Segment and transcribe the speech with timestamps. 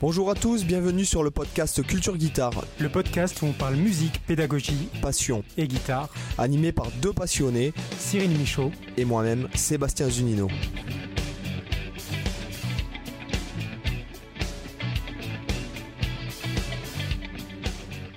[0.00, 4.22] Bonjour à tous, bienvenue sur le podcast Culture Guitare, Le podcast où on parle musique,
[4.26, 6.08] pédagogie passion, et guitare.
[6.38, 8.70] animé par deux passionnés Cyril Michaud.
[8.96, 10.48] et moi-même, Sébastien Zunino.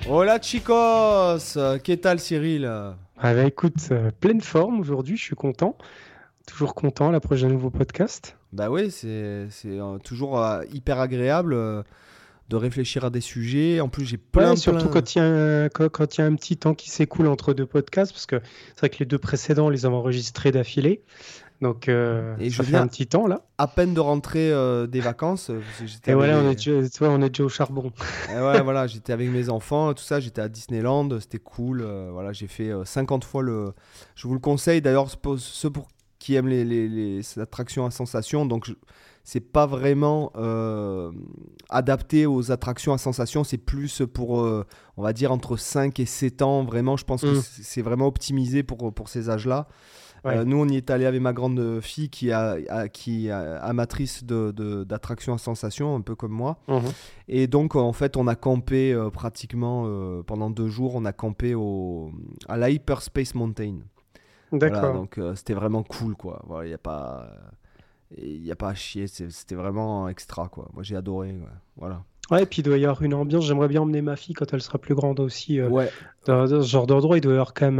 [0.09, 2.63] Hola chicos Qu'est tal Cyril?
[2.65, 5.77] Ah bah écoute, euh, pleine forme aujourd'hui, je suis content.
[6.53, 8.37] Toujours content, la prochaine nouveau podcast.
[8.51, 11.81] Bah oui, c'est euh, toujours euh, hyper agréable euh,
[12.49, 13.79] de réfléchir à des sujets.
[13.79, 16.21] En plus, j'ai plein, Ouais, surtout plein- quand il y, a un- quand, quand il
[16.21, 18.39] y a un petit temps qui s'écoule entre deux podcasts, parce que
[18.75, 21.01] c'est vrai que les deux précédents, on les avons enregistrés d'affilée.
[21.61, 23.41] Donc Et ça je fait viens- un petit temps là.
[23.57, 25.49] à peine de rentrer euh, des vacances.
[26.05, 27.91] Et voilà, avec on les- est, déjà, tu vois, on est déjà au charbon.
[28.31, 31.81] Et ouais, voilà, j'étais avec mes enfants, tout ça, j'étais à Disneyland, c'était cool.
[31.81, 33.73] euh, voilà, j'ai fait euh, 50 fois le.
[34.15, 35.87] Je vous le conseille d'ailleurs, ceux pour
[36.23, 38.45] qui aiment les, les, les attractions à sensations.
[38.45, 38.73] Donc,
[39.25, 41.11] c'est pas vraiment euh,
[41.69, 46.05] adapté aux attractions à sensations, c'est plus pour, euh, on va dire, entre 5 et
[46.05, 46.63] 7 ans.
[46.63, 47.41] Vraiment, je pense que Mm.
[47.61, 49.67] c'est vraiment optimisé pour, pour ces âges-là.
[50.25, 50.37] Ouais.
[50.37, 53.31] Euh, nous, on y est allé avec ma grande fille qui, a, a- qui est
[53.31, 56.57] amatrice de- de- d'attractions à sensations, un peu comme moi.
[56.69, 56.81] Mhm.
[57.27, 60.95] Et donc, en fait, on a campé euh, pratiquement euh, pendant deux jours.
[60.95, 62.11] On a campé au,
[62.47, 63.79] à la Hyperspace Mountain.
[64.59, 64.93] Voilà, D'accord.
[64.93, 66.41] donc, euh, c'était vraiment cool, quoi.
[66.47, 67.27] Voilà, il n'y a pas.
[68.15, 70.69] Il n'y a pas à chier, c'était vraiment extra quoi.
[70.73, 71.29] Moi j'ai adoré.
[71.29, 71.37] ouais.
[71.77, 72.03] Voilà.
[72.29, 73.45] Ouais, et puis il doit y avoir une ambiance.
[73.45, 75.59] J'aimerais bien emmener ma fille quand elle sera plus grande aussi.
[75.59, 75.89] euh, Ouais,
[76.27, 77.79] dans, dans ce genre d'endroit, il doit y avoir quand même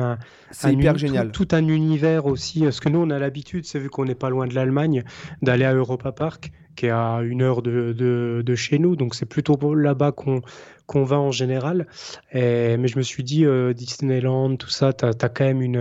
[0.64, 1.32] un, hyper génial.
[1.32, 2.62] Tout, tout un univers aussi.
[2.62, 5.04] Parce que nous, on a l'habitude, c'est vu qu'on n'est pas loin de l'Allemagne,
[5.44, 8.96] d'aller à Europa Park, qui est à une heure de, de, de chez nous.
[8.96, 10.42] Donc, c'est plutôt là-bas qu'on
[10.88, 11.88] qu'on va en général.
[12.32, 15.78] Et- mais je me suis dit, euh, Disneyland, tout ça, tu as, quand même une.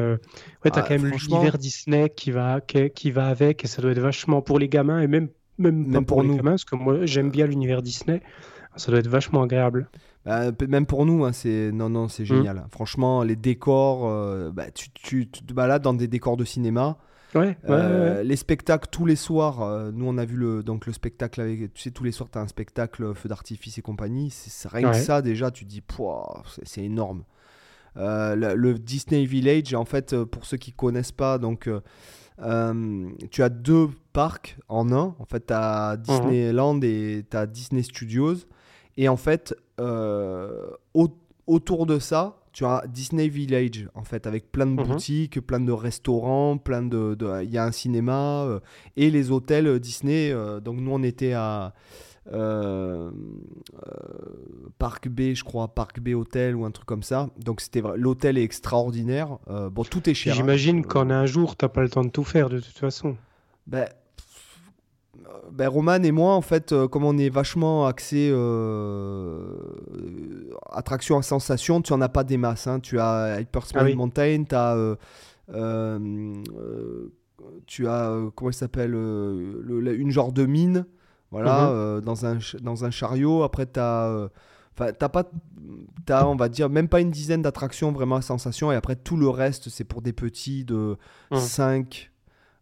[0.64, 3.64] Ouais, t'as Ah, quand même l'univers Disney qui va, qui, qui va avec.
[3.64, 6.22] Et ça doit être vachement pour les gamins et même, même, pas Même pour, pour
[6.22, 6.36] les nous.
[6.36, 8.22] gamins, parce que moi, j'aime bien l'univers Disney.
[8.76, 9.88] Ça doit être vachement agréable.
[10.24, 12.08] Bah, même pour nous, hein, c'est non non Mm.
[12.08, 12.64] c'est génial.
[12.70, 16.96] Franchement, les décors, euh, bah, tu, tu- tu te balades dans des décors de cinéma.
[17.34, 18.24] Ouais, Euh, ouais.
[18.24, 19.62] Les spectacles tous les soirs.
[19.62, 21.72] euh, nous on a vu le donc le spectacle avec.
[21.74, 24.30] Tu sais tous les soirs tu as un spectacle euh, feu d'artifice et compagnie.
[24.30, 27.24] C'est rien que ça déjà tu te dis c'est c'est énorme.
[27.96, 31.68] Euh, le, le Disney Village en fait pour ceux qui connaissent pas donc.
[32.40, 35.14] euh, tu as deux parcs en un.
[35.18, 38.36] En fait, tu as Disneyland et tu as Disney Studios.
[38.96, 41.14] Et en fait, euh, au-
[41.46, 44.86] autour de ça, tu as Disney Village, en fait, avec plein de Mhm.
[44.86, 47.16] boutiques, plein de restaurants, plein de...
[47.42, 48.60] Il y a un cinéma euh,
[48.96, 50.30] et les hôtels euh, Disney.
[50.32, 51.72] euh, donc nous, on était à...
[52.32, 53.10] euh,
[54.78, 57.28] Parc B, je crois, Parc B Hôtel ou un truc comme ça.
[57.38, 59.38] Donc c'était l'hôtel est extraordinaire.
[59.72, 60.32] Bon, tout est cher.
[60.32, 60.36] hein.
[60.36, 63.16] J'imagine qu'en un jour, t'as pas le temps de tout faire de toute façon.
[63.66, 63.86] ben,
[65.52, 68.36] ben, Roman et moi, en fait, euh, comme on est vachement axé euh,
[69.94, 72.66] euh, attraction à sensation, tu en as pas des masses.
[72.66, 72.80] hein.
[72.80, 73.94] Tu as Hyperspace Ah oui.
[73.94, 74.74] Mountain, tu as.
[74.76, 74.96] euh,
[75.52, 75.98] euh,
[76.58, 77.12] euh,
[77.66, 78.10] tu as.
[78.10, 80.86] euh, comment il s'appelle euh, Une genre de mine.
[81.30, 81.70] Voilà, Mhm.
[81.72, 83.42] euh, dans, un, dans un chariot.
[83.42, 84.28] Après, tu as.
[84.74, 85.24] Enfin, t'as pas,
[86.06, 89.18] t'as, on va dire, même pas une dizaine d'attractions vraiment à sensation, et après tout
[89.18, 90.96] le reste, c'est pour des petits de
[91.30, 91.38] Mhm.
[91.38, 92.10] 5.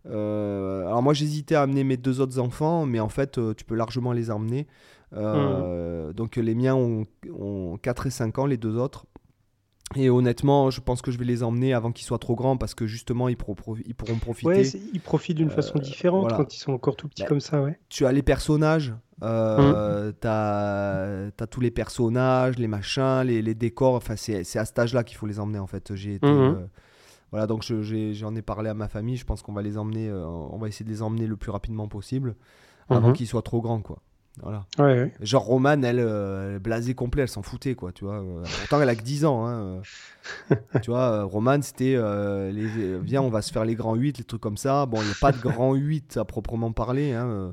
[0.08, 3.74] Alors moi j'hésitais à amener mes deux autres enfants, mais en fait euh, tu peux
[3.74, 4.66] largement les emmener.
[5.12, 7.06] Euh, Donc les miens ont,
[7.36, 9.06] ont 4 et 5 ans, les deux autres.
[9.96, 12.74] Et honnêtement, je pense que je vais les emmener avant qu'ils soient trop grands parce
[12.76, 14.46] que justement ils, pro- pro- ils pourront profiter.
[14.48, 14.62] Ouais,
[14.94, 16.36] ils profitent d'une façon différente voilà.
[16.36, 17.76] quand ils sont encore tout petits Bah, comme ça, ouais.
[17.88, 18.94] tu as les personnages,
[19.24, 23.94] euh, t'as as tous les personnages, les machins, les, les décors.
[23.94, 25.92] Enfin, c'est à cet âge-là qu'il faut les emmener en fait.
[25.96, 26.52] J'ai été, euh,
[27.30, 29.16] voilà, donc je- j'en ai, parlé à ma famille.
[29.16, 31.50] Je pense qu'on va les emmener, euh, on va essayer de les emmener le plus
[31.50, 32.34] rapidement possible
[32.88, 33.14] avant Mhm.
[33.14, 33.98] qu'ils soient trop grands, quoi.
[34.42, 34.64] Voilà.
[34.78, 35.12] Ouais, ouais.
[35.20, 38.20] Genre Romane, elle, euh, blasée complet, elle s'en foutait, quoi, tu vois.
[38.20, 39.80] Euh, pourtant, elle a que 10 ans, hein, euh.
[40.82, 44.24] tu vois, Romane, c'était, euh, les, viens, on va se faire les grands 8, les
[44.24, 44.86] trucs comme ça.
[44.86, 47.52] Bon, il n'y a pas de grands 8 à proprement parler, hein.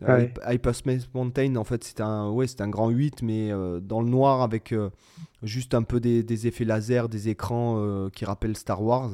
[0.00, 0.32] Ouais.
[0.48, 4.40] Hyperspace Mountain, en fait, c'est un, ouais, un grand 8, mais euh, dans le noir
[4.40, 4.72] avec
[5.42, 9.10] juste un peu des, des effets laser, des écrans euh, qui rappellent Star Wars.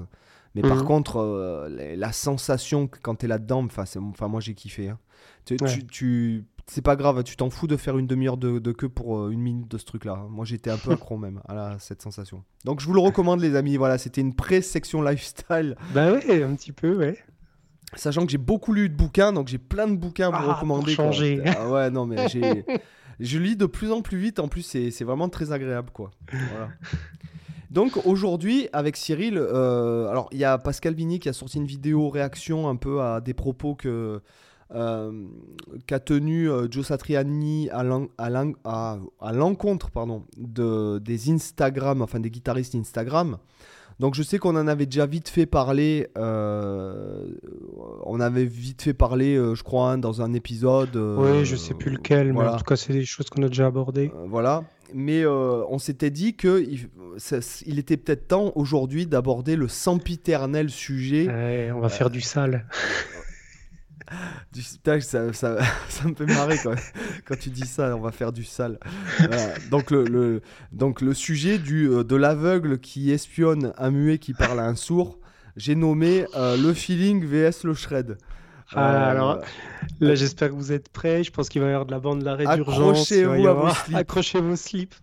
[0.54, 0.84] Mais par Mhm.
[0.84, 4.88] contre, euh, la, sensation quand tu es là-dedans, enfin, moi j'ai kiffé.
[4.88, 4.98] hein.
[5.44, 5.68] Tu, Ouais.
[5.68, 8.88] tu- tu- c'est pas grave, tu t'en fous de faire une demi-heure de, de queue
[8.88, 10.26] pour euh, une minute de ce truc-là.
[10.28, 12.44] Moi j'étais un peu accro même à la- cette sensation.
[12.64, 13.76] Donc je vous le recommande, les amis.
[13.76, 15.76] Voilà, c'était une pré-section lifestyle.
[15.94, 17.16] Bah ouais, un petit peu, ouais.
[17.94, 20.42] Sachant que j'ai beaucoup lu de bouquins, donc j'ai plein de bouquins à vous Ah,
[20.42, 20.94] pour recommander.
[20.94, 21.04] quoi.
[21.06, 21.42] changer.
[21.46, 22.64] Ah ouais, non, mais j'ai.
[23.20, 26.10] Je lis de plus en plus vite, en plus c'est vraiment très agréable quoi.
[27.70, 31.66] Donc aujourd'hui avec Cyril, euh, alors il y a Pascal Vigny qui a sorti une
[31.66, 34.22] vidéo réaction un peu à des propos que
[34.74, 35.26] euh,
[35.86, 37.82] qu'a tenu euh, Joe Satriani à
[39.32, 43.38] l'encontre pardon, de, des Instagram, enfin des guitaristes Instagram.
[44.00, 47.24] Donc je sais qu'on en avait déjà vite fait parler, euh,
[48.04, 50.94] on avait vite fait parler, euh, je crois, hein, dans un épisode.
[50.96, 53.48] euh, Oui, je sais plus lequel, mais en tout cas, c'est des choses qu'on a
[53.48, 54.12] déjà abordées.
[54.26, 54.62] Voilà.
[54.94, 60.70] Mais on s'était dit que il, ça- il était peut-être temps aujourd'hui d'aborder le sempiternel
[60.70, 62.66] sujet Ouais, on va faire du sale.
[64.52, 65.58] du putain, ça, ça,
[65.88, 66.74] ça me fait marrer quand,
[67.26, 68.78] quand tu dis ça, on va faire du sale.
[69.18, 69.54] Voilà.
[69.70, 74.32] donc, le, le- donc le sujet du, euh, de l'aveugle qui espionne un muet qui
[74.34, 75.18] parle à un sourd,
[75.56, 78.18] j'ai nommé euh, le feeling vs le shred.
[78.72, 79.40] Ah, Euh, alors,
[80.00, 81.24] Là, j'espère que vous êtes prêts.
[81.24, 83.10] Je pense qu'il va y avoir de la bande d'arrêt d'urgence.
[83.10, 83.96] Accrochez-vous à vos slips.
[83.96, 84.94] Accrochez vos slips.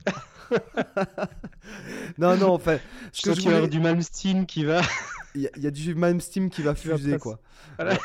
[2.17, 2.77] non, non, enfin,
[3.11, 4.81] Je ce que sens je qu'il va y avoir voulais- du Malmsteen qui va.
[5.33, 7.39] il y, a- il y a du Steam qui va fuser, quoi.
[7.77, 7.97] Voilà.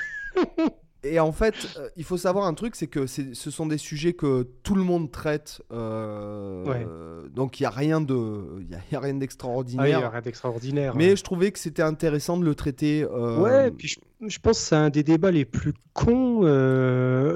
[1.02, 4.12] Et en fait, euh, il faut savoir un truc, c'est que ce sont des sujets
[4.12, 5.62] que tout le monde traite.
[5.73, 6.87] euh, Ouais.
[6.87, 9.19] euh, donc il n'y a rien de, il y a, il y a rien il
[9.19, 10.05] d'extraordinaire.
[10.06, 10.94] a rien d'extraordinaire.
[10.94, 13.02] mais je trouvais que c'était intéressant de le traiter.
[13.11, 16.41] euh, Ouais, puis je, je pense que c'est un des débats les plus cons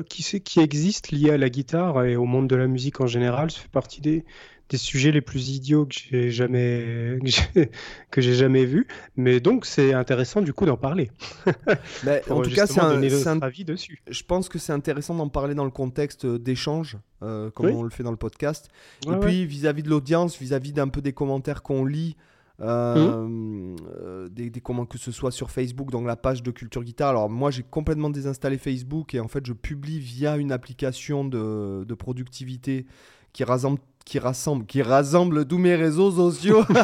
[0.09, 3.51] qui, qui existent liés à la guitare et au monde de la musique en général.
[3.51, 4.25] Ça fait partie des,
[4.71, 7.19] des sujets les plus idiots que j'ai jamais,
[8.11, 8.87] que j'ai- jamais vus.
[9.17, 11.11] Mais donc, c'est intéressant du coup d'en parler.
[12.05, 14.03] mais Pour en tout cas, c'est un- un- avis dessus.
[14.09, 17.73] je pense que c'est intéressant d'en parler dans le contexte d'échange, euh, comme Oui.
[17.77, 18.69] on le fait dans le podcast.
[19.07, 22.17] Ouais, Et puis vis-à-vis de l'audience, vis-à-vis d'un peu des commentaires qu'on lit,
[22.61, 26.85] euh, euh, des, des comment que ce soit sur Facebook, dans la page de Culture
[26.85, 27.11] Guitare.
[27.11, 31.85] Alors moi, j'ai complètement désinstallé Facebook et en fait, je publie via une application de,
[31.85, 32.87] de productivité
[33.33, 36.65] qui rassemble, qui rassemble, qui rassemble tous mes réseaux sociaux.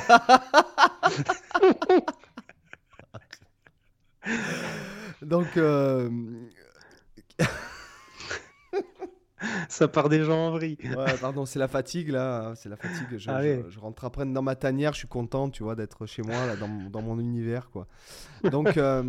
[5.23, 6.09] Donc, euh,
[9.69, 10.77] Ça part déjà en vrille.
[10.85, 13.17] Ouais, pardon, c'est la fatigue là, c'est la fatigue.
[13.17, 16.05] Je, Ah je- je rentre après dans ma tanière, je suis content, tu vois, d'être
[16.07, 17.87] chez moi là, dans, mon- dans mon univers quoi.
[18.51, 19.03] Donc, euh,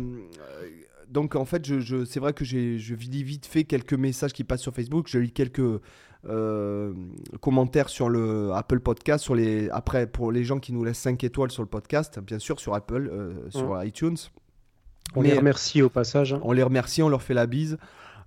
[1.08, 2.56] donc en fait, je, je- c'est vrai que je
[2.94, 5.80] lis vite fait quelques messages qui passent sur Facebook, je lis quelques
[6.28, 6.92] euh,
[7.40, 11.22] commentaires sur le Apple Podcast, sur les après pour les gens qui nous laissent 5
[11.24, 14.16] étoiles sur le podcast, bien sûr sur Apple, euh, sur iTunes.
[15.16, 16.32] On Mais- les remercie au passage.
[16.32, 16.40] hein.
[16.42, 17.76] on les remercie, on leur fait la bise.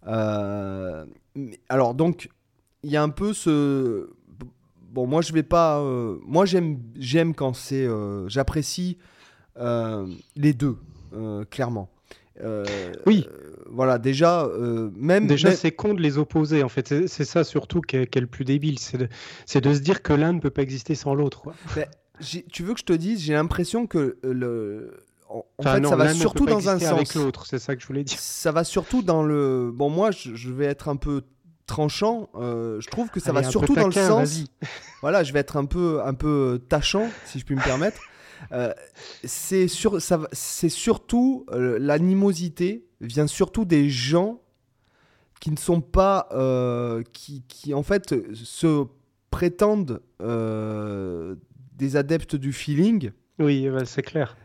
[0.08, 1.06] Euh,
[1.70, 2.30] alors donc,
[2.84, 4.10] il y a un peu ce...
[4.92, 5.82] Bon, moi je vais pas...
[6.26, 7.88] moi j'aime, j'aime quand c'est...
[8.28, 8.98] j'apprécie
[9.58, 10.78] les deux,
[11.50, 11.90] clairement.
[12.42, 12.66] Euh,
[13.06, 13.28] Oui.
[13.32, 15.28] euh, voilà, déjà, euh, même...
[15.28, 16.64] Déjà, c'est con de les opposer.
[16.64, 18.80] En fait, c'est ça surtout qui est, le plus débile.
[18.80, 19.08] C'est de,
[19.70, 21.44] de se dire que l'un ne peut pas exister sans l'autre.
[22.52, 25.02] tu veux que je te dise, j'ai l'impression que le...
[25.28, 26.92] En, Enfin, fait, non, ça va surtout dans un sens.
[26.92, 27.46] avec l'autre.
[27.48, 28.18] C'est ça que je voulais dire.
[28.20, 29.72] Ça va surtout dans le...
[29.74, 31.24] Bon, moi, je, je vais être un peu
[31.66, 32.30] tranchant.
[32.36, 34.44] euh, je trouve que ça Allez, va surtout dans le sens...
[35.02, 38.02] Voilà, je vais être un peu, un peu tachant, si je puis me permettre.
[38.52, 38.74] Euh,
[39.24, 44.42] c'est sur, surtout euh, l'animosité vient surtout des gens
[45.40, 48.86] qui ne sont pas, euh, qui, qui en fait se
[49.32, 53.12] prétendent des adeptes du feeling.
[53.40, 54.38] Oui, bah, c'est clair.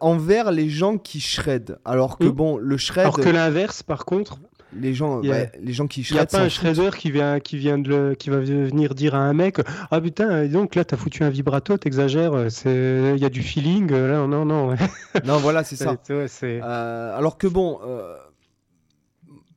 [0.00, 1.78] envers les gens qui shred.
[1.84, 2.32] Alors que Mm.
[2.32, 4.38] bon, le shred, Alors que l'inverse, par contre,
[4.74, 6.90] les gens, il y a- ouais, les gens qui il n'y a pas un shredder
[6.96, 9.60] qui vient, qui vient de le- qui va venir dire à un mec
[9.90, 13.90] Ah putain, donc là, t'as foutu un vibrato, t'exagères, c'est- il y a du feeling.
[13.92, 14.74] euh, Là, non, non.
[15.24, 15.96] Non, voilà, c'est ça.
[16.10, 18.14] Ouais, Euh, alors que bon, euh,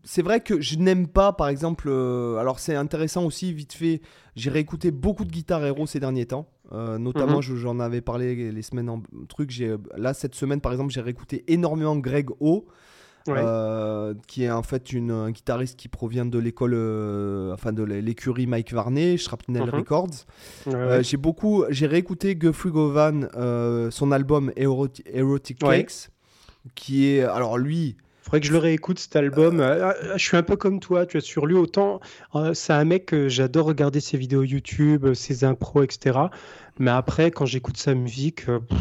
[0.03, 1.87] c'est vrai que je n'aime pas, par exemple.
[1.89, 4.01] euh, alors c'est intéressant aussi, vite fait.
[4.35, 6.47] J'ai réécouté beaucoup de guitare héros ces derniers temps.
[6.73, 7.41] Notamment, Mhm.
[7.41, 9.51] je- j'en avais parlé les semaines en truc.
[9.97, 12.65] Là cette semaine, par exemple, j'ai réécouté énormément Greg O.
[13.27, 13.35] ouais.
[13.37, 17.83] euh, qui est en fait une, un guitariste qui provient de l'école, euh, enfin de
[17.83, 19.69] l'écurie Mike Varney, Shrapnel Mhm.
[19.69, 20.07] Records.
[20.67, 25.79] Ouais, Euh, j'ai beaucoup, j'ai réécouté Guthrie Govan, euh, son album Eroti- Erotic Ouais.
[25.83, 26.09] Cakes,
[26.75, 29.59] qui est, alors lui, Faudrait que je le réécoute cet album.
[29.59, 31.99] Euh, euh, je suis un peu comme toi, tu as sur lui autant.
[32.35, 36.19] euh, c'est un mec que j'adore regarder ses vidéos YouTube, ses impros, etc.
[36.77, 38.77] Mais après, quand j'écoute sa musique, euh, pff,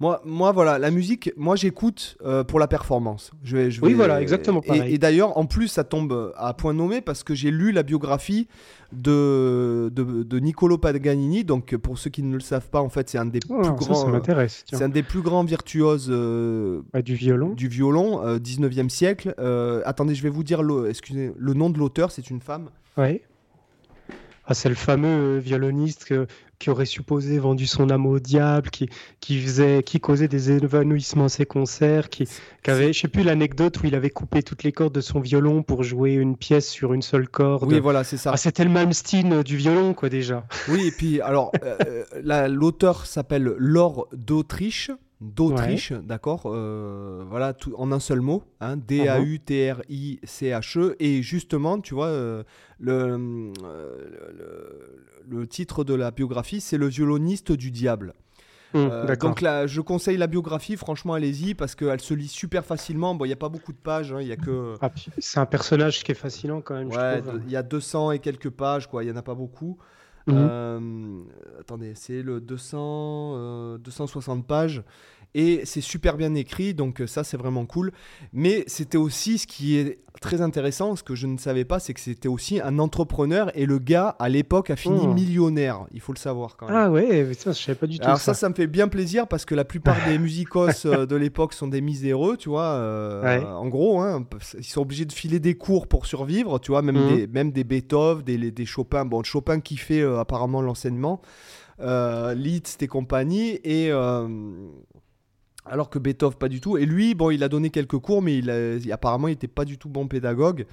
[0.00, 3.32] Moi, moi, voilà, la musique, moi j'écoute euh, pour la performance.
[3.42, 4.94] Je vais, je Oui, voilà, exactement Et, pareil.
[4.94, 8.46] et d'ailleurs, en plus, ça tombe à point nommé parce que j'ai lu la biographie
[8.92, 11.42] de, de, de Niccolo Paganini.
[11.44, 13.72] Donc, pour ceux qui ne le savent pas, en fait, c'est un des oh, plus
[13.72, 14.46] grands, tiens.
[14.78, 17.50] c'est un des plus grands virtuoses euh, Ah, du violon.
[17.54, 19.34] du violon, euh, 19e siècle.
[19.40, 22.12] Euh, attendez, je vais vous dire le, excusez, le nom de l'auteur.
[22.12, 22.70] C'est une femme.
[22.96, 23.22] Ouais.
[24.46, 26.26] Ah, c'est le fameux euh, violoniste que
[26.58, 28.88] qui aurait supposé vendu son âme au diable, qui,
[29.20, 32.28] qui, faisait, qui causait des évanouissements à ses concerts, qui,
[32.62, 35.20] qui avait, je sais plus l'anecdote où il avait coupé toutes les cordes de son
[35.20, 37.70] violon pour jouer une pièce sur une seule corde.
[37.70, 38.32] Oui, voilà, c'est ça.
[38.34, 40.46] Ah, C'était le Malmsteen du violon, quoi, déjà.
[40.68, 47.90] Oui, et puis, alors, euh, l'auteur s'appelle Laure d'Autriche d'Autriche, d'accord euh, Voilà, tout, en
[47.92, 49.36] un seul mot, hein, D-A-U-T-R-I-C-H-E.
[51.00, 52.44] Et justement, tu vois, euh,
[52.78, 53.52] le,
[55.28, 58.14] le, titre de la biographie, c'est Le violoniste du diable.
[58.74, 63.14] Mmh, donc là, je conseille la biographie, franchement, allez-y, parce qu'elle se lit super facilement.
[63.14, 64.74] Bon, il n'y a pas beaucoup de pages, hein, il y a que...
[64.82, 68.18] Ah, c'est un personnage qui est fascinant quand même, ouais, Il y a 200 et
[68.18, 69.78] quelques pages, quoi, il n'y en a pas beaucoup.
[70.28, 71.22] Euh,
[71.60, 74.82] attendez, c'est le 200, 260 euh, pages
[75.34, 77.92] et c'est super bien écrit, donc ça c'est vraiment cool.
[78.32, 81.94] Mais c'était aussi ce qui est très intéressant, ce que je ne savais pas, c'est
[81.94, 85.14] que c'était aussi un entrepreneur et le gars à l'époque a fini oh.
[85.14, 86.76] millionnaire, il faut le savoir quand même.
[86.76, 88.04] Ah ouais, ça, je savais pas du tout.
[88.04, 88.34] Alors ça.
[88.34, 91.68] ça, me fait bien plaisir parce que la plupart des musicos euh, de l'époque sont
[91.68, 92.72] des miséreux, tu vois.
[92.72, 94.26] Euh, en gros, hein,
[94.58, 97.16] ils sont obligés de filer des cours pour survivre, tu vois, même, mhm.
[97.16, 99.04] des, même des Beethoven, des, des Chopin.
[99.04, 101.20] Bon, Chopin qui fait euh, apparemment l'enseignement.
[101.80, 103.92] Liszt et compagnie et
[105.70, 106.78] alors que Beethoven, pas du tout.
[106.78, 109.78] Et lui, bon, il a donné quelques cours, mais il apparemment, il n'était pas du
[109.78, 110.66] tout bon pédagogue.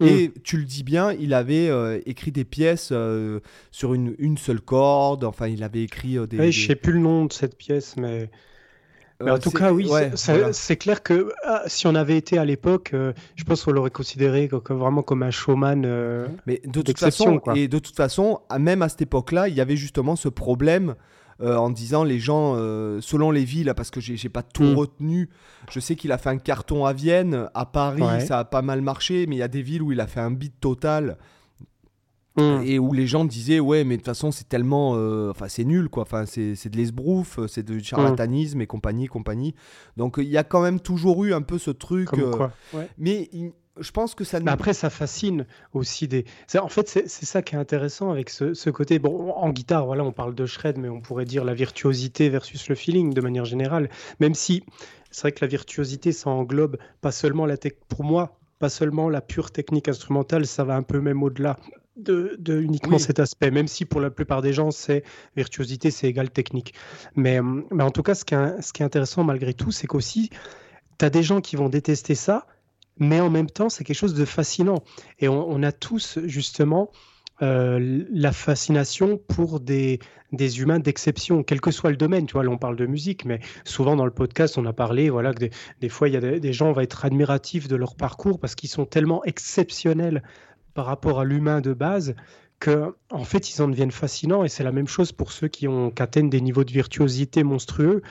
[0.00, 0.06] Mm.
[0.06, 3.40] Et tu le dis bien, il avait euh, écrit des pièces euh,
[3.70, 5.24] sur une, une, seule corde.
[5.24, 6.36] Enfin, il avait écrit euh, des.
[6.52, 8.30] Je ne sais plus le nom de cette pièce, mais.
[9.20, 12.94] en tout cas, oui, c'est clair que ah, si on avait été à l'époque,
[13.36, 15.82] je pense qu'on l'aurait considéré vraiment comme un showman.
[16.46, 19.76] mais de toute façon, et de toute façon, même à cette époque-là, il y avait
[19.76, 20.94] justement ce problème
[21.42, 24.74] euh, en disant les gens, euh, selon les villes, parce que j'ai pas tout mm.
[24.74, 25.30] retenu,
[25.70, 28.80] je sais qu'il a fait un carton à Vienne, à Paris, ça a pas mal
[28.80, 31.18] marché, mais il y a des villes où il a fait un beat total.
[32.36, 32.62] Mm.
[32.64, 35.64] Et où les gens disaient ouais mais de toute façon c'est tellement euh, enfin c'est
[35.64, 39.54] nul quoi enfin c'est de l'esbrouf c'est du charlatanisme et compagnie compagnie
[39.98, 42.08] donc il y a quand même toujours eu un peu ce truc
[42.96, 43.28] mais
[43.80, 44.40] je pense que ça.
[44.40, 46.24] Mais après, ça fascine aussi des.
[46.54, 48.98] En fait, c'est ça qui est intéressant avec ce, côté.
[48.98, 52.68] Bon, en guitare, voilà, on parle de shred, mais on pourrait dire la virtuosité versus
[52.68, 53.88] le feeling de manière générale.
[54.20, 54.62] Même si
[55.10, 57.72] c'est vrai que la virtuosité, ça englobe pas seulement la tech.
[57.88, 61.58] Pour moi, pas seulement la pure technique instrumentale, ça va un peu même au-delà.
[61.96, 65.04] De, uniquement cet aspect, même si pour la plupart des gens, c'est
[65.36, 66.72] virtuosité, c'est égal technique.
[67.16, 69.86] Mais, mais en tout cas, ce qui est, ce qui est intéressant malgré tout, c'est
[69.86, 70.30] qu'aussi,
[70.98, 72.46] tu as des gens qui vont détester ça,
[72.98, 74.82] mais en même temps, c'est quelque chose de fascinant.
[75.18, 76.90] Et on, a tous, justement,
[77.42, 79.98] euh, la fascination pour des,
[80.32, 82.26] des humains d'exception, quel que soit le domaine.
[82.26, 85.10] Tu vois, là, on parle de musique, mais souvent dans le podcast, on a parlé,
[85.10, 85.46] voilà, que
[85.80, 88.54] des, fois, il y a des, gens, on va être admiratifs de leur parcours parce
[88.54, 90.22] qu'ils sont tellement exceptionnels
[90.74, 92.14] par rapport à l'humain de base
[92.60, 94.44] que, en fait, ils en deviennent fascinants.
[94.44, 97.42] Et c'est la même chose pour ceux qui, ont, qui atteignent des niveaux de virtuosité
[97.42, 98.02] monstrueux.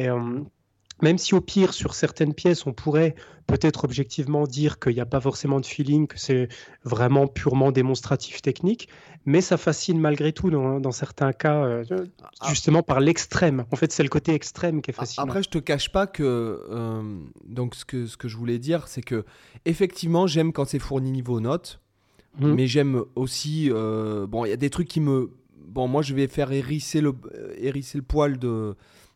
[0.00, 0.40] Euh,
[1.02, 3.14] même si au pire, sur certaines pièces, on pourrait
[3.46, 6.48] peut-être objectivement dire qu'il n'y a pas forcément de feeling, que c'est
[6.84, 8.88] vraiment purement démonstratif technique,
[9.24, 11.84] mais ça fascine malgré tout dans, certains cas, euh,
[12.48, 13.64] justement par l'extrême.
[13.72, 15.26] En fait, c'est le côté extrême qui est fascinant.
[15.26, 16.22] Après, je te cache pas que
[16.70, 17.02] euh,
[17.46, 19.24] donc ce que ce que je voulais dire, c'est que
[19.64, 21.80] effectivement, j'aime quand c'est fourni niveau note,
[22.38, 22.52] mmh.
[22.52, 25.30] mais j'aime aussi euh, bon, il y a des trucs qui me
[25.68, 27.14] bon, moi, je vais faire hérisser le
[27.56, 28.74] hérisser le poil de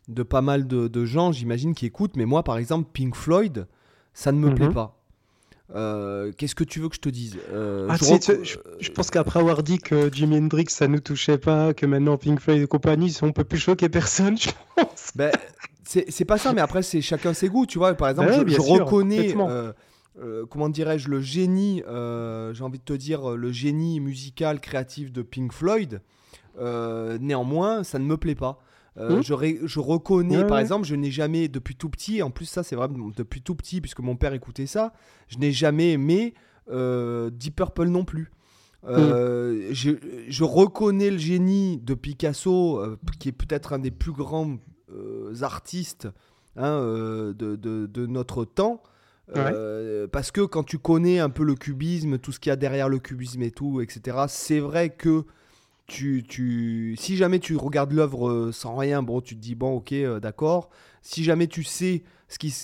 [0.08, 2.16] de pas mal de, gens, j'imagine, qui écoutent.
[2.16, 3.66] Mais moi, par exemple, Pink Floyd,
[4.14, 4.74] ça ne me plaît mhm.
[4.74, 4.98] pas.
[5.74, 7.38] Euh, qu'est-ce que tu veux que je te dise?
[7.50, 11.86] Euh, ah, je, pense qu'après avoir dit que Jimi Hendrix ça nous touchait pas, que
[11.86, 15.12] maintenant Pink Floyd et compagnie, on peut plus choquer personne, je pense.
[15.14, 15.32] Ben,
[15.84, 17.94] c'est pas ça, mais après c'est chacun ses goûts, tu vois.
[17.94, 19.34] Par exemple, ben je, reconnais,
[20.18, 25.22] euh, comment dirais-je, le génie, j'ai envie de te dire, le génie musical créatif de
[25.22, 26.02] Pink Floyd.
[26.58, 28.60] néanmoins, ça ne me plaît pas.
[28.98, 32.62] Euh, hmm je, reconnais, par exemple, je n'ai jamais, depuis tout petit, en plus ça
[32.62, 34.92] c'est vraiment depuis tout petit, puisque mon père écoutait ça,
[35.28, 36.34] je n'ai jamais aimé
[36.70, 38.30] euh, Deep Purple non plus.
[38.84, 39.74] Euh, hmm.
[40.28, 42.82] je, reconnais le génie de Picasso,
[43.18, 44.58] qui est peut-être un des plus grands
[45.40, 46.08] artistes
[46.56, 48.82] hein, de, de, notre temps.
[50.12, 52.90] parce que quand tu connais un peu le cubisme, tout ce qu'il y a derrière
[52.90, 55.24] le cubisme et tout, etc., c'est vrai que
[55.92, 59.76] tu, tu, si jamais tu regardes l'œuvre euh, sans rien, bon, tu te dis, bon,
[59.76, 60.70] ok, euh, d'accord.
[61.02, 62.54] Si jamais tu sais ce qui,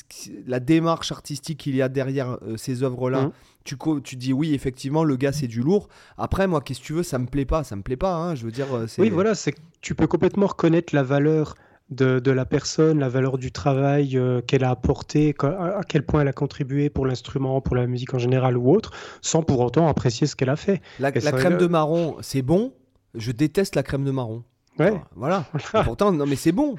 [0.47, 3.33] la démarche artistique qu'il y a derrière euh, ces œuvres-là, mmh.
[3.65, 5.89] tu, tu dis, oui, effectivement, le gars, c'est du lourd.
[6.17, 8.35] Après, moi, qu'est-ce que tu veux, ça me plaît pas, ça me plaît pas, hein,
[8.35, 8.67] je veux dire.
[8.97, 11.55] Oui, voilà, c'est tu peux complètement reconnaître la valeur
[11.91, 16.29] de, de, la personne, la valeur du travail qu'elle a apporté, à quel point elle
[16.29, 20.27] a contribué pour l'instrument, pour la musique en général ou autre, sans pour autant apprécier
[20.27, 20.81] ce qu'elle a fait.
[20.99, 22.73] La, la crème de marron, c'est bon,
[23.19, 24.45] je déteste la crème de marron.
[24.79, 25.01] Ouais.
[25.17, 25.45] Voilà.
[25.75, 26.77] Et pourtant, non, mais c'est bon.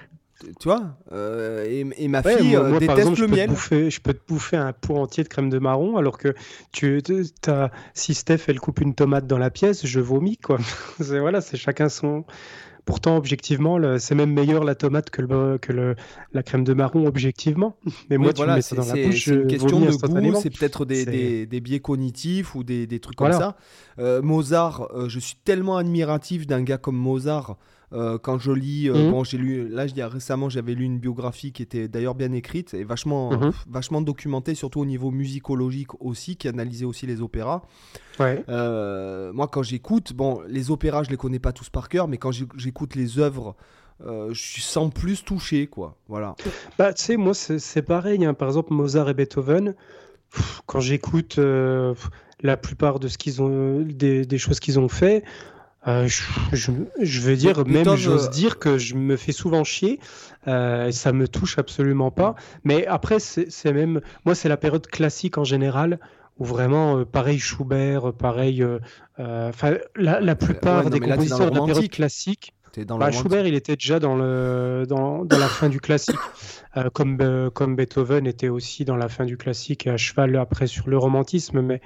[0.62, 3.28] Tu vois euh, et, et ma Ouais, fille moi- euh, moi, déteste exemple, je le
[3.28, 3.50] peux miel.
[3.50, 6.34] bouffer- je peux te bouffer un pot entier de crème de marron, alors que
[6.72, 7.02] tu,
[7.48, 10.58] as, si Steph elle coupe une tomate dans la pièce, je vomis quoi.
[11.02, 12.24] C'est voilà, c'est chacun son.
[12.90, 15.96] Pourtant, objectivement, c'est même meilleur la tomate que, le, que le,
[16.34, 17.78] la crème de marron, objectivement.
[18.10, 19.80] Mais moi, Oui, tu voilà, me mets ça c'est dans la bouche, c'est une question
[19.80, 19.86] de
[20.32, 23.56] goût, c'est peut-être des, des- des biais cognitifs ou des, des trucs comme ça.
[24.00, 27.58] Euh, Mozart, euh, je suis tellement admiratif d'un gars comme Mozart.
[27.94, 29.10] Euh, quand je lis, euh, Mhm.
[29.12, 32.32] bon, j'ai lu, là, y a récemment, j'avais lu une biographie qui était d'ailleurs bien
[32.34, 33.52] écrite et vachement, Mhm.
[33.70, 37.64] vachement documentée, surtout au niveau musicologique aussi, qui analysait aussi les opéras.
[38.20, 38.44] Ouais.
[38.50, 42.18] Euh, moi, quand j'écoute, bon, les opéras, je les connais pas tous par cœur, mais
[42.18, 43.56] quand j'éc- j'écoute les œuvres,
[44.06, 45.98] euh, je suis sans plus touché, quoi.
[46.08, 46.36] Voilà.
[46.78, 48.24] Bah, tu sais, moi, c'est pareil.
[48.26, 48.34] hein.
[48.34, 49.74] Par exemple, Mozart et Beethoven,
[50.32, 51.94] pff, quand j'écoute euh,
[52.42, 55.24] la plupart de ce qu'ils ont, des, des choses qu'ils ont fait,
[55.88, 56.72] euh, je, je,
[57.02, 60.00] je veux dire, Mais même j'ose dire que je me fais souvent chier.
[60.48, 62.36] Euh, ça me touche absolument pas.
[62.64, 66.00] Mais après, c'est même, moi, c'est la période classique en général.
[66.38, 68.80] Où vraiment, euh, pareil Schubert, pareil, euh,
[69.20, 72.54] euh, enfin, la, la plupart ouais, non, des compositeurs de la période classique,
[72.88, 73.12] dans bah.
[73.12, 76.16] Schubert, il était déjà dans, le, dans, dans la fin du classique,
[76.78, 80.36] Euh, comme, euh, comme Beethoven était aussi dans la fin du classique et à cheval
[80.36, 81.62] après sur le romantisme.
[81.62, 81.82] Mais,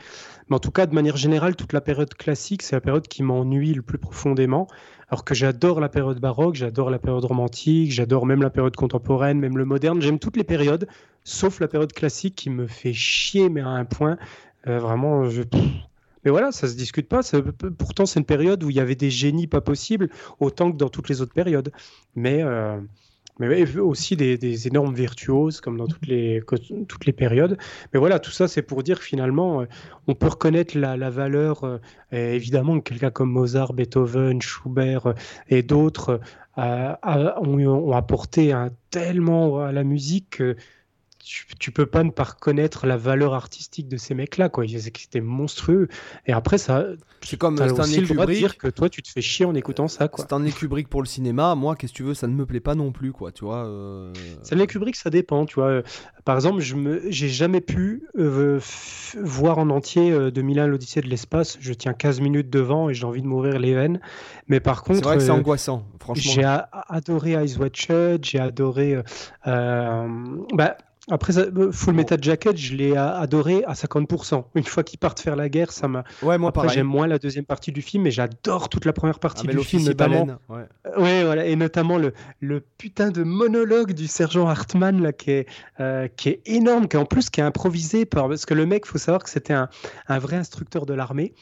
[0.50, 3.23] mais en tout cas, de manière générale, toute la période classique, c'est la période qui
[3.23, 4.67] m'ennuie le plus profondément.
[5.09, 9.39] Alors que j'adore la période baroque, j'adore la période romantique, j'adore même la période contemporaine,
[9.39, 10.01] même le moderne.
[10.01, 10.88] J'aime toutes les périodes,
[11.23, 14.17] sauf la période classique qui me fait chier, mais à un point,
[14.67, 15.43] euh, vraiment, je...
[16.25, 17.19] Mais voilà, ça se discute pas.
[17.77, 20.09] Pourtant, c'est une période où il y avait des génies pas possibles,
[20.39, 21.71] autant que dans toutes les autres périodes.
[22.15, 22.79] Mais, euh,
[23.39, 26.41] mais aussi des, énormes virtuoses, comme dans toutes les,
[26.87, 27.57] toutes les périodes.
[27.93, 29.65] Mais voilà, tout ça, c'est pour dire finalement, euh,
[30.07, 31.79] on peut reconnaître la, valeur, euh,
[32.11, 35.13] évidemment, que quelqu'un comme Mozart, Beethoven, Schubert euh,
[35.49, 36.19] et d'autres
[36.55, 40.55] ont apporté un, tellement à la musique que
[41.25, 44.65] tu, tu peux pas ne pas reconnaître la valeur artistique de ces mecs-là, quoi.
[44.67, 45.88] C'était monstrueux.
[46.25, 46.86] Et après, ça,
[47.21, 48.38] C'est comme Stanley le droit de Kubrick.
[48.38, 50.25] dire que toi, tu te fais chier en écoutant ça, quoi.
[50.25, 52.75] Stanley Kubrick pour le cinéma, moi, qu'est-ce que tu veux, ça ne me plaît pas
[52.75, 53.65] non plus, quoi, tu vois.
[53.65, 54.12] euh,
[54.43, 55.81] Stanley Kubrick, ça dépend, tu vois.
[56.25, 58.59] Par exemple, je me, j'ai jamais pu euh,
[59.21, 61.57] voir en entier euh, 2001 l'Odyssée de l'espace.
[61.59, 63.99] Je tiens 15 minutes devant et j'ai envie de m'ouvrir les veines.
[64.47, 66.31] Mais par C'est contre, vrai que c'est euh, angoissant, franchement.
[66.33, 66.43] j'ai
[66.89, 68.97] adoré Eyes Shut, j'ai adoré.
[69.45, 70.77] bah,
[71.09, 74.45] après, euh, Full Metal Jacket, je l'ai adoré à 50%.
[74.55, 76.03] Une fois qu'ils partent faire la guerre, ça m'a.
[76.21, 79.15] Ouais, moi, Après, j'aime moins la deuxième partie du film, mais j'adore toute la première
[79.17, 80.25] Ah, partie mais du film, notamment.
[80.25, 80.65] baleine, ouais.
[80.87, 85.31] Euh, Ouais, voilà, et notamment le, le putain de monologue du sergent Hartman là, qui
[85.31, 85.45] est,
[85.81, 88.85] euh, qui est énorme, qui en plus qui est improvisé par parce que le mec,
[88.85, 89.67] faut savoir que c'était un,
[90.07, 91.33] un vrai instructeur de l'armée.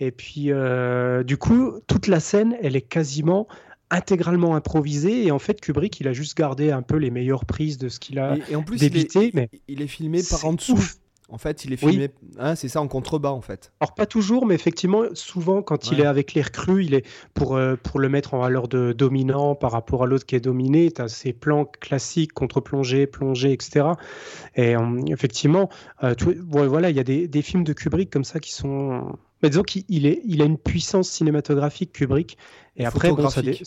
[0.00, 3.48] Et puis, euh, du coup, toute la scène, elle est quasiment
[3.90, 5.26] intégralement improvisée.
[5.26, 7.98] Et en fait, Kubrick, il a juste gardé un peu les meilleures prises de ce
[8.00, 8.36] qu'il a.
[8.36, 10.74] Et, et en plus, il est, mais il est filmé par en dessous.
[10.74, 10.96] ouf.
[11.30, 11.90] En fait, il est Oui.
[11.90, 12.08] filmé.
[12.38, 13.70] Hein, c'est ça, en contrebas, en fait.
[13.80, 17.54] Alors pas toujours, mais effectivement, souvent quand il est avec les recrues, il est pour,
[17.54, 20.90] euh, pour le mettre en valeur de dominant par rapport à l'autre qui est dominé.
[20.90, 23.88] Tu as ses plans classiques, contre-plongée, plongée, etc.
[24.54, 25.68] Et euh, effectivement,
[26.02, 26.14] euh,
[26.48, 29.14] voilà, il y a des, des films de Kubrick comme ça qui sont.
[29.42, 32.36] Mais disons qu'il il est, il a une puissance cinématographique Kubrick.
[32.76, 33.58] Et après, bon, ça dé-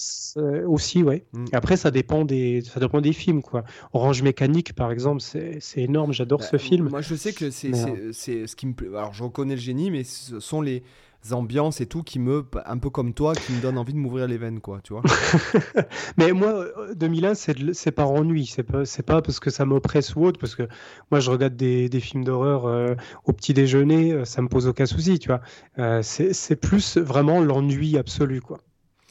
[0.65, 1.25] aussi, ouais.
[1.34, 1.45] Mm.
[1.51, 3.63] Après, ça dépend des, ça dépend des films, quoi.
[3.93, 6.13] Orange Mécanique, par exemple, c'est énorme.
[6.13, 6.89] J'adore Bah, ce film.
[6.89, 8.88] Moi, je sais que c'est Mais, c'est- c'est ce qui me plaît.
[8.89, 10.84] Alors, je reconnais le génie, mais ce sont les
[11.31, 14.27] ambiances et tout qui me, un peu comme toi, qui me donnent envie de m'ouvrir
[14.27, 15.03] les veines, quoi, tu vois.
[16.17, 18.45] Mais moi, euh, 2001, c'est de- c'est par ennui.
[18.45, 20.39] C'est pas, c'est pas parce que ça m'oppresse ou autre.
[20.39, 20.63] Parce que
[21.12, 24.67] moi, je regarde des, des films d'horreur euh, au petit déjeuner, euh, ça me pose
[24.67, 25.41] aucun souci, tu vois.
[25.79, 28.60] Euh, c'est plus vraiment l'ennui absolu, quoi.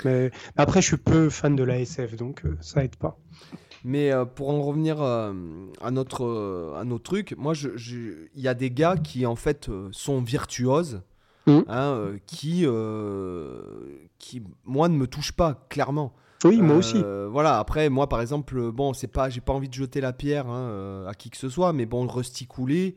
[0.04, 3.18] Mais après, je suis peu fan de la SF, donc euh, ça aide pas.
[3.84, 5.32] Mais euh, pour en revenir euh,
[5.80, 9.68] à, notre, euh, à notre truc, moi, il y a des gars qui, en fait,
[9.68, 11.02] euh, sont virtuoses,
[11.46, 11.64] Mhm.
[11.68, 13.60] hein, euh, qui, euh,
[14.18, 16.12] qui, moi, ne me touchent pas, clairement.
[16.44, 17.04] Oui, moi Euh, aussi.
[17.32, 20.46] Voilà, après, moi, par exemple, bon, c'est pas, j'ai pas envie de jeter la pierre
[20.48, 22.96] hein, à qui que ce soit, mais bon, Rusty Cooley.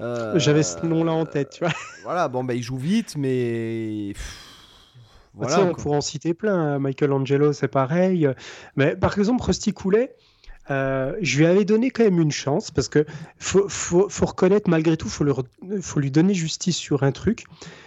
[0.00, 1.72] euh, J'avais ce nom-là en tête, tu vois.
[2.04, 4.12] Voilà, bon, bah, il joue vite, mais.
[4.14, 5.60] pff, sais, Voilà.
[5.62, 6.74] on pourrait en citer plein.
[6.74, 6.78] hein.
[6.78, 8.28] Michelangelo, c'est pareil.
[8.76, 9.72] Mais par exemple, Rusty
[10.70, 13.04] euh, je lui avais donné quand même une chance parce que
[13.38, 15.24] faut, faut, faut reconnaître, malgré tout, faut,
[15.80, 17.44] faut lui donner justice sur un truc.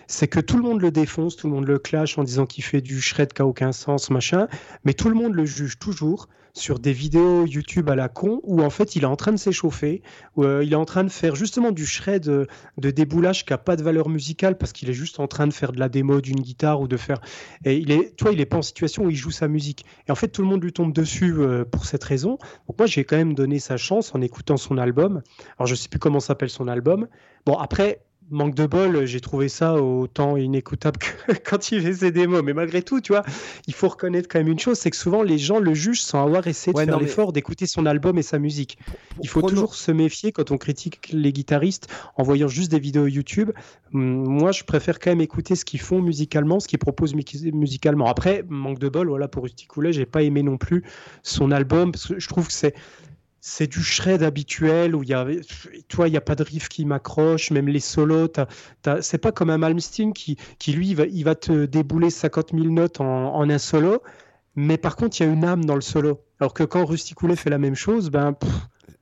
[0.07, 2.63] C'est que tout le monde le défonce, tout le monde le clash en disant qu'il
[2.63, 4.47] fait du shred qui a aucun sens, machin.
[4.83, 8.61] Mais tout le monde le juge toujours sur des vidéos YouTube à la con où
[8.61, 10.01] en fait il est en train de s'échauffer,
[10.35, 13.53] où euh, il est en train de faire justement du shred de, de déboulage qui
[13.53, 15.89] a pas de valeur musicale parce qu'il est juste en train de faire de la
[15.89, 17.21] démo d'une guitare ou de faire.
[17.63, 19.85] Et il est, toi, il est pas en situation où il joue sa musique.
[20.07, 22.37] Et en fait, tout le monde lui tombe dessus euh, pour cette raison.
[22.67, 25.21] Donc moi, j'ai quand même donné sa chance en écoutant son album.
[25.57, 27.07] Alors je sais plus comment s'appelle son album.
[27.45, 32.27] Bon après, manque de bol, j'ai trouvé ça autant inécoutable que quand il faisait des
[32.27, 32.41] mots.
[32.41, 33.23] Mais malgré tout, tu vois,
[33.67, 36.23] il faut reconnaître quand même une chose, c'est que souvent les gens le jugent sans
[36.23, 38.77] avoir essayé de faire l'effort d'écouter son album et sa musique.
[39.21, 43.07] Il faut toujours se méfier quand on critique les guitaristes en voyant juste des vidéos
[43.07, 43.51] YouTube.
[43.93, 48.07] Hum, moi, je préfère quand même écouter ce qu'ils font musicalement, ce qu'ils proposent musicalement.
[48.07, 50.83] Après, manque de bol, voilà, pour Rusty Coulet, j'ai pas aimé non plus
[51.23, 52.75] son album parce que je trouve que c'est
[53.49, 55.25] c'est du shred habituel où il y a,
[55.87, 58.27] toi, il n'y a pas de riff qui m'accroche, même les solos.
[58.99, 62.99] C'est pas comme un Malmsteen qui, qui lui, il va, te débouler 50 000 notes
[62.99, 64.03] en, un solo,
[64.57, 66.19] mais par contre, il y a une âme dans le solo.
[66.41, 68.35] Alors que quand Rusty Coulet fait la même chose, ben.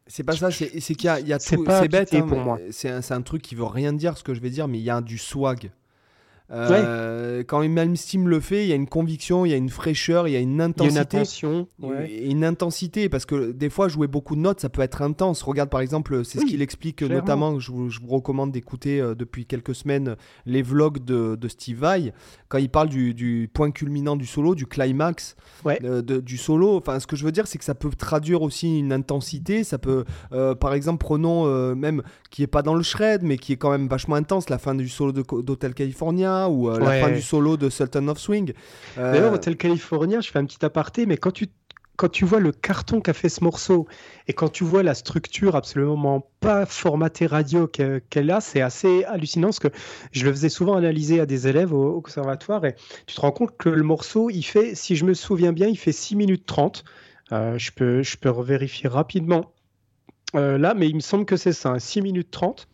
[0.05, 1.65] c'est pas ça, c'est qu'il y a, y a tout.
[1.67, 2.59] C'est bête, hein, pour moi.
[2.69, 4.83] C'est un, un, truc qui veut rien dire ce que je vais dire, mais il
[4.83, 5.71] y a du swag.
[6.51, 10.27] Euh, Quand Malmsteen le fait, il y a une conviction, il y a une fraîcheur,
[10.27, 11.17] il y a une intensité.
[11.79, 15.01] Il une, une intensité, parce que des fois, jouer beaucoup de notes, ça peut être
[15.01, 15.41] intense.
[15.41, 19.15] Regarde par exemple, c'est ce qu'il explique notamment, je vous, je vous recommande d'écouter euh,
[19.15, 22.13] depuis quelques semaines les vlogs de, de Steve Vai,
[22.47, 26.77] quand il parle du, du, point culminant du solo, du climax euh, de, du solo.
[26.77, 29.63] Enfin, ce que je veux dire, c'est que ça peut traduire aussi une intensité.
[29.63, 33.53] Ça peut, euh, par exemple, prenons même qui est pas dans le shred, mais qui
[33.53, 37.11] est quand même vachement intense, la fin du solo d'Hotel California ou euh, la fin
[37.11, 38.53] du solo de Sultan of Swing.
[38.97, 41.47] Euh, D'ailleurs, Hotel California, je fais un petit aparté, mais quand tu
[41.97, 43.87] quand tu vois le carton qu'a fait ce morceau
[44.27, 49.47] et quand tu vois la structure absolument pas formatée radio qu'elle a, c'est assez hallucinant
[49.47, 49.69] parce que
[50.11, 52.75] je le faisais souvent analyser à des élèves au, conservatoire et
[53.07, 55.77] tu te rends compte que le morceau, il fait, si je me souviens bien, il
[55.77, 56.83] fait 6 minutes 30.
[57.31, 59.53] Euh, je, peux, je peux vérifier rapidement
[60.33, 62.67] là, mais il me semble que c'est ça, 6 hein, minutes 30.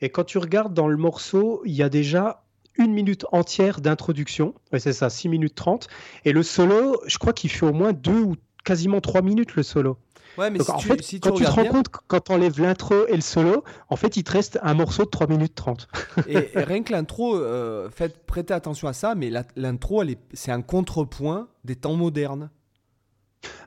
[0.00, 2.42] Et quand tu regardes dans le morceau, il y a déjà
[2.84, 4.54] une minute entière d'introduction.
[4.78, 5.88] c'est ça, 6 minutes 30.
[6.24, 9.62] Et le solo, je crois qu'il fait au moins deux ou quasiment 3 minutes le
[9.62, 9.96] solo.
[10.38, 13.20] Ouais, mais en fait, quand tu te rends compte, quand tu enlèves l'intro et le
[13.20, 15.88] solo, en fait, il te reste un morceau de 3 minutes 30.
[16.28, 21.48] et, rien que l'intro, euh, faites prêter attention à ça, mais l'intro, c'est un contrepoint
[21.64, 22.50] des temps modernes.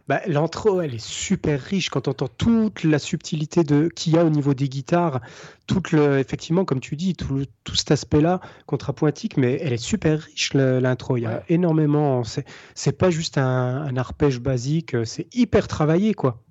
[0.08, 4.18] Bah, L'intro, elle est super riche quand on entend toute la subtilité de qu'il y
[4.18, 5.22] a au niveau des guitares,
[5.66, 10.20] toute le, effectivement, comme tu dis, tout, tout cet aspect-là contrapointique, mais elle est super
[10.20, 11.18] riche l'intro.
[11.18, 12.24] Il y a énormément.
[12.76, 13.44] C'est pas juste un,
[13.84, 16.44] un arpège basique, c'est hyper travaillé, quoi.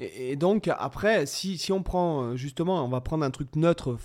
[0.00, 3.98] Et, donc, après, si, si, on prend euh, justement, on va prendre un truc neutre,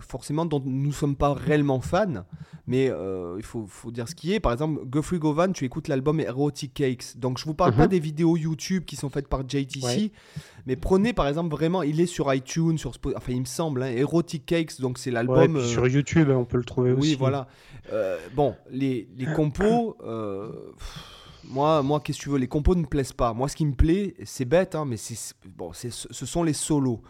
[0.00, 2.24] forcément, dont nous ne sommes pas réellement fans,
[2.66, 4.40] mais euh, il faut, faut, dire ce qui est.
[4.40, 7.16] Par exemple, Geoffrey Govan, tu écoutes l'album Erotic Cakes.
[7.16, 7.90] Donc, je vous parle pas mhm.
[7.90, 10.10] des vidéos YouTube qui sont faites par JTC,
[10.66, 13.92] mais prenez par exemple vraiment, il est sur iTunes, sur enfin, il me semble, hein,
[13.94, 15.64] Erotic Cakes, donc c'est l'album.
[15.64, 17.10] sur euh, YouTube, on peut le trouver aussi.
[17.10, 17.46] Oui, voilà.
[18.34, 19.96] bon, les, les compos.
[21.48, 22.38] Moi, moi qu'est-ce que tu veux?
[22.38, 23.32] Les compos ne me plaisent pas.
[23.32, 27.02] Moi, ce qui me plaît, c'est bête, hein, mais c'est bon, ce sont les solos.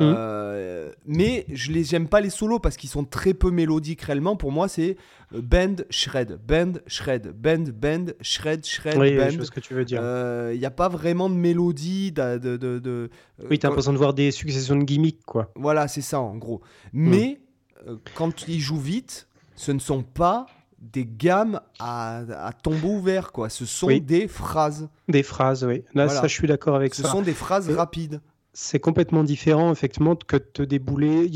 [0.00, 4.36] Euh, mais je les j'aime pas les solos parce qu'ils sont très peu mélodiques réellement.
[4.36, 4.96] Pour moi, c'est
[5.34, 9.30] euh, bend, shred, bend, shred, bend, bend, shred, shred, oui, bend.
[9.30, 10.00] Je vois ce que tu veux dire.
[10.00, 12.12] Il euh, n'y a pas vraiment de mélodie.
[12.12, 13.10] De, de, de,
[13.50, 15.52] oui, tu as l'impression de voir des successions de gimmicks, quoi.
[15.54, 16.60] Voilà, c'est ça en gros.
[16.92, 17.10] Hmm.
[17.10, 17.40] Mais
[18.14, 20.46] quand ils jouent vite, ce ne sont pas
[20.92, 23.48] des gammes à, à, tombeau ouvert, quoi.
[23.48, 24.88] Ce sont des phrases.
[25.08, 25.84] Des phrases, oui.
[25.94, 27.08] Là, ça, je suis d'accord avec Ce ça.
[27.08, 28.20] Ce sont des phrases rapides.
[28.52, 31.28] C'est complètement différent, effectivement, que te débouler,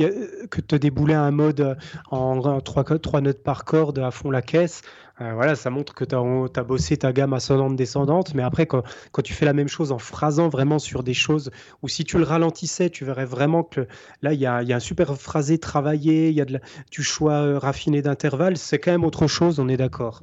[0.50, 1.76] que te débouler un mode
[2.12, 4.82] en trois, trois notes par corde à fond la caisse.
[5.20, 8.82] Euh, voilà, ça montre que tu as, bossé ta gamme ascendante-descendante, mais après, quand,
[9.24, 11.50] tu fais la même chose en phrasant vraiment sur des choses,
[11.82, 13.86] ou si tu le ralentissais, tu verrais vraiment que
[14.22, 18.00] là, il y a, un super phrasé travaillé, il y a du choix euh, raffiné
[18.00, 20.22] d'intervalle, c'est quand même autre chose, on est d'accord.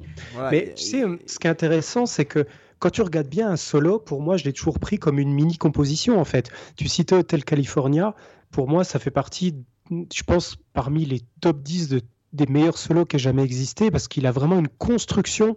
[0.50, 2.46] mais tu sais, ce qui est intéressant, c'est que
[2.78, 6.18] quand tu regardes bien un solo, pour moi, je l'ai toujours pris comme une mini-composition,
[6.20, 6.50] en fait.
[6.76, 8.14] Tu cites Hotel California,
[8.50, 9.56] pour moi, ça fait partie,
[9.90, 12.00] je pense, parmi les top 10 de
[12.36, 15.56] des meilleurs solos qui ait jamais existé parce qu'il a vraiment une construction.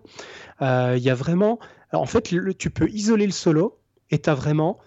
[0.61, 1.59] Euh, il y a vraiment,
[1.93, 4.79] en fait, tu peux isoler le solo et tu as vraiment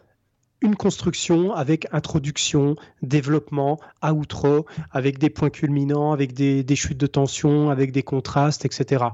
[0.62, 7.70] une construction avec introduction, développement, outro, avec des points culminants, avec des, chutes de tension,
[7.70, 9.04] avec des contrastes, etc.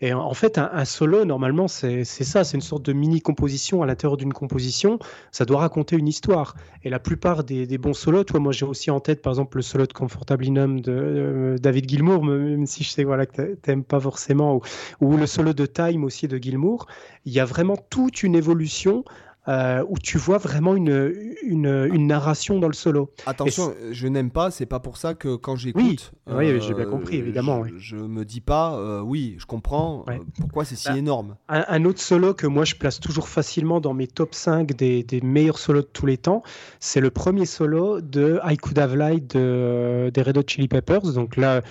[0.00, 4.16] Et en fait, un, solo, normalement, c'est ça, c'est une sorte de mini-composition à l'intérieur
[4.16, 4.98] d'une composition.
[5.30, 6.56] Ça doit raconter une histoire.
[6.82, 9.62] Et la plupart des, bons solos, toi, moi j'ai aussi en tête, par exemple, le
[9.62, 13.84] solo de Comfortablinum de euh, David Gilmour, même si je sais voilà, que tu n'aimes
[13.84, 14.62] pas forcément, ou,
[15.00, 16.86] ou, le solo de Time aussi de Gilmour.
[17.24, 19.04] Il y a vraiment toute une évolution
[19.48, 23.10] euh, où tu vois vraiment une, une, narration dans le solo.
[23.26, 26.12] Attention, je n'aime pas, c'est pas pour ça que quand j'écoute.
[26.26, 27.62] Oui, oui j'ai bien compris, évidemment.
[27.78, 30.04] Je, me dis pas, oui, je comprends
[30.38, 31.36] pourquoi c'est si bah, énorme.
[31.48, 35.20] Un, autre solo que moi je place toujours facilement dans mes top 5 des, des
[35.20, 36.42] meilleurs solos de tous les temps,
[36.80, 41.12] c'est le premier solo de I Could Have Lied de, des Red Hot Chili Peppers.
[41.12, 41.62] Donc là,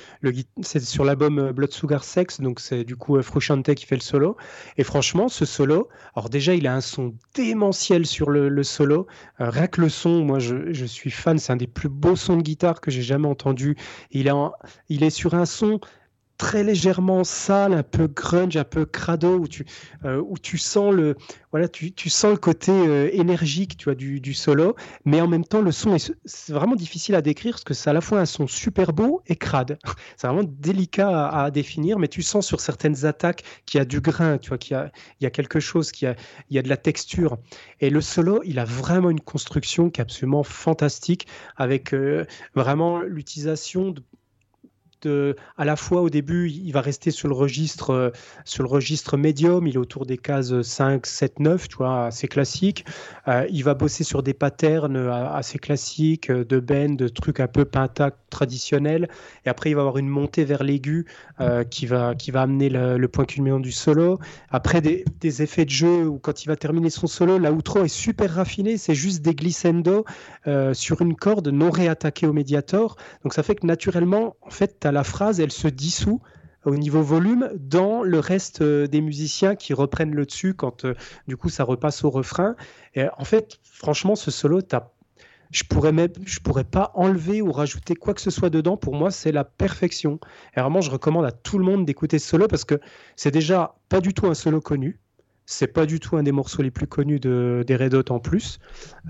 [0.62, 4.38] c'est sur l'album Blood Sugar Sex, donc c'est du coup Frusciante qui fait le solo.
[4.78, 7.14] Et franchement, ce solo, alors déjà, il a un son
[7.72, 9.08] sur le, solo.
[9.40, 11.38] Euh, rien que le son, moi, je, suis fan.
[11.40, 13.76] C'est un des plus beaux sons de guitare que j'ai jamais entendu.
[14.12, 14.32] Il,
[14.90, 15.80] il est sur un son
[16.38, 19.66] très légèrement sale, un peu grunge, un peu crado, où tu,
[20.06, 21.16] euh, où tu sens le,
[21.52, 25.46] voilà, tu, tu sens le côté euh, énergique, tu vois, du, solo, mais en même
[25.46, 26.12] temps le son est,
[26.50, 29.36] vraiment difficile à décrire parce que c'est à la fois un son super beau et
[29.36, 29.78] crade.
[30.18, 34.02] c'est vraiment délicat à, définir, mais tu sens sur certaines attaques qu'il y a du
[34.02, 34.92] grain, qu'il y a,
[35.22, 36.16] y a quelque chose, qu'il y a,
[36.50, 37.38] il y a de la texture.
[37.80, 43.02] Et le solo, il a vraiment une construction qui est absolument fantastique, avec euh, vraiment
[43.02, 44.04] l'utilisation de
[45.06, 48.10] à la fois au début, il va rester sur le registre, euh,
[48.46, 52.28] sur le registre médium, il est autour des cases 5, 7, 9, tu vois, assez
[52.28, 52.86] classique.
[53.28, 57.48] Euh, il va bosser sur des patterns euh, assez classiques, de bend, de trucs un
[57.48, 59.10] peu pentac traditionnels.
[59.46, 61.06] Et après, il va avoir une montée vers l'aigu
[61.70, 64.20] qui, va, qui va amener le, point culminant du solo.
[64.50, 65.04] Après, des,
[65.42, 68.78] effets de jeu où quand il va terminer son solo, la outro est super raffinée,
[68.78, 70.06] c'est juste des glissando
[70.74, 72.96] sur une corde non réattaquée au médiator.
[73.24, 76.22] Donc ça fait que naturellement, en fait, tu as la phrase, elle se dissout
[76.66, 80.96] au niveau volume dans le reste euh, des musiciens qui reprennent le dessus quand euh,
[81.28, 82.56] du coup ça repasse au refrain.
[82.96, 84.62] Et en fait, franchement, ce solo,
[85.52, 88.78] je pourrais même, je pourrais pas enlever ou rajouter quoi que ce soit dedans.
[88.78, 90.20] Pour moi, c'est la perfection.
[90.56, 92.80] Et vraiment, je recommande à tout le monde d'écouter ce solo parce que
[93.16, 95.00] c'est déjà pas du tout un solo connu.
[95.46, 98.20] C'est pas du tout un des morceaux les plus connus de, des Red Hot en
[98.20, 98.60] plus.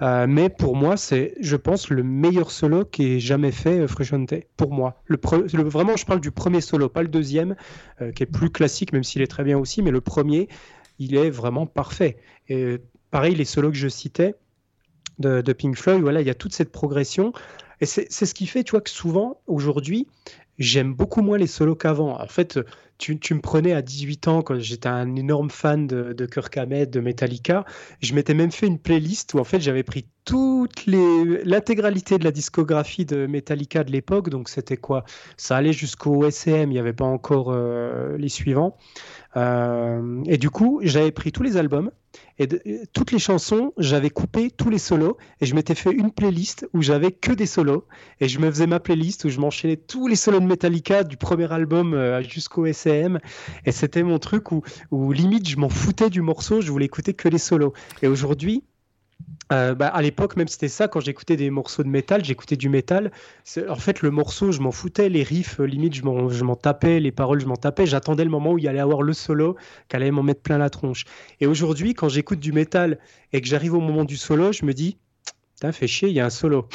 [0.02, 4.42] Euh, mais pour moi, c'est, je pense, le meilleur solo qui ait jamais fait euh.
[4.58, 5.02] Pour moi.
[5.06, 5.18] Le,
[5.64, 7.56] vraiment, je parle du premier solo, pas le deuxième,
[8.02, 9.84] euh, qui est plus classique, même s'il est très bien aussi.
[9.84, 10.50] Mais le premier,
[10.98, 12.18] il est vraiment parfait.
[12.50, 12.78] Et
[13.12, 14.36] pareil, les solos que je citais
[15.20, 17.32] de, de Pink Floyd, voilà, il y a toute cette progression.
[17.80, 20.08] Et c'est ce qui fait, tu vois, que souvent, aujourd'hui,
[20.60, 22.20] j'aime beaucoup moins les solos qu'avant.
[22.20, 22.60] En fait,
[22.98, 26.90] tu, me prenais à 18 ans, quand j'étais un énorme fan de, de Kirk Hammett,
[26.90, 27.66] de Metallica,
[28.02, 30.06] je m'étais même fait une playlist où en fait j'avais pris
[30.86, 34.30] l'intégralité de la discographie de Metallica de l'époque.
[34.30, 35.04] Donc c'était quoi?
[35.38, 38.78] Ça allait jusqu'au SM, il n'y avait pas encore euh, les suivants.
[39.36, 41.92] Euh, et du coup, j'avais pris tous les albums
[42.40, 42.48] et
[42.94, 46.82] toutes les chansons, j'avais coupé tous les solos et je m'étais fait une playlist où
[46.82, 47.86] j'avais que des solos
[48.20, 51.18] et je me faisais ma playlist où je m'enchaînais tous les solos de Metallica du
[51.18, 53.20] premier album euh, jusqu'au SM
[53.66, 57.14] et c'était mon truc où, où limite je m'en foutais du morceau, je voulais écouter
[57.14, 57.74] que les solos.
[58.02, 58.64] Et aujourd'hui,
[59.52, 62.70] euh, bah, à l'époque, même c'était ça, quand j'écoutais des morceaux de métal, j'écoutais du
[62.70, 63.12] métal.
[63.70, 66.04] En fait, le morceau, je m'en foutais, les riffs, euh, limite, je
[66.44, 67.86] m'en tapais, les paroles, je m'en tapais.
[67.86, 69.56] J'attendais le moment où il y allait avoir le solo,
[69.88, 71.06] qu'elle allait m'en mettre plein la tronche.
[71.42, 73.00] Et aujourd'hui, quand j'écoute du métal
[73.32, 74.98] et que j'arrive au moment du solo, je me dis,
[75.56, 76.68] putain, fait chier, il y a un solo.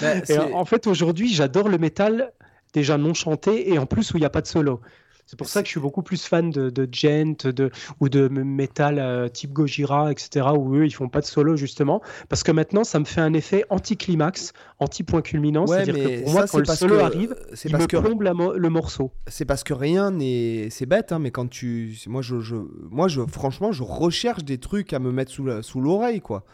[0.00, 0.14] Bah,
[0.54, 2.32] en fait, aujourd'hui, j'adore le métal
[2.72, 4.80] déjà non chanté et en plus où il n'y a pas de solo.
[5.26, 8.28] C'est pour ça que je suis beaucoup plus fan de, de Gent de, ou de
[8.28, 12.02] métal euh, type Gojira, etc., où eux, ils font pas de solo, justement.
[12.28, 15.66] Parce que maintenant, ça me fait un effet anti-climax, anti-point culminant.
[15.66, 19.12] C'est-à-dire que pour moi, quand le solo arrive, il me plombe le morceau.
[19.26, 20.68] C'est parce que rien n'est.
[20.70, 21.96] C'est bête, hein, mais quand tu.
[22.06, 22.56] Moi, je, je...
[22.90, 26.44] moi je, franchement, je recherche des trucs à me mettre sous l'oreille, quoi.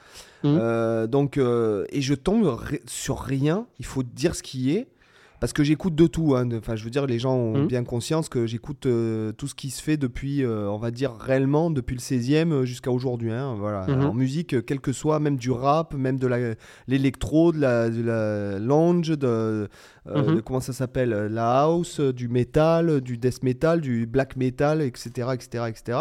[0.45, 0.57] Mmh.
[0.61, 3.67] Euh, donc, euh, et je tombe sur rien.
[3.79, 4.89] Il faut dire ce qui est
[5.41, 6.35] parce que j'écoute de tout.
[6.35, 6.49] Hein.
[6.57, 7.67] Enfin, je veux dire, les gens ont mmh.
[7.67, 11.15] bien conscience que j'écoute euh, tout ce qui se fait depuis, euh, on va dire
[11.15, 13.33] réellement, depuis le 16e euh, jusqu'à aujourd'hui.
[13.33, 13.55] Hein.
[13.59, 13.87] voilà.
[13.87, 14.07] Mmh.
[14.07, 18.59] En musique, quel que soit, même du rap, même de l'électro, de, la, de la
[18.59, 19.69] lounge, de,
[20.07, 20.41] mmh.
[20.45, 25.65] comment ça s'appelle, la house, du metal, du death metal, du black metal, etc., etc.,
[25.69, 25.99] etc.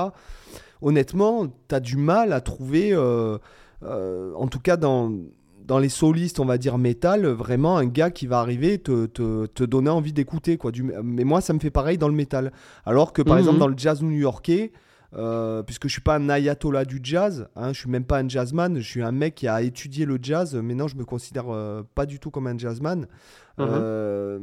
[0.82, 5.12] Honnêtement, tu as du mal à trouver, en tout cas dans
[5.68, 9.46] dans les solistes, on va dire métal, vraiment un gars qui va arriver te, te,
[9.48, 10.58] te donner envie d'écouter.
[10.58, 10.72] quoi.
[10.72, 10.82] Du...
[10.82, 12.54] Mais moi, ça me fait pareil dans le métal.
[12.86, 13.40] Alors que par mhm.
[13.40, 14.72] exemple, dans le jazz new-yorkais,
[15.16, 18.30] euh, puisque je suis pas un ayatollah du jazz, hein, je suis même pas un
[18.30, 21.46] jazzman, je suis un mec qui a étudié le jazz, mais non, je me considère
[21.50, 23.02] euh, pas du tout comme un jazzman.
[23.58, 23.68] Mhm.
[23.70, 24.40] Euh,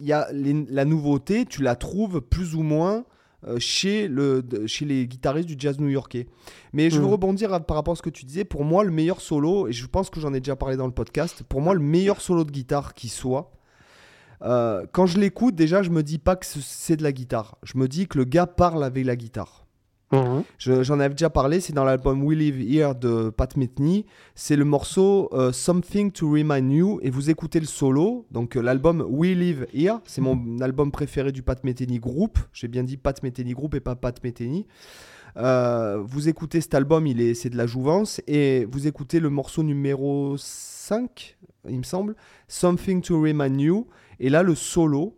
[0.00, 3.04] y a la nouveauté, tu la trouves plus ou moins
[3.58, 6.26] chez, le, chez les guitaristes du jazz new-yorkais.
[6.72, 7.10] Mais je veux hmm.
[7.10, 8.44] rebondir par rapport à ce que tu disais.
[8.44, 10.92] Pour moi, le meilleur solo, et je pense que j'en ai déjà parlé dans le
[10.92, 13.52] podcast, pour moi, le meilleur solo de guitare qui soit,
[14.42, 17.56] euh, quand je l'écoute, déjà, je me dis pas que c'est de la guitare.
[17.62, 19.67] Je me dis que le gars parle avec la guitare.
[20.10, 20.42] Mhm.
[20.56, 24.06] Je- J'en avais déjà parlé, c'est dans l'album We Live Here de Pat Metheny.
[24.34, 28.24] C'est le morceau euh, Something to Remind You et vous écoutez le solo.
[28.30, 32.38] Donc euh, l'album We Live Here, c'est mon album préféré du Pat Metheny Group.
[32.54, 34.66] J'ai bien dit Pat Metheny Group et pas Pat Metheny.
[35.36, 39.28] Euh, vous écoutez cet album, il est, c'est de la jouvence et vous écoutez le
[39.28, 41.36] morceau numéro 5,
[41.68, 42.16] il me semble,
[42.48, 43.86] Something to Remind You.
[44.20, 45.17] Et là, le solo,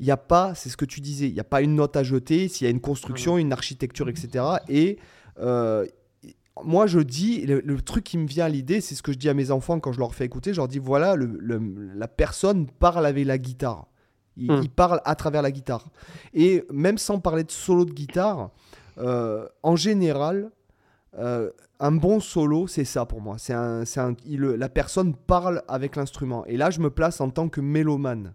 [0.00, 1.94] il n'y a pas, c'est ce que tu disais, il n'y a pas une note
[1.96, 4.44] à jeter, s'il y a une construction, une architecture, etc.
[4.68, 4.98] Et
[5.38, 5.86] euh,
[6.64, 9.18] moi, je dis, le, le truc qui me vient à l'idée, c'est ce que je
[9.18, 11.92] dis à mes enfants quand je leur fais écouter, je leur dis, voilà, le- le-
[11.94, 13.86] la personne parle avec la guitare.
[14.36, 14.60] Il, Hmm.
[14.62, 15.88] il parle à travers la guitare.
[16.34, 18.50] Et même sans parler de solo de guitare,
[18.98, 20.50] euh, en général,
[21.18, 23.36] euh, un bon solo, c'est ça pour moi.
[23.38, 26.44] C'est un, un- il- la personne parle avec l'instrument.
[26.46, 28.34] Et là, je me place en tant que mélomane.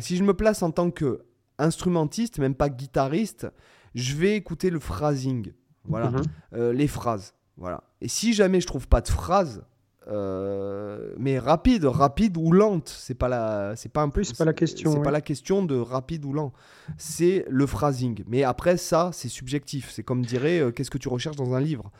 [0.00, 1.22] Si je me place en tant que
[1.58, 3.46] instrumentiste, même pas guitariste,
[3.94, 5.52] je vais écouter le phrasing.
[5.84, 6.22] Voilà, Mhm.
[6.54, 7.34] Euh, les phrases.
[7.56, 7.82] Voilà.
[8.00, 9.64] Et si jamais je trouve pas de phrase,
[10.06, 14.44] euh, mais rapide, rapide ou lente, c'est pas la, c'est pas un Oui, c'est pas
[14.44, 16.52] la question, C'est pas la question de rapide ou lent.
[16.96, 18.22] C'est le phrasing.
[18.26, 19.90] Mais après ça, c'est subjectif.
[19.90, 21.90] C'est comme dirait, euh, qu'est-ce que tu recherches dans un livre?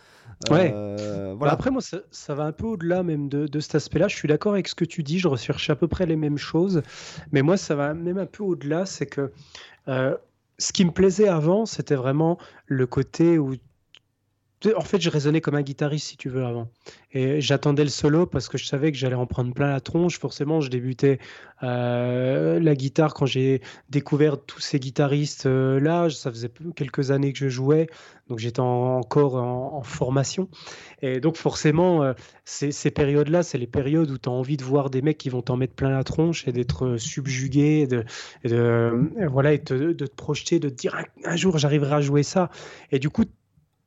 [0.51, 0.73] Ouais.
[0.75, 1.53] Euh, Bah voilà.
[1.53, 4.09] après, moi, ça, ça va un peu au-delà même de, de cet aspect-là.
[4.09, 6.39] Je suis d'accord avec ce que tu dis, je recherche à peu près les mêmes
[6.39, 6.83] choses.
[7.33, 8.87] Mais moi, ça va même un peu au-delà.
[8.87, 9.33] C'est que
[9.89, 10.17] euh,
[10.59, 13.55] ce qui me plaisait avant, c'était vraiment le côté où.
[14.77, 16.69] En fait, je raisonnais comme un guitariste, si tu veux, avant.
[17.13, 20.19] Et j'attendais le solo parce que je savais que j'allais en prendre plein la tronche.
[20.19, 21.19] Forcément, je débutais
[21.63, 26.11] euh, la guitare quand j'ai découvert tous ces guitaristes-là.
[26.11, 27.87] ça faisait quelques années que je jouais.
[28.29, 30.49] Donc, j'étais en- encore en- formation.
[31.03, 32.13] Et donc forcément, euh,
[32.45, 35.43] ces, périodes-là, c'est les périodes où tu as envie de voir des mecs qui vont
[35.43, 38.05] t'en mettre plein la tronche et d'être euh, subjugué, et de,
[38.47, 42.01] euh, voilà, et te- de te projeter, de te dire un, un jour j'arriverai à
[42.01, 42.51] jouer ça.
[42.91, 43.25] Et du coup,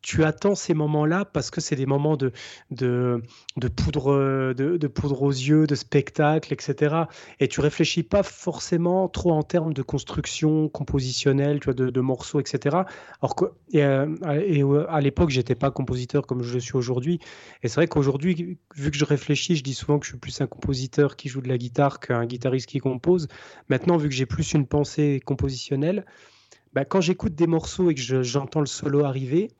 [0.02, 2.32] tu attends ces moments-là parce que c'est des moments de,
[2.72, 3.22] de,
[3.76, 6.96] poudre, de, poudre aux yeux, de spectacle, etc.
[7.40, 12.40] Et tu réfléchis pas forcément trop en termes de construction compositionnelle, tu vois, de, morceaux,
[12.40, 12.78] etc.
[13.22, 14.08] Alors que, et, euh,
[14.46, 17.20] et, euh, à l'époque, j'étais pas compositeur comme je le suis aujourd'hui.
[17.64, 20.42] Et c'est vrai qu'aujourd'hui, vu que je réfléchis, je dis souvent que je suis plus
[20.42, 23.28] un compositeur qui joue de la guitare qu'un guitariste qui compose.
[23.70, 26.06] Maintenant, vu que j'ai plus une pensée compositionnelle,
[26.74, 29.52] bah, quand j'écoute des morceaux et que je- j'entends le solo arriver,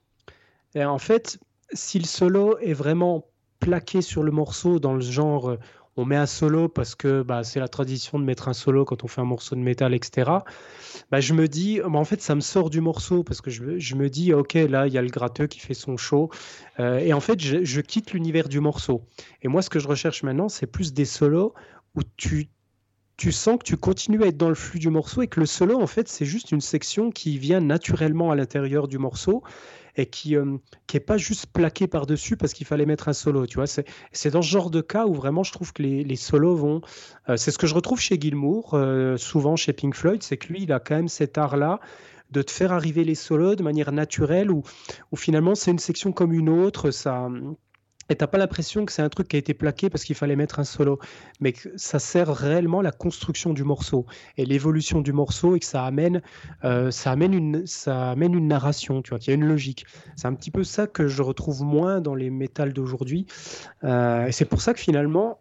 [0.76, 1.40] et en fait,
[1.74, 3.26] si le solo est vraiment
[3.60, 5.58] plaqué sur le morceau dans le genre euh,
[5.98, 9.04] on met un solo parce que bah, c'est la tradition de mettre un solo quand
[9.04, 10.32] on fait un morceau de métal, etc.
[11.12, 13.78] Bah, je me dis, bah, en fait, ça me sort du morceau parce que je,
[13.78, 16.30] je me dis, ok, là, il y a le gratteux qui fait son show.
[16.80, 19.04] Euh, et en fait, je, je quitte l'univers du morceau.
[19.42, 21.54] Et moi, ce que je recherche maintenant, c'est plus des solos
[21.96, 22.50] où tu,
[23.18, 25.46] tu sens que tu continues à être dans le flux du morceau et que le
[25.46, 29.44] solo, en fait, c'est juste une section qui vient naturellement à l'intérieur du morceau
[29.96, 33.46] et qui euh, qui est pas juste plaqué par-dessus parce qu'il fallait mettre un solo,
[33.46, 33.68] tu vois.
[33.68, 36.82] C'est dans ce genre de cas où vraiment je trouve que les, solos vont...
[37.30, 40.48] euh, c'est ce que je retrouve chez Gilmour, euh, souvent chez Pink Floyd, c'est que
[40.48, 41.80] lui, il a quand même cet art-là
[42.32, 44.64] de te faire arriver les solos de manière naturelle où
[45.16, 47.30] finalement c'est une section comme une autre, ça...
[48.12, 50.36] Et t'as pas l'impression que c'est un truc qui a été plaqué parce qu'il fallait
[50.36, 51.00] mettre un solo,
[51.40, 55.66] mais que ça sert réellement la construction du morceau et l'évolution du morceau et que
[55.66, 56.22] ça amène,
[56.66, 59.86] euh, ça amène une, ça amène une narration, tu vois, qu'il y a une logique.
[60.18, 63.28] C'est un petit peu ça que je retrouve moins dans les métals d'aujourd'hui.
[63.86, 65.40] Euh, et c'est pour ça que finalement,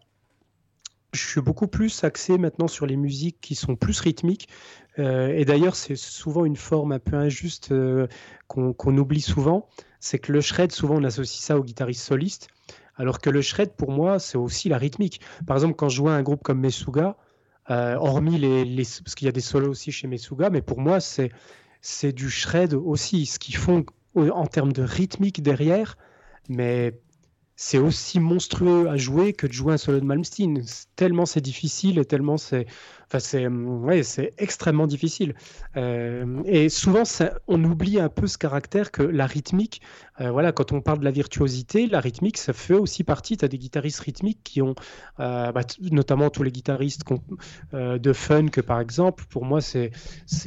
[1.13, 4.47] je suis beaucoup plus axé maintenant sur les musiques qui sont plus rythmiques.
[4.99, 8.07] Euh, et d'ailleurs, c'est souvent une forme un peu injuste euh,
[8.47, 9.67] qu'on oublie souvent.
[9.99, 12.49] C'est que le shred, souvent, on associe ça au guitariste soliste.
[12.95, 15.21] Alors que le shred, pour moi, c'est aussi la rythmique.
[15.47, 17.15] Par exemple, quand je à un groupe comme Mesuga,
[17.69, 20.99] euh, hormis les, Parce qu'il y a des solos aussi chez Mesuga, mais pour moi,
[20.99, 21.31] c'est
[21.81, 23.25] c'est du shred aussi.
[23.25, 25.97] Ce qu'ils font en termes de rythmique derrière,
[26.49, 26.99] mais
[27.55, 30.63] c'est aussi monstrueux à jouer que de jouer un solo de Malmsteen.
[30.95, 32.65] Tellement c'est difficile et tellement c'est,
[33.11, 34.01] enfin c'est, hum, ouais,
[34.37, 35.35] extrêmement difficile.
[35.75, 39.81] Euh, et souvent, ça- on oublie un peu ce caractère que la rythmique,
[40.21, 43.35] euh, voilà, quand on parle de la virtuosité, la rythmique, ça fait aussi partie.
[43.35, 44.75] Tu as des guitaristes rythmiques qui ont,
[45.19, 47.03] euh, bah, notamment tous les guitaristes
[47.73, 49.25] de funk, par exemple.
[49.29, 49.91] Pour moi, c'est,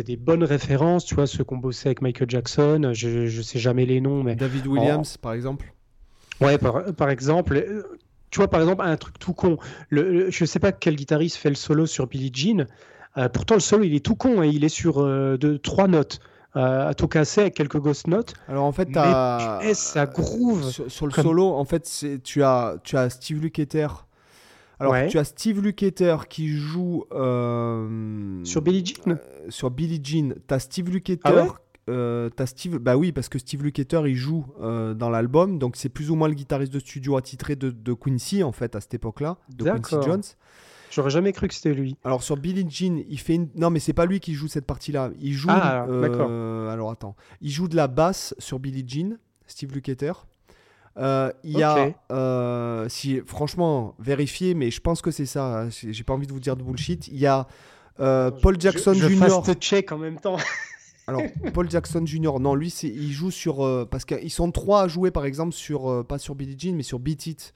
[0.02, 1.04] des bonnes références.
[1.04, 2.90] Tu vois, ceux qui ont bossé avec Michael Jackson.
[2.94, 5.74] Je, je sais jamais les noms, mais David Williams, par exemple.
[6.40, 7.64] Ouais, par, par exemple,
[8.34, 9.58] tu vois, par exemple, un truc tout con.
[9.90, 12.66] Le, le- je sais pas quel guitariste fait le solo sur Billie Jean.
[13.16, 14.40] Euh, pourtant, le solo, il est tout con.
[14.40, 16.18] hein, il est sur euh, de, trois notes.
[16.56, 18.34] Euh, à tout casser avec quelques ghost notes.
[18.48, 20.68] Alors en fait, Mais t'as- punaise, ça groove.
[20.68, 24.06] Sur, sur le comme- solo, en fait, c'est- tu as, tu as Steve Lukather.
[24.80, 25.06] Alors, Ouais.
[25.06, 29.16] tu as Steve Lukather qui joue euh, Sur Billie Jean
[29.48, 30.34] sur Billie Jean.
[30.48, 31.20] Tu as Steve Lukather.
[31.24, 31.48] Ah ouais
[31.90, 32.78] euh, t'as Steve.
[32.78, 36.14] Bah oui, parce que Steve Lukather il joue euh, dans l'album, donc c'est plus ou
[36.14, 39.64] moins le guitariste de studio attitré de, de Quincy en fait à cette époque-là, de
[39.64, 39.96] Quincy.
[40.04, 40.22] Jones.
[40.90, 41.96] J'aurais jamais cru que c'était lui.
[42.04, 43.48] Alors sur Billie Jean, il fait une...
[43.56, 45.10] non mais c'est pas lui qui joue cette partie-là.
[45.20, 45.48] Il joue.
[45.50, 46.70] Ah, euh, d'accord.
[46.70, 49.16] Alors attends, il joue de la basse sur Billie Jean,
[49.46, 50.12] Steve Lukather.
[50.96, 55.62] Euh, il y a, euh, si franchement vérifiez, mais je pense que c'est ça.
[55.64, 57.08] hein, J'ai pas envie de vous dire de bullshit.
[57.08, 57.48] Il y a
[57.98, 59.18] euh, Paul Jackson je, je Jr.
[59.18, 60.36] fast check en même temps.
[61.06, 61.22] Alors,
[61.54, 63.64] Paul Jackson Jr., non, lui, c'est, il joue sur.
[63.64, 65.90] euh, parce qu'ils sont trois à jouer, par exemple, sur.
[65.90, 67.54] euh, pas sur Billie Jean, mais sur Beat It.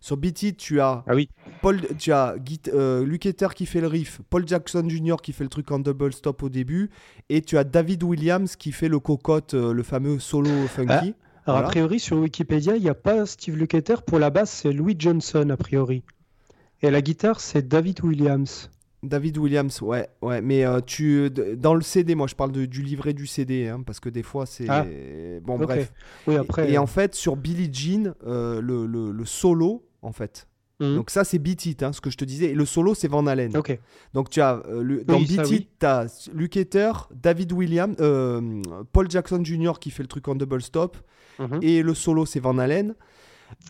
[0.00, 1.02] Sur Beat It, tu as.
[1.06, 1.28] Ah oui.
[1.62, 2.36] Paul, tu as
[2.72, 3.18] euh,
[3.54, 5.16] qui fait le riff, Paul Jackson Jr.
[5.22, 6.90] qui fait le truc en double stop au début,
[7.28, 10.92] et tu as David Williams qui fait le cocotte, le fameux solo funky.
[10.92, 11.14] Alors,
[11.46, 11.66] Voilà.
[11.66, 14.02] a priori, sur Wikipédia, il n'y a pas Steve Lukather.
[14.02, 16.02] Pour la basse, c'est Louis Johnson, a priori.
[16.82, 18.70] Et la guitare, c'est David Williams.
[19.02, 22.82] David Williams, ouais, ouais, mais euh, tu dans le CD, moi je parle de- du
[22.82, 24.84] livret du CD, hein, parce que des fois c'est Ah.
[25.42, 25.92] bon, bref.
[26.26, 26.70] Oui, après.
[26.70, 30.46] et, en fait sur Billie Jean, euh, le, le- le solo, en fait,
[30.82, 30.96] Mhm.
[30.96, 32.46] Donc ça c'est Beat It, hein, ce que je te disais.
[32.46, 33.54] Et le solo c'est Van Halen.
[33.54, 33.78] Ok.
[34.14, 35.56] Donc tu as euh, le- dans Oui, Beat oui.
[35.56, 39.72] It, tu as Lukather, David Williams, euh, Paul Jackson Jr.
[39.78, 40.96] qui fait le truc en double stop.
[41.38, 41.58] Mhm.
[41.60, 42.94] Et le solo c'est Van Halen.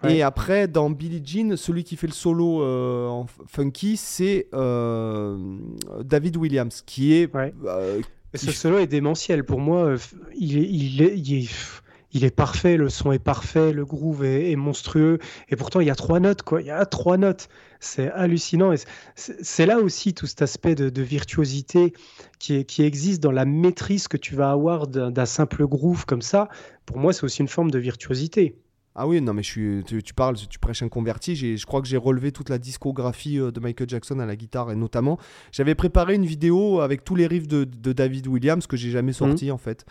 [0.03, 0.17] Ouais.
[0.17, 5.59] Et après dans Billie Jean, celui qui fait le solo euh, en funky c'est euh,
[6.03, 7.53] David Williams qui est Ouais.
[7.67, 8.01] euh,
[8.35, 9.45] ce solo est démentiel.
[9.45, 9.97] Pour moi,
[10.39, 12.77] il est, il est, il est, pff, il est parfait.
[12.77, 13.73] Le son est parfait.
[13.73, 15.19] Le groove est, est monstrueux.
[15.49, 16.61] Et pourtant, il y a trois notes, quoi.
[16.63, 17.49] Il y a trois notes.
[17.81, 18.73] C'est hallucinant.
[18.73, 18.77] Et
[19.17, 21.93] c'est- là aussi tout cet aspect de, de virtuosité
[22.39, 26.49] qui, existe dans la maîtrise que tu vas avoir d'un simple groove comme ça.
[26.87, 28.55] Pour moi, c'est aussi une forme de virtuosité.
[28.97, 31.37] Ah oui, non, mais je suis, tu, tu parles, tu prêches un converti.
[31.37, 34.73] Je crois que j'ai relevé toute la discographie euh, de Michael Jackson à la guitare
[34.73, 35.19] et notamment,
[35.53, 39.13] j'avais préparé une vidéo avec tous les riffs de, de David Williams que j'ai jamais
[39.13, 39.85] sorti en fait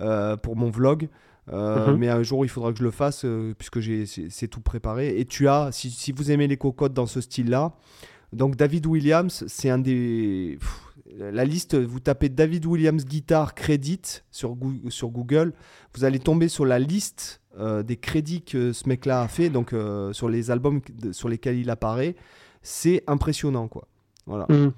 [0.00, 1.08] euh, pour mon vlog.
[1.52, 1.96] Euh, Mhm.
[1.96, 3.80] Mais un jour, il faudra que je le fasse euh, puisque
[4.30, 5.18] c'est tout préparé.
[5.18, 7.72] Et tu as, si, si vous aimez les cocottes dans ce style-là,
[8.32, 10.58] donc David Williams, c'est un des.
[10.60, 10.82] pff,
[11.18, 14.56] la liste, vous tapez David Williams guitare crédit sur,
[14.90, 15.52] sur Google,
[15.94, 19.72] vous allez tomber sur la liste euh, des crédits que ce mec-là a fait, donc
[19.72, 20.80] euh, sur les albums
[21.12, 22.14] sur lesquels il apparaît.
[22.62, 23.86] C'est impressionnant, quoi.
[24.26, 24.46] Voilà.
[24.48, 24.72] Mhm.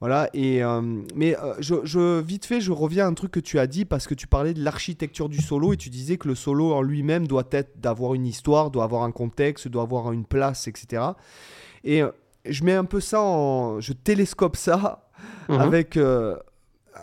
[0.00, 0.82] Voilà, et, euh,
[1.14, 4.06] mais je, je- vite fait, je reviens à un truc que tu as dit parce
[4.06, 7.26] que tu parlais de l'architecture du solo et tu disais que le solo en lui-même
[7.26, 11.02] doit être d'avoir une histoire, doit avoir un contexte, doit avoir une place, etc.
[11.84, 12.02] Et
[12.44, 13.80] je mets un peu ça en.
[13.80, 15.08] Je télescope ça
[15.48, 15.60] Mhm.
[15.60, 15.96] avec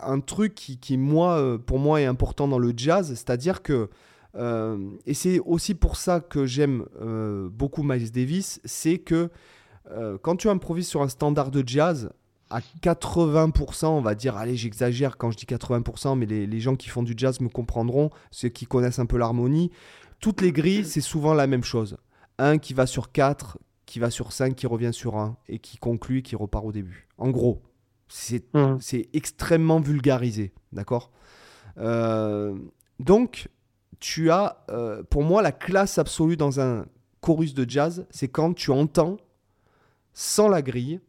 [0.02, 3.88] un truc qui, qui, moi, pour moi, est important dans le jazz, c'est-à-dire que.
[4.36, 9.30] Euh, et c'est aussi pour ça que j'aime euh, beaucoup Miles Davis, c'est que
[9.90, 12.10] euh, quand tu improvises sur un standard de jazz,
[12.50, 16.76] à 80%, on va dire, allez, j'exagère quand je dis 80%, mais les, les gens
[16.76, 19.70] qui font du jazz me comprendront, ceux qui connaissent un peu l'harmonie,
[20.20, 21.96] toutes les grilles, c'est souvent la même chose.
[22.38, 25.78] Un qui va sur 4, qui va sur 5, qui revient sur 1, et qui
[25.78, 27.08] conclut, qui repart au début.
[27.18, 27.62] En gros,
[28.08, 28.44] c'est
[28.80, 31.10] c'est extrêmement vulgarisé, d'accord?
[31.78, 32.56] Euh,
[33.00, 33.48] Donc,
[34.00, 36.86] tu as, euh, pour moi, la classe absolue dans un
[37.20, 39.16] chorus de jazz, c'est quand tu entends,
[40.12, 41.00] sans la grille,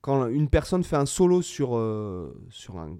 [0.00, 2.96] quand une personne fait un solo sur, euh, sur un...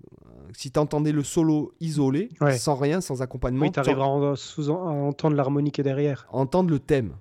[0.56, 2.56] Si tu entendais le solo isolé, Ouais.
[2.58, 6.26] sans rien, sans accompagnement, Oui, tu arriveras à, en- sous- à entendre l'harmonique derrière.
[6.30, 7.14] entendre le thème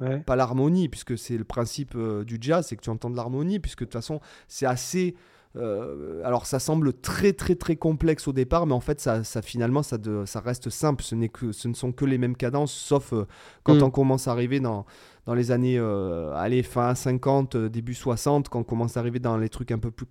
[0.00, 0.18] Ouais.
[0.18, 3.60] pas l'harmonie, puisque c'est le principe euh, du jazz, c'est que tu entends de l'harmonie,
[3.60, 5.14] puisque de toute façon, c'est assez.
[5.56, 9.42] Euh, alors, ça semble très, très, très complexe au départ, mais en fait, ça, ça
[9.42, 11.02] finalement, ça, de- ça reste simple.
[11.02, 13.26] Ce, que, ce ne sont que les mêmes cadences, sauf euh,
[13.62, 13.82] quand Mm.
[13.82, 14.86] on commence à arriver dans,
[15.26, 19.18] dans les années, euh, allez, fin 50, euh, début 60, quand on commence à arriver
[19.18, 20.06] dans les trucs un peu plus.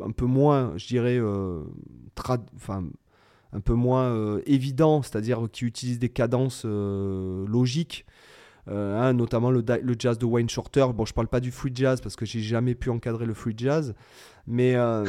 [0.00, 1.20] un peu moins, je dirais.
[2.56, 2.84] enfin
[3.52, 8.04] un peu moins évidents, c'est-à-dire qui utilisent des cadences logiques.
[8.68, 9.62] Euh, hein, notamment le,
[9.98, 10.86] jazz de Wayne Shorter.
[10.94, 13.54] Bon, je parle pas du free jazz parce que j'ai jamais pu encadrer le free
[13.56, 13.94] jazz,
[14.48, 15.04] mais euh,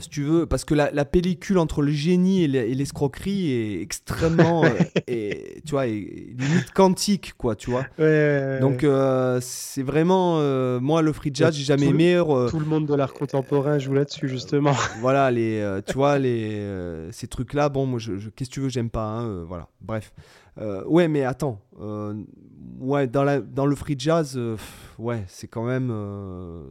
[0.00, 3.50] si tu veux, parce que la, la pellicule entre le génie et l'e- et l'escroquerie
[3.50, 5.92] est extrêmement, euh, et, tu vois, est
[6.36, 7.86] limite quantique, quoi, tu vois.
[7.98, 8.60] Ouais, ouais, ouais.
[8.60, 12.22] Donc euh, c'est vraiment, euh, moi le free jazz, j'ai jamais le- aimé.
[12.50, 14.72] tout le monde de l'art contemporain joue là-dessus, justement.
[15.00, 18.60] voilà les tu vois les ces trucs là bon moi je, je- qu'est-ce que tu
[18.60, 20.12] veux j'aime pas hein, voilà bref
[20.58, 22.14] Euh, ouais mais attends euh,
[22.78, 24.56] ouais dans le free jazz euh,
[25.00, 25.92] ouais c'est quand même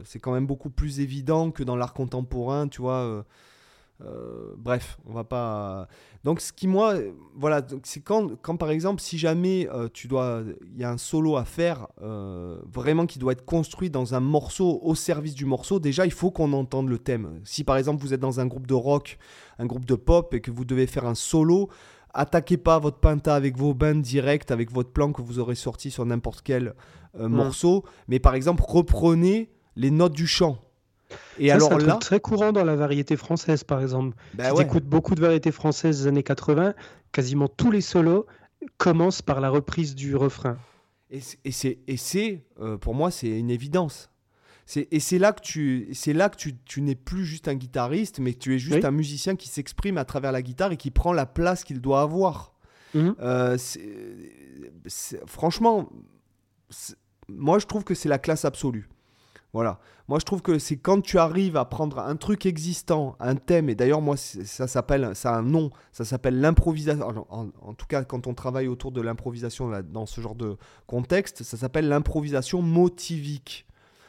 [0.04, 3.24] c'est quand même beaucoup plus évident que dans l'art contemporain tu vois
[4.58, 5.88] bref, on va pas.
[6.24, 6.94] Donc, ce qui, moi,
[7.34, 10.42] voilà, c'est quand, quand, par exemple, si jamais tu dois.
[10.74, 14.78] Il y a un solo à faire, vraiment qui doit être construit dans un morceau,
[14.82, 17.40] au service du morceau, déjà, il faut qu'on entende le thème.
[17.44, 19.16] Si, par exemple, vous êtes dans un groupe de rock,
[19.58, 21.70] un groupe de pop, et que vous devez faire un solo,
[22.14, 25.90] attaquez pas votre pinta avec vos bains direct, avec votre plan que vous aurez sorti
[25.90, 26.74] sur n'importe quel
[27.16, 30.58] morceau, mais par exemple, reprenez les notes du chant.
[31.38, 34.16] Et alors c'est là, très courant dans la variété française, par exemple.
[34.34, 36.74] Bah si tu beaucoup de variétés françaises des années 80,
[37.12, 38.26] quasiment tous les solos
[38.76, 40.56] commencent par la reprise du refrain.
[41.10, 44.10] Et c'est, et c'est, euh, pour moi, c'est une évidence.
[44.76, 48.18] Et c'est là que tu, c'est là que tu, tu n'es plus juste un guitariste,
[48.18, 50.90] mais que tu es juste un musicien qui s'exprime à travers la guitare et qui
[50.90, 52.54] prend la place qu'il doit avoir.
[52.94, 53.14] Mhm.
[53.20, 53.58] Euh,
[55.26, 55.90] franchement,
[57.28, 58.88] moi je trouve que c'est la classe absolue.
[59.54, 59.78] Voilà.
[60.08, 63.70] Moi, je trouve que c'est quand tu arrives à prendre un truc existant, un thème,
[63.70, 67.24] et d'ailleurs, moi, ça s'appelle, ça a un nom, ça s'appelle l'improvisation.
[67.30, 70.56] En, tout cas, quand on travaille autour de l'improvisation dans ce genre de
[70.88, 73.64] contexte, ça s'appelle l'improvisation motivique.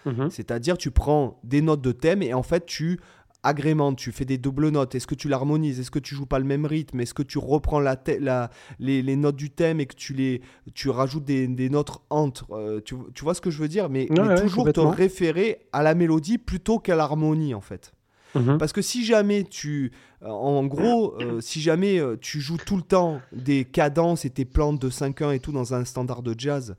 [0.05, 0.29] Mhm.
[0.29, 2.99] C'est-à-dire, tu prends des notes de thème et en fait, tu
[3.45, 6.39] agrémente, tu fais des doubles notes, est-ce que tu l'harmonises, est-ce que tu joues pas
[6.39, 8.49] le même rythme, est-ce que tu reprends la, la
[8.79, 10.41] les, notes du thème et que tu, les,
[10.73, 13.89] tu rajoutes des, notes entre, euh, tu, vois ce que je veux dire?
[13.89, 14.07] Mais,
[14.41, 17.93] toujours te référer à la mélodie plutôt qu'à l'harmonie en fait.
[18.35, 18.57] Mhm.
[18.57, 22.83] Parce que si jamais tu, euh, en gros, euh, si jamais tu joues tout le
[22.83, 26.75] temps des cadences et tes plantes de 5-1 et tout dans un standard de jazz,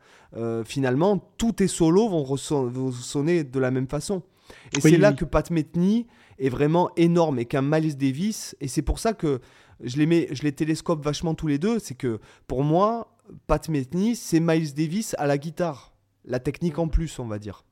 [0.64, 4.22] finalement, tous tes solos vont, sonner de la même façon.
[4.76, 6.06] Et c'est là que Pat Metheny
[6.38, 9.40] est vraiment énorme et qu'un Miles Davis, et c'est pour ça que
[9.82, 13.68] je les, mets, je les télescope vachement tous les deux, c'est que pour moi, Pat
[13.68, 15.92] Metheny, c'est Miles Davis à la guitare.
[16.24, 17.64] La technique en plus, on va dire.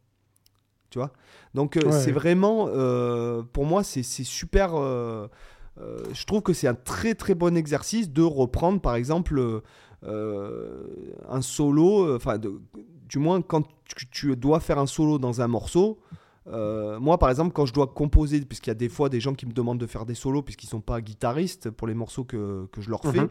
[0.94, 1.10] Tu vois
[1.54, 4.78] Donc euh, c'est vraiment, euh, pour moi, c'est super...
[4.78, 5.26] Euh,
[5.76, 9.60] je trouve que c'est un très très bon exercice de reprendre par exemple
[10.04, 13.64] un solo, enfin du moins quand
[14.12, 15.98] tu, dois faire un solo dans un morceau,
[16.46, 19.34] euh, moi, par exemple, quand je dois composer, puisqu'il y a des fois des gens
[19.34, 22.22] qui me demandent de faire des solos puisqu'ils ne sont pas guitaristes pour les morceaux
[22.22, 23.30] que, que je leur fais, mhm.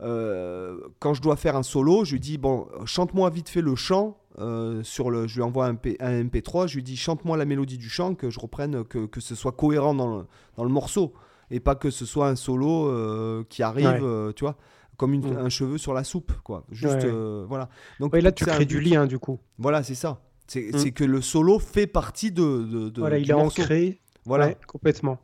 [0.00, 3.74] Euh, quand je dois faire un solo, je lui dis bon, chante-moi vite fait le
[3.74, 4.18] chant.
[4.40, 7.78] Euh, sur le, je lui envoie un, un, MP3, je lui dis chante-moi la mélodie
[7.78, 10.24] du chant, que je reprenne, que, que ce soit cohérent dans le,
[10.56, 11.14] dans le, morceau
[11.52, 14.56] et pas que ce soit un solo qui arrive, tu vois
[14.96, 15.38] comme une, mhm.
[15.38, 16.64] un cheveu sur la soupe, quoi.
[16.70, 17.06] Juste,
[17.48, 17.68] voilà.
[18.00, 19.38] Donc là, tu crées du lien, du coup.
[19.58, 20.20] Voilà, c'est ça.
[20.54, 20.78] Mm.
[20.78, 22.90] C'est que le solo fait partie de.
[22.90, 24.00] de, voilà, il est ancré.
[24.24, 24.54] Voilà.
[24.66, 25.18] complètement.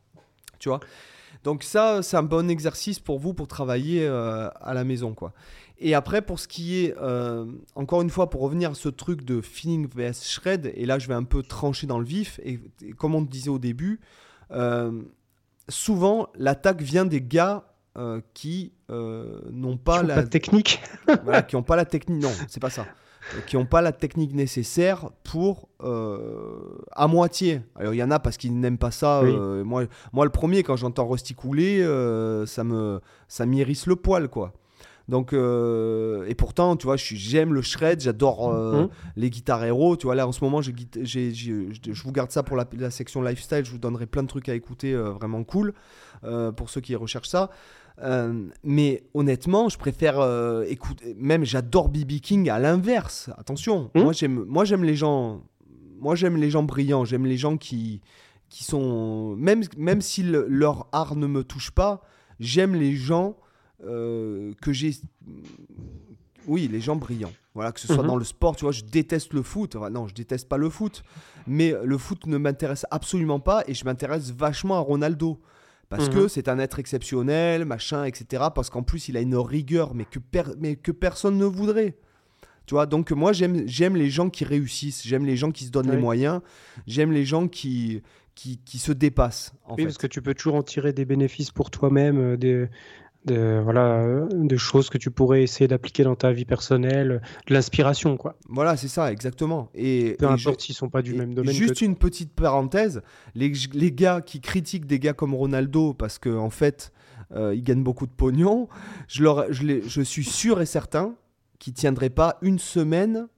[0.58, 0.80] Tu vois?
[1.44, 5.32] Donc, ça, c'est un bon exercice pour vous pour travailler euh, à la maison, quoi.
[5.78, 9.24] Et après, pour ce qui est, euh, encore une fois, pour revenir à ce truc
[9.24, 12.60] de feeling vs shred, et là, je vais un peu trancher dans le vif, et,
[12.98, 14.00] comme on disait au début,
[14.50, 15.02] euh,
[15.68, 17.64] souvent, l'attaque vient des gars
[18.32, 20.22] qui n'ont pas la...
[20.22, 20.80] technique.
[21.24, 22.22] voilà, qui n'ont pas la technique.
[22.22, 22.86] Non, c'est pas ça
[23.46, 27.62] qui n'ont pas la technique nécessaire pour euh, à moitié.
[27.76, 29.20] Alors il y en a parce qu'ils n'aiment pas ça.
[29.20, 33.96] Euh, moi, moi, le premier, quand j'entends Rusty couler, euh, ça me ça m'irrisse le
[33.96, 34.52] poil, quoi.
[35.08, 38.88] Donc et pourtant, tu vois, j'aime le shred, j'adore mhm.
[39.16, 39.96] les guitares héros.
[39.96, 43.64] Tu vois, là en ce moment, je vous garde ça pour la, la, section lifestyle.
[43.64, 45.74] Je vous donnerai plein de trucs à écouter vraiment cool
[46.56, 47.50] pour ceux qui recherchent ça.
[48.02, 51.14] Euh, mais honnêtement, je préfère euh, écouter.
[51.18, 53.30] Même j'adore BB King à l'inverse.
[53.36, 55.42] Attention, hmm moi j'aime, moi j'aime les gens.
[56.00, 57.04] Moi j'aime les gens brillants.
[57.04, 58.00] J'aime les gens qui,
[58.48, 62.02] qui sont même même si leur art ne me touche pas,
[62.38, 63.36] j'aime les gens
[63.84, 64.92] euh, que j'ai.
[66.46, 67.32] Oui, les gens brillants.
[67.54, 68.06] Voilà, que ce soit mhm.
[68.06, 69.74] dans le sport, tu vois, je déteste le foot.
[69.74, 71.02] non, je déteste pas le foot,
[71.48, 75.40] mais le foot ne m'intéresse absolument pas et je m'intéresse vachement à Ronaldo
[75.90, 76.28] parce que mhm.
[76.28, 78.44] c'est un être exceptionnel, machin, etc.
[78.54, 80.20] Parce qu'en plus, il a une rigueur, mais que,
[80.58, 81.96] mais que personne ne voudrait.
[82.66, 85.70] Tu vois, donc moi, j'aime, j'aime les gens qui réussissent, j'aime les gens qui se
[85.70, 86.40] donnent les moyens,
[86.86, 88.02] j'aime les gens qui,
[88.36, 89.52] qui, qui se dépassent.
[89.64, 92.68] En oui, parce que tu peux toujours en tirer des bénéfices pour toi-même, euh, des,
[93.26, 98.16] de, voilà, de choses que tu pourrais essayer d'appliquer dans ta vie personnelle, de l'inspiration,
[98.16, 98.36] quoi.
[98.48, 99.70] Voilà, c'est ça, exactement.
[99.74, 101.54] Et, Peu importe s'ils sont pas du même domaine.
[101.54, 103.02] Juste une petite parenthèse,
[103.34, 106.92] les, les, gars qui critiquent des gars comme Ronaldo parce qu'en en fait,
[107.32, 108.68] euh, ils gagnent beaucoup de pognon,
[109.06, 111.14] je, leur, je, je suis sûr et certain
[111.58, 113.28] qu'ils tiendraient pas une semaine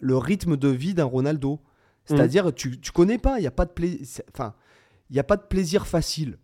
[0.00, 1.60] le rythme de vie d'un Ronaldo.
[2.04, 4.22] C'est-à-dire, tu, tu connais pas, il n'y a pas de plaisir.
[4.32, 4.54] Enfin,
[5.10, 6.38] il y a pas de plaisir facile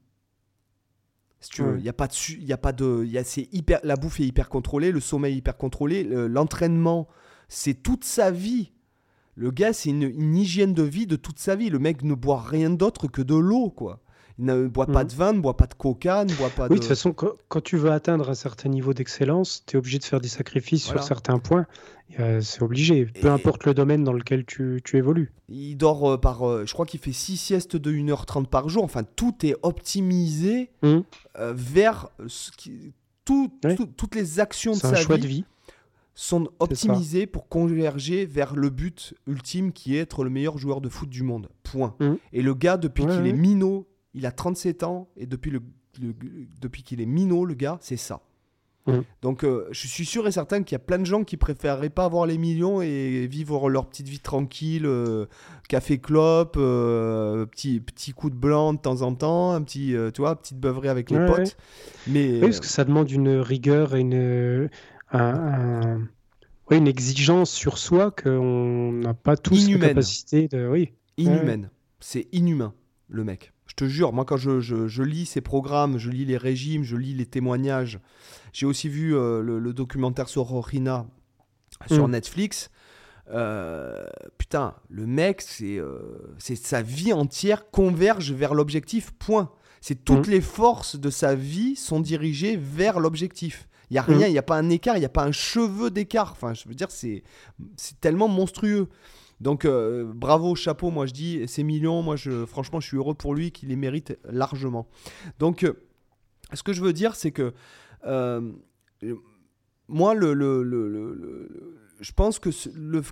[1.59, 3.97] il y a pas de, il y a pas de, y a, c'est hyper, la
[3.97, 7.09] bouffe est hyper contrôlée, le sommeil est hyper contrôlé, l'entraînement,
[7.49, 8.73] c'est toute sa vie.
[9.35, 11.71] Le gars, c'est une, hygiène de vie de toute sa vie.
[11.71, 14.02] Le mec ne boit rien d'autre que de l'eau, quoi.
[14.39, 15.09] Il ne boit pas Mhm.
[15.11, 16.75] de vin, ne boit pas de coca, ne boit pas Oui, de.
[16.75, 19.99] de toute façon, quand, quand tu veux atteindre un certain niveau d'excellence, tu es obligé
[19.99, 21.01] de faire des sacrifices Voilà.
[21.03, 21.67] sur certains points.
[22.21, 25.33] Euh, c'est obligé, peu Et- importe le domaine dans lequel tu, tu évolues.
[25.49, 26.43] Il dort euh, par.
[26.47, 28.85] euh, je crois qu'il fait 6 siestes de 1h30 par jour.
[28.85, 31.05] Enfin, tout est optimisé Mhm.
[31.55, 32.93] vers ce qui.
[33.25, 33.77] tout- Ouais.
[33.77, 35.45] tout- toutes les actions de un sa choix vie de vie.
[36.15, 40.89] sont optimisées pour converger vers le but ultime qui est être le meilleur joueur de
[40.91, 41.49] foot du monde.
[41.63, 41.95] Point.
[42.01, 42.19] Mhm.
[42.35, 45.61] Et le gars, depuis Ouais, qu'il est minot, il a 37 ans, et depuis, le,
[46.01, 46.15] le-
[46.61, 48.21] depuis qu'il est minot, le gars, c'est ça.
[48.89, 49.05] Mhm.
[49.23, 51.89] Donc euh, je suis sûr et certain qu'il y a plein de gens qui préféreraient
[51.89, 55.27] pas avoir les millions et vivre leur petite vie tranquille, euh,
[55.69, 60.11] café clope, euh, petit, petit coup de blanc de temps en temps, un petit, euh,
[60.11, 61.39] tu vois, petite beuverie avec les Ouais, potes.
[61.39, 61.47] ouais.
[62.09, 64.69] Mais Oui, parce que ça demande une rigueur et une,
[65.13, 66.09] un- un-
[66.69, 69.81] oui, une exigence sur soi qu'on n'a pas tous Inhumaine.
[69.83, 70.67] la capacité de.
[70.69, 70.91] Oui.
[71.19, 71.71] inhumaine.
[72.01, 72.75] C'est inhumain,
[73.09, 73.53] le mec.
[73.73, 76.85] Je te jure, moi quand je, je- je lis ces programmes, je lis les régimes,
[76.85, 78.01] je lis les témoignages,
[78.53, 81.07] j'ai aussi vu euh, le, le documentaire sur Rorina
[81.87, 82.11] sur Mm.
[82.11, 82.71] Netflix.
[83.31, 84.05] Euh,
[84.37, 89.51] putain, le mec, c'est euh, c'est sa vie entière converge vers l'objectif, point.
[89.81, 90.33] C'est toutes Mm.
[90.33, 93.69] les forces de sa vie sont dirigées vers l'objectif.
[93.91, 95.33] Il y a rien, il n'y a pas un écart, il n'y a pas un
[95.33, 96.33] cheveu d'écart.
[96.33, 97.23] Enfin, je veux dire, c'est
[98.03, 98.89] tellement monstrueux.
[99.43, 103.15] Donc, euh, bravo, chapeau, moi je dis, ces millions, moi je, franchement, je suis heureux
[103.15, 104.87] pour lui qu'il les mérite largement.
[105.41, 105.73] Donc, euh,
[106.53, 107.53] ce que je veux dire, c'est que
[108.07, 108.53] euh,
[109.89, 112.51] moi, je pense que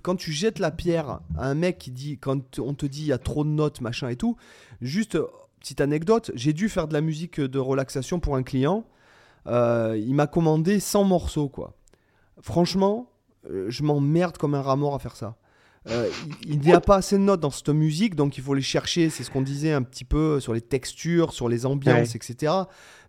[0.02, 3.08] quand tu jettes la pierre à un mec qui dit, quand on te dit il
[3.08, 4.36] y a trop de notes, machin et tout,
[4.80, 5.18] juste
[5.58, 8.86] petite anecdote, j'ai dû faire de la musique de relaxation pour un client.
[9.46, 11.76] Il m'a commandé 100 morceaux, quoi.
[12.40, 13.10] Franchement,
[13.48, 15.36] je m'emmerde comme un rat mort à faire ça.
[15.88, 16.10] Euh,
[16.46, 19.08] il n'y a pas assez de notes dans cette musique, donc il faut les chercher.
[19.08, 22.52] C'est ce qu'on disait un petit peu sur les textures, sur les ambiances, etc.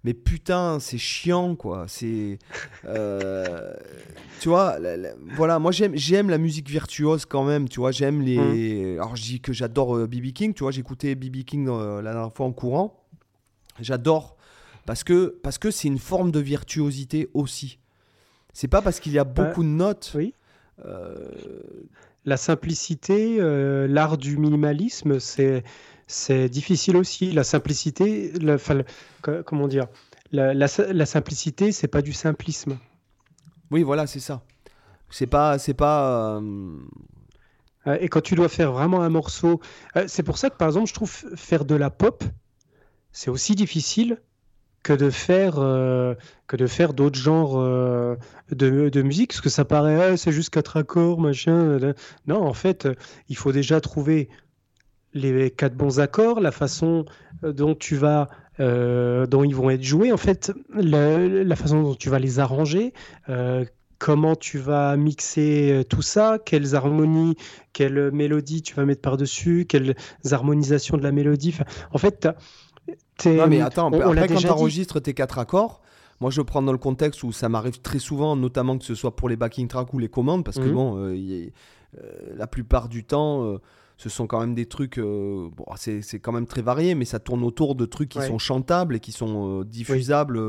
[0.05, 1.85] Mais putain, c'est chiant, quoi.
[1.89, 2.39] C'est,
[2.85, 3.73] euh,
[4.39, 5.59] tu vois, la- la- voilà.
[5.59, 7.67] Moi, j'aime, j'aime la musique virtuose quand même.
[7.67, 8.95] Tu vois, j'aime les.
[8.97, 10.53] Alors, je dis que j'adore BB King.
[10.53, 13.03] Tu vois, j'écoutais BB King euh, la dernière fois en courant.
[13.79, 14.37] J'adore
[14.85, 17.79] parce que parce que c'est une forme de virtuosité aussi.
[18.53, 20.11] C'est pas parce qu'il y a beaucoup de notes.
[20.15, 20.33] oui.
[20.85, 21.27] euh,
[22.25, 25.63] La simplicité, euh, l'art du minimalisme, c'est
[26.07, 27.31] c'est difficile aussi.
[27.31, 28.85] La simplicité, la- enfin, le-
[29.21, 29.87] co- comment dire,
[30.31, 32.77] la, la, la simplicité, c'est pas du simplisme.
[33.71, 34.43] Oui, voilà, c'est ça.
[35.09, 36.37] C'est pas, c'est pas.
[36.39, 36.77] euh,
[37.87, 39.59] Euh, Et quand tu dois faire vraiment un morceau,
[40.07, 42.23] c'est pour ça que par exemple, je trouve faire de la pop,
[43.11, 44.21] c'est aussi difficile
[44.83, 46.15] que de faire euh,
[46.47, 48.15] que de faire d'autres genres euh,
[48.51, 51.53] de, musique, parce que ça paraît ah, c'est juste quatre accords, machin.
[51.53, 51.93] euh,
[52.27, 52.87] Non, en fait,
[53.29, 54.29] il faut déjà trouver
[55.13, 57.05] les quatre bons accords, la façon
[57.43, 58.29] dont tu vas
[58.59, 62.93] dont ils vont être joués, en fait, la, façon dont tu vas les arranger.
[63.97, 67.35] Comment tu vas mixer tout ça, quelles harmonies,
[67.73, 69.95] quelles mélodies tu vas mettre par-dessus, quelles
[70.29, 71.55] harmonisations de la mélodie.
[71.91, 72.27] En fait,
[73.25, 74.49] Non, mais attends, on- on après, quand déjà tu dit.
[74.59, 75.81] enregistres tes quatre accords,
[76.19, 79.15] moi je prends dans le contexte où ça m'arrive très souvent, notamment que ce soit
[79.15, 80.73] pour les backing tracks ou les commandes, parce que Mhm.
[80.73, 81.53] bon, euh, est-
[81.97, 83.57] euh, la plupart du temps, euh,
[83.97, 84.99] ce sont quand même des trucs.
[84.99, 88.27] bon, c'est quand même très varié, mais ça tourne autour de trucs qui Ouais.
[88.27, 90.39] sont chantables et qui sont diffusables.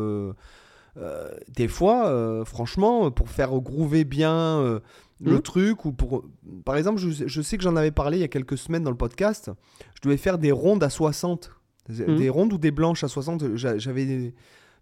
[1.57, 4.81] des fois, franchement, pour faire groover bien
[5.21, 5.41] le Mhm.
[5.43, 6.25] truc, ou pour.
[6.65, 8.91] Par exemple, je, je sais que j'en avais parlé il y a quelques semaines dans
[8.91, 9.51] le podcast,
[9.95, 11.51] je devais faire des rondes à 60.
[11.89, 12.17] Mhm.
[12.17, 13.57] Des rondes ou des blanches à 60.
[13.57, 14.35] j'a- J'avais.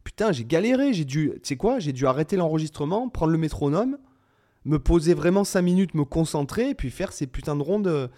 [0.05, 0.93] Putain, j'ai galéré.
[0.93, 1.31] J'ai dû.
[1.35, 3.99] Tu sais quoi J'ai dû arrêter l'enregistrement, prendre le métronome,
[4.65, 7.87] me poser vraiment 5 minutes, me concentrer, et puis faire ces putains de rondes.
[7.87, 8.09] euh,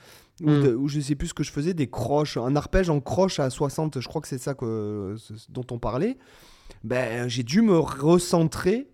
[0.42, 0.62] Où, Mhm.
[0.62, 3.38] de- où je sais plus ce que je faisais, des croches, un arpège en croche
[3.38, 5.14] à 60, je crois que c'est ça que,
[5.50, 6.16] dont on parlait.
[6.82, 8.88] Ben, j'ai dû me recentrer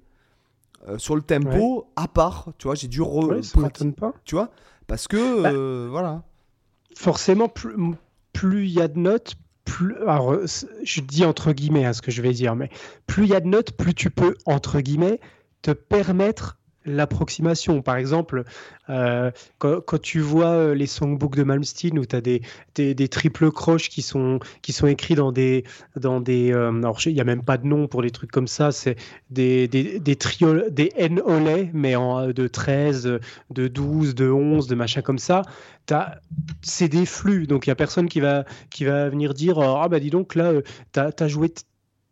[0.89, 3.61] euh, sur le tempo à part, tu vois, j'ai dû re- Ouais, ça
[3.97, 4.12] pas.
[4.24, 4.51] tu vois,
[4.89, 6.22] parce que Bah, euh, voilà.
[6.97, 7.74] Forcément, plus
[8.32, 9.34] plus il y a de notes,
[9.68, 9.94] plus.
[9.96, 10.46] Euh,
[10.82, 12.70] je dis entre guillemets hein, ce que je vais dire, mais
[13.06, 15.20] plus il y a de notes, plus tu peux entre guillemets
[15.62, 17.82] te permettre l'approximation.
[17.82, 18.44] Par exemple,
[18.90, 22.42] euh, quand, tu vois euh, les songbooks de Malmsteen où tu as des,
[22.74, 25.64] des, des triples croches qui sont, qui sont écrits dans des.
[25.96, 28.48] Dans des euh, alors, il n'y a même pas de nom pour les trucs comme
[28.48, 28.96] ça, c'est
[29.30, 30.16] des, des, des,
[30.70, 33.18] des N-olets, mais en, de 13,
[33.50, 35.42] de 12, de 11, de machin comme ça.
[36.60, 39.88] C'est des flux, donc il n'y a personne qui va, qui va venir dire Ah,
[39.88, 40.52] bah dis donc, là,
[40.92, 41.52] tu as, joué.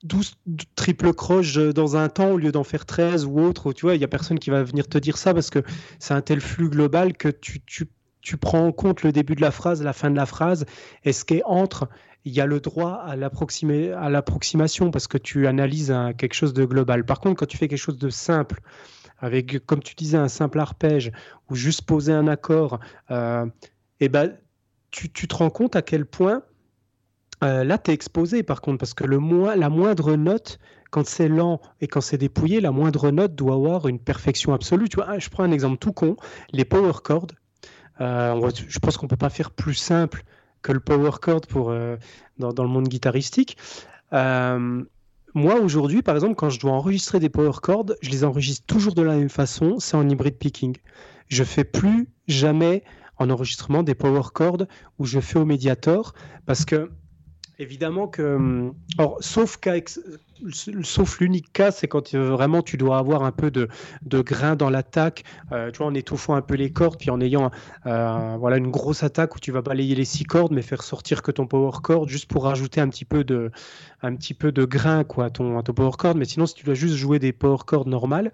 [0.06, 0.34] T- 12
[0.74, 3.98] triple croches dans un temps au lieu d'en faire 13 ou autre, tu vois, il
[3.98, 5.62] n'y a personne qui va venir te dire ça parce que
[5.98, 7.88] c'est un tel flux global que tu, tu,
[8.20, 10.66] tu prends en compte le début de la phrase, la fin de la phrase,
[11.04, 11.88] et ce qui est entre,
[12.24, 17.04] il y a le droit à l'approximation parce que tu analyses quelque chose de global.
[17.04, 18.60] Par contre, quand tu fais quelque chose de simple,
[19.18, 21.12] avec, comme tu disais, un simple arpège
[21.48, 22.80] ou juste poser un accord,
[23.10, 23.46] euh,
[24.00, 24.36] eh ben,
[24.90, 26.42] tu, te rends compte à quel point
[27.44, 29.18] euh, là, tu es exposé par contre, parce que le
[29.56, 30.58] la moindre note,
[30.90, 34.88] quand c'est lent et quand c'est dépouillé, la moindre note doit avoir une perfection absolue.
[34.88, 36.16] Tu vois, je prends un exemple tout con,
[36.52, 37.28] les power chords.
[38.00, 40.22] Euh, je pense qu'on peut pas faire plus simple
[40.62, 41.96] que le power chord pour, euh,
[42.38, 43.56] dans, le monde guitaristique.
[45.36, 48.94] Moi, aujourd'hui, par exemple, quand je dois enregistrer des power chords, je les enregistre toujours
[48.94, 50.78] de la même façon, c'est en hybride picking.
[51.28, 52.82] Je fais plus jamais
[53.18, 54.62] en enregistrement des power chords
[54.98, 56.14] où je fais au médiator
[56.46, 56.90] parce que
[57.58, 59.76] évidemment que, or, sauf cas
[60.82, 63.68] sauf l'unique cas, c'est quand euh, vraiment tu dois avoir un peu de,
[64.02, 67.20] de grain dans l'attaque, euh, tu vois, en étouffant un peu les cordes, puis en
[67.20, 67.50] ayant
[67.86, 71.22] euh, voilà, une grosse attaque où tu vas balayer les six cordes, mais faire sortir
[71.22, 73.50] que ton power chord juste pour rajouter un petit peu de,
[74.02, 76.16] un petit peu de grain quoi, à, ton, ton power chord.
[76.16, 78.32] Mais sinon, si tu dois juste jouer des power chords normales,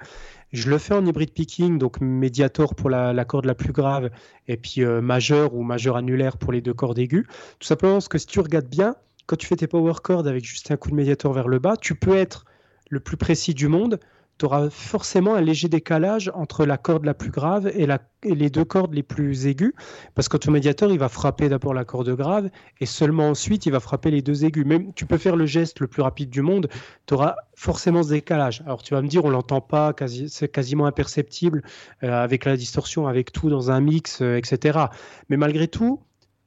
[0.53, 4.11] je le fais en hybride picking, donc médiator pour la, la corde la plus grave,
[4.49, 7.25] et puis majeur ou majeur annulaire pour les deux cordes aiguës.
[7.59, 8.95] Tout simplement parce que si tu regardes bien,
[9.27, 11.77] quand tu fais tes power chords avec juste un coup de médiator vers le bas,
[11.77, 12.45] tu peux être
[12.91, 13.99] le plus précis du monde.
[14.39, 17.87] Tu auras forcément un léger décalage entre la corde la plus grave et,
[18.25, 19.73] les deux cordes les plus aiguës,
[20.15, 22.51] parce que ton médiator, il va frapper d'abord la corde grave
[22.81, 24.65] et seulement ensuite, il va frapper les deux aigus.
[24.65, 26.69] Même tu peux faire le geste le plus rapide du monde,
[27.07, 28.63] tu auras forcément ce décalage.
[28.65, 29.95] Alors tu vas me dire, on l'entend pas,
[30.29, 31.63] c'est quasiment imperceptible
[32.03, 34.87] euh, avec la distorsion, avec tout dans un mix, euh, etc.
[35.29, 36.01] Mais malgré tout,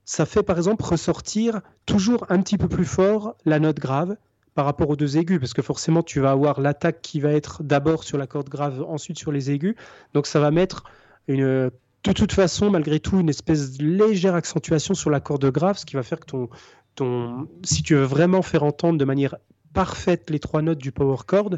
[0.06, 4.16] ça fait par exemple ressortir toujours un petit peu plus fort la note grave
[4.54, 7.62] par rapport aux deux aigus, parce que forcément tu vas avoir l'attaque qui va être
[7.62, 9.76] d'abord sur la corde grave, ensuite sur les aigus,
[10.14, 10.86] donc ça va mettre
[11.28, 11.72] une,
[12.06, 15.86] de toute façon, malgré tout, une espèce de légère accentuation sur la corde grave, ce
[15.86, 16.50] qui va faire que ton,
[16.94, 19.36] ton, si tu veux vraiment faire entendre de manière
[19.74, 21.56] parfaite les trois notes du power chord,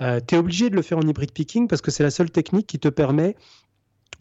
[0.00, 2.30] euh, tu es obligé de le faire en hybride picking parce que c'est la seule
[2.30, 3.36] technique qui te permet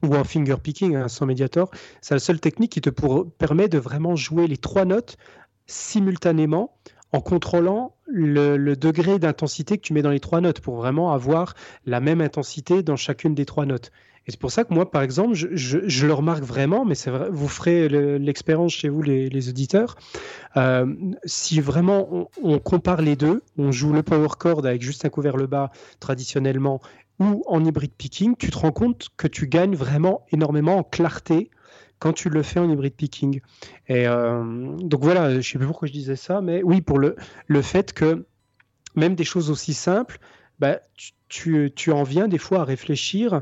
[0.02, 1.70] ou en finger picking hein, sans médiator,
[2.02, 5.18] c'est la seule technique qui te permet de vraiment jouer les trois notes
[5.66, 6.76] simultanément
[7.14, 11.54] en contrôlant le, degré d'intensité que tu mets dans les trois notes pour vraiment avoir
[11.86, 13.92] la même intensité dans chacune des trois notes.
[14.26, 16.96] Et c'est pour ça que moi, par exemple, je, le remarque vraiment, mais
[17.30, 17.90] vous ferez
[18.20, 19.96] l'expérience chez vous, les, auditeurs.
[20.56, 25.04] Euh, si vraiment on, on, compare les deux, on joue le power chord avec juste
[25.04, 26.80] un couvert le bas traditionnellement
[27.20, 31.50] ou en hybride picking, tu te rends compte que tu gagnes vraiment énormément en clarté
[32.00, 33.42] quand tu le fais en hybride picking.
[33.88, 37.00] Et euh, donc voilà, je ne sais plus pourquoi je disais ça, mais oui, pour
[37.00, 37.16] le,
[37.48, 38.26] le fait que
[38.96, 40.20] même des choses aussi simples,
[40.60, 40.80] bah,
[41.30, 43.42] tu, tu, en viens des fois à réfléchir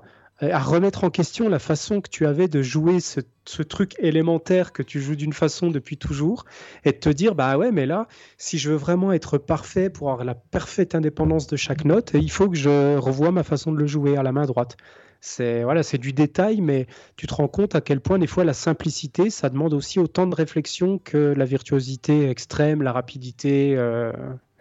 [0.50, 3.22] à remettre en question la façon que tu avais de jouer ce,
[3.62, 6.46] truc élémentaire que tu joues d'une façon depuis toujours
[6.84, 10.10] et de te dire bah ouais mais là si je veux vraiment être parfait pour
[10.10, 13.78] avoir la parfaite indépendance de chaque note il faut que je revoie ma façon de
[13.78, 14.78] le jouer à la main droite.
[15.20, 16.88] C'est voilà c'est du détail mais
[17.18, 20.26] tu te rends compte à quel point des fois la simplicité ça demande aussi autant
[20.26, 24.12] de réflexion que la virtuosité extrême la rapidité euh,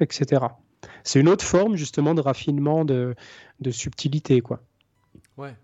[0.01, 0.45] etc
[1.05, 3.15] c'est une autre forme justement de raffinement de,
[3.61, 4.61] de subtilité quoi.
[5.39, 5.55] Ouais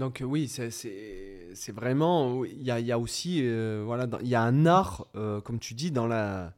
[0.00, 4.40] donc oui, c'est vraiment, il y a, y a, aussi, euh, voilà, il y a
[4.40, 6.54] un art, euh, comme tu dis, dans la,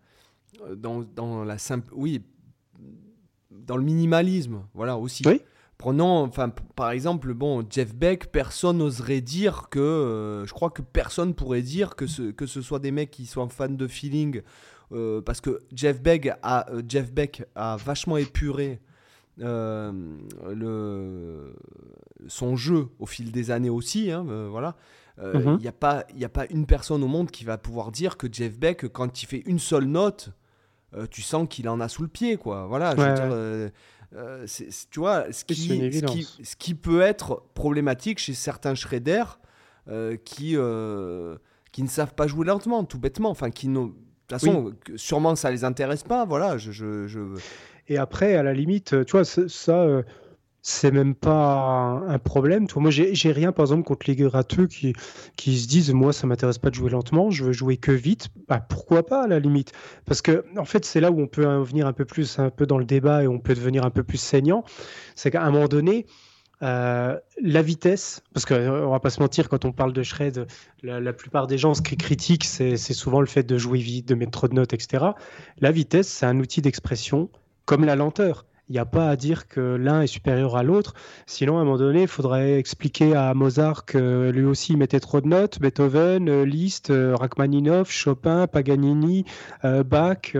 [0.76, 2.22] dans, dans la simple, oui,
[3.50, 5.24] dans le minimalisme, voilà aussi.
[5.26, 5.40] Oui.
[5.76, 10.80] Prenons, enfin, par exemple, bon, Jeff Beck, personne n'oserait dire que, euh, je crois que
[10.80, 14.42] personne pourrait dire que ce, que ce soit des mecs qui sont fans de feeling,
[15.24, 18.91] parce que Jeff Beck a, Jeff Beck a vachement épuré euh,
[19.38, 19.94] le,
[22.28, 24.10] son jeu au fil des années aussi.
[24.10, 24.76] Hein, euh, voilà.
[25.18, 25.66] Il euh, n'y mhm.
[25.66, 28.88] a, pas, a pas une personne au monde qui va pouvoir dire que Jeff Beck,
[28.88, 30.30] quand il fait une seule note,
[31.10, 32.36] tu sens qu'il en a sous le pied.
[32.36, 32.66] Quoi.
[32.66, 33.70] Voilà, je
[34.90, 35.90] tu vois, ce qui,
[36.42, 39.38] ce qui, peut être problématique chez certains shredders
[40.24, 40.56] qui,
[41.72, 43.30] qui ne savent pas jouer lentement, tout bêtement.
[43.30, 43.94] Enfin, qui de toute
[44.28, 46.24] façon, sûrement ça les intéresse pas.
[46.24, 47.20] Voilà, je, je, je...
[47.92, 50.02] Et après, à la limite, tu vois, ça, euh,
[50.62, 52.66] c'est même pas un problème.
[52.66, 54.94] Toi, moi, j'ai rien, par exemple, contre les gratteux qui,
[55.36, 58.28] qui se disent, moi, ça m'intéresse pas de jouer lentement, je veux jouer que vite.
[58.48, 59.72] Bah, pourquoi pas, à la limite
[60.06, 62.64] Parce que, en fait, c'est là où on peut venir un peu plus, un peu
[62.64, 64.64] dans le débat et on peut devenir un peu plus saignant.
[65.14, 66.06] C'est qu'à un moment donné,
[66.62, 70.46] euh, la vitesse, parce qu'on euh, va pas se mentir, quand on parle de shred,
[70.82, 74.14] la, plupart des gens, ce qui critiquent, c'est souvent le fait de jouer vite, de
[74.14, 75.06] mettre trop de notes, etc.
[75.58, 77.30] La vitesse, c'est un outil d'expression
[77.64, 78.44] comme la lenteur.
[78.72, 80.94] Il n'y a pas à dire que l'un est supérieur à l'autre.
[81.26, 85.20] Sinon, à un moment donné, il faudrait expliquer à Mozart que lui aussi mettait trop
[85.20, 85.60] de notes.
[85.60, 89.26] Beethoven, euh, Liszt, euh, Rachmaninoff, Chopin, Paganini,
[89.66, 90.36] euh, Bach.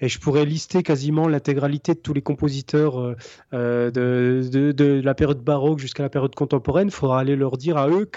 [0.00, 3.14] et je pourrais lister quasiment l'intégralité de tous les compositeurs
[3.52, 6.88] de, la période baroque jusqu'à la période contemporaine.
[6.88, 8.10] Il faudra aller leur dire à eux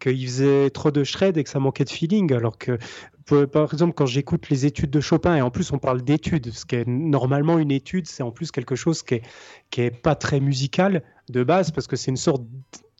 [0.00, 2.32] qu'ils faisaient trop de shred et que ça manquait de feeling.
[2.32, 2.78] Alors que
[3.26, 6.64] par exemple, quand j'écoute les études de Chopin, et en plus on parle d'études, ce
[6.64, 9.22] qui est normalement une étude, c'est en plus quelque chose qui est,
[9.70, 12.42] qui est pas très musical de base, parce que c'est une sorte,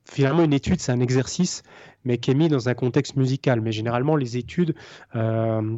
[0.04, 1.62] finalement une étude, c'est un exercice,
[2.04, 3.60] mais qui est mis dans un contexte musical.
[3.60, 4.74] Mais généralement, les études,
[5.14, 5.76] euh,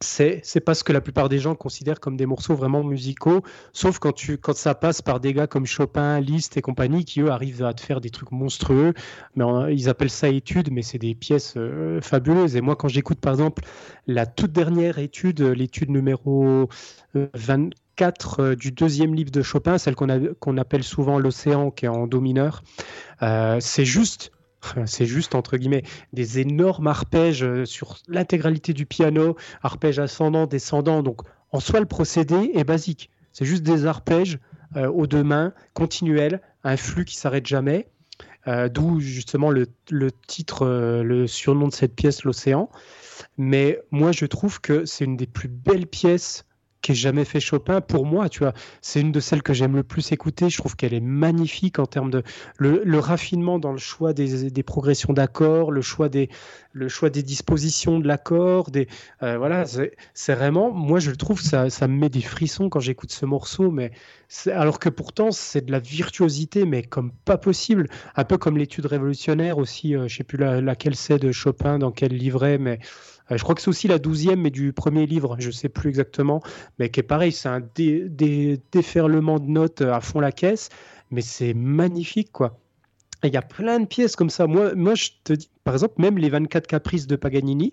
[0.00, 3.42] c'est pas ce que la plupart des gens considèrent comme des morceaux vraiment musicaux,
[3.72, 7.20] sauf quand tu quand ça passe par des gars comme Chopin, Liszt et compagnie qui
[7.20, 8.94] eux arrivent à te faire des trucs monstrueux.
[9.34, 9.44] Mais
[9.74, 12.54] ils appellent ça étude, mais c'est des pièces euh, fabuleuses.
[12.54, 13.64] Et moi, quand j'écoute par exemple
[14.06, 16.68] la toute dernière étude, l'étude numéro
[17.14, 21.86] 24 euh, euh, du deuxième livre de Chopin, celle qu'on qu'on appelle souvent l'océan, qui
[21.86, 22.62] est en do mineur,
[23.60, 24.30] c'est juste
[24.86, 31.02] c'est juste entre guillemets des énormes arpèges euh, sur l'intégralité du piano, arpèges ascendant, descendant.
[31.02, 33.10] Donc en soi, le procédé est basique.
[33.32, 34.38] C'est juste des arpèges
[34.76, 37.88] euh, aux deux mains, continuels, un flux qui s'arrête jamais.
[38.46, 39.66] Euh, d'où justement le
[40.26, 40.66] titre,
[41.02, 42.70] le surnom de cette pièce, l'océan.
[43.36, 46.44] Mais moi, je trouve que c'est une des plus belles pièces
[46.80, 48.52] qui jamais fait Chopin pour moi tu vois
[48.82, 50.48] c'est une de celles que j'aime le plus écouter.
[50.48, 52.22] Je trouve qu'elle est magnifique en termes de
[52.58, 56.28] le, raffinement dans le choix des, des progressions d'accords le choix des
[56.72, 58.68] le choix des dispositions de l'accord
[59.22, 62.80] euh, voilà c'est vraiment moi je le trouve ça ça me met des frissons quand
[62.80, 63.92] j'écoute ce morceau mais
[64.46, 67.88] alors que pourtant c'est de la virtuosité mais comme pas possible.
[68.16, 71.92] Un peu comme l'étude révolutionnaire aussi euh, je sais plus laquelle c'est de Chopin dans
[71.92, 72.78] quel livret mais
[73.30, 75.88] je crois que c'est aussi la douzième, mais du premier livre, je ne sais plus
[75.88, 76.42] exactement,
[76.78, 80.70] mais qui est pareil, c'est un déferlement de notes à fond la caisse,
[81.10, 82.58] mais c'est magnifique, quoi.
[83.24, 84.46] Il y a plein de pièces comme ça.
[84.46, 87.72] Moi, moi, je te dis, par exemple, même les 24 caprices de Paganini,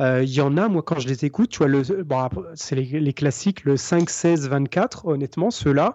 [0.00, 3.12] euh, il y en a, moi, quand je les écoute, tu vois, c'est les, les,
[3.12, 5.94] classiques, le 5, 16, 24, honnêtement, ceux-là,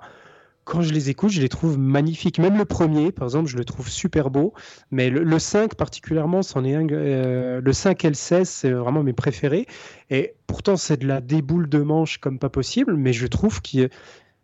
[0.68, 2.40] quand je les écoute, je les trouve magnifiques.
[2.40, 4.54] Même le premier, par exemple, je le trouve super beau.
[4.92, 9.02] Mais le, 5 particulièrement, c'en est un, euh, le 5 et le 16, c'est vraiment
[9.02, 9.66] mes préférés.
[10.10, 13.90] Et pourtant, c'est de la déboule de manche comme pas possible, mais je trouve que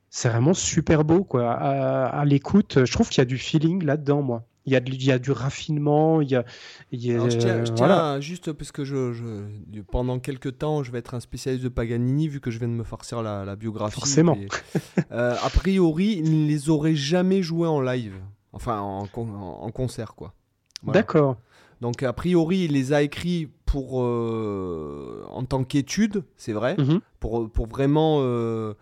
[0.09, 1.51] c'est vraiment super beau quoi.
[1.51, 2.86] à l'écoute.
[2.86, 5.20] Je trouve qu'il y a du feeling là-dedans, moi il y, a, il y a
[5.20, 6.45] du raffinement, il y a...
[6.91, 9.14] je tiens, juste parce que je,
[9.91, 12.74] pendant quelques temps, je vais être un spécialiste de Paganini, vu que je viens de
[12.74, 13.95] me farcir la, biographie.
[13.95, 14.38] Forcément.
[15.11, 18.16] Euh, a priori, il ne les aurait jamais joués en live,
[18.51, 20.34] enfin en, en, concert, quoi.
[20.84, 21.38] D'accord.
[21.82, 27.01] Donc, a priori, il les a écrits pour, euh, en tant qu'étude, c'est vrai, mhm.
[27.20, 28.20] pour, pour vraiment...
[28.22, 28.74] Euh,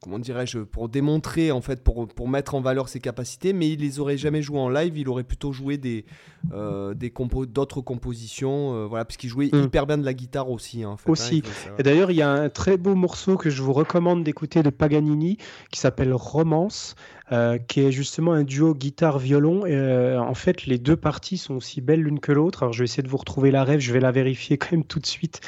[0.00, 3.80] comment dirais-je, pour démontrer, en fait, pour, pour mettre en valeur ses capacités, mais il
[3.80, 6.04] les aurait jamais joués en live, il aurait plutôt joué des,
[6.52, 9.64] euh, des compos, d'autres compositions, euh, voilà, parce qu'il jouait hmm.
[9.64, 10.84] hyper bien de la guitare aussi.
[10.84, 11.42] en fait, hein, aussi.
[11.78, 14.70] Et d'ailleurs, il y a un très beau morceau que je vous recommande d'écouter de
[14.70, 15.38] Paganini,
[15.70, 16.94] qui s'appelle Romance,
[17.32, 19.66] euh, qui est justement un duo guitare-violon.
[19.66, 22.64] Et en fait, les deux parties sont aussi belles l'une que l'autre.
[22.64, 24.84] Alors, je vais essayer de vous retrouver la rêve, je vais la vérifier quand même
[24.84, 25.40] tout de suite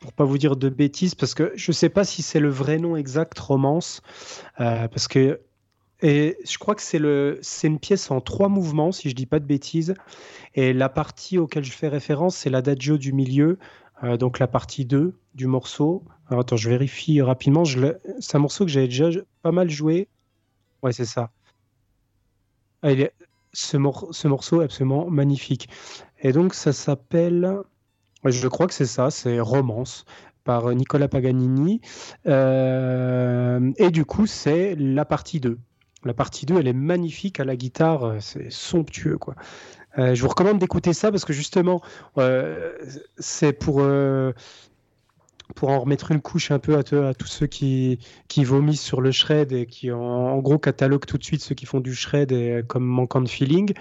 [0.00, 2.78] pour pas vous dire de bêtises, parce que je sais pas si c'est le vrai
[2.78, 4.02] nom exact, Romance,
[4.56, 5.40] parce que
[6.02, 9.44] et je crois que c'est une pièce en trois mouvements, si je dis pas de
[9.44, 9.94] bêtises.
[10.54, 13.58] Et la partie auquel je fais référence, c'est l'adagio du milieu,
[14.02, 16.04] euh, donc la partie 2 du morceau.
[16.28, 17.64] Attends, je vérifie rapidement.
[17.64, 19.10] C'est un morceau que j'avais déjà
[19.42, 20.08] pas mal joué.
[20.82, 21.30] Ouais, c'est ça.
[22.82, 22.90] Ah,
[23.52, 23.76] ce,
[24.10, 25.68] ce morceau est absolument magnifique.
[26.20, 27.58] Et donc, ça s'appelle.
[28.24, 30.04] Je crois que c'est ça, c'est Romance
[30.44, 31.80] par Nicolas Paganini.
[32.26, 35.58] Euh, et du coup, c'est la partie 2.
[36.04, 39.18] La partie 2, elle est magnifique à la guitare, euh, c'est somptueux.
[39.18, 39.34] quoi.
[39.98, 41.82] Euh, je vous recommande d'écouter ça parce que justement,
[42.16, 42.72] euh,
[43.18, 43.82] c'est pour,
[45.54, 47.98] pour en remettre une couche un peu à, tous ceux qui,
[48.28, 51.66] qui vomissent sur le shred et qui en, gros cataloguent tout de suite ceux qui
[51.66, 53.72] font du shred et, comme manquant de feeling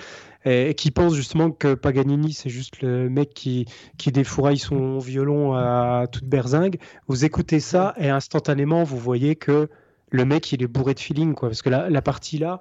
[0.46, 3.66] et, qui pensent justement que Paganini c'est juste le mec qui,
[3.98, 6.80] qui défouraille son violon à toute berzingue.
[7.08, 9.70] Vous écoutez ça et instantanément vous voyez que
[10.12, 11.50] le mec, il est bourré de feeling, quoi.
[11.50, 12.60] Parce que la partie là,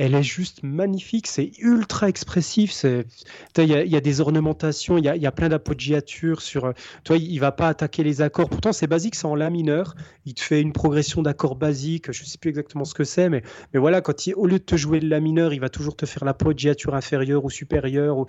[0.00, 2.86] elle est juste magnifique, c'est ultra expressif.
[3.58, 6.72] Il y, a des ornementations, il y a, plein d'appoggiatures sur.
[7.04, 8.48] Toi, il va pas attaquer les accords.
[8.48, 9.94] Pourtant, c'est basique, c'est en la mineur.
[10.24, 12.12] Il te fait une progression d'accords basique.
[12.12, 13.42] Je sais plus exactement ce que c'est, mais,
[13.74, 16.06] mais voilà, quand au lieu de te jouer le la mineur, il va toujours te
[16.06, 18.24] faire l'appoggiature inférieure ou supérieure.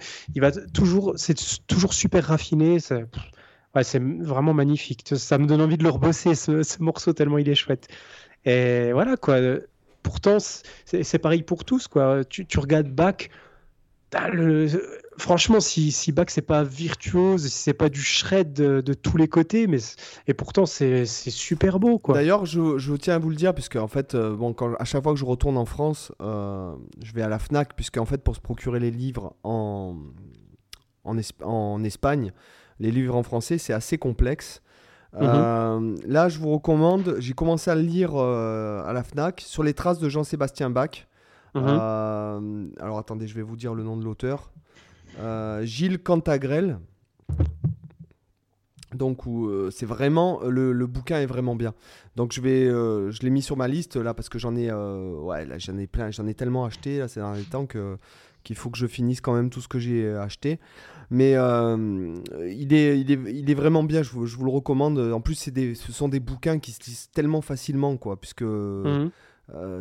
[0.73, 2.79] Toujours, c'est toujours super raffiné.
[2.81, 5.07] C'est vraiment magnifique.
[5.15, 7.87] Ça me donne envie de le rebosser, ce, ce morceau, tellement il est chouette.
[8.43, 9.37] Et voilà, quoi.
[10.03, 10.37] Pourtant,
[10.85, 12.23] c'est pareil pour tous, quoi.
[12.25, 13.29] Tu, regardes Bach,
[14.31, 14.67] le,
[15.17, 19.27] franchement, si, si Bach c'est pas virtuose, si c'est pas du shred de, tous les
[19.27, 19.77] côtés, mais
[20.27, 22.01] et pourtant c'est super beau.
[22.09, 25.13] D'ailleurs, je, tiens à vous le dire puisque en fait, euh, bon, à chaque fois
[25.13, 26.73] que je retourne en France, euh,
[27.03, 29.95] je vais à la Fnac puisque en fait pour se procurer les livres en,
[31.03, 32.31] en Espagne,
[32.79, 34.61] les livres en français c'est assez complexe.
[35.13, 35.19] Mhm.
[35.21, 39.73] Euh, là, je vous recommande, j'ai commencé à le lire à la Fnac sur les
[39.73, 41.07] traces de Jean-Sébastien Bach.
[41.53, 42.71] Mhm.
[42.79, 44.51] alors attendez, je vais vous dire le nom de l'auteur.
[45.19, 46.79] Euh, Gilles Cantagrel.
[48.93, 51.73] Donc euh, c'est vraiment le, bouquin est vraiment bien.
[52.15, 54.71] Donc je vais euh, je l'ai mis sur ma liste là parce que j'en ai
[54.71, 57.97] ouais j'en ai plein j'en ai tellement acheté là ces derniers temps que
[58.43, 60.59] qu'il faut que je finisse quand même tout ce que j'ai acheté.
[61.11, 64.97] Mais il, est, il, est, il est vraiment bien, je vous, je vous le recommande.
[64.97, 69.11] En plus, des, ce sont des bouquins qui se lisent tellement facilement, quoi, puisque mhm.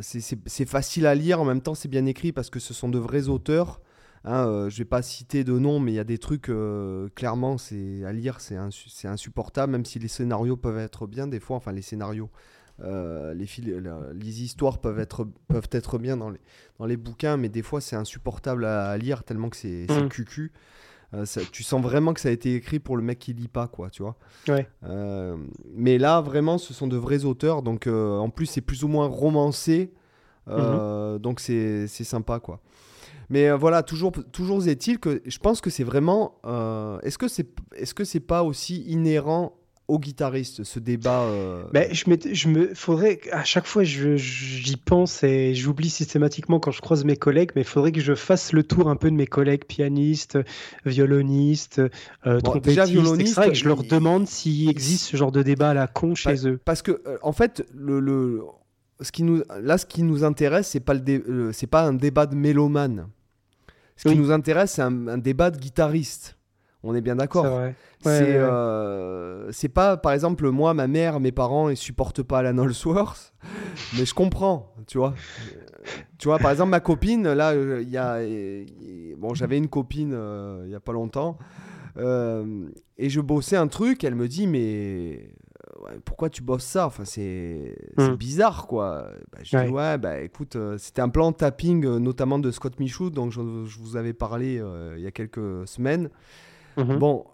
[0.00, 2.98] c'est facile à lire, en même temps c'est bien écrit parce que ce sont de
[2.98, 3.80] vrais auteurs.
[4.24, 7.08] Hein, euh, je vais pas citer de nom, mais il y a des trucs, euh,
[7.14, 11.56] clairement, c'est à lire, c'est insupportable, même si les scénarios peuvent être bien des fois,
[11.56, 12.28] enfin les scénarios,
[12.82, 13.46] euh, les,
[14.14, 16.40] les histoires peuvent être, peuvent être bien dans les,
[16.78, 20.08] dans les bouquins, mais des fois c'est insupportable à, lire tellement que c'est mmh.
[20.08, 20.52] cucu.
[21.52, 23.90] Tu sens vraiment que ça a été écrit pour le mec qui lit pas, quoi,
[23.90, 24.16] tu vois.
[24.48, 24.66] Ouais.
[25.74, 29.06] mais là, vraiment, ce sont de vrais auteurs, donc en plus c'est plus ou moins
[29.06, 29.92] romancé,
[30.46, 31.18] mmh.
[31.18, 32.61] donc c'est sympa, quoi.
[33.30, 36.38] Mais euh, voilà, toujours, toujours est-il que je pense que c'est vraiment.
[36.44, 37.46] Euh, est-ce que c'est
[37.76, 39.52] est -ce c'est pas aussi inhérent
[39.91, 41.64] au guitariste ce débat euh...
[41.72, 46.80] Ben, je, je me faudrait à chaque fois j'y pense et j'oublie systématiquement quand je
[46.80, 49.26] croise mes collègues mais il faudrait que je fasse le tour un peu de mes
[49.26, 50.38] collègues pianistes
[50.86, 51.82] violonistes
[52.26, 55.74] euh, trompettistes etc., et que je leur demande s'il existe ce genre de débat à
[55.74, 58.43] la con chez eux parce que euh, en fait le, le,
[59.01, 62.26] ce qui nous là ce qui nous intéresse c'est pas le c'est pas un débat
[62.26, 63.07] de mélomane
[64.03, 66.38] ce qui nous intéresse, c'est un, débat de guitariste.
[66.82, 67.46] On est bien d'accord.
[68.06, 73.34] Euh, c'est pas, par exemple, moi, ma mère, mes parents, ils supportent pas Alan Allsworth,
[73.98, 75.14] mais je comprends, tu vois.
[76.18, 78.18] tu vois, par exemple, ma copine, là, euh, il y a,
[79.18, 81.38] bon, j'avais une copine euh, il y a pas longtemps,
[81.98, 85.30] et je bossais un truc, elle me dit, mais
[86.04, 86.86] pourquoi tu bosses ça?
[86.86, 88.14] Enfin, c'est hmm.
[88.14, 89.10] bizarre, quoi.
[89.32, 92.78] Bah, je dis, ouais, bah écoute, euh, c'était un plan tapping, euh, notamment de Scott
[92.78, 96.10] Michoud, dont je, vous avais parlé euh, il y a quelques semaines.
[96.76, 96.98] Mhm.
[96.98, 97.24] Bon,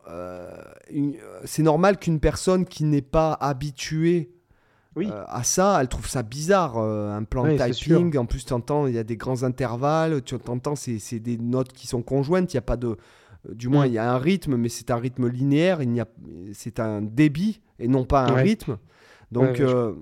[1.45, 4.31] c'est normal qu'une personne qui n'est pas habituée
[5.29, 8.17] à ça, elle trouve ça bizarre, un plan de typing.
[8.17, 11.73] En plus, tu entends, il y a des grands intervalles, tu entends, c'est des notes
[11.73, 12.97] qui sont conjointes, il n'y a pas de
[13.53, 13.89] du moins, mm.
[13.89, 15.81] il y a un rythme, mais c'est un rythme linéaire.
[16.53, 18.79] C'est un débit et non pas un rythme.
[19.33, 19.95] Donc, euh,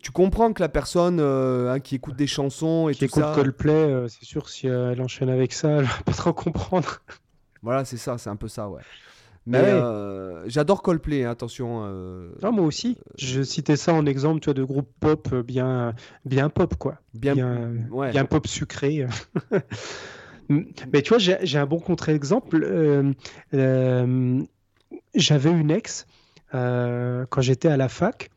[0.00, 3.72] tu comprends que la personne euh, hein, qui écoute des chansons et qui écoute Coldplay,
[3.72, 7.02] euh, c'est sûr si elle enchaîne avec ça, elle va pas trop comprendre.
[7.62, 8.82] Voilà, c'est ça, c'est un peu ça, ouais.
[9.46, 11.82] Bah mais j'adore Coldplay, hein, attention.
[12.42, 12.98] Ah, moi aussi.
[13.16, 15.94] Je citais ça en exemple, tu vois, de groupe pop bien,
[16.26, 16.98] bien pop, quoi.
[17.14, 17.70] Bien, bien,
[18.12, 19.06] bien pop sucré.
[20.48, 22.62] Mais tu vois, j'ai un bon contre-exemple.
[22.64, 23.12] Euh,
[23.54, 24.42] euh,
[25.14, 26.06] j'avais une ex
[26.54, 28.30] euh, quand j'étais à la fac.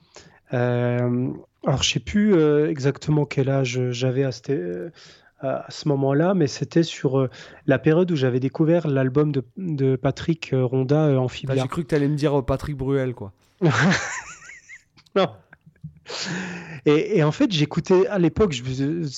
[0.52, 2.36] alors, je sais plus
[2.68, 4.32] exactement quel âge j'avais à,
[5.70, 7.28] ce moment-là, mais c'était sur
[7.66, 11.56] la période où j'avais découvert l'album de, Patrick Ronda, Amphibia.
[11.56, 13.34] J'ai cru que tu allais me dire Patrick Bruel, quoi.
[15.16, 15.30] non.
[16.86, 18.56] Et, en fait, j'écoutais à l'époque,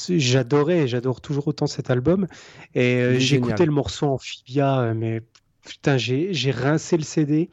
[0.09, 2.27] j'adorais, j'adore toujours autant cet album.
[2.75, 5.21] Et euh, j'écoutais le morceau Amphibia, euh, mais
[5.65, 7.49] putain, j'ai rincé le CD.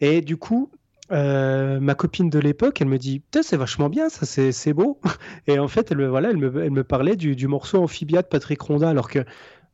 [0.00, 0.70] Et du coup,
[1.10, 5.00] euh, ma copine de l'époque, elle me dit Putain, c'est vachement bien, ça, c'est beau.
[5.46, 8.22] Et en fait, elle me, voilà, elle me, elle me parlait du, du morceau Amphibia
[8.22, 9.24] de Patrick Ronda, alors que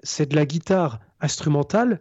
[0.02, 2.00] c'est de la guitare instrumentale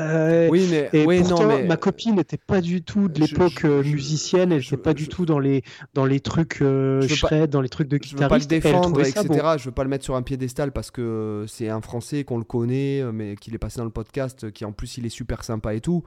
[0.00, 1.62] euh, oui, mais, et pourtant, non, mais...
[1.62, 5.24] ma copine n'était pas du tout de l'époque euh, musicienne, elle n'était pas du tout
[5.24, 5.62] dans les,
[5.94, 8.18] dans les trucs euh, shred, dans les trucs de guitariste.
[8.50, 9.26] Je veux pas le défendre, etc.
[9.56, 12.44] Je veux pas le mettre sur un piédestal parce que c'est un Français qu'on le
[12.44, 15.74] connaît, mais qu'il est passé dans le podcast, qui en plus il est super sympa
[15.74, 16.02] et tout.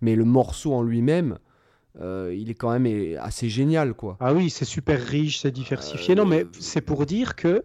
[0.00, 1.38] Mais le morceau en lui-même,
[2.00, 4.16] il est quand même assez génial, quoi.
[4.20, 6.14] Ah oui, c'est super riche, c'est diversifié.
[6.14, 7.62] non, mais c'est pour dire que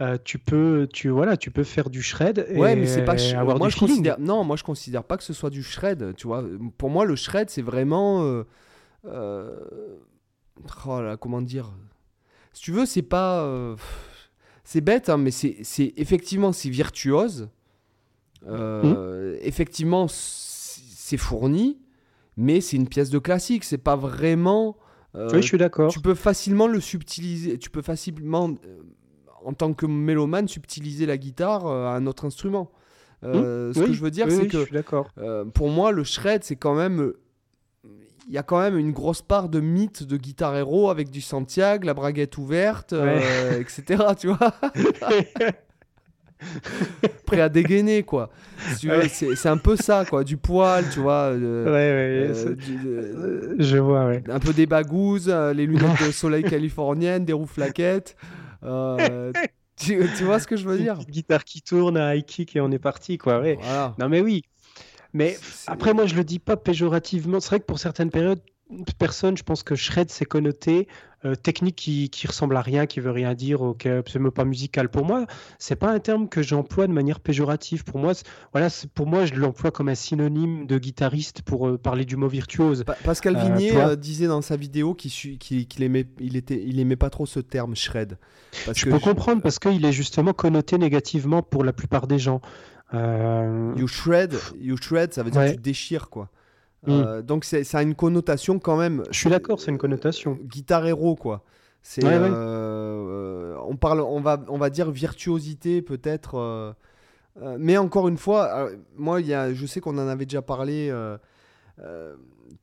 [0.00, 2.46] euh, tu peux, tu voilà, tu peux faire du shred.
[2.50, 5.24] Et ouais, mais c'est pas avoir moi je considère non, moi je considère pas que
[5.24, 6.14] ce soit du shred.
[6.16, 6.44] Tu vois,
[6.76, 8.44] pour moi le shred c'est vraiment, euh,
[9.06, 9.56] euh,
[10.86, 11.72] oh là, comment dire,
[12.52, 13.74] si tu veux c'est pas,
[14.62, 17.48] c'est bête, hein, mais c'est effectivement c'est virtuose.
[18.46, 19.38] Mmh.
[19.40, 21.76] Effectivement c'est fourni,
[22.38, 23.64] mais c'est une pièce de classique.
[23.64, 24.78] C'est pas vraiment.
[25.14, 25.90] euh, oui, je suis d'accord.
[25.92, 27.58] tu peux facilement le subtiliser.
[27.58, 28.78] Tu peux facilement, euh,
[29.44, 32.70] en tant que mélomane, subtiliser la guitare euh, à un autre instrument.
[33.24, 34.64] Euh, ce Oui, que je veux dire, oui, c'est que
[35.18, 37.12] euh, pour moi, le shred, c'est quand même.
[38.28, 41.20] Il y a quand même une grosse part de mythe de guitare héros avec du
[41.22, 44.04] Santiago, la braguette ouverte, euh, etc.
[44.18, 44.52] Tu vois,
[47.26, 48.30] prêt à dégainer, quoi.
[48.84, 49.08] Ouais.
[49.08, 50.24] C'est un peu ça, quoi.
[50.24, 51.30] Du poil, tu vois.
[51.32, 54.22] Ouais, euh, ouais, euh, du- de- euh, je vois, ouais.
[54.28, 58.16] un peu des bagouses, euh, les lunettes de soleil californiennes, des roues flaquettes.
[58.64, 59.32] euh,
[59.76, 60.98] tu, tu vois ce que je veux dire?
[61.08, 63.40] guitare qui tourne, un high kick et on est parti, quoi.
[63.40, 63.58] Ouais.
[63.60, 63.94] Voilà.
[63.98, 64.42] Non, mais oui.
[65.14, 65.36] Mais
[65.66, 67.40] après, moi, je le dis pas péjorativement.
[67.40, 68.40] C'est vrai que pour certaines périodes,
[68.98, 70.86] personnes, je pense que shred, c'est connoté
[71.24, 74.30] euh, technique qui, qui ressemble à rien, qui veut rien dire, ou qui est absolument
[74.30, 74.88] pas musical.
[74.88, 75.26] Pour moi,
[75.58, 77.82] c'est pas un terme que j'emploie de manière péjorative.
[77.84, 78.12] Pour moi,
[78.52, 82.28] voilà, pour moi, je l'emploie comme un synonyme de guitariste pour euh, parler du mot
[82.28, 82.84] virtuose.
[82.84, 86.96] Pa- Pascal Euh, Vignier disait dans sa vidéo qu'il qu'il aimait, il était, il aimait
[86.96, 88.16] pas trop ce terme shred.
[88.64, 92.18] Parce Je que peux comprendre parce qu'il est justement connoté négativement pour la plupart des
[92.18, 92.40] gens.
[92.92, 95.50] You shred, you shred, ça veut dire Ouais.
[95.50, 96.30] que tu déchires quoi.
[96.86, 96.90] Mm.
[96.90, 99.02] Euh, donc c'est- ça a une connotation quand même.
[99.10, 100.38] Je suis d'accord, c'est une connotation.
[100.44, 101.42] Guitare héros quoi.
[101.82, 102.28] C'est, Ouais, ouais.
[102.30, 106.36] euh, on parle, on va, on va dire virtuosité peut-être.
[106.38, 106.72] euh,
[107.42, 110.42] euh, mais encore une fois, euh, moi y a, je sais qu'on en avait déjà
[110.42, 110.88] parlé.
[110.90, 111.16] euh,
[111.80, 112.14] euh,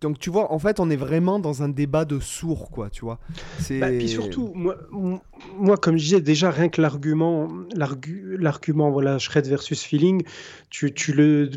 [0.02, 3.02] donc tu vois, en fait, on est vraiment dans un débat de sourds quoi, tu
[3.06, 3.20] vois.
[3.60, 3.80] C'est.
[3.80, 9.48] Bah, puis surtout, moi, comme je disais, déjà rien que l'argument, l'argu- l'argument, voilà, shred
[9.48, 10.24] versus feeling,
[10.70, 11.50] tu, tu le,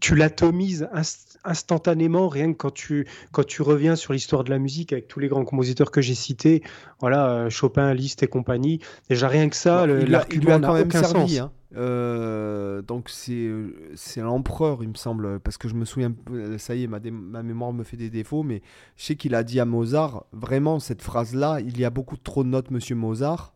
[0.00, 4.58] tu l'atomises inst- instantanément, rien que quand tu, quand tu reviens sur l'histoire de la
[4.58, 6.62] musique avec tous les grands compositeurs que j'ai cités,
[7.00, 8.80] voilà, euh, Chopin, Liszt et compagnie.
[9.08, 11.36] Déjà rien que ça, Bon, l'argument n'a quand même aucun servi.
[11.36, 11.40] sens.
[11.40, 11.52] hein.
[11.74, 13.50] Euh, donc c'est
[13.94, 17.00] c'est l'empereur, il me semble, parce que je me souviens, euh, ça y est, ma,
[17.10, 18.60] ma mémoire me fait des défauts, mais
[18.96, 22.44] je sais qu'il a dit à Mozart, vraiment cette phrase-là, il y a beaucoup trop
[22.44, 23.51] de notes, Monsieur Mozart.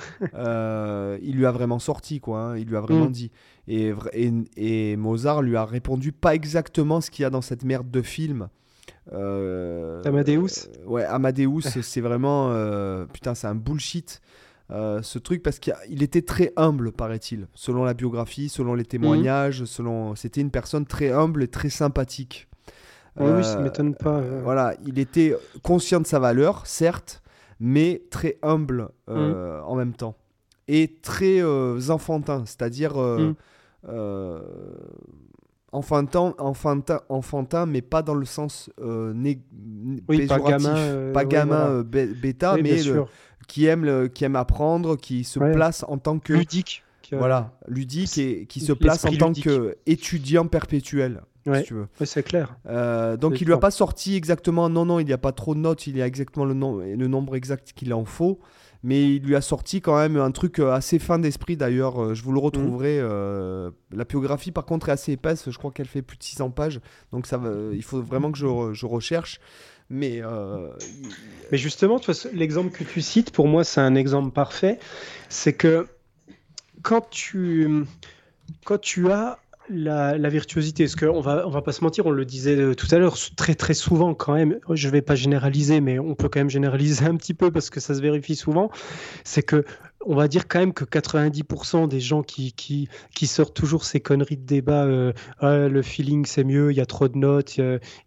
[0.34, 2.40] Euh, il lui a vraiment sorti, quoi.
[2.40, 3.12] hein, il lui a vraiment Mm.
[3.12, 3.30] dit.
[3.68, 7.42] Et, vra- et, et Mozart lui a répondu pas exactement ce qu'il y a dans
[7.42, 8.48] cette merde de film.
[9.12, 12.50] Euh, Amadeus euh, Ouais, Amadeus, c'est vraiment.
[13.12, 14.20] putain, c'est un bullshit.
[14.72, 18.84] euh, ce truc parce qu'il il était très humble paraît-il selon la biographie selon les
[18.84, 22.48] témoignages selon c'était une personne très humble et très sympathique
[23.16, 24.18] Oui, oui, ça m'étonne pas.
[24.18, 24.40] euh.
[24.42, 27.22] voilà il était conscient de sa valeur certes
[27.60, 30.14] mais très humble euh, en même temps
[30.68, 33.34] et très euh, enfantin c'est-à-dire euh, Mm.
[33.88, 34.40] euh,
[35.72, 39.40] enfantin, enfantin enfantin mais pas dans le sens né-
[40.08, 41.82] Oui, pas gamin, pas gamin voilà.
[41.82, 43.04] bé- bêta Oui, mais le-
[43.46, 45.52] qui aime le- qui aime apprendre qui se Ouais.
[45.52, 46.82] place en tant que ludique.
[47.12, 51.60] voilà, ludique et qui se place en tant qu'étudiant perpétuel, Ouais.
[51.60, 51.88] si tu veux.
[52.00, 52.56] Ouais, c'est clair.
[52.66, 55.54] Euh, donc il lui a pas sorti exactement, non, non, il n'y a pas trop
[55.54, 58.40] de notes, il y a exactement le, nom- le nombre exact qu'il en faut,
[58.82, 62.14] mais il lui a sorti quand même un truc euh, assez fin d'esprit d'ailleurs, euh,
[62.14, 62.98] je vous le retrouverai.
[63.00, 66.50] euh, la biographie par contre est assez épaisse, je crois qu'elle fait plus de 600
[66.50, 66.80] pages,
[67.12, 69.40] donc ça va, il faut vraiment que je, je recherche.
[69.88, 70.70] Mais euh,
[71.52, 72.00] Mais justement,
[72.32, 74.80] l'exemple que tu cites, pour moi, c'est un exemple parfait.
[75.28, 75.86] C'est que
[76.82, 77.84] quand tu,
[78.64, 79.38] quand tu as
[79.70, 82.86] la, virtuosité, parce qu'on va, on va pas se mentir, on le disait euh, tout
[82.90, 86.40] à l'heure, très très souvent quand même, je vais pas généraliser, mais on peut quand
[86.40, 88.70] même généraliser un petit peu parce que ça se vérifie souvent,
[89.24, 89.64] c'est que
[90.08, 92.88] on va dire quand même que 90% des gens qui,
[93.24, 96.86] sortent toujours ces conneries de débat, euh, Ah, le feeling c'est mieux, il y a
[96.86, 97.58] trop de notes,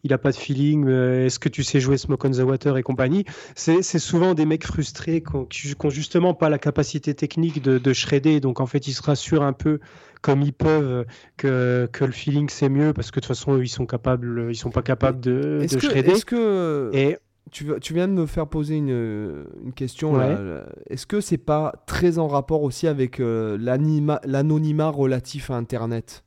[0.04, 2.78] il a pas de feeling, euh, est-ce que tu sais jouer Smoke on the Water
[2.78, 7.14] et compagnie, c'est souvent des mecs frustrés qui ont, qui ont justement pas la capacité
[7.14, 9.80] technique de, de shredder, donc en fait ils se rassurent un peu
[10.22, 11.06] comme ils peuvent
[11.38, 14.56] que, que le feeling c'est mieux parce que de toute façon ils sont capables, ils
[14.56, 16.10] sont pas capables de, est-ce de que, shredder.
[16.12, 17.18] est-ce que Et
[17.52, 20.16] Tu, tu viens de me faire poser une, une question.
[20.16, 20.34] là, Ouais.
[20.36, 20.66] là.
[20.90, 26.24] Est-ce que c'est pas très en rapport aussi avec euh, l'anima- l'anonymat relatif à Internet?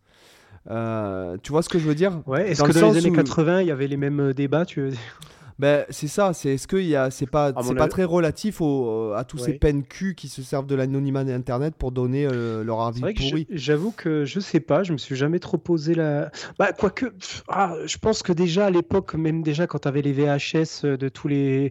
[0.70, 2.22] Euh, Tu vois ce que je veux dire?
[2.26, 4.20] Ouais, est-ce Dans que le dans les années où- 80 il y avait les mêmes
[4.20, 5.20] euh, débats tu veux dire?
[5.62, 6.32] Ben, C'est ça.
[6.34, 9.54] C'est est-ce que y a- c'est pas, c'est pas très relatif au- à tous ces
[9.54, 13.46] peines cul qui se servent de l'anonymat d'Internet pour donner euh, leur avis vrai pourri?
[13.50, 16.30] j'avoue que je sais pas, je me suis jamais trop posé la.
[16.58, 17.06] Bah, quoique,
[17.48, 21.08] ah, je pense que déjà à l'époque, même déjà quand tu avais les VHS de
[21.08, 21.70] tous les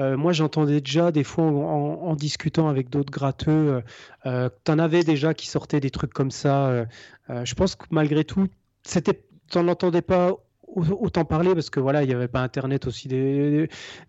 [0.00, 3.82] euh, moi j'entendais déjà des fois en, en- en discutant avec d'autres gratteux,
[4.26, 6.66] euh, tu en avais déjà qui sortaient des trucs comme ça.
[6.68, 6.84] euh,
[7.30, 8.46] euh, je pense que malgré tout,
[8.82, 10.32] c'était, t'en entendais pas
[10.66, 13.08] autant parler parce que voilà, il n'y avait pas Internet aussi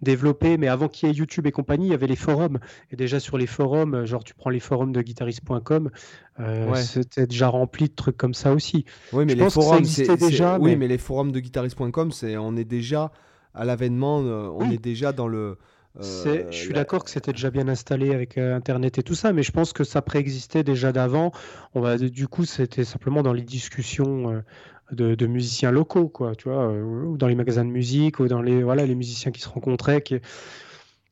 [0.01, 2.59] développé, mais avant qu'il y ait YouTube et compagnie, il y avait les forums.
[2.91, 5.91] Et déjà sur les forums, genre tu prends les forums de guitariste.com,
[6.39, 8.85] euh, c'était déjà rempli de trucs comme ça aussi.
[9.13, 9.83] Oui, mais les forums,
[10.19, 10.57] déjà.
[10.59, 10.87] Oui, mais...
[10.87, 13.11] les forums de guitariste.com, c'est on est déjà
[13.53, 15.57] à l'avènement, euh, on est déjà dans le.
[15.99, 19.51] je suis d'accord que c'était déjà bien installé avec Internet et tout ça, mais je
[19.51, 21.31] pense que ça préexistait déjà d'avant.
[21.73, 24.43] On va, du coup, c'était simplement dans les discussions
[24.91, 28.41] de, musiciens locaux, quoi, tu vois, euh, ou dans les magasins de musique, ou dans
[28.41, 30.01] les, voilà, les musiciens qui se rencontraient.
[30.01, 30.19] Qui...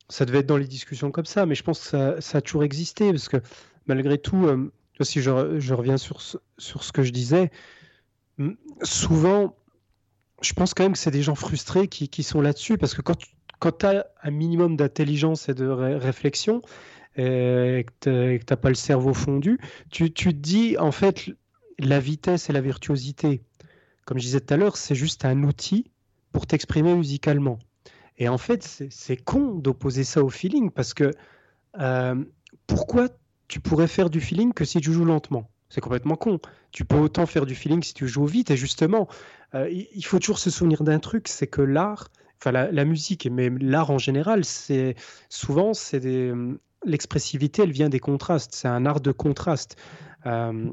[0.10, 2.64] Ça devait être dans les discussions comme ça, mais je pense que ça, a toujours
[2.64, 3.38] existé, parce que
[3.88, 4.72] malgré tout, euh,
[5.02, 7.52] si je, je, reviens sur ce, sur ce que je disais,
[8.84, 9.56] souvent,
[10.42, 13.02] je pense quand même que c'est des gens frustrés qui, qui sont là-dessus, parce que
[13.02, 16.62] quand tu as un minimum d'intelligence et de réflexion,
[17.16, 19.60] et que tu n'as pas le cerveau fondu,
[19.92, 21.30] tu, tu, te dis, en fait,
[21.80, 23.44] la vitesse et la virtuosité,
[24.06, 25.92] comme je disais tout à l'heure, c'est juste un outil
[26.32, 27.60] pour t'exprimer musicalement.
[28.18, 31.12] Et en fait, c'est con d'opposer ça au feeling parce que
[31.80, 32.24] euh,
[32.68, 33.10] pourquoi
[33.48, 35.50] tu pourrais faire du feeling que si tu joues lentement?
[35.70, 36.40] C'est complètement con.
[36.72, 38.52] Tu peux autant faire du feeling si tu joues vite.
[38.52, 39.08] Et justement,
[39.56, 42.10] euh, il faut toujours se souvenir d'un truc, c'est que l'art,
[42.40, 44.96] enfin la, musique, mais l'art en général, c'est
[45.30, 46.32] souvent c'est
[46.86, 48.54] l'expressivité, elle vient des contrastes.
[48.54, 49.78] C'est un art de contraste.
[50.26, 50.70] Euh,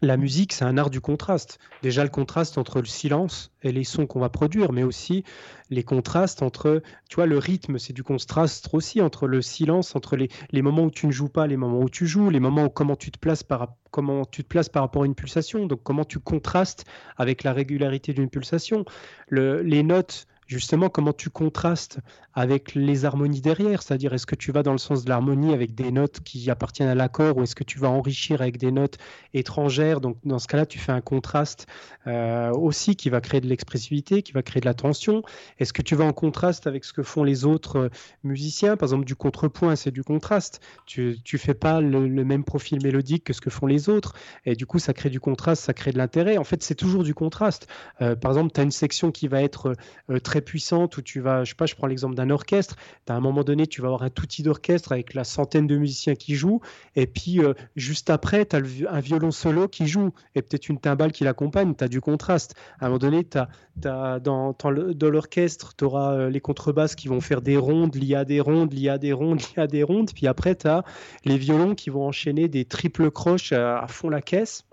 [0.00, 1.58] la musique, c'est un art du contraste.
[1.82, 5.24] Déjà le contraste entre le silence et les sons qu'on va produire, mais aussi
[5.70, 10.16] les contrastes entre, tu vois, le rythme, c'est du contraste aussi entre le silence, entre
[10.16, 12.70] les, moments où tu ne joues pas, les moments où tu joues, les moments où
[12.70, 15.82] comment tu te places par, comment tu te places par rapport à une pulsation, donc
[15.82, 16.84] comment tu contrastes
[17.16, 18.84] avec la régularité d'une pulsation.
[19.30, 21.98] les notes justement comment tu contrastes
[22.36, 25.74] avec les harmonies derrière, c'est-à-dire est-ce que tu vas dans le sens de l'harmonie avec
[25.74, 28.98] des notes qui appartiennent à l'accord ou est-ce que tu vas enrichir avec des notes
[29.32, 30.02] étrangères?
[30.02, 31.66] Donc dans ce cas-là, tu fais un contraste
[32.06, 35.22] euh, aussi qui va créer de l'expressivité, qui va créer de la tension.
[35.58, 37.88] Est-ce que tu vas en contraste avec ce que font les autres euh,
[38.22, 38.76] musiciens?
[38.76, 40.60] Par exemple, du contrepoint, c'est du contraste.
[40.84, 44.14] Tu ne fais pas le, même profil mélodique que ce que font les autres
[44.44, 46.36] et du coup, ça crée du contraste, ça crée de l'intérêt.
[46.36, 47.66] En fait, c'est toujours du contraste.
[48.02, 49.74] Euh, par exemple, tu as une section qui va être
[50.22, 52.76] très puissante où tu vas, je sais pas, je prends l'exemple d'un orchestre,
[53.08, 56.14] à un moment donné, tu vas avoir un outil d'orchestre avec la centaine de musiciens
[56.14, 56.60] qui jouent,
[56.94, 58.60] et puis euh, juste après, tu as
[58.90, 62.54] un violon solo qui joue, et peut-être une timbale qui l'accompagne, tu as du contraste.
[62.80, 63.48] À un moment donné, as,
[63.84, 68.14] as, dans, dans l'orchestre, tu auras euh, les contrebasses qui vont faire des rondes, liées
[68.14, 70.84] à des rondes, liées à des rondes, liées à des rondes, puis après, tu as
[71.24, 74.64] les violons qui vont enchaîner des triples croches à fond la caisse.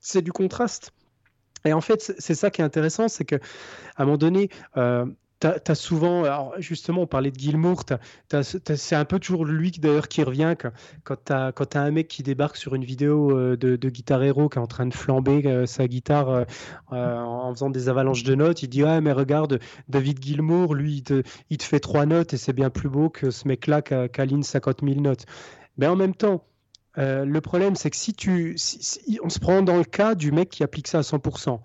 [0.00, 0.92] C'est du contraste.
[1.66, 3.38] Et en fait, c'est ça qui est intéressant, c'est qu'à
[3.96, 5.04] un moment donné, euh,
[5.40, 7.82] tu as, souvent, alors justement, on parlait de Gilmour,
[8.30, 10.54] c'est un peu toujours lui d'ailleurs qui revient
[11.04, 14.48] quand, tu as, un mec qui débarque sur une vidéo euh, de, de Guitar Hero
[14.48, 16.46] qui est en train de flamber euh, sa guitare
[16.90, 18.62] en faisant des avalanches de notes.
[18.62, 21.02] Il dit Ah, mais regarde, David Gilmour, lui,
[21.50, 24.42] il te, fait trois notes et c'est bien plus beau que ce mec-là qui, aligne
[24.42, 25.26] 50 000 notes.
[25.76, 26.44] Mais en même temps,
[26.98, 28.56] euh, le problème, c'est que si tu.
[29.22, 31.60] on se prend dans le cas du mec qui applique ça à 100%.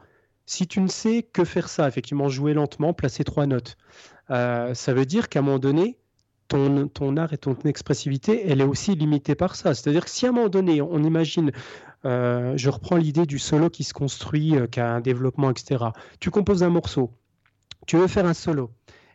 [0.45, 3.77] Si tu ne sais que faire ça, effectivement, jouer lentement, placer trois notes,
[4.29, 5.97] euh, ça veut dire qu'à un moment donné,
[6.49, 9.73] ton, ton, art et ton expressivité, elle est aussi limitée par ça.
[9.73, 11.51] C'est-à-dire que si à un moment donné, on imagine,
[12.03, 15.85] euh, je reprends l'idée du solo qui se construit, qui a un développement, etc.
[16.19, 17.11] Tu composes un morceau,
[17.87, 18.71] tu veux faire un solo.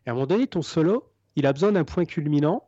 [0.06, 2.62] Et à un moment donné, ton solo, il a besoin d'un point culminant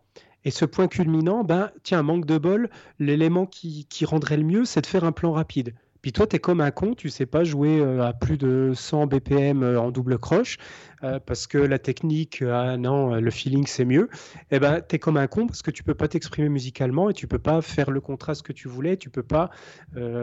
[0.44, 4.81] et ce point culminant, ben, tiens, manque de bol, l'élément qui, rendrait le mieux, c'est
[4.81, 5.74] de faire un plan rapide.
[6.01, 8.70] Puis toi, tu es comme un con, tu sais pas jouer euh, à plus de
[8.73, 10.56] 100 BPM euh, en double croche,
[11.02, 14.09] euh, parce que la technique, ah non, le feeling, c'est mieux.
[14.52, 17.10] Et eh ben, tu es comme un con parce que tu peux pas t'exprimer musicalement
[17.10, 19.51] et tu peux pas faire le contraste que tu voulais, tu peux pas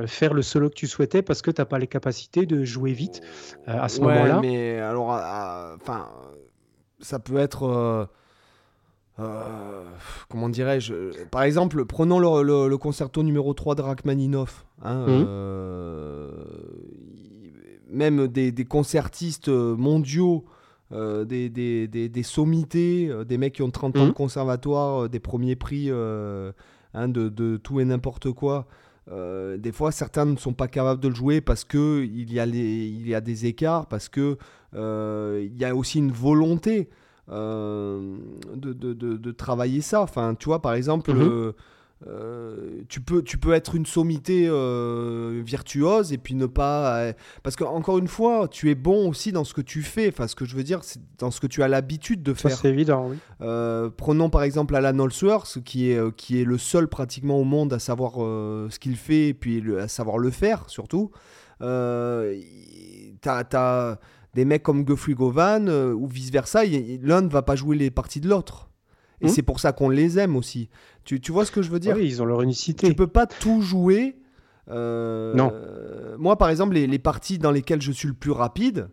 [0.06, 2.94] faire le solo que tu souhaitais parce que tu n'as pas les capacités de jouer
[2.94, 3.22] vite
[3.68, 4.40] à ce moment-là.
[4.42, 6.08] mais alors, enfin,
[7.00, 8.08] ça peut être
[9.20, 9.84] euh,
[10.30, 10.94] comment dirais-je
[11.32, 14.66] Par exemple, prenons le, concerto numéro 3 de Rachmaninoff.
[14.82, 15.26] Hein, mhm.
[15.28, 16.32] euh,
[17.90, 20.46] même des, concertistes mondiaux,
[20.92, 24.14] euh, des, des, sommités, des mecs qui ont 30 ans de mhm.
[24.14, 28.68] conservatoire, des premiers prix hein, de, tout et n'importe quoi.
[29.10, 33.08] des fois, certains ne sont pas capables de le jouer parce qu'il y, a il
[33.08, 34.36] y a des écarts, parce qu'il
[34.74, 36.90] il y a aussi une volonté.
[37.32, 38.18] Euh,
[38.54, 40.02] de, de, de, travailler ça.
[40.02, 41.22] Enfin, tu vois, par exemple, mhm.
[41.24, 41.54] euh,
[42.08, 44.48] euh, tu, peux, tu peux être une sommité
[45.44, 47.14] virtuose et puis ne pas.
[47.42, 50.10] parce qu'encore une fois, tu es bon aussi dans ce que tu fais.
[50.10, 52.56] Enfin, ce que je veux dire, c'est dans ce que tu as l'habitude de faire.
[52.56, 53.18] C'est évident, oui.
[53.98, 57.80] prenons par exemple Alan Holsworth, qui est, qui est le seul pratiquement au monde à
[57.80, 58.18] savoir
[58.70, 61.10] ce qu'il fait et puis à savoir le faire surtout.
[61.60, 62.36] t'as
[64.36, 68.20] des mecs comme Geoffrey Govan ou vice versa, l'un ne va pas jouer les parties
[68.20, 68.70] de l'autre.
[69.22, 69.30] Et hmm.
[69.30, 70.70] c'est pour ça qu'on les aime aussi.
[71.06, 72.90] Tu, tu, vois ce que je veux dire Oui, ils ont leur unicité.
[72.90, 74.18] Tu peux pas tout jouer.
[74.68, 75.54] non.
[76.20, 78.90] Moi, par exemple, les, les, parties dans lesquelles je suis le plus rapide,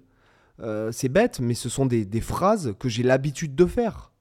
[0.92, 4.11] c'est bête, mais ce sont des, des phrases que j'ai l'habitude de faire.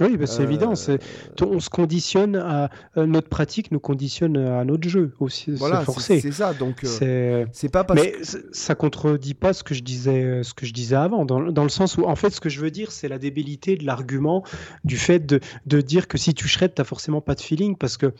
[0.00, 0.72] Oui, bah, c'est évident.
[0.88, 0.98] Euh,
[1.42, 5.52] on se conditionne à euh, notre pratique, nous conditionne à notre jeu aussi.
[5.52, 6.54] Voilà, c'est ça.
[6.54, 8.14] Donc, euh, c'est pas parce mais
[8.52, 11.68] ça contredit pas ce que je disais, ce que je disais avant, dans, dans, le
[11.68, 14.44] sens où, en fait, ce que je veux dire, c'est la débilité de l'argument
[14.84, 17.96] du fait de, de, dire que si tu shred, t'as forcément pas de feeling, parce
[17.96, 18.12] que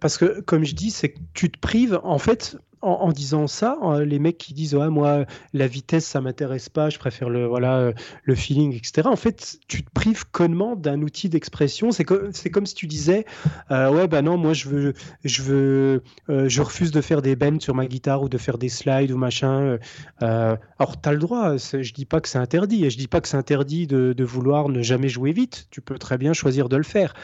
[0.00, 1.98] parce que, comme je dis, c'est que tu te prives.
[2.04, 6.20] En fait, en, disant ça, euh, les mecs qui disent ouais moi la vitesse ça
[6.20, 7.92] m'intéresse pas, je préfère le voilà euh,
[8.24, 9.08] le feeling etc.
[9.08, 11.90] En fait, tu te prives connement d'un outil d'expression.
[11.90, 13.24] C'est c'est comme si tu disais
[13.70, 14.94] euh, ouais bah non moi je veux
[15.24, 18.68] je veux je refuse de faire des bends sur ma guitare ou de faire des
[18.68, 19.78] slides ou machin.
[20.20, 21.56] alors tu as le droit.
[21.56, 24.24] Je dis pas que c'est interdit et je dis pas que c'est interdit de, de
[24.24, 25.66] vouloir ne jamais jouer vite.
[25.70, 27.14] Tu peux très bien choisir de le faire.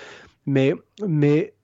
[0.47, 0.75] Mais,
[1.07, 1.55] mais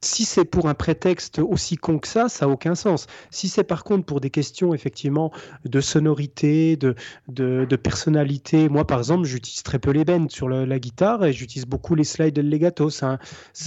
[0.00, 3.06] si c'est pour un prétexte aussi con que ça, ça n'a aucun sens.
[3.30, 5.32] Si c'est par contre pour des questions effectivement
[5.64, 6.94] de sonorité, de,
[7.28, 11.66] de, personnalité, moi par exemple, j'utilise très peu les bends sur la guitare et j'utilise
[11.66, 12.90] beaucoup les slides de legato.
[12.90, 13.18] C'est un,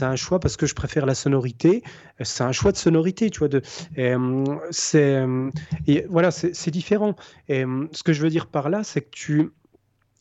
[0.02, 1.84] un, choix parce que je préfère la sonorité.
[2.22, 3.49] C'est un choix de sonorité, tu vois.
[3.49, 3.62] De,
[4.72, 5.26] c'est,
[6.10, 7.16] voilà, c'est différent.
[7.49, 9.52] Et ce que je veux dire par là, c'est que tu,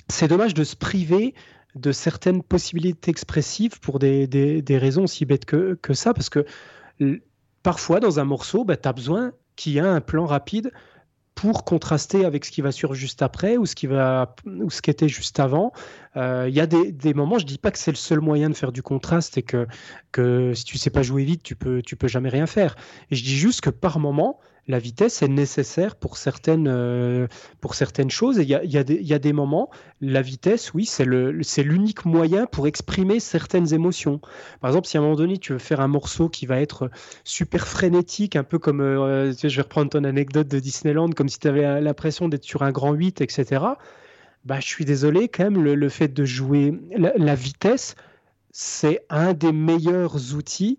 [0.09, 1.35] c'est dommage de se priver
[1.75, 6.45] de certaines possibilités expressives pour des, des, raisons aussi bêtes que, que, ça, parce que
[7.63, 10.73] parfois dans un morceau, bah, tu as besoin qu'il y ait un plan rapide
[11.35, 14.83] pour contraster avec ce qui va sur juste après ou ce qui va ou ce
[14.83, 15.73] qui était juste avant.
[16.17, 18.51] Euh, il y a des, des, moments, je dis pas que c'est le seul moyen
[18.51, 19.67] de faire du contraste et que,
[20.13, 22.77] que si tu sais pas jouer vite, tu peux tu peux jamais rien faire.
[23.11, 24.39] Et je dis juste que par moment,
[24.71, 27.27] la vitesse est nécessaire pour certaines, euh,
[27.61, 28.39] pour certaines choses.
[28.39, 29.69] il y a, y, y a, des moments,
[30.01, 31.05] la vitesse, oui, c'est
[31.63, 34.21] l'unique moyen pour exprimer certaines émotions.
[34.61, 36.91] Par exemple, si à un moment donné, tu veux faire un morceau qui va être
[37.25, 41.39] super frénétique, un peu comme, euh, je vais reprendre ton anecdote de Disneyland, comme si
[41.39, 43.65] tu avais l'impression d'être sur un grand 8, etc.
[44.45, 47.97] Bah, je suis désolé, quand même, le, fait de jouer la vitesse,
[48.53, 50.79] c'est un des meilleurs outils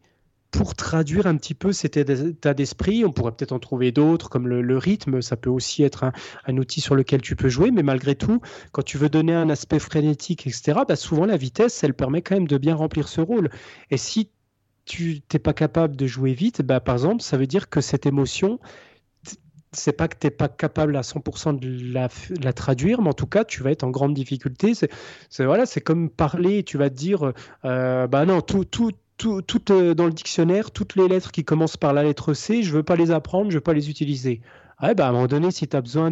[0.52, 3.06] pour traduire un petit peu cet état d'esprit.
[3.06, 6.12] On pourrait peut-être en trouver d'autres, comme le, rythme, ça peut aussi être
[6.46, 8.42] un, outil sur lequel tu peux jouer, mais malgré tout,
[8.72, 12.36] quand tu veux donner un aspect frénétique, etc., bah souvent la vitesse, elle permet quand
[12.36, 13.50] même de bien remplir ce rôle.
[13.90, 14.30] Et si
[14.86, 18.06] tu n'es pas capable de jouer vite, bah, par exemple, ça veut dire que cette
[18.06, 18.60] émotion,
[19.74, 21.94] c'est pas que tu n'es pas capable à 100% de
[22.44, 24.74] la, traduire, mais en tout cas, tu vas être en grande difficulté.
[25.30, 27.32] C'est comme parler, tu vas te dire,
[27.64, 28.92] euh, bah non, tout, tout,
[29.22, 32.74] tout, euh, dans le dictionnaire, toutes les lettres qui commencent par la lettre C, je
[32.74, 34.42] veux pas les apprendre, je veux pas les utiliser.
[34.84, 36.12] Ah, bah, à un moment donné, si tu as besoin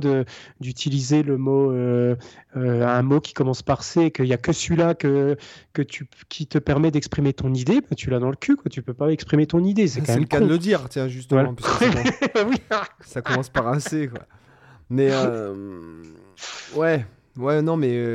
[0.59, 2.15] d'utiliser le mot, euh,
[2.55, 5.37] euh, un mot qui commence par C, qu'il n'y a que celui-là que,
[5.73, 8.69] que tu, qui te permet d'exprimer ton idée, bah, tu l'as dans le cul, quoi.
[8.69, 9.87] tu peux pas exprimer ton idée.
[9.87, 11.55] C'est le cas de le dire, tiens, justement.
[13.01, 14.07] Ça, commence, par un C.
[14.07, 14.27] Quoi.
[14.91, 15.09] Mais
[16.75, 17.05] ouais,
[17.37, 18.05] ouais, non, mais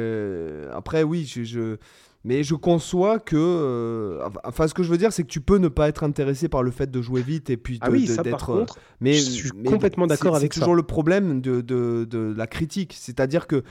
[0.73, 1.79] après, oui, je
[2.25, 3.37] mais je conçois que.
[3.37, 6.49] Euh, enfin, ce que je veux dire, c'est que tu peux ne pas être intéressé
[6.49, 9.13] par le fait de jouer vite et puis ah oui, ça, par euh, contre, mais
[9.13, 10.57] je suis complètement d'accord avec ça.
[10.57, 12.97] C'est toujours le problème de, de, de la critique.
[12.99, 13.63] C'est-à-dire que,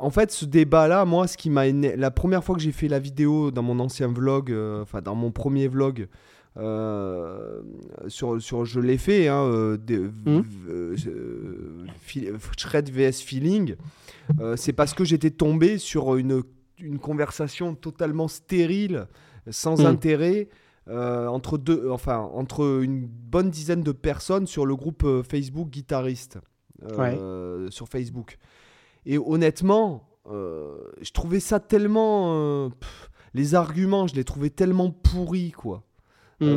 [0.00, 1.70] en fait, ce débat-là, moi, ce qui m'a.
[1.70, 5.14] La première fois que j'ai fait la vidéo dans mon ancien vlog, euh, enfin, dans
[5.14, 6.08] mon premier vlog,
[8.08, 10.40] sur, sur, je l'ai fait, hein, mmh.
[12.58, 13.76] Shred vs Feeling,
[14.56, 16.42] c'est parce que j'étais tombé sur une
[16.82, 19.06] une conversation totalement stérile,
[19.50, 19.86] sans hmm.
[19.86, 20.48] intérêt,
[20.88, 25.70] euh, entre, deux, enfin, entre une bonne dizaine de personnes sur le groupe euh, Facebook
[25.70, 26.38] guitariste.
[26.82, 28.38] Euh, sur Facebook.
[29.06, 32.70] Et honnêtement, je trouvais ça tellement.
[33.34, 35.84] les arguments, je les trouvais tellement pourris, quoi.
[36.40, 36.56] Hmm.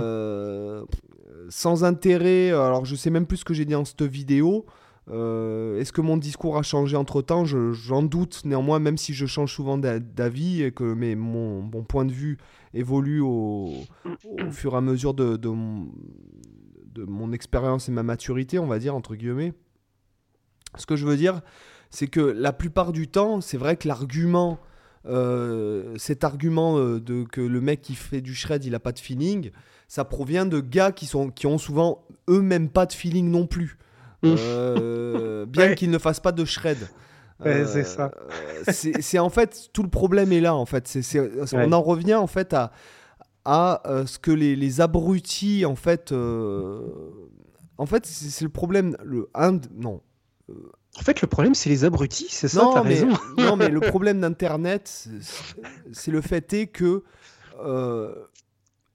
[1.49, 2.49] sans intérêt.
[2.49, 4.65] Alors, je sais même plus ce que j'ai dit dans cette vidéo.
[5.11, 7.45] Euh, est-ce que mon discours a changé entre temps?
[7.45, 12.37] J'en doute néanmoins, même si je change souvent d'avis et que mon, point de vue
[12.73, 13.71] évolue au,
[14.51, 15.49] fur et à mesure de, de,
[17.03, 19.53] mon, expérience et ma maturité, on va dire, entre guillemets.
[20.77, 21.41] Ce que je veux dire,
[21.89, 24.59] c'est que la plupart du temps, c'est vrai que l'argument,
[25.05, 28.91] euh, cet argument euh, de que le mec qui fait du shred, il a pas
[28.91, 29.51] de feeling,
[29.87, 33.77] ça provient de gars qui, sont, qui ont souvent eux-mêmes pas de feeling non plus.
[34.25, 36.77] Euh, bien qu'il ne fasse pas de shred.
[37.43, 38.11] c'est ça.
[38.67, 40.97] Euh, c'est en fait tout le problème est là en fait.
[41.53, 42.71] On en revient en fait à,
[43.43, 46.11] à euh, ce que les, les, abrutis en fait.
[46.11, 48.95] en fait, c'est le problème.
[49.03, 50.01] Le un, non,
[50.49, 53.09] En fait, le problème, c'est les abrutis, c'est ça, non, t'as mais, raison.
[53.37, 55.55] non, mais le problème d'Internet, c'est-
[55.91, 57.03] c'est le fait est que
[57.63, 58.13] euh,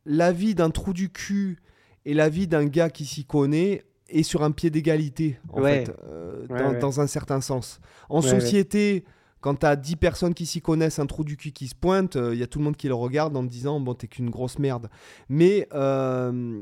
[0.06, 1.58] la vie d'un trou du cul
[2.06, 5.84] et la vie d'un gars qui s'y connaît est sur un pied d'égalité, en Ouais.
[5.84, 6.78] fait, euh, Ouais, dans, ouais.
[6.78, 7.80] dans un certain sens.
[8.08, 9.04] En société,
[9.40, 12.16] quand tu as 10 personnes qui s'y connaissent, un trou du cul qui se pointe,
[12.16, 14.28] il y a tout le monde qui le regarde en te disant Bon, t'es qu'une
[14.30, 14.90] grosse merde.
[15.30, 16.60] Mais euh,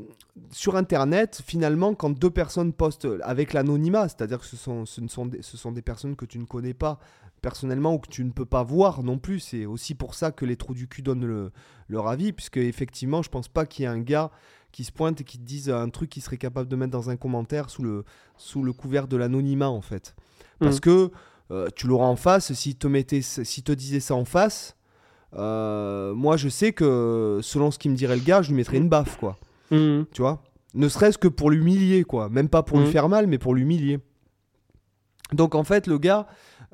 [0.51, 5.09] sur Internet, finalement, quand deux personnes postent avec l'anonymat, c'est-à-dire que ce sont, ce, ne
[5.09, 7.01] sont des, ce sont des personnes que tu ne connais pas
[7.43, 10.45] personnellement ou que tu ne peux pas voir non plus, c'est aussi pour ça que
[10.45, 11.51] les trous du cul donnent le-
[11.89, 14.31] leur avis, puisque effectivement, je pense pas qu'il y ait un gars
[14.73, 17.09] qui se pointe et qui te dise un truc qu'il serait capable de mettre dans
[17.11, 18.05] un commentaire sous le,
[18.37, 20.15] sous le couvert de l'anonymat, en fait.
[20.61, 20.81] Parce Mm.
[20.81, 21.11] que
[21.51, 24.77] euh, tu l'auras en face, s'il te, mettait, s'il te disait ça en face,
[25.35, 28.77] euh, moi je sais que selon ce qu'il me dirait le gars, je lui mettrais
[28.77, 29.39] une baffe, quoi.
[29.71, 30.05] Mhm.
[30.13, 30.43] Tu vois?
[30.75, 32.29] Ne serait-ce que pour l'humilier, quoi.
[32.29, 32.93] Même pas pour lui Mhm.
[32.93, 34.01] faire mal, mais pour l'humilier.
[35.33, 36.27] Donc en fait, le gars,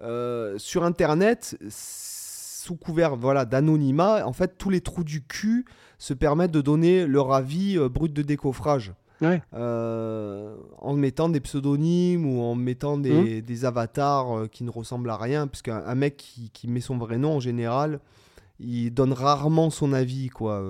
[0.03, 5.65] euh, sur Internet, sous couvert voilà, d'anonymat, en fait, tous les trous du cul
[5.99, 8.93] se permettent de donner leur avis euh, brut de décoffrage.
[9.21, 9.41] Ouais.
[9.55, 15.17] Euh, en mettant des pseudonymes ou en mettant des, des avatars qui ne ressemblent à
[15.17, 18.01] rien, parce qu'un un mec qui, qui met son vrai nom en général,
[18.59, 20.63] il donne rarement son avis, quoi.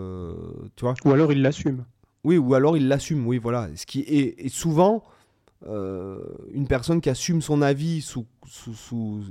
[0.76, 1.84] tu vois Ou alors il l'assume.
[2.22, 3.68] oui, ou alors il l'assume, oui, voilà.
[3.76, 5.02] Ce qui est, et souvent,
[5.66, 6.18] euh,
[6.52, 9.22] une personne qui assume son avis sous, sous, sous-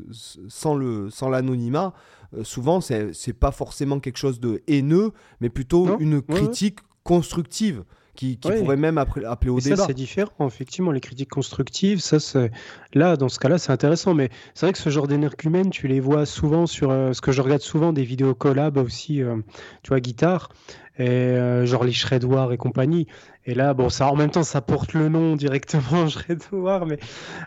[0.49, 1.93] sans le sans l'anonymat,
[2.35, 5.11] euh, souvent, c'est c'est pas forcément quelque chose de haineux,
[5.41, 6.23] mais plutôt Non, une ouais.
[6.27, 7.84] critique constructive
[8.15, 9.85] qui, qui pourrait même appeler, appeler au ça, débat.
[9.88, 10.91] c'est différent, effectivement.
[10.91, 12.52] Les critiques constructives, ça, c'est...
[12.94, 14.14] Là, dans ce cas-là, c'est intéressant.
[14.14, 16.91] Mais c'est vrai que ce genre d'énergumènes, tu les vois souvent sur...
[16.91, 19.38] euh, ce que je regarde souvent, des vidéos collab aussi, euh,
[19.81, 20.49] tu vois, guitare,
[20.98, 23.07] et euh, genre les Shredwar et compagnie.
[23.45, 26.99] Et là, bon, ça, en même temps, ça porte le nom directement, Shredwar, mais,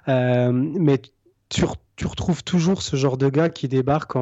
[0.09, 1.01] euh, mais
[1.49, 4.15] tu, re- tu retrouves toujours ce genre de gars qui débarque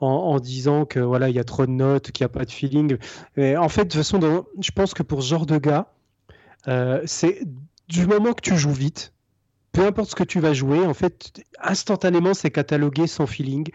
[0.00, 2.50] en, disant que voilà, il y a trop de notes, qu'il n'y a pas de
[2.50, 2.96] feeling.
[3.36, 5.92] Et en fait, de toute façon, je pense que pour ce genre de gars,
[6.68, 7.42] euh, c'est
[7.88, 9.12] du moment que tu joues vite,
[9.72, 13.68] peu importe ce que tu vas jouer, en fait, instantanément, c'est catalogué sans feeling.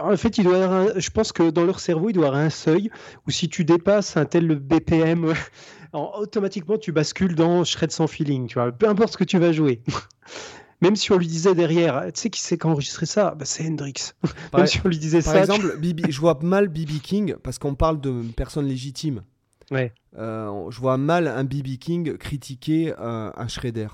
[0.00, 2.50] En fait, il doit je pense que dans leur cerveau, il doit y avoir un
[2.50, 2.90] seuil
[3.26, 5.34] où si tu dépasses un tel BPM,
[5.92, 8.46] en- automatiquement, tu bascules dans shred sans feeling.
[8.46, 9.82] Tu vois, peu importe ce que tu vas jouer.
[10.82, 13.34] Même si on lui disait derrière, tu sais qui c'est qui a enregistré ça?
[13.34, 13.94] Bah, C'est Hendrix.
[14.50, 15.40] Par, Même si on lui disait par ça.
[15.40, 19.22] exemple, BB je vois mal BB King parce qu'on parle de personnes légitimes.
[19.70, 19.92] Ouais.
[20.18, 23.88] Euh, je vois mal un BB King critiquer un, un Shredder.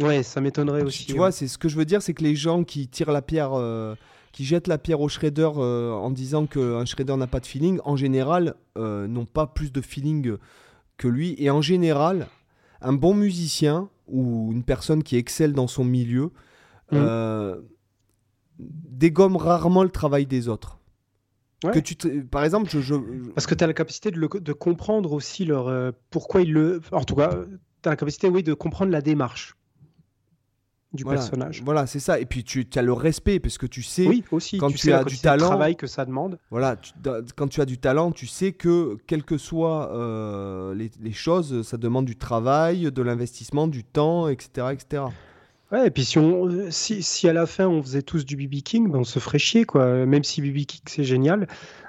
[0.00, 1.06] ouais, ça m'étonnerait aussi.
[1.06, 1.18] Tu ouais.
[1.18, 3.52] vois, c'est ce que je veux dire, c'est que les gens qui tirent la pierre,
[3.54, 3.94] euh,
[4.32, 7.80] qui jettent la pierre au shredder euh, en disant qu'un shredder n'a pas de feeling,
[7.84, 10.36] en général, euh, n'ont pas plus de feeling
[10.96, 11.34] que lui.
[11.38, 12.28] Et en général,
[12.80, 16.30] un bon musicien ou une personne qui excelle dans son milieu
[16.90, 16.98] Mhm.
[17.00, 17.60] euh,
[18.58, 20.78] dégomme rarement le travail des autres.
[21.64, 21.70] Ouais.
[21.70, 22.94] Que tu te- Par exemple, je, je-
[23.34, 26.52] Parce que tu as la capacité de, le- de comprendre aussi leur, euh, pourquoi ils
[26.52, 26.80] le.
[26.90, 27.30] En tout cas,
[27.82, 29.56] tu as la capacité, oui, de comprendre la démarche
[30.94, 31.62] du voilà, personnage.
[31.64, 32.18] Voilà, c'est ça.
[32.20, 34.58] Et puis tu as le respect parce que tu sais Oui, aussi.
[34.58, 36.38] quand tu, tu sais la as du talent- travail que ça demande.
[36.50, 36.92] Voilà, tu-
[37.36, 41.62] quand tu as du talent, tu sais que quelles que soient euh, les, les choses,
[41.62, 44.68] ça demande du travail, de l'investissement, du temps, etc.
[44.72, 45.02] etc.
[45.70, 48.60] Ouais, et puis si, on, si, si à la fin on faisait tous du BB
[48.62, 50.04] King, ben on se ferait chier, quoi.
[50.04, 51.48] Même si BB King c'est génial,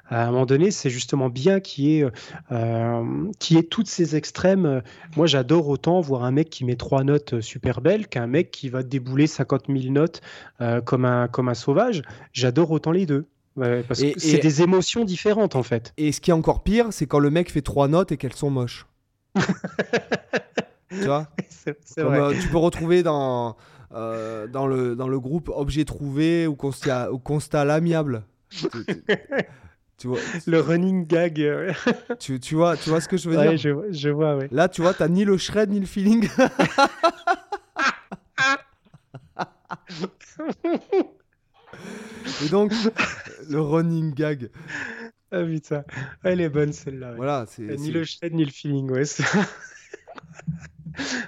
[0.10, 2.06] à un moment donné, c'est justement bien qu'il y, ait,
[2.52, 4.82] euh, y ait toutes ces extrêmes.
[5.16, 8.70] Moi, j'adore autant voir un mec qui met trois notes super belles qu'un mec qui
[8.70, 10.22] va débouler 50 000 notes
[10.62, 12.02] euh, comme, un, comme un sauvage.
[12.34, 13.26] J'adore autant les deux.
[13.56, 15.94] Ouais, parce Et- que c'est des émotions différentes, en fait.
[15.98, 18.34] Et ce qui est encore pire, c'est quand le mec fait trois notes et qu'elles
[18.36, 18.86] sont moches.
[20.90, 21.28] tu vois?
[21.96, 22.20] Comme, vrai.
[22.20, 23.56] euh, Tu peux retrouver dans,
[23.94, 28.24] euh, dans, le, dans le groupe Objet trouvé ou constat, ou constat l'amiable.
[30.04, 31.40] Tu- vois, Le running gag.
[31.40, 31.72] euh,
[32.20, 33.58] tu, tu vois, tu vois ce que je veux ouais, dire?
[33.58, 34.50] je, je vois, ouais.
[34.52, 36.28] Là, tu vois, t'as ni le shred ni le feeling.
[42.46, 42.74] Et donc,
[43.50, 44.50] le running gag.
[45.32, 45.86] Ah putain,
[46.24, 47.12] elle est bonne celle-là.
[47.12, 47.16] ouais.
[47.16, 47.62] Voilà, c'est.
[47.64, 49.04] Ni le shred ni le feeling, ouais.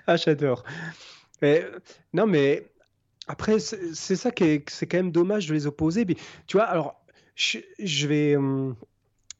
[0.06, 0.66] ah, j'adore.
[1.42, 1.66] Mais,
[2.14, 2.66] non, mais
[3.28, 6.04] après, c'est c'est ça qui est, c'est quand même dommage de les opposer.
[6.04, 6.16] Mais,
[6.46, 7.05] tu vois, alors,
[7.36, 8.76] je, je vais, hum,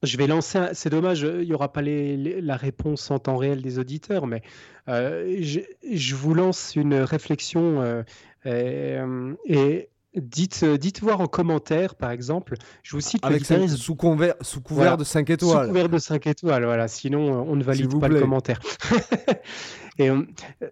[0.04, 0.58] je vais lancer.
[0.58, 3.62] un- C'est dommage, euh, il n'y aura pas les- les- la réponse en temps réel
[3.62, 4.42] des auditeurs, mais
[4.90, 5.62] euh, je,
[5.92, 8.04] je vous lance une réflexion euh,
[8.46, 12.56] et, hum, et dites, dites voir en commentaire, par exemple.
[12.84, 14.98] Je vous cite le Avec cinq- guitariste sous, conver- sous couvert Voilà.
[14.98, 15.68] de 5 sous étoiles.
[15.68, 16.88] couvert de 5 étoiles, voilà.
[16.88, 18.22] Sinon, euh, on ne valide pas le plaît.
[18.22, 18.62] commentaire.
[19.98, 20.24] Et euh,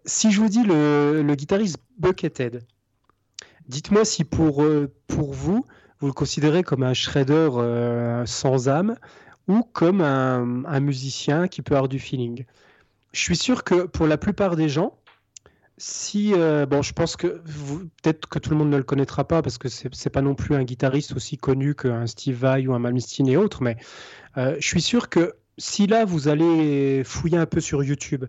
[0.06, 2.64] si je vous dis le, le guitariste Buckethead,
[3.70, 4.62] Dites-moi si pour,
[5.08, 5.66] pour vous,
[6.04, 7.50] vous le considérez comme un shredder
[8.26, 8.98] sans âme
[9.48, 12.44] ou comme un, musicien qui peut avoir du feeling.
[13.14, 14.98] Je suis sûr que pour la plupart des gens,
[15.78, 17.42] si bon, je pense que
[18.02, 20.56] peut-être que tout le monde ne le connaîtra pas parce que c'est pas non plus
[20.56, 23.78] un guitariste aussi connu qu'un Steve Vai ou un Malmsteen et autres, mais
[24.36, 28.26] je suis sûr que si là vous allez fouiller un peu sur YouTube,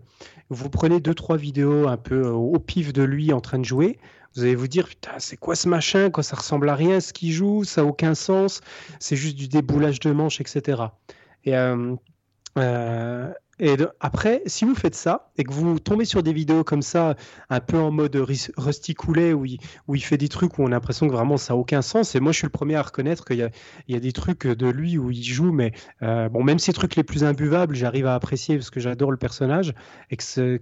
[0.49, 3.97] vous prenez deux trois vidéos un peu au pif de lui en train de jouer,
[4.35, 6.09] vous allez vous dire putain c'est quoi ce machin?
[6.09, 8.61] Quoi ça ressemble à rien ce qu'il joue, ça a aucun sens,
[8.99, 10.83] c'est juste du déboulage de manches etc.
[11.45, 11.95] Et euh,
[12.57, 16.81] euh, et après, si vous faites ça et que vous tombez sur des vidéos comme
[16.81, 17.15] ça,
[17.49, 20.67] un peu en mode Rusty Coulet, où il, où il fait des trucs où on
[20.67, 22.81] a l'impression que vraiment ça n'a aucun sens, et moi je suis le premier à
[22.81, 25.71] reconnaître qu'il y a, des trucs de lui où il joue, mais
[26.01, 29.17] euh, bon, même ces trucs les plus imbuvables, j'arrive à apprécier parce que j'adore le
[29.17, 29.73] personnage,
[30.11, 30.59] et que,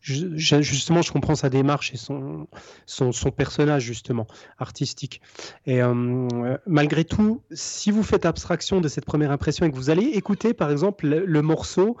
[0.00, 2.48] justement je comprends sa démarche et son,
[2.86, 4.26] son, son personnage justement
[4.58, 5.20] artistique.
[5.66, 9.90] Et euh, malgré tout, si vous faites abstraction de cette première impression et que vous
[9.90, 11.96] allez écouter par exemple le morceau,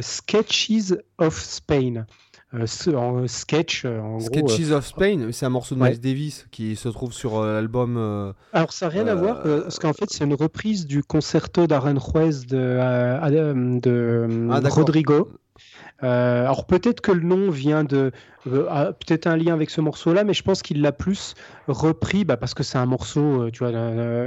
[0.00, 2.06] Sketches of Spain.
[2.54, 2.64] Euh,
[2.94, 6.88] en sketch, euh, en Sketches of Spain, c'est un morceau de Miles Davis qui se
[6.88, 8.32] trouve sur l'album.
[8.54, 12.46] Alors ça n'a rien à voir, parce qu'en fait c'est une reprise du concerto d'Aranjuez
[12.48, 15.28] de, de ah, Rodrigo.
[16.04, 18.12] Euh, alors peut-être que le nom vient de
[18.46, 21.34] euh, peut-être un lien avec ce morceau-là, mais je pense qu'il l'a plus
[21.66, 23.72] repris bah, parce que c'est un morceau, euh, tu vois,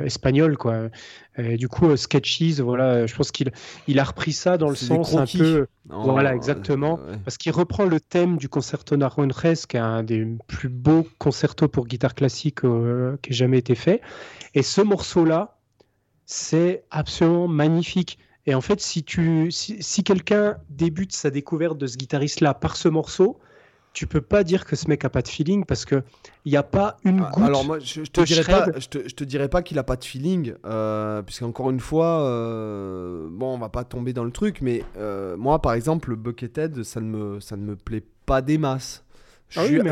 [0.03, 0.89] espagnol quoi.
[1.37, 3.51] Et du coup, Sketches, voilà, je pense qu'il
[3.87, 8.01] il a repris ça dans le sens un peu, voilà, exactement, parce qu'il reprend le
[8.01, 12.59] thème du concerto Naranjes, qui est un des plus beaux concertos pour guitare classique
[13.21, 14.01] qui ait jamais été fait.
[14.55, 15.57] Et ce morceau-là,
[16.25, 18.19] c'est absolument magnifique.
[18.47, 22.87] Et en fait, si, tu, si, quelqu'un débute sa découverte de ce guitariste-là par ce
[22.87, 23.39] morceau,
[23.93, 26.01] tu peux pas dire que ce mec a pas de feeling parce que
[26.45, 27.43] il n'y a pas une ah, goutte.
[27.43, 30.03] Alors moi, je, te dirais pas, je te, te, dirais pas qu'il a pas de
[30.03, 34.83] feeling, euh, puisqu'encore une fois, euh, bon, on va pas tomber dans le truc, mais
[34.97, 38.57] euh, moi, par exemple, le Buckethead, ça ne me, ça ne me plaît pas des
[38.57, 39.03] masses.
[39.55, 39.91] Ah je, mais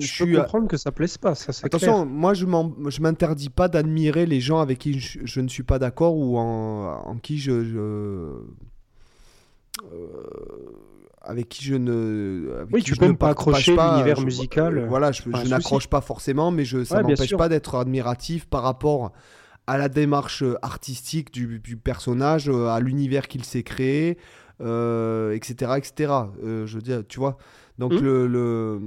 [0.00, 1.34] je, peux comprendre que ça plaise pas.
[1.34, 5.78] Ça, Attention, moi je m'interdis pas d'admirer les gens avec qui je, ne suis pas
[5.78, 8.32] d'accord ou en, qui je, euh,
[11.20, 12.64] avec qui je ne.
[12.72, 14.78] oui, tu peux ne pas accrocher l'univers musical.
[14.78, 18.62] Euh, voilà, je, n'accroche pas forcément, mais je, ça ne m'empêche pas d'être admiratif par
[18.62, 19.12] rapport
[19.66, 24.16] à la démarche artistique du, du personnage, à l'univers qu'il s'est créé,
[24.60, 26.12] etc., etc.
[26.38, 27.36] je veux dire, tu vois.
[27.78, 27.98] Donc mmh.
[27.98, 28.80] le, le,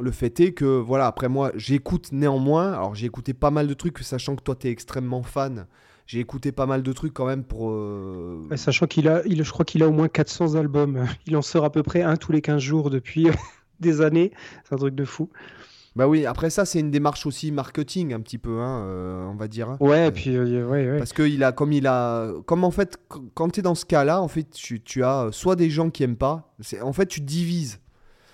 [0.00, 3.74] le, fait est que, voilà, après moi, j'écoute néanmoins, alors j'ai écouté pas mal de
[3.74, 5.66] trucs, sachant que toi, tu es extrêmement fan.
[6.06, 7.70] J'ai écouté pas mal de trucs quand même pour...
[7.70, 11.04] Euh, sachant qu'il a, il, je crois qu'il a au moins 400 albums.
[11.26, 13.28] Il en sort à peu près un tous les 15 jours depuis
[13.80, 14.32] des années.
[14.64, 15.30] C'est un truc de fou.
[15.94, 19.36] Bah oui, après ça, c'est une démarche aussi marketing un petit peu, hein, euh, on
[19.36, 19.70] va dire.
[19.70, 19.76] Hein.
[19.78, 20.98] Ouais, puis euh, ouais, ouais.
[20.98, 22.96] Parce que il a, comme il a, comme en fait,
[23.34, 26.02] quand tu es dans ce cas-là, en fait, tu, tu, as soit des gens qui
[26.02, 27.80] aiment pas, en fait, tu divises.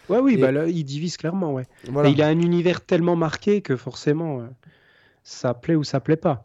[0.09, 1.67] Ouais, oui, bah là, il divise clairement, ouais.
[2.07, 4.47] il a un univers tellement marqué que forcément, euh,
[5.23, 6.43] ça plaît ou ça plaît pas.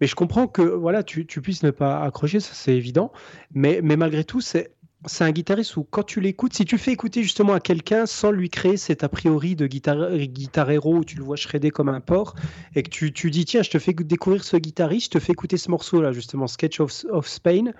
[0.00, 3.12] Mais je comprends que voilà, tu, tu puisses ne pas accrocher, ça c'est évident.
[3.54, 4.72] Mais, mais malgré tout, c'est
[5.06, 8.30] c'est un guitariste où quand tu l'écoutes, si tu fais écouter justement à quelqu'un sans
[8.30, 12.00] lui créer cet a priori de guitar guitarero où tu le vois shredder comme un
[12.00, 12.36] porc
[12.74, 15.32] et que tu, tu, dis tiens je te fais découvrir ce guitariste, je te fais
[15.32, 17.72] écouter ce morceau là justement Sketch of, Spain,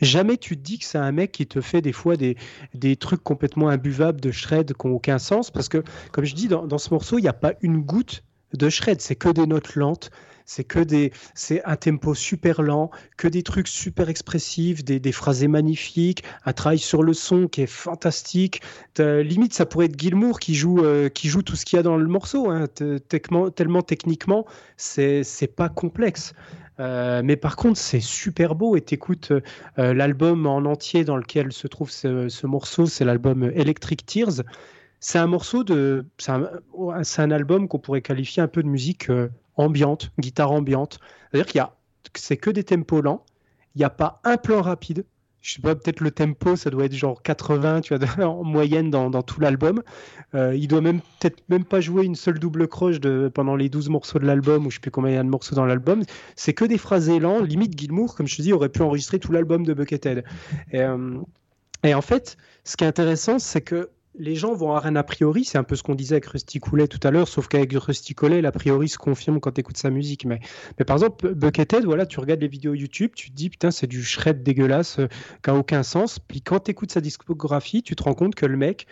[0.00, 2.36] jamais tu te dis que c'est un mec qui te fait des fois des,
[2.74, 6.48] des trucs complètement imbuvables de shred qui n'ont aucun sens parce que comme je dis
[6.48, 8.22] dans, dans ce morceau il n'y a pas une goutte
[8.54, 10.10] de shred, c'est que des notes lentes
[10.52, 15.12] c'est que des, c'est un tempo super lent, que des trucs super expressifs, des, des
[15.12, 18.60] phrases magnifiques, un travail sur le son qui est fantastique.
[18.98, 21.82] Limite, ça pourrait être Gilmour qui joue, euh, qui joue tout ce qu'il y a
[21.82, 22.50] dans le morceau.
[22.50, 22.66] Hein.
[23.54, 24.44] Tellement techniquement,
[24.76, 26.34] c'est, c'est pas complexe.
[26.80, 29.32] Euh, mais par contre, c'est super beau et t'écoutes
[29.78, 34.42] euh, l'album en entier dans lequel se trouve ce, ce morceau, c'est l'album Electric Tears.
[35.00, 36.48] C'est un morceau de, c'est un,
[37.18, 39.08] un, album qu'on pourrait qualifier un peu de musique
[39.56, 40.98] ambiante, guitare ambiante.
[41.30, 41.76] C'est-à-dire qu'il a,
[42.14, 43.24] c'est que des tempos lents.
[43.74, 45.04] Il n'y a pas un plan rapide.
[45.40, 48.90] Je sais pas, peut-être le tempo, ça doit être genre 80, tu vois, en moyenne
[48.90, 49.82] dans, tout l'album.
[50.36, 53.68] Euh, il doit même peut-être même pas jouer une seule double croche de, pendant les
[53.68, 55.64] 12 morceaux de l'album, ou je sais plus combien il y a de morceaux dans
[55.64, 56.04] l'album.
[56.36, 57.40] C'est que des phrases lents.
[57.42, 60.22] Limite, Gilmour, comme je te dis, aurait pu enregistrer tout l'album de Buckethead.
[60.70, 61.18] Et, euh,
[61.82, 65.02] et en fait, ce qui est intéressant, c'est que les gens vont avoir un a
[65.02, 67.72] priori, c'est un peu ce qu'on disait avec Rusty Coulet tout à l'heure, sauf qu'avec
[67.72, 70.26] Rusty Coulet, l'a priori se confirme quand tu écoutes sa musique.
[70.26, 70.40] Mais,
[70.78, 73.86] mais par exemple, Buckethead, voilà, tu regardes les vidéos YouTube, tu te dis, putain, c'est
[73.86, 75.08] du shred dégueulasse, euh,
[75.42, 76.18] qui n'a aucun sens.
[76.18, 78.86] Puis quand tu écoutes sa discographie, tu te rends compte que le mec,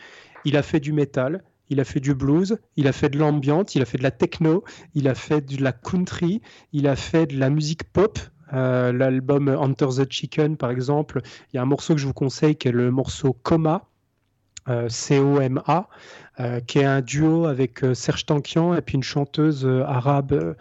[0.44, 3.64] il a fait du métal, il a fait du blues, il a fait de l'ambient,
[3.74, 4.64] il a fait de la techno,
[4.94, 6.40] il a fait de la country,
[6.72, 8.18] il a fait de la musique pop.
[8.52, 11.20] Euh, l'album Hunter the Chicken, par exemple,
[11.52, 13.86] il y a un morceau que je vous conseille qui est le morceau Coma,
[14.88, 15.88] C-O-M-A,
[16.38, 20.56] euh, qui est un duo avec Serge Tankian et puis une chanteuse arabe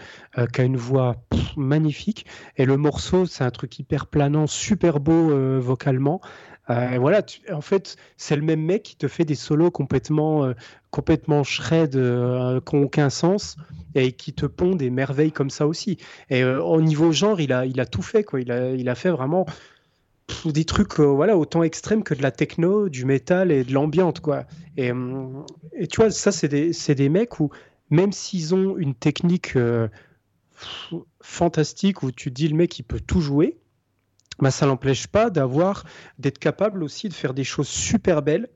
[0.53, 1.15] qui a une voix
[1.57, 2.26] magnifique.
[2.57, 6.22] Et le morceau, c'est un truc hyper planant, super beau vocalement.
[6.68, 7.22] voilà,
[7.52, 10.53] en fait, c'est le même mec qui te fait des solos complètement,
[10.91, 13.56] complètement shred, qui n'ont aucun sens
[13.95, 15.98] et qui te pond des merveilles comme ça aussi.
[16.30, 18.41] Et au niveau genre, il a, il a tout fait, quoi.
[18.41, 19.45] Il a, il a fait vraiment
[20.45, 24.19] des trucs euh, voilà autant extrêmes que de la techno, du métal et de l'ambiante
[24.19, 24.45] quoi.
[24.77, 24.91] Et,
[25.73, 27.49] et, tu vois ça c'est des, des, mecs où
[27.89, 29.88] même s'ils ont une technique euh,
[31.22, 33.57] fantastique où tu dis le mec il peut tout jouer,
[34.39, 35.85] bah ça l'empêche pas d'avoir
[36.18, 38.49] d'être capable aussi de faire des choses super belles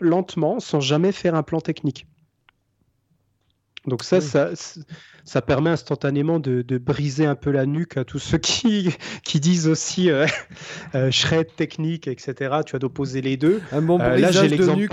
[0.00, 2.06] lentement sans jamais faire un plan technique.
[3.86, 4.50] Donc ça, ça,
[5.24, 8.94] ça permet instantanément de, briser un peu la nuque à tous ceux qui,
[9.24, 10.26] qui disent aussi euh,
[10.94, 12.56] euh, shred technique, etc.
[12.66, 13.62] Tu as d'opposer les deux.
[13.72, 14.92] Un bon euh, brisage de nuque,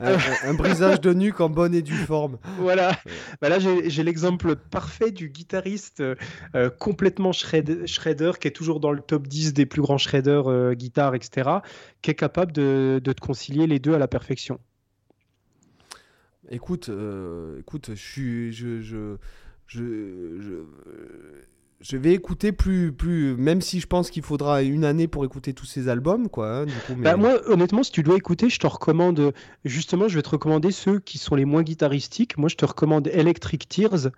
[0.00, 2.38] un, brisage de nuque en bonne et due forme.
[2.58, 2.92] Voilà.
[3.40, 6.02] Bah là, j'ai l'exemple parfait du guitariste
[6.78, 11.14] complètement shred, shredder, qui est toujours dans le top 10 des plus grands shredders guitare,
[11.14, 11.50] etc.,
[12.02, 14.60] qui est capable de, de te concilier les deux à la perfection.
[16.50, 16.90] Écoute,
[17.60, 19.16] écoute, je suis, je, je,
[21.80, 25.54] je, vais écouter plus, plus, même si je pense qu'il faudra une année pour écouter
[25.54, 26.62] tous ces albums, quoi.
[26.62, 26.66] Hein,
[26.98, 29.32] bah, moi, honnêtement, si tu dois écouter, je te recommande,
[29.64, 32.36] justement, je vais te recommander ceux qui sont les moins guitaristiques.
[32.38, 34.10] Moi, je te recommande Electric Tears,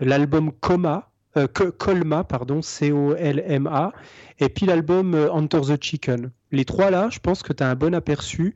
[0.00, 3.92] l'album Coma, euh, Colma, pardon, C-O-L-M-A,
[4.40, 6.32] et puis l'album euh, Enter the Chicken.
[6.50, 8.54] Les trois là, je pense que tu as un bon aperçu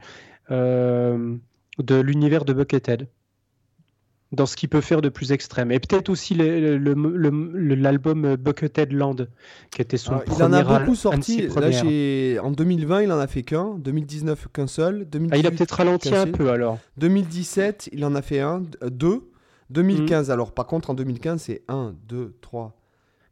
[0.51, 1.36] euh,
[1.78, 3.09] de l'univers de Buckethead
[4.32, 5.70] dans ce qu'il peut faire de plus extrême.
[5.70, 9.16] Et peut-être aussi l'album Buckethead Land,
[9.70, 10.36] qui était son premier.
[10.36, 11.48] Il en a beaucoup sorti.
[12.42, 13.76] en 2020, il en a fait qu'un.
[13.78, 15.06] 2019, qu'un seul.
[15.30, 16.78] Ah, il a peut-être ralenti un peu alors.
[16.98, 19.30] 2017, il en a fait un, deux.
[19.70, 22.76] 2015, alors par contre, en 2015, c'est 1, 2, 3,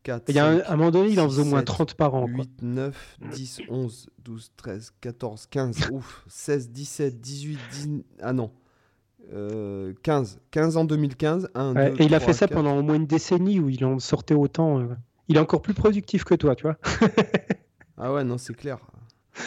[0.03, 0.24] 4.
[0.29, 2.15] Il y a un, à un moment donné, il en faisait au moins 30 par
[2.15, 2.27] an.
[2.27, 8.03] 8, 9, 10, 11, 12, 13, 14, 15, ouf, 16, 17, 18, 19.
[8.20, 8.51] Ah non.
[9.31, 9.33] 15.
[9.35, 9.93] Euh,
[10.51, 11.49] 15 en 2015.
[11.99, 14.81] et il a fait ça pendant au moins une décennie où il en sortait autant.
[14.81, 14.89] Euh.
[15.29, 16.77] Il est encore plus productif que toi, tu vois.
[17.97, 18.79] ah ouais, non, c'est clair.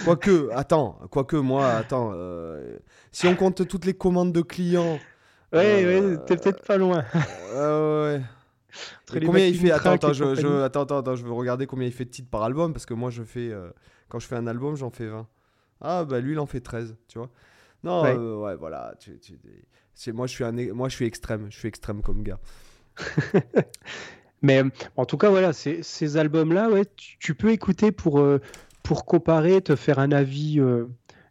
[0.03, 2.77] Quoique, attends, quoique moi, attends, euh,
[3.11, 4.97] si on compte toutes les commandes de clients.
[5.53, 7.05] Ouais, ouais, t'es peut-être pas loin.
[7.55, 8.21] ouais.
[9.07, 9.71] Combien il fait?
[9.71, 12.73] Attends attends je, attends, attends, je veux regarder combien il fait de titres par album
[12.73, 13.51] parce que moi, je fais.
[14.09, 15.27] quand je fais un album, j'en fais 20.
[15.81, 17.29] Ah, bah lui, il en fait 13, tu vois.
[17.83, 18.95] Non, ouais, euh, voilà.
[18.99, 21.47] Tu, moi, je suis un, moi, je suis extrême.
[21.49, 22.39] Je suis extrême comme gars.
[24.41, 24.63] Mais
[24.95, 28.41] en tout cas, voilà, ces albums-là, ouais, tu, peux écouter pour, euh,
[28.83, 30.59] pour comparer, te faire un avis.
[30.59, 30.85] Euh,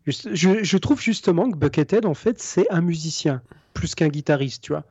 [0.07, 3.43] je, je, trouve justement que Buckethead, en fait, c'est un musicien
[3.73, 4.85] plus qu'un guitariste, tu vois.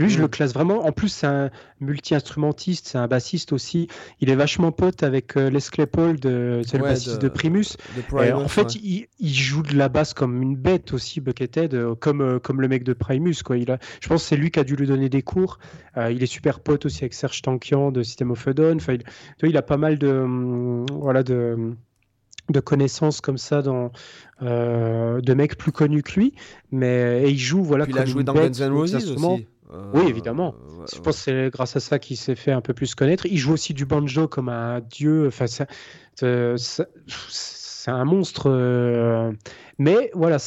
[0.00, 0.30] Lui, je le mm.
[0.30, 0.86] classe vraiment.
[0.86, 1.50] En plus, c'est un
[1.80, 3.86] multi-instrumentiste, c'est un bassiste aussi.
[4.20, 7.76] Il est vachement pote avec euh, Les Claypool, c'est le bassiste de, Primus.
[8.12, 12.38] en fait, il, joue de la basse comme une bête aussi, Buckethead, euh, comme, euh,
[12.38, 13.42] comme le mec de Primus.
[13.44, 13.58] Quoi.
[13.58, 15.58] Il a, je pense que c'est lui qui a dû lui donner des cours.
[15.96, 18.76] il est super pote aussi avec Serge Tankian de System of a Down.
[18.76, 19.02] Enfin, il,
[19.42, 21.74] il, a pas mal de, hum, voilà, de,
[22.48, 23.92] de connaissances comme ça dans,
[24.40, 26.32] de mecs plus connus que lui.
[26.72, 29.46] Mais, et il joue voilà, il a joué dans Guns N' Roses aussi
[29.92, 30.54] oui, évidemment.
[30.54, 33.26] Euh, je pense que c'est grâce à ça qu'il s'est fait un peu plus connaître.
[33.26, 35.28] Il joue aussi du banjo comme un dieu.
[35.28, 35.66] Enfin, c'est
[37.90, 38.50] un monstre.
[38.50, 39.32] Euh,
[39.78, 40.38] mais voilà,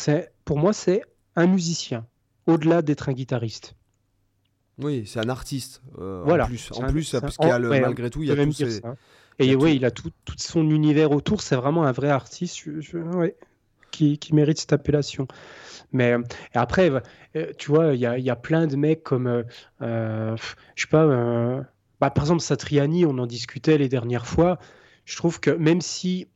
[0.46, 1.02] pour moi, c'est
[1.36, 2.06] un musicien,
[2.48, 3.76] au-delà d'être un guitariste.
[4.80, 5.82] Oui, c'est un artiste.
[6.00, 6.46] Euh, voilà.
[6.46, 8.52] En plus, en plus parce qu'il y a le, malgré tout, il y a tout
[9.40, 11.42] Et oui, il a tout, tout, son univers autour.
[11.42, 12.68] C'est vraiment un vrai artiste
[13.92, 15.28] qui, qui mérite cette appellation.
[15.94, 16.16] Mais
[16.54, 16.92] après,
[17.36, 19.44] euh, tu vois, il y a, y a, plein de mecs comme, euh,
[19.82, 20.36] euh,
[20.76, 21.06] je sais pas,
[22.02, 24.60] bah, par exemple Satriani, on en discutait les dernières fois.
[25.06, 26.28] Je trouve que même si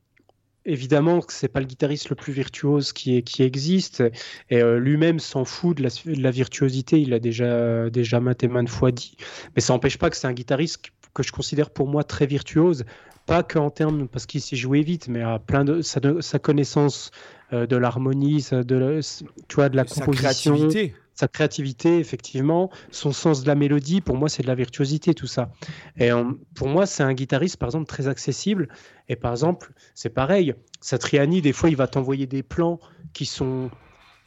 [0.66, 4.04] évidemment que c'est pas le guitariste le plus virtuose qui, qui existe
[4.50, 5.88] et lui-même s'en fout de
[6.22, 9.16] la, virtuosité il l'a déjà déjà maintes et maintes fois dit
[9.56, 12.84] mais ça n'empêche pas que c'est un guitariste que je considère pour moi très virtuose
[13.28, 17.12] pas qu'en termes parce qu'il s'est joué vite mais à plein de sa, sa connaissance
[17.54, 19.00] euh, de l'harmonie, de,
[19.48, 20.14] tu vois, de la composition.
[20.14, 20.96] Sa créativité.
[21.14, 22.70] Sa créativité, effectivement.
[22.92, 25.50] Son sens de la mélodie, pour moi, c'est de la virtuosité, tout ça.
[25.98, 26.10] Et
[26.56, 28.68] pour moi, c'est un guitariste, par exemple, très accessible.
[29.10, 30.54] Et par exemple, c'est pareil.
[30.80, 32.80] Satriani, des fois, il va t'envoyer des plans
[33.14, 33.72] qui sont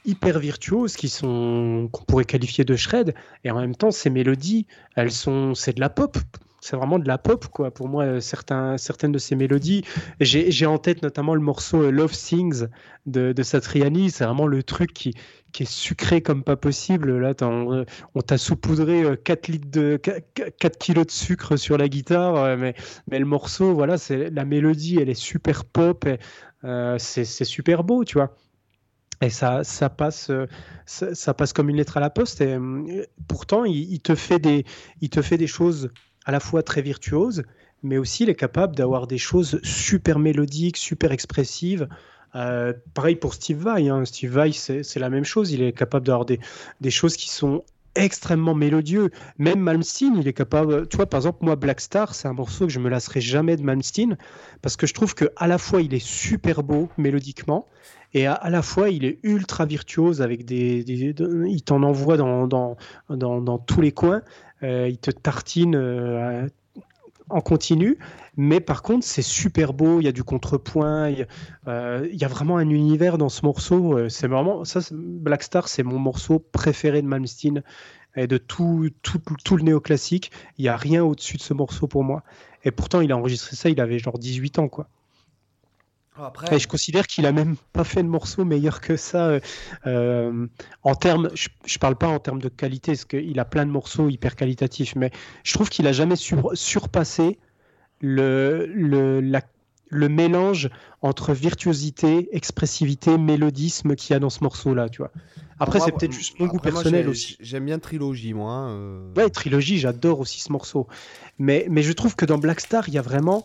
[0.05, 3.15] hyper virtuoses qui sont qu'on pourrait qualifier de shred
[3.45, 4.67] et en même temps ces mélodies
[4.97, 6.17] elles sont c'est de la pop
[6.61, 7.71] c'est vraiment de la pop quoi.
[7.71, 9.83] Pour moi certains, certaines de ces mélodies.
[10.21, 12.67] J'ai en tête notamment le morceau euh, Love Sings
[13.07, 14.11] de, de Satriani.
[14.11, 15.15] C'est vraiment le truc qui,
[15.53, 17.19] qui est sucré comme pas possible.
[17.19, 17.85] Là euh,
[18.15, 22.75] on t'a saupoudré 4 euh, litres de 4 kilos de sucre sur la guitare mais,
[23.11, 26.07] mais le morceau voilà c'est la mélodie elle est super pop
[26.99, 28.37] c'est super beau tu vois.
[29.23, 30.31] Et ça, ça, passe,
[30.87, 32.41] ça, passe comme une lettre à la poste.
[32.41, 32.57] Et
[33.29, 34.65] pourtant, il, te fait des,
[35.03, 35.91] il te fait des choses
[36.25, 37.45] à la fois très virtuose,
[37.83, 41.89] mais aussi il est capable d'avoir des choses super mélodiques, super expressives.
[42.35, 43.89] Euh, pareil pour Steve Vai.
[43.89, 44.05] Hein.
[44.05, 45.53] Steve Vai, c'est la même chose.
[45.53, 46.39] Il est capable d'avoir des,
[46.81, 47.65] des, choses qui sont
[47.95, 49.11] extrêmement mélodieux.
[49.39, 50.87] Même Malmsteen, il est capable.
[50.89, 53.57] Tu vois, par exemple, moi, Black Star, c'est un morceau que je me lasserai jamais
[53.57, 54.17] de Malmsteen
[54.63, 57.67] parce que je trouve que à la fois il est super beau mélodiquement
[58.13, 62.77] et à, la fois il est ultra virtuose avec des, il t'en envoie dans dans,
[63.09, 64.23] dans, tous les coins
[64.63, 66.47] euh, il te tartine euh,
[67.31, 67.97] en continu,
[68.37, 71.27] mais par contre c'est super beau, il y a du contrepoint, il y,
[71.69, 74.09] euh, a vraiment un univers dans ce morceau.
[74.09, 77.63] C'est vraiment ça, Black Star, c'est mon morceau préféré de Malmsteen
[78.17, 80.33] et de tout, tout, tout le néoclassique.
[80.59, 82.23] Il n'y a rien au-dessus de ce morceau pour moi.
[82.65, 84.89] Et pourtant, il a enregistré ça, il avait genre 18 ans, quoi.
[86.51, 89.27] Et je considère qu'il a même pas fait de morceau meilleur que ça.
[89.27, 89.41] Euh,
[89.87, 90.47] euh,
[90.83, 93.71] en termes, je, ne parle pas en termes de qualité, parce qu'il a plein de
[93.71, 95.11] morceaux hyper qualitatifs, mais
[95.45, 97.39] je trouve qu'il a jamais surpassé
[98.01, 99.21] le, le,
[99.91, 100.71] le mélange
[101.03, 105.11] entre virtuosité, expressivité, mélodisme qu'il y a dans ce morceau-là, tu vois.
[105.59, 107.37] Après, c'est peut-être juste mon goût personnel aussi.
[107.41, 108.69] J'aime bien Trilogie, moi.
[108.69, 109.13] Euh.
[109.15, 110.87] Ouais, Trilogie, j'adore aussi ce morceau.
[111.39, 113.45] Mais, mais je trouve que dans Black Star, il y a vraiment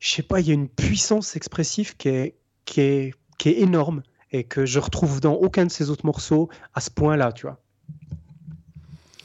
[0.00, 3.60] je sais pas, il y a une puissance expressive qui est, qui est, qui est
[3.60, 4.02] énorme
[4.32, 7.60] et que je retrouve dans aucun de ces autres morceaux à ce point-là, tu vois.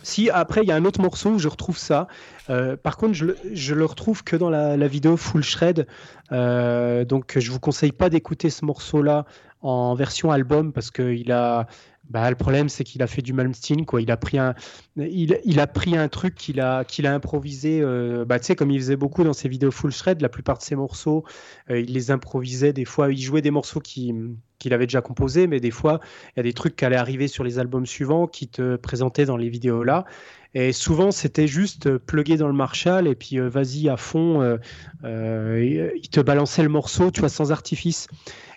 [0.04, 2.08] Si après il y a un autre morceau où je retrouve ça,
[2.52, 5.88] euh, par contre je le, je le retrouve que dans la, la vidéo full shred,
[6.32, 9.26] euh, donc je vous conseille pas d'écouter ce morceau-là
[9.62, 11.66] en version album parce qu'il a,
[12.10, 14.02] bah, le problème, c'est qu'il a fait du Malmsteen, quoi.
[14.02, 14.54] Il a pris un,
[14.96, 17.80] il, il a pris un truc qu'il a, qu'il a improvisé.
[17.82, 20.76] Euh, bah, comme il faisait beaucoup dans ses vidéos full shred, la plupart de ses
[20.76, 21.24] morceaux,
[21.70, 22.74] euh, il les improvisait.
[22.74, 24.38] Des fois, il jouait des morceaux qu'il
[24.72, 26.00] avait déjà composés, mais des fois,
[26.36, 29.26] il y a des trucs qui allaient arriver sur les albums suivants qui te présentaient
[29.26, 30.06] dans les vidéos là.
[30.54, 34.58] Et souvent, c'était juste plugué dans le Marshall et puis euh, vas-y à fond.
[35.04, 38.08] il te balançait le morceau, tu vois, sans artifice.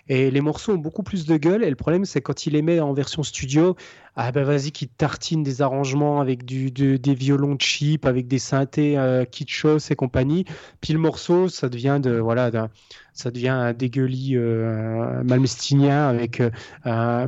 [0.09, 1.63] Et les morceaux ont beaucoup plus de gueule.
[1.63, 3.75] Et le problème, c'est quand il les met en version studio,
[4.15, 9.23] ah ben vas-y, qu'il tartine des arrangements avec des violons cheap, avec des synthés euh,
[9.23, 10.45] kitschos et compagnie.
[10.81, 12.69] Puis le morceau, ça devient de voilà,
[13.13, 16.41] ça devient un dégueulis euh, malmestinien avec.
[16.85, 17.27] Euh,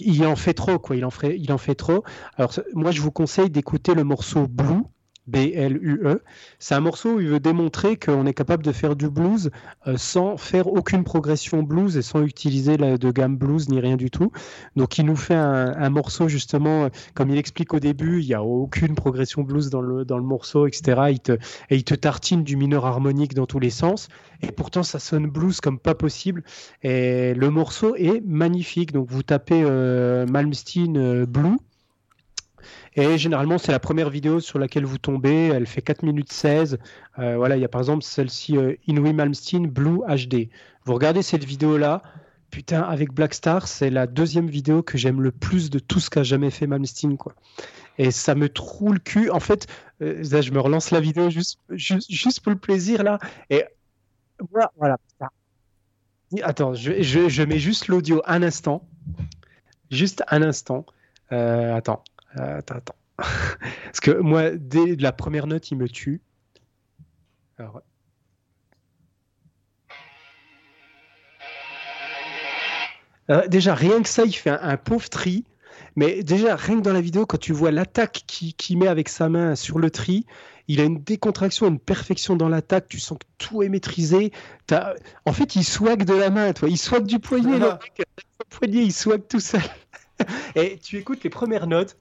[0.00, 0.96] il en fait trop, quoi.
[0.96, 2.04] Il en fait, il en fait trop.
[2.36, 4.82] Alors moi, je vous conseille d'écouter le morceau Blue
[5.26, 6.20] B-L-U-E.
[6.58, 9.50] C'est un morceau où il veut démontrer qu'on est capable de faire du blues
[9.86, 14.10] euh, sans faire aucune progression blues et sans utiliser de gamme blues ni rien du
[14.10, 14.30] tout.
[14.76, 18.34] Donc il nous fait un, morceau justement, euh, comme il explique au début, il n'y
[18.34, 21.08] a aucune progression blues dans le, dans le morceau, etc.
[21.10, 24.08] Il te, et il te tartine du mineur harmonique dans tous les sens.
[24.42, 26.44] Et pourtant ça sonne blues comme pas possible.
[26.82, 28.92] Et le morceau est magnifique.
[28.92, 31.56] Donc vous tapez euh, Malmsteen Blue
[32.96, 35.48] et généralement, c'est la première vidéo sur laquelle vous tombez.
[35.48, 36.78] Elle fait 4 minutes 16.
[37.18, 40.48] Euh, voilà, il y a par exemple celle-ci, euh, Inouï Malmsteen Blue HD.
[40.84, 42.02] Vous regardez cette vidéo-là.
[42.50, 46.08] Putain, avec Black Star, c'est la deuxième vidéo que j'aime le plus de tout ce
[46.08, 47.34] qu'a jamais fait Malmsteen, quoi.
[47.98, 49.28] Et ça me troue le cul.
[49.30, 49.66] En fait,
[50.00, 53.18] euh, je me relance la vidéo juste, juste, pour le plaisir, là.
[53.50, 53.64] Et
[54.52, 54.70] voilà.
[54.76, 54.98] voilà.
[56.42, 58.86] Attends, je, je, je, mets juste l'audio un instant.
[59.90, 60.86] Juste un instant.
[61.32, 62.04] Euh, attends.
[62.38, 62.96] Euh, attends, attends.
[63.18, 66.20] Parce que moi, dès la première note, il me tue.
[73.30, 75.44] Euh, déjà, rien que ça, il fait un, pauvre tri.
[75.96, 79.28] Mais déjà, rien que dans la vidéo, quand tu vois l'attaque qu'il met avec sa
[79.28, 80.26] main sur le tri,
[80.66, 82.88] il a une décontraction, une perfection dans l'attaque.
[82.88, 84.32] Tu sens que tout est maîtrisé.
[85.24, 86.52] En fait, il swag de la main.
[86.52, 86.68] Toi.
[86.68, 87.58] Il swag du poignet.
[87.58, 87.78] le
[88.50, 89.62] poignet, il swag tout seul.
[90.56, 91.96] Et tu écoutes les premières notes.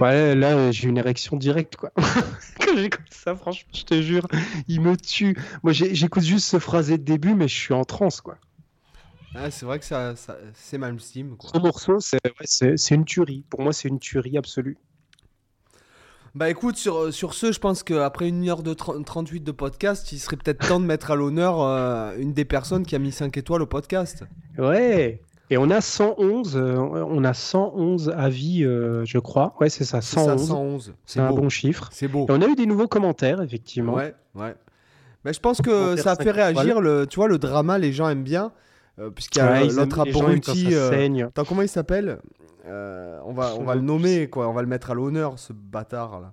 [0.00, 1.92] Ouais, là, j'ai une érection directe, quoi.
[2.60, 4.26] Quand j'écoute ça, franchement, je te jure,
[4.66, 5.36] il me tue.
[5.62, 8.38] Moi, j'écoute juste ce phrasé de début, mais je suis en transe, quoi.
[9.34, 10.14] Ah, c'est vrai que ça,
[10.54, 11.50] c'est Malmsteen, quoi.
[11.52, 13.44] Ce morceau, c'est une tuerie.
[13.50, 14.78] Pour moi, c'est une tuerie absolue.
[16.34, 20.12] Bah écoute, sur, sur ce, je pense qu'après une heure de 30 38 de podcast,
[20.12, 23.10] il serait peut-être temps de mettre à l'honneur euh, une des personnes qui a mis
[23.10, 24.24] 5 étoiles au podcast.
[24.56, 25.20] Ouais.
[25.52, 29.56] Et on a 111, euh, on a 111 avis, euh, je crois.
[29.60, 30.46] Ouais, c'est ça, C'est ça, 111.
[30.48, 30.94] 111.
[31.04, 31.88] C'est un bon chiffre.
[31.90, 32.26] C'est beau.
[32.28, 33.94] Et on a eu des nouveaux commentaires, effectivement.
[33.94, 34.54] Ouais, ouais.
[35.24, 36.62] Mais je pense que ça a fait réagir.
[36.64, 36.84] étoiles.
[36.84, 38.52] Le, tu vois, le drama, les gens aiment bien.
[39.00, 40.68] euh, Puisqu'il y a Ouais, l'autre abruti.
[40.70, 41.26] euh.
[41.26, 42.18] Attends, comment il s'appelle?
[42.70, 44.48] Euh, on, va, on va le nommer, quoi.
[44.48, 46.32] On va le mettre à l'honneur, ce bâtard là.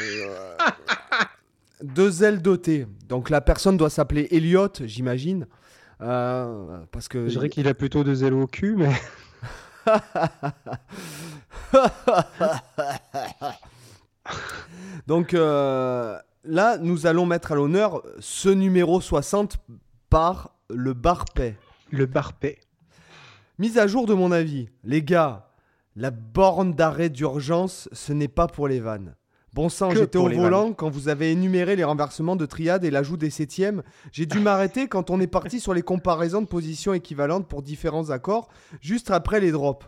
[0.00, 0.56] Euh,
[1.82, 2.86] deux ailes dotées.
[3.08, 5.46] Donc la personne doit s'appeler Elliot, j'imagine.
[6.00, 7.26] Euh, parce que.
[7.28, 8.90] Je dirais qu'il a plutôt deux ailes au cul, mais
[15.06, 19.58] Donc là, nous allons mettre à l'honneur ce numéro 60
[20.10, 21.56] par le Barpet.
[21.90, 22.58] le barpet.
[23.58, 24.68] Mise à jour de mon avis.
[24.82, 25.51] Les gars,
[25.96, 29.14] la borne d'arrêt d'urgence, ce n'est pas pour les vannes.
[29.54, 33.18] Bon sang, j'étais au volant quand vous avez énuméré les renversements de triade et l'ajout
[33.18, 33.82] des septièmes.
[34.10, 38.08] J'ai dû m'arrêter quand on est parti sur les comparaisons de positions équivalentes pour différents
[38.08, 38.48] accords,
[38.80, 39.86] juste après les drops.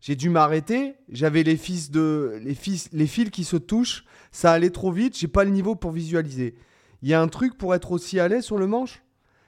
[0.00, 4.50] J'ai dû m'arrêter, j'avais les fils de les fils les fils qui se touchent, ça
[4.50, 6.54] allait trop vite, j'ai pas le niveau pour visualiser.
[7.02, 9.02] Il y a un truc pour être aussi à l'aise sur le manche?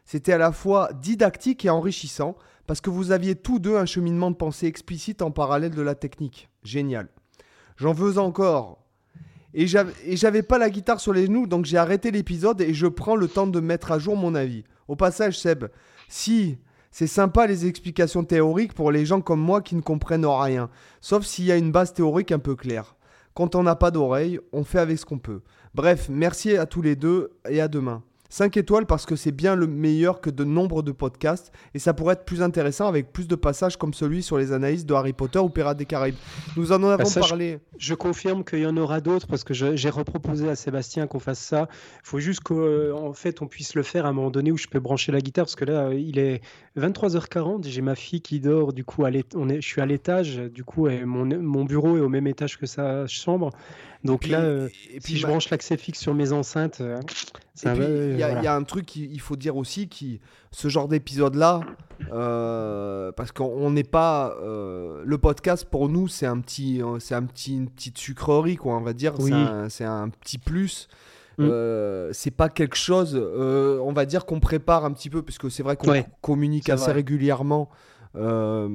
[0.04, 2.36] C'était à la fois didactique et enrichissant
[2.66, 5.94] parce que vous aviez tous deux un cheminement de pensée explicite en parallèle de la
[5.94, 6.48] technique.
[6.62, 7.08] Génial.
[7.76, 8.78] J'en veux encore.
[9.54, 13.16] Et j'avais pas la guitare sur les genoux, donc j'ai arrêté l'épisode et je prends
[13.16, 14.64] le temps de mettre à jour mon avis.
[14.88, 15.66] Au passage, Seb,
[16.08, 16.58] si
[16.90, 20.70] c'est sympa les explications théoriques pour les gens comme moi qui ne comprennent rien,
[21.00, 22.96] sauf s'il y a une base théorique un peu claire.
[23.34, 25.40] Quand on n'a pas d'oreille, on fait avec ce qu'on peut.
[25.74, 28.02] Bref, merci à tous les deux et à demain.
[28.32, 31.92] 5 étoiles parce que c'est bien le meilleur que de nombre de podcasts et ça
[31.92, 35.12] pourrait être plus intéressant avec plus de passages comme celui sur les analyses de Harry
[35.12, 36.14] Potter ou Pirates des Caraïbes.
[36.56, 37.58] Nous en avons ça, je- parlé.
[37.76, 41.18] Je confirme qu'il y en aura d'autres parce que je- j'ai reproposé à Sébastien qu'on
[41.18, 41.68] fasse ça.
[42.04, 44.66] Il faut juste qu'en fait on puisse le faire à un moment donné où je
[44.66, 46.40] peux brancher la guitare parce que là il est
[46.76, 49.86] 23h40, j'ai ma fille qui dort, du coup à l'é- on est, je suis à
[49.86, 53.50] l'étage, du coup et mon, mon bureau est au même étage que sa chambre.
[54.04, 56.94] Donc là, euh, et si je branche l'accès fixe sur mes enceintes, Et
[57.54, 58.40] ça puis, va, il y, a- voilà.
[58.40, 60.20] il y a un truc qu'il il faut dire aussi, qui,
[60.50, 61.60] ce genre d'épisode-là,
[62.12, 64.34] euh, parce qu'on n'est pas...
[64.42, 68.74] euh, le podcast, pour nous, c'est un petit, c'est un petit, une petite sucrerie, quoi,
[68.76, 69.14] on va dire.
[69.20, 69.30] Oui.
[69.30, 70.88] C'est un, c'est un petit plus.
[71.38, 71.44] Mm.
[71.48, 75.50] Euh, c'est pas quelque chose, euh, on va dire qu'on prépare un petit peu, puisque
[75.50, 76.92] c'est vrai qu'on Ouais, communique assez vrai.
[76.94, 77.70] régulièrement.
[78.14, 78.68] Euh,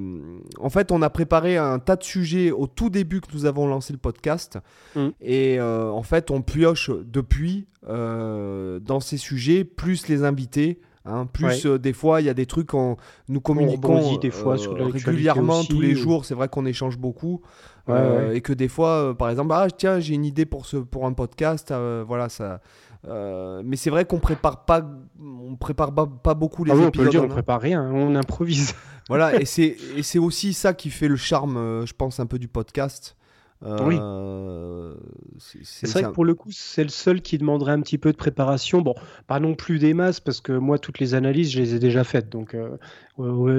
[0.59, 3.67] en fait, on a préparé un tas de sujets au tout début que nous avons
[3.67, 4.57] lancé le podcast.
[4.95, 5.07] Mm.
[5.21, 10.79] Et en fait, on pioche depuis dans ces sujets, plus les invités.
[11.09, 11.65] hein, plus Ouais.
[11.65, 12.97] euh, des fois, il y a des trucs en
[13.29, 16.25] nous communiquons des fois sur régulièrement aussi, tous les ou- jours.
[16.25, 17.41] C'est vrai qu'on échange beaucoup.
[17.88, 18.38] Ouais, Euh, ouais.
[18.38, 21.05] Et que des fois, euh, par exemple, ah tiens, j'ai une idée pour, ce, pour
[21.05, 21.72] un podcast.
[21.72, 22.61] euh, voilà, ça.
[23.07, 24.81] euh, mais c'est vrai qu'on prépare pas,
[25.22, 26.93] on prépare pas, pas beaucoup les Ah oui, on épisodes.
[26.93, 28.73] peut le dire, en on prépare rien, hein, on improvise.
[29.09, 32.39] voilà, et c'est et c'est aussi ça qui fait le charme, je pense, un peu
[32.39, 33.15] du podcast.
[33.63, 34.93] Euh,
[35.39, 38.17] c'est- vrai que pour le coup, c'est le seul qui demanderait un petit peu de
[38.17, 38.81] préparation.
[38.81, 38.93] Bon,
[39.25, 42.03] pas non plus des masses, parce que moi, toutes les analyses, je les ai déjà
[42.03, 42.29] faites.
[42.29, 42.77] Donc, euh,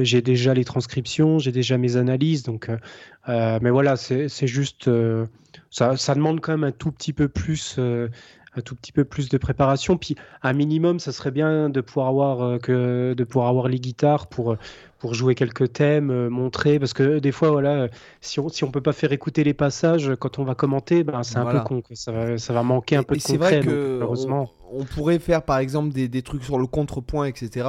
[0.04, 2.44] j'ai déjà les transcriptions, j'ai déjà mes analyses.
[2.44, 2.68] Donc,
[3.28, 4.86] euh, mais voilà, c'est c'est juste.
[4.88, 5.26] euh,
[5.70, 7.78] ça, ça demande quand même un tout petit peu plus.
[8.59, 9.97] Un tout petit peu plus de préparation.
[9.97, 13.80] Puis, un minimum, ça serait bien de pouvoir avoir, euh, que, de pouvoir avoir les
[13.80, 14.59] guitares pour, euh,
[14.98, 16.78] pour jouer quelques thèmes, euh, montrer.
[16.78, 17.89] Parce que des fois, voilà,
[18.20, 21.22] si on si on peut pas faire écouter les passages quand on va commenter, ben,
[21.22, 21.82] c'est un peu con.
[21.93, 23.60] Ça, va, ça va manquer un peu et de c'est concret.
[23.60, 24.51] vrai donc, que malheureusement.
[24.70, 27.66] on, on pourrait faire par exemple des, des trucs sur le contrepoint, etc.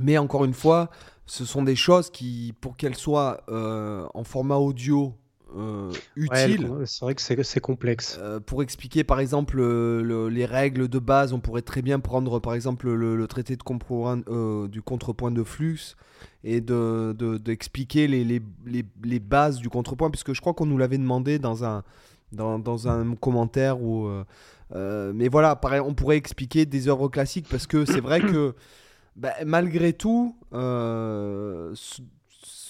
[0.00, 0.90] Mais encore une fois,
[1.26, 5.14] ce sont des choses qui, pour qu'elles soient euh, en format audio
[5.56, 8.18] euh, Ouais, le utiles, con- c'est vrai que c'est complexe.
[8.20, 12.00] Euh, pour expliquer par exemple euh, le- les règles de base, on pourrait très bien
[12.00, 13.62] prendre par exemple le, le traité de
[14.28, 15.94] euh, du contrepoint de flux
[16.44, 20.66] et de, de- d'expliquer les, les, les- les bases du contrepoint, puisque je crois qu'on
[20.66, 21.82] nous l'avait demandé dans un,
[22.32, 23.80] dans, dans un commentaire.
[23.82, 24.06] Ou,
[24.74, 28.54] euh, mais voilà, pareil, on pourrait expliquer des œuvres classiques, parce que c'est vrai que
[29.16, 30.36] bah, malgré tout,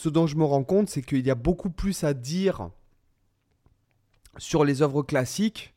[0.02, 2.70] ce, dont je me rends compte, c'est qu'il y a beaucoup plus à dire
[4.38, 5.74] sur les œuvres classiques,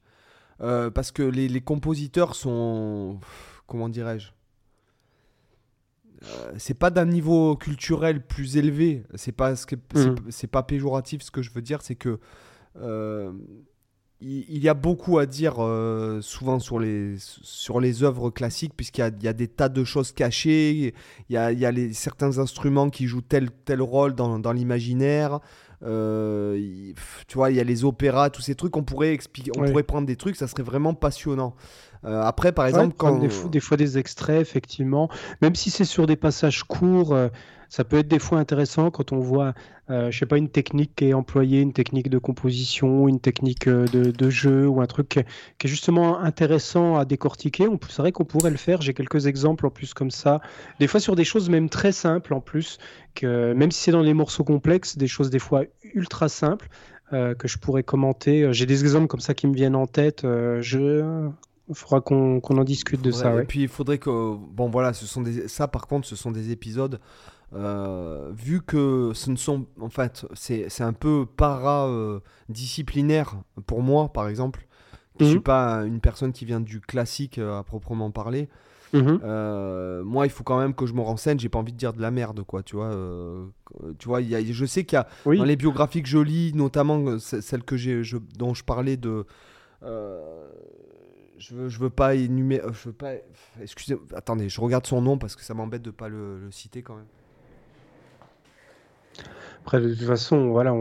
[0.61, 3.19] euh, parce que les, les compositeurs sont,
[3.67, 4.29] comment dirais-je,
[6.23, 9.03] Euh, c'est pas d'un niveau culturel plus élevé.
[9.15, 12.19] C'est pas ce que- c'est- c'est pas péjoratif ce que je veux dire, c'est que
[12.77, 13.31] euh,
[14.21, 15.55] il y a beaucoup à dire
[16.21, 20.11] souvent sur les, sur les œuvres classiques, puisqu'il y, y, a des tas de choses
[20.11, 20.93] cachées,
[21.29, 24.39] il y a, il y a les, certains instruments qui jouent tel, tel rôle dans,
[24.39, 25.39] dans l'imaginaire.
[25.81, 29.83] tu vois, il y a les opéras, tous ces trucs, on pourrait, expliquer, on pourrait
[29.83, 31.55] prendre des trucs, ça serait vraiment passionnant.
[32.05, 33.19] Après, par exemple, quand.
[33.19, 35.09] Des, des, fois des extraits, effectivement,
[35.41, 37.15] même si c'est sur des passages courts,
[37.69, 39.53] ça peut être des fois intéressant quand on voit,
[39.89, 43.67] euh, je sais pas, une technique qui est employée, une technique de composition, une technique
[43.67, 47.67] euh, de, jeu ou un truc qui est, justement intéressant à décortiquer.
[47.89, 48.81] C'est vrai qu'on pourrait le faire.
[48.81, 50.41] J'ai quelques exemples en plus comme ça.
[50.79, 52.77] Des fois sur des choses même très simples en plus,
[53.13, 55.63] que même si c'est dans des morceaux complexes, des choses des fois
[55.93, 56.69] ultra simples.
[57.13, 58.51] Euh, que je pourrais commenter.
[58.51, 60.21] J'ai des exemples comme ça qui me viennent en tête.
[60.23, 61.29] je
[61.67, 63.41] il faudra qu'on en discute de ça.
[63.41, 64.35] Et puis il faudrait que.
[64.35, 65.47] Bon voilà, ce sont des...
[65.47, 66.99] ça par contre, ce sont des épisodes
[67.53, 73.35] euh, vu que ce ne sont en fait c'est un peu para-disciplinaire
[73.67, 74.65] pour moi par exemple
[75.19, 75.43] je ne suis mhm.
[75.43, 78.49] pas une personne qui vient du classique euh, à proprement parler
[78.93, 79.21] mhm.
[79.23, 81.93] euh, moi il faut quand même que je me renseigne j'ai pas envie de dire
[81.93, 82.91] de la merde quoi tu vois
[83.99, 86.51] tu vois y a, je sais qu'il y a dans les biographies que je lis
[86.53, 88.01] notamment celle que j'ai
[88.37, 89.25] dont je parlais de
[91.49, 92.67] je veux, veux pas énumérer.
[92.73, 93.13] Je veux pas.
[93.61, 93.97] Excusez.
[94.15, 97.05] Attendez, je regarde son nom parce que ça m'embête de pas le, citer quand même.
[99.61, 100.73] Après, de toute façon, voilà,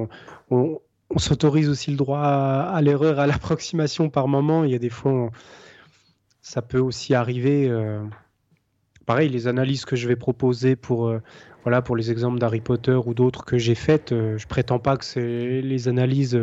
[0.51, 0.81] on,
[1.17, 4.65] s'autorise aussi le droit à, l'erreur, à l'approximation par moment.
[4.65, 5.31] Il y a des fois,
[6.41, 7.69] ça peut aussi arriver.
[7.69, 8.03] Euh,
[9.07, 11.21] pareil, les analyses que je vais proposer pour, euh,
[11.63, 14.97] voilà, pour les exemples d'Harry Potter ou d'autres que j'ai faites, euh, je prétends pas
[14.97, 16.39] que c'est les analyses,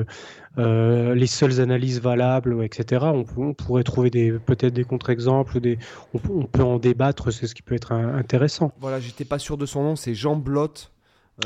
[0.58, 3.06] les seules analyses valables, etc.
[3.14, 5.78] On, pourrait trouver des, peut-être des contre-exemples, des,
[6.14, 8.72] on, peut en débattre, c'est ce qui peut être intéressant.
[8.80, 10.92] Voilà, j'étais pas sûr de son nom, c'est Jean Blott.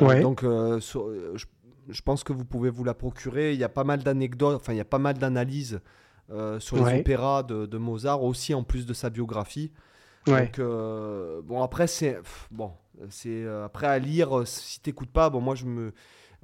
[0.01, 1.37] Euh, donc, euh, euh,
[1.89, 3.53] je, pense que vous pouvez vous la procurer.
[3.53, 5.79] Il y a pas mal d'anecdotes, enfin, il y a pas mal d'analyses
[6.59, 9.71] sur les opéras de, Mozart, aussi en plus de sa biographie.
[10.25, 12.19] Donc, bon, après, c'est.
[12.51, 12.71] Bon,
[13.09, 15.93] c'est après à lire, si t'écoutes pas, bon, moi, je me.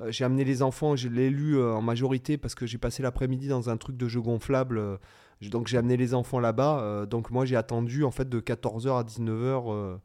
[0.08, 3.70] J'ai amené les enfants, je l'ai lu en majorité parce que j'ai passé l'après-midi dans
[3.70, 4.82] un truc de jeu gonflable.
[5.42, 7.06] donc j'ai amené les enfants là-bas.
[7.06, 10.00] donc moi j'ai attendu en fait de 14h à 19h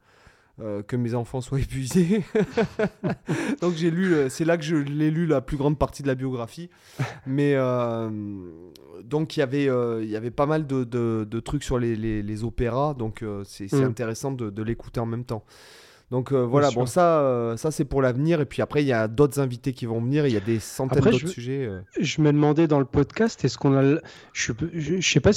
[0.59, 2.23] euh, que mes enfants soient épuisés.
[3.61, 6.07] Donc j'ai lu, euh, c'est là que je l'ai lu la plus grande partie de
[6.07, 6.69] la biographie.
[7.27, 8.09] Mais euh,
[9.03, 12.43] donc il y avait, il y avait pas mal de, de, trucs sur les, les,
[12.43, 13.83] opéras, donc c'est mm.
[13.83, 15.43] intéressant de, de l'écouter en même temps.
[16.09, 18.39] Donc euh, voilà, bon ça, euh, ça c'est pour l'avenir.
[18.39, 20.25] Et puis après, il y a d'autres invités qui vont venir.
[20.25, 21.65] Il y a des centaines d'autres sujets.
[21.65, 21.81] Euh.
[21.99, 23.99] Je me demandais dans le podcast, est-ce qu'on a,
[24.31, 25.31] je, je, sais pas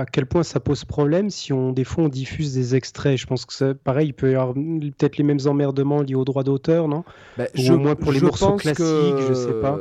[0.00, 3.18] à quel point ça pose problème si on des fois on diffuse des extraits.
[3.18, 6.44] Je pense que pareil, il peut y avoir peut-être les mêmes emmerdements liés aux droits
[6.44, 7.02] d'auteur, non?
[7.36, 8.84] Bah, Ou je, au moins pour les morceaux classiques,
[9.28, 9.76] je sais pas.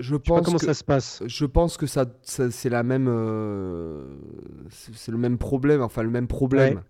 [0.00, 1.22] Je pense comment ça se passe.
[1.26, 3.12] Je pense que ça, c'est la même,
[4.70, 6.80] c'est le même problème, enfin le même problème.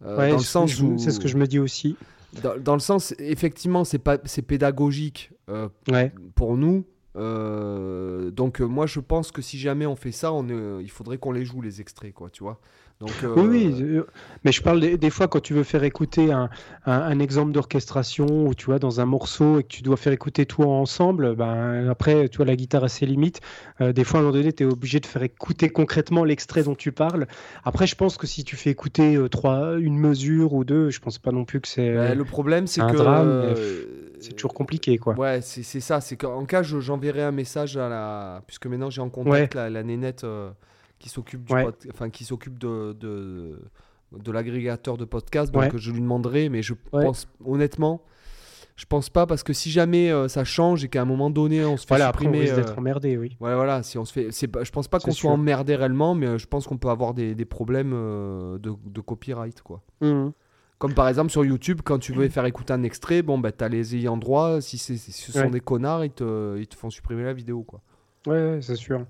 [0.00, 1.96] dans le sens où c'est ce que je me dis aussi.
[2.42, 5.68] Dans, le sens, effectivement, c'est pas c'est pédagogique euh,
[6.34, 6.84] pour nous.
[7.16, 11.18] Euh, donc euh, moi je pense que si jamais on fait ça, on, il faudrait
[11.18, 12.60] qu'on les joue les extraits, quoi, tu vois.
[13.02, 14.06] Euh, oui, euh,
[14.44, 16.50] mais je parle des, fois quand tu veux faire écouter un,
[16.84, 20.44] un, exemple d'orchestration ou tu vois dans un morceau et que tu dois faire écouter
[20.44, 23.40] tout ensemble, ben après tu vois la guitare a ses limites.
[23.80, 26.62] Euh, des fois à un moment donné tu es obligé de faire écouter concrètement l'extrait
[26.62, 27.26] dont tu parles.
[27.64, 31.18] Après je pense que si tu fais écouter trois, une mesure ou deux, je pense
[31.18, 33.54] pas non plus que c'est le problème c'est que
[34.20, 35.14] c'est toujours compliqué quoi.
[35.14, 39.08] Ouais, c'est ça, c'est qu'en cas j'enverrai un message à la puisque maintenant j'ai en
[39.08, 40.26] contact la, la nénette
[41.00, 41.54] qui s'occupe du
[41.90, 43.58] enfin qui s'occupe de, de,
[44.12, 48.04] de l'agrégateur de podcast donc je lui demanderai mais je pense honnêtement
[48.76, 51.64] je pense pas parce que si jamais euh, ça change et qu'à un moment donné
[51.64, 54.04] on se fait voilà, supprimer après on d'être euh, emmerdé oui ouais voilà si on
[54.04, 56.78] se fait c'est je pense pas qu'on soit emmerdé réellement mais euh, je pense qu'on
[56.78, 60.28] peut avoir des, des problèmes de, de, copyright quoi mmh.
[60.78, 63.62] Comme par exemple sur YouTube, quand tu veux faire écouter un extrait, bon, bah, tu
[63.62, 64.62] as les ayants droit.
[64.62, 67.64] Si, si ce sont des connards, ils te, ils te font supprimer la vidéo.
[67.64, 67.82] Quoi.
[68.26, 69.04] Ouais, c'est sûr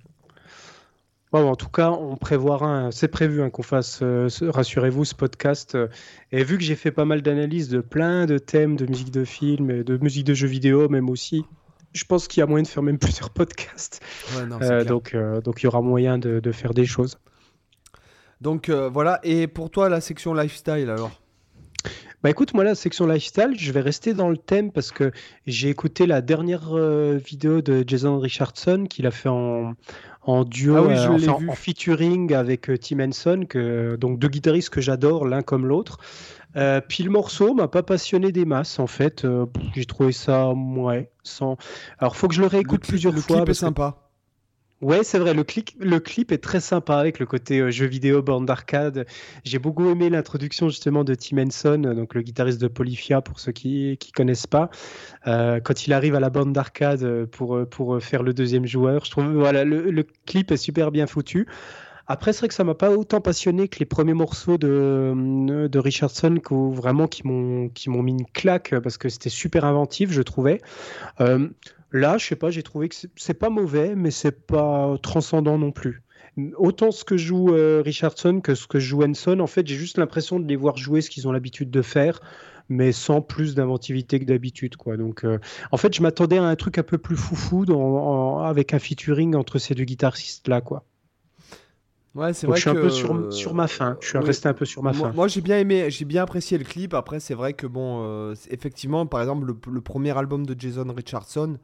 [1.39, 5.75] en tout cas, on prévoira, c'est prévu hein, qu'on fasse, euh, rassurez-vous, ce podcast.
[5.75, 5.89] Euh,
[6.33, 9.25] et vu que j'ai fait pas mal d'analyses de plein de thèmes de musique de
[9.25, 11.45] film, de musique de jeux vidéo même aussi,
[11.93, 14.01] je pense qu'il y a moyen de faire même plusieurs podcasts.
[14.37, 17.19] Euh, donc, donc il y aura moyen de, faire des choses.
[18.41, 21.13] Donc voilà, et pour toi, la section lifestyle alors?
[22.23, 25.11] Bah écoute, moi la section lifestyle, je vais rester dans le thème parce que
[25.47, 26.75] j'ai écouté la dernière
[27.17, 29.75] vidéo de Jason Richardson qu'il a fait en,
[30.23, 34.81] en duo, ah euh, en, featuring avec euh, Tim Henson, que, donc deux guitaristes que
[34.81, 35.99] j'adore l'un comme l'autre.
[36.57, 39.27] Euh, puis le morceau m'a pas passionné des masses en fait.
[39.75, 41.57] j'ai trouvé ça ouais sans.
[41.99, 43.37] Alors faut que je le réécoute plusieurs le fois.
[43.37, 44.10] Le clip est sympa.
[44.81, 47.85] Ouais, c'est vrai, le, clip, le clip est très sympa avec le côté euh, jeu
[47.85, 49.05] vidéo, bande d'arcade.
[49.45, 53.53] J'ai beaucoup aimé l'introduction justement de Tim Henson, donc le guitariste de Polyphia pour ceux
[53.53, 54.71] qui ne connaissent pas.
[55.27, 59.11] Euh, quand il arrive à la bande d'arcade pour, pour faire le deuxième joueur, je
[59.11, 61.47] trouve voilà, le, clip est super bien foutu.
[62.07, 65.79] Après, c'est vrai que ça m'a pas autant passionné que les premiers morceaux de, de
[65.79, 67.71] Richardson vraiment qui m'ont
[68.03, 70.61] mis une claque parce que c'était super inventif, je trouvais.
[71.21, 71.49] Euh,
[71.93, 75.73] Là, je sais pas, j'ai trouvé que c'est pas mauvais, mais c'est pas transcendant non
[75.73, 76.03] plus.
[76.57, 79.99] Autant ce que joue euh, Richardson que ce que joue Henson, en fait, j'ai juste
[79.99, 82.21] l'impression de les voir jouer ce qu'ils ont l'habitude de faire,
[82.69, 84.97] mais sans plus d'inventivité que d'habitude, quoi.
[84.97, 85.39] Donc, euh,
[85.73, 89.35] en fait, je m'attendais à un truc un peu plus foufou dans, avec un featuring
[89.35, 90.85] entre ces deux guitaristes là, quoi.
[92.15, 93.97] Ouais, c'est vrai je suis un peu sur, sur, ma fin.
[94.01, 95.13] Je suis resté un peu sur ma fin.
[95.13, 96.93] Moi, j'ai bien aimé, j'ai bien apprécié le clip.
[96.95, 101.59] Après, c'est vrai que bon, euh, effectivement, par exemple, le, premier album de Jason Richardson,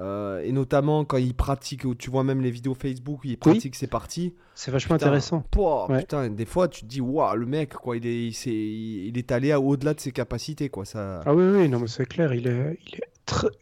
[0.00, 3.74] euh, et notamment quand il pratique, tu vois même les vidéos Facebook où il pratique
[3.74, 4.34] ses parties.
[4.54, 5.44] C'est vachement intéressant.
[5.88, 9.18] Putain, des fois tu te dis, waouh, le mec, quoi, il est, il est, il
[9.18, 10.84] est allé au-delà de ses capacités, quoi.
[10.84, 11.20] Ça...
[11.26, 13.02] Ah oui, oui, non, mais c'est clair, il est, il est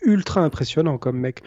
[0.03, 1.43] ultra impressionnant comme mec.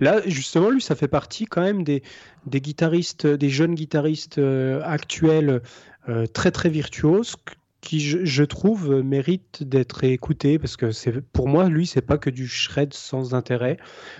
[0.00, 2.02] Là, justement, lui, ça fait partie quand même des,
[2.46, 5.62] des guitaristes, des jeunes guitaristes euh, actuels
[6.08, 7.36] euh, très très virtuoses
[7.82, 12.30] qui, je, trouve, mérite d'être écouté parce que c'est pour moi, lui, c'est pas que
[12.30, 13.76] du shred sans intérêt.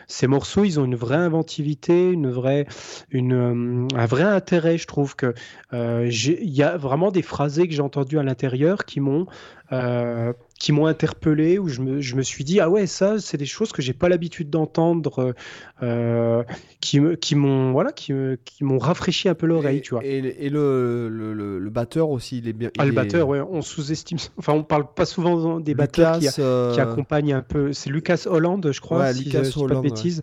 [0.09, 2.67] Ces morceaux, ils ont une vraie inventivité, une vraie,
[3.11, 4.79] une, euh, un vrai intérêt.
[4.79, 5.33] Je trouve que
[5.73, 9.27] euh, il y a vraiment des phrasés que j'ai entendus à l'intérieur qui m'ont
[9.71, 10.33] euh,
[10.63, 13.47] qui m'ont interpellé, où je me, je me, suis dit, ah ouais, ça, c'est des
[13.47, 15.35] choses que j'ai pas l'habitude d'entendre,
[15.83, 16.45] euh,
[16.79, 18.13] qui, qui m'ont voilà, qui,
[18.45, 20.05] qui m'ont rafraîchi un peu l'oreille, tu vois.
[20.05, 22.71] Et, et le, le, le, batteur aussi, il est bien.
[22.79, 24.19] Ah, le batteur, ouais, on sous-estime.
[24.39, 27.73] Enfin, on parle pas souvent des batteurs qui, euh, qui, accompagnent un peu.
[27.73, 30.21] C'est Lucas Hollande, je crois, ouais, si Lucas je, pas de bêtises.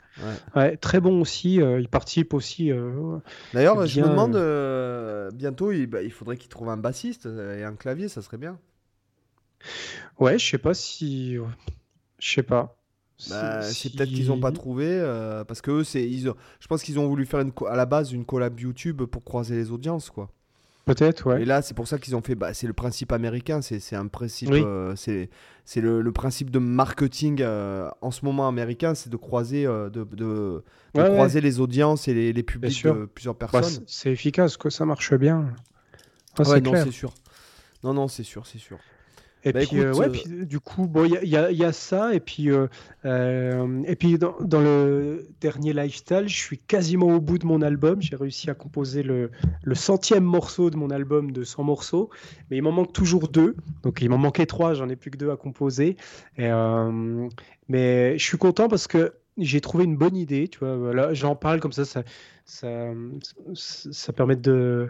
[0.55, 0.77] Ouais.
[0.77, 1.55] très bon aussi.
[1.55, 2.71] il participe aussi.
[3.53, 7.75] D'ailleurs, je me demande, bientôt, il, bah, il faudrait qu'il trouve un bassiste et un
[7.75, 8.57] clavier, ça serait bien.
[10.19, 11.37] Ouais, je sais pas si.
[12.19, 12.79] Je sais pas.
[13.29, 16.83] Bah, c'est peut-être qu'ils n'ont pas trouvé euh, parce que eux, c'est ils je pense
[16.83, 20.09] qu'ils ont voulu faire une, à la base une collab YouTube pour croiser les audiences
[20.09, 20.29] quoi.
[20.85, 21.43] Peut-être, ouais.
[21.43, 22.33] Et là, c'est pour ça qu'ils ont fait.
[22.33, 23.61] Bah, c'est le principe américain.
[23.61, 24.49] C'est un principe.
[24.51, 25.29] Euh, c'est
[25.65, 29.89] c'est le, le, principe de marketing euh, en ce moment américain, c'est de croiser, de,
[29.89, 30.63] de,
[30.95, 33.83] croiser les audiences et les, les publics de plusieurs bah, personnes.
[33.85, 35.53] c'est efficace, que ça marche bien.
[36.39, 37.13] ouais, non, c'est sûr.
[37.83, 38.79] Non, non, c'est sûr, c'est sûr.
[39.45, 42.13] Et bah, puis, euh, ouais, euh, puis du coup, bon, il y, y, a ça,
[42.13, 42.67] et puis, euh,
[43.85, 48.01] et puis dans, dans, le dernier lifestyle, je suis quasiment au bout de mon album.
[48.01, 49.31] J'ai réussi à composer le,
[49.63, 52.09] le, centième morceau de mon album de 100 morceaux,
[52.49, 53.55] mais il m'en manque toujours deux.
[53.83, 55.95] Donc il m'en manquait trois, j'en ai plus que deux à composer.
[56.37, 56.49] Et,
[57.69, 60.49] mais je suis content parce que j'ai trouvé une bonne idée.
[60.49, 62.03] Tu vois, là, j'en parle comme ça, ça,
[62.43, 62.89] ça,
[63.53, 64.89] ça permet de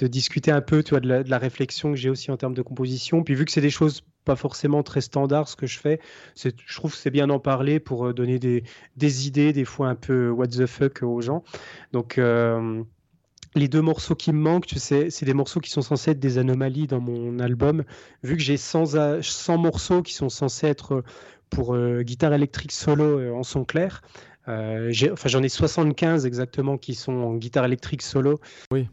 [0.00, 2.62] de discuter un peu tu vois, de, la, réflexion que j'ai aussi en termes de
[2.62, 3.22] composition.
[3.22, 6.00] Puis vu que c'est des choses pas forcément très standards, ce que je fais,
[6.34, 8.64] je trouve que c'est bien d'en parler pour euh, donner des,
[8.96, 11.44] des, idées, des fois un peu what the fuck aux gens.
[11.92, 12.82] Donc euh,
[13.54, 16.20] les deux morceaux qui me manquent, tu sais, c'est des morceaux qui sont censés être
[16.20, 17.84] des anomalies dans mon album.
[18.22, 21.04] Vu que j'ai 100, 100 morceaux qui sont censés être
[21.50, 24.00] pour euh, guitare électrique solo en son clair,
[24.46, 28.40] enfin, j'en ai 75 exactement qui sont en guitare électrique solo.
[28.72, 28.88] Oui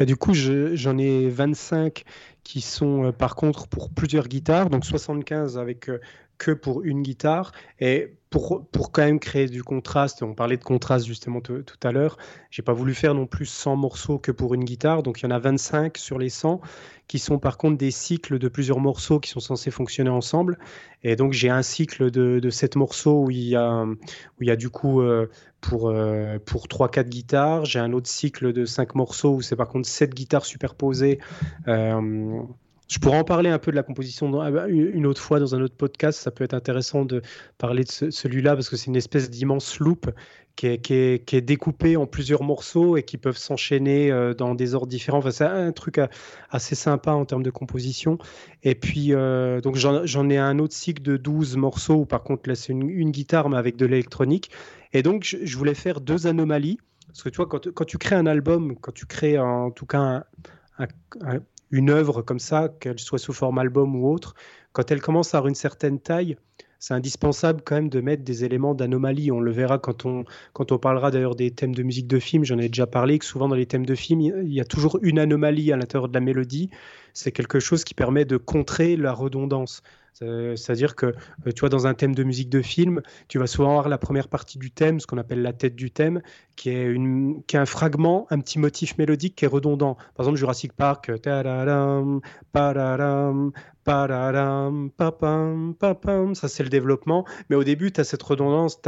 [0.00, 2.04] du coup, j'en ai 25
[2.44, 6.00] qui sont euh, par contre pour plusieurs guitares, donc 75 avec euh,
[6.38, 7.52] que pour une guitare.
[7.80, 11.92] Et pour, pour quand même créer du contraste, on parlait de contraste justement tout à
[11.92, 12.18] l'heure,
[12.50, 15.26] j'ai pas voulu faire non plus 100 morceaux que pour une guitare, donc il y
[15.26, 16.60] en a 25 sur les 100
[17.06, 20.58] qui sont par contre des cycles de plusieurs morceaux qui sont censés fonctionner ensemble.
[21.02, 24.46] Et donc j'ai un cycle de, de 7 morceaux où il y a, où il
[24.46, 25.30] y a du coup euh,
[25.62, 29.68] pour, euh, pour 3-4 guitares, j'ai un autre cycle de 5 morceaux où c'est par
[29.68, 31.18] contre 7 guitares superposées.
[31.66, 32.42] Euh,
[32.88, 35.54] je pourrais en parler un peu de la composition ah bah, une autre fois dans
[35.54, 36.18] un autre podcast.
[36.18, 37.22] Ça peut être intéressant de
[37.58, 40.10] parler de celui-là parce que c'est une espèce d'immense loop
[40.56, 44.88] qui est, qui, découpée en plusieurs morceaux et qui peuvent s'enchaîner euh, dans des ordres
[44.88, 45.18] différents.
[45.18, 46.00] Enfin, c'est un truc
[46.50, 48.18] assez sympa en termes de composition.
[48.64, 52.48] Et puis, euh, donc j'en ai un autre cycle de 12 morceaux où par contre
[52.48, 54.50] là c'est une, guitare mais avec de l'électronique.
[54.94, 56.78] Et donc je, voulais faire deux anomalies.
[57.08, 60.24] Parce que tu vois, quand, tu crées un album, quand tu crées en tout cas
[60.78, 61.38] un
[61.70, 64.34] une œuvre comme ça, qu'elle soit sous forme album ou autre,
[64.72, 66.36] quand elle commence à avoir une certaine taille,
[66.78, 69.32] c'est indispensable quand même de mettre des éléments d'anomalie.
[69.32, 72.44] On le verra quand on, quand on parlera d'ailleurs des thèmes de musique de film.
[72.44, 74.98] J'en ai déjà parlé que souvent dans les thèmes de film, il y a toujours
[75.02, 76.70] une anomalie à l'intérieur de la mélodie.
[77.14, 79.82] C'est quelque chose qui permet de contrer la redondance.
[80.18, 83.70] C'est-à-dire que, euh, tu vois, dans un thème de musique de film, tu vas souvent
[83.70, 86.22] avoir la première partie du thème, ce qu'on appelle la tête du thème,
[86.56, 86.96] qui est,
[87.54, 89.94] un fragment, un petit motif mélodique qui est redondant.
[90.14, 91.18] Par exemple, Jurassic Park, euh,
[96.34, 97.24] ça c'est le développement.
[97.48, 98.80] Mais au début, tu as cette redondance,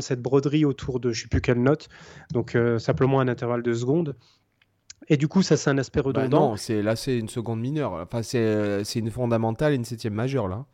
[0.00, 1.88] cette broderie autour de je ne sais plus quelle note,
[2.32, 4.16] donc euh, simplement un intervalle de secondes.
[5.08, 6.50] Et du coup, ça, c'est un aspect bah redondant.
[6.50, 7.92] non, c'est, là, c'est une seconde mineure.
[7.92, 10.64] Enfin, c'est, c'est une fondamentale et une septième majeure, là.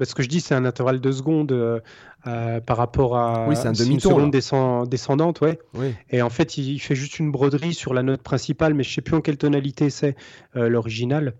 [0.00, 1.78] Bah, que je dis, c'est un intervalle de secondes euh,
[2.26, 5.58] euh, par rapport à oui, c'est un une seconde descendante, ouais.
[5.74, 5.94] Oui.
[6.08, 9.02] Et en fait, il, fait juste une broderie sur la note principale, mais je sais
[9.02, 10.16] plus en quelle tonalité c'est
[10.56, 11.34] euh, l'original.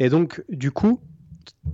[0.00, 0.98] Et donc, du coup,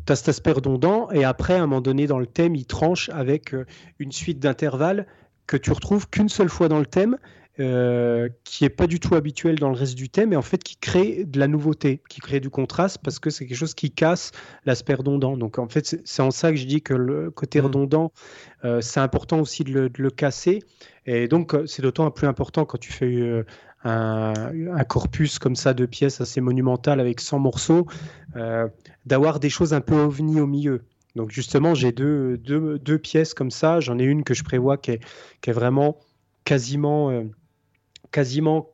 [0.07, 2.66] tu as cet aspect redondant, et après, à un moment donné, dans le thème, il
[2.66, 3.55] tranche avec
[3.99, 5.07] une suite d'intervalles
[5.47, 7.16] que tu retrouves qu'une seule fois dans le thème,
[7.60, 10.62] euh, qui est pas du tout habituel dans le reste du thème, et en fait
[10.62, 13.90] qui crée de la nouveauté, qui crée du contraste, parce que c'est quelque chose qui
[13.90, 14.30] casse
[14.64, 15.36] l'aspect redondant.
[15.36, 17.64] Donc en fait, c'est en ça que je dis que le côté mm.
[17.64, 18.12] redondant,
[18.64, 20.60] euh, c'est important aussi de le, casser.
[21.05, 23.44] Et donc euh, c'est d'autant plus important quand tu fais
[23.82, 24.32] un,
[24.72, 27.89] un, corpus comme ça de pièces assez monumentales avec 100 morceaux,
[29.05, 30.85] d'avoir des choses un peu ovni au milieu.
[31.16, 33.80] Donc justement, j'ai deux, deux, deux, pièces comme ça.
[33.80, 35.01] J'en ai une que je prévois qui est,
[35.40, 35.98] qui est vraiment
[36.44, 37.10] quasiment
[38.10, 38.70] quasiment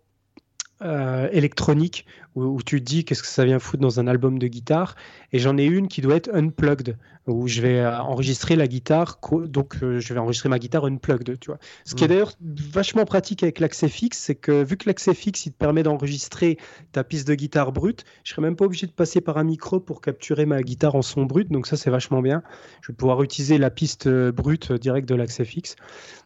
[0.83, 4.47] euh, électronique où, tu te dis qu'est-ce que ça vient foutre dans un album de
[4.47, 4.97] guitare.
[5.33, 6.97] Et j'en ai une qui doit être unplugged,
[7.27, 11.39] où je vais euh, enregistrer la guitare, donc euh, je vais enregistrer ma guitare unplugged,
[11.39, 11.59] tu vois.
[11.85, 12.11] Ce qui est mm.
[12.11, 15.83] d'ailleurs vachement pratique avec l'accès fixe, c'est que vu que l'accès fixe, il te permet
[15.83, 16.59] d'enregistrer
[16.93, 19.81] ta piste de guitare brute, je serais même pas obligé de passer par un micro
[19.81, 22.43] pour capturer ma guitare en son brut, donc ça c'est vachement bien.
[22.83, 25.77] Je vais pouvoir utiliser la piste brute direct de l'accès fixe.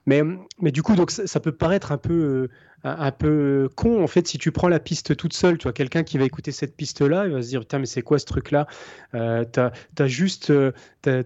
[0.07, 0.23] Mais,
[0.61, 2.49] mais du coup, donc ça, peut paraître un peu
[2.85, 5.98] un peu con en fait si tu prends la piste toute seule tu vois quelqu'un
[6.03, 8.27] qui va écouter cette piste là il va se dire putain mais c'est quoi ce
[8.27, 8.67] truc là
[9.15, 10.73] euh, t'as as juste euh,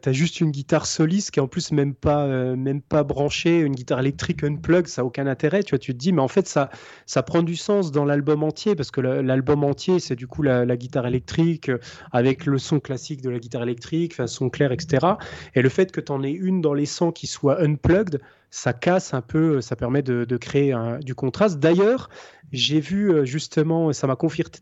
[0.09, 3.75] juste une guitare soliste qui est en plus même pas euh, même pas branchée une
[3.75, 6.47] guitare électrique unplug ça a aucun intérêt tu vois tu te dis mais en fait
[6.47, 6.71] ça
[7.07, 10.77] ça prend du sens dans l'album entier parce que l'album entier c'est du coup la,
[10.77, 11.79] guitare électrique euh,
[12.13, 15.07] avec le son classique de la guitare électrique son clair etc
[15.55, 18.21] et le fait que tu en aies une dans les sons qui soit unplugged
[18.53, 21.59] ça casse un peu, ça permet de, créer du contraste.
[21.59, 22.11] D'ailleurs,
[22.53, 24.61] j'ai vu euh, justement, ça m'a conforté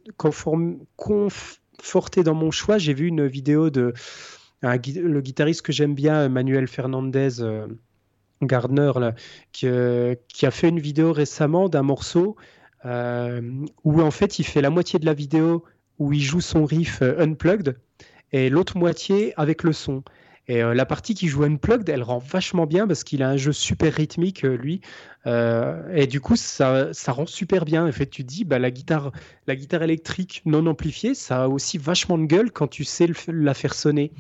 [2.23, 3.93] dans mon choix, j'ai vu une vidéo de
[4.62, 7.43] le guitariste que j'aime bien, Manuel Fernandez.
[7.43, 7.67] Euh,
[8.43, 8.93] Gardner,
[9.65, 12.37] euh, qui, a fait une vidéo récemment d'un morceau
[13.85, 15.62] où en fait il fait la moitié de la vidéo
[15.99, 17.77] où il joue son riff unplugged
[18.33, 20.03] et l'autre moitié avec le son.
[20.51, 23.36] Et euh, la partie qui joue Unplugged, elle rend vachement bien parce qu'il a un
[23.36, 24.81] jeu super rythmique, euh, lui.
[25.28, 27.86] Euh, et du coup, ça, ça rend super bien.
[27.86, 29.12] En fait, tu dis, bah, la, guitare,
[29.47, 33.55] la guitare électrique non amplifiée, ça a aussi vachement de gueule quand tu sais la
[33.55, 34.10] faire sonner.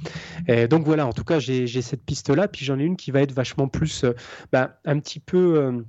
[0.46, 2.46] Et donc voilà, en tout cas, j'ai cette piste-là.
[2.46, 4.04] Puis j'en ai une qui va être vachement plus,
[4.52, 5.82] bah, un petit peu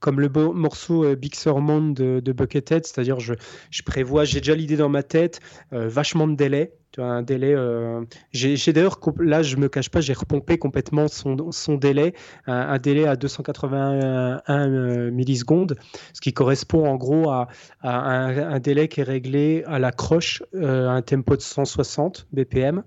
[0.00, 3.34] comme le morceau Big Surmount de, de Buckethead, c'est-à-dire je,
[3.70, 5.40] je prévois, j'ai déjà l'idée dans ma tête,
[5.70, 7.54] vachement de délai, tu as un délai.
[7.54, 12.14] Euh, j'ai d'ailleurs, là, je me cache pas, j'ai repompé complètement son, son délai,
[12.46, 15.76] un, délai à 281 euh, millisecondes,
[16.12, 17.48] ce qui correspond en gros à,
[17.82, 22.82] un, délai qui est réglé à la croche euh, à un tempo de 160 BPM.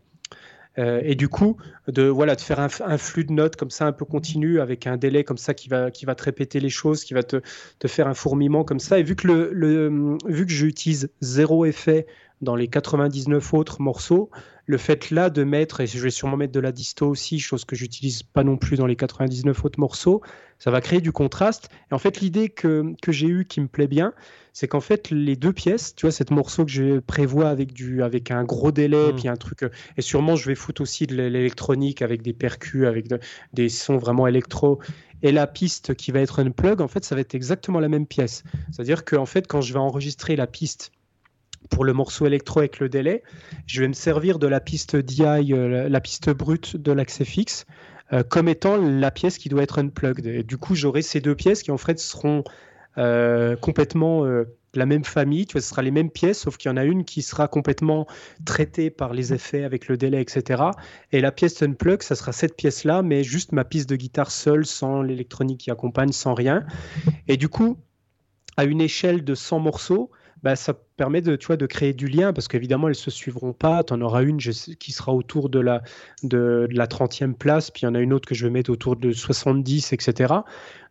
[0.78, 4.06] Et du coup, de, voilà, de faire un, flux de notes comme ça un peu
[4.06, 7.14] continu avec un délai comme ça qui va, qui va te répéter les choses, qui
[7.14, 7.42] va te,
[7.80, 8.98] te faire un fourmillement comme ça.
[8.98, 12.08] Et vu que, le vu que j'utilise zéro effet
[12.42, 14.30] dans les 99 autres morceaux,
[14.66, 17.66] le fait là de mettre, et je vais sûrement mettre de la disto aussi, chose
[17.66, 20.22] que j'utilise pas non plus dans les 99 autres morceaux,
[20.60, 21.70] ça va créer du contraste.
[21.92, 24.14] Et en fait, l'idée que, que j'ai eue qui me plaît bien,
[24.54, 28.04] c'est qu'en fait, les deux pièces, tu vois, cette morceau que je prévois avec, du,
[28.04, 29.16] avec un gros délai, mmh.
[29.16, 29.66] puis un truc,
[29.98, 33.08] et sûrement je vais foutre aussi de l'électronique avec des percus, avec
[33.54, 34.80] des sons vraiment électro,
[35.24, 37.90] et la piste qui va être un plug, en fait, ça va être exactement la
[37.90, 38.44] même pièce.
[38.72, 40.92] C'est-à-dire qu'en fait, quand je vais enregistrer la piste
[41.70, 43.24] pour le morceau électro avec le délai.
[43.66, 47.66] Je vais me servir de la piste DI, euh, la piste brute de l'accès fixe,
[48.12, 50.26] euh, comme étant la pièce qui doit être unplugged.
[50.26, 52.44] Et du coup, j'aurai ces deux pièces qui en fait seront
[52.98, 54.26] euh, complètement
[54.76, 55.46] la même famille.
[55.46, 57.48] Tu vois, ce sera les mêmes pièces, sauf qu'il y en a une qui sera
[57.48, 58.08] complètement
[58.46, 60.64] traitée par les effets avec le délai, etc.
[61.12, 64.66] Et la pièce unplugged, ça sera cette pièce-là, mais juste ma piste de guitare seule,
[64.66, 66.66] sans l'électronique qui accompagne, sans rien.
[67.28, 67.78] Et du coup,
[68.58, 70.12] à une échelle de 100 morceaux,
[70.44, 73.12] bah, ça permet de, tu vois, de créer du lien parce qu'évidemment, elles ne se
[73.12, 73.84] suivront pas.
[73.84, 75.82] Tu en auras une qui sera autour de la,
[76.24, 78.70] de, la 30e place, puis il y en a une autre que je vais mettre
[78.70, 80.34] autour de 70, etc.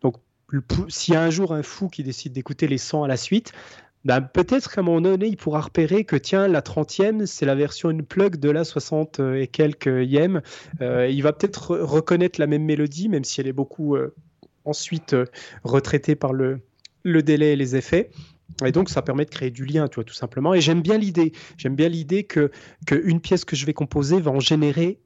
[0.01, 0.17] Donc,
[0.53, 3.53] a un jour un fou qui décide d'écouter les 100 à la suite,
[4.05, 7.55] ben, peut-être qu'à un moment donné, il pourra repérer que tiens, la 30e, c'est la
[7.55, 10.43] version unplug de la 60 et quelques yem.
[10.81, 14.13] Euh, il va peut-être reconnaître la même mélodie, même si elle est beaucoup euh,
[14.65, 15.27] ensuite euh,
[15.63, 16.61] retraitée par le,
[17.05, 18.11] délai et les effets.
[18.65, 20.53] Et donc, ça permet de créer du lien, tu vois, tout simplement.
[20.53, 21.33] Et j'aime bien l'idée.
[21.57, 22.51] J'aime bien l'idée que,
[22.87, 24.99] que une pièce que je vais composer va en générer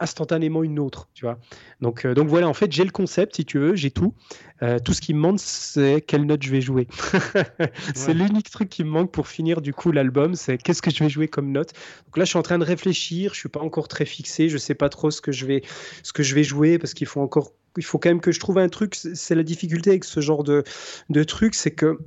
[0.00, 1.38] instantanément une autre, tu vois.
[1.80, 4.14] Donc, euh, donc voilà, en fait, j'ai le concept, si tu veux, j'ai tout.
[4.62, 6.86] Euh, tout ce qui me manque, c'est quelle note je vais jouer.
[7.94, 11.02] c'est l'unique truc qui me manque pour finir du coup l'album, c'est qu'est-ce que je
[11.02, 11.72] vais jouer comme note.
[12.06, 14.58] Donc là, je suis en train de réfléchir, je suis pas encore très fixé, je
[14.58, 15.62] sais pas trop ce que je vais,
[16.02, 18.40] ce que je vais jouer parce qu'il faut encore, il faut quand même que je
[18.40, 18.94] trouve un truc.
[18.94, 20.64] C'est la difficulté avec ce genre de,
[21.10, 21.98] de truc, c'est que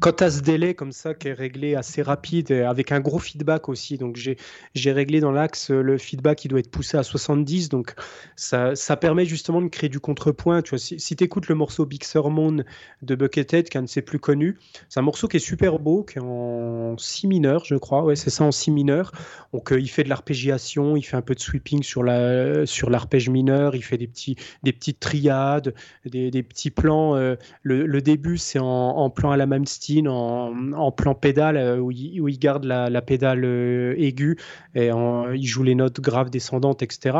[0.00, 3.18] quand tu as ce délai comme ça qui est réglé assez rapide, avec un gros
[3.18, 7.68] feedback aussi, donc j'ai réglé dans l'axe le feedback qui doit être poussé à 70,
[7.68, 7.94] donc
[8.36, 10.62] ça, permet justement de créer du contrepoint.
[10.62, 12.64] Tu vois, si, si tu écoutes le morceau Big Sermon
[13.02, 14.58] de Buckethead, qui est un de ses plus connus,
[14.88, 18.16] c'est un morceau qui est super beau, qui est en si mineur, je crois, ouais,
[18.16, 19.12] c'est ça, en si mineur.
[19.52, 23.74] Donc euh, il fait de l'arpégiation, il fait un peu de sweeping sur l'arpège mineur,
[23.74, 25.74] il fait des, petites triades,
[26.04, 27.16] des, petits plans.
[27.16, 31.56] Euh, le, le, début, c'est en, en plan à la même style en, plan pédale
[31.56, 34.36] euh, où il, garde la, pédale euh, aiguë
[34.74, 37.18] et il joue les notes graves descendantes, etc.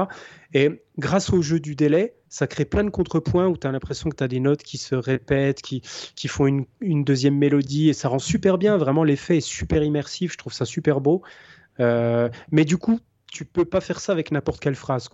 [0.55, 4.11] Et grâce au jeu du délai, ça crée plein de contrepoints où tu as l'impression
[4.11, 5.83] que tu as des notes qui se répètent, qui,
[6.15, 8.77] qui font une, une, deuxième mélodie et ça rend super bien.
[8.77, 10.33] Vraiment, l'effet est super immersif.
[10.33, 11.23] Je trouve ça super beau.
[11.81, 13.01] Euh, mais du coup,
[13.31, 15.09] tu peux pas faire ça avec n'importe quelle phrase.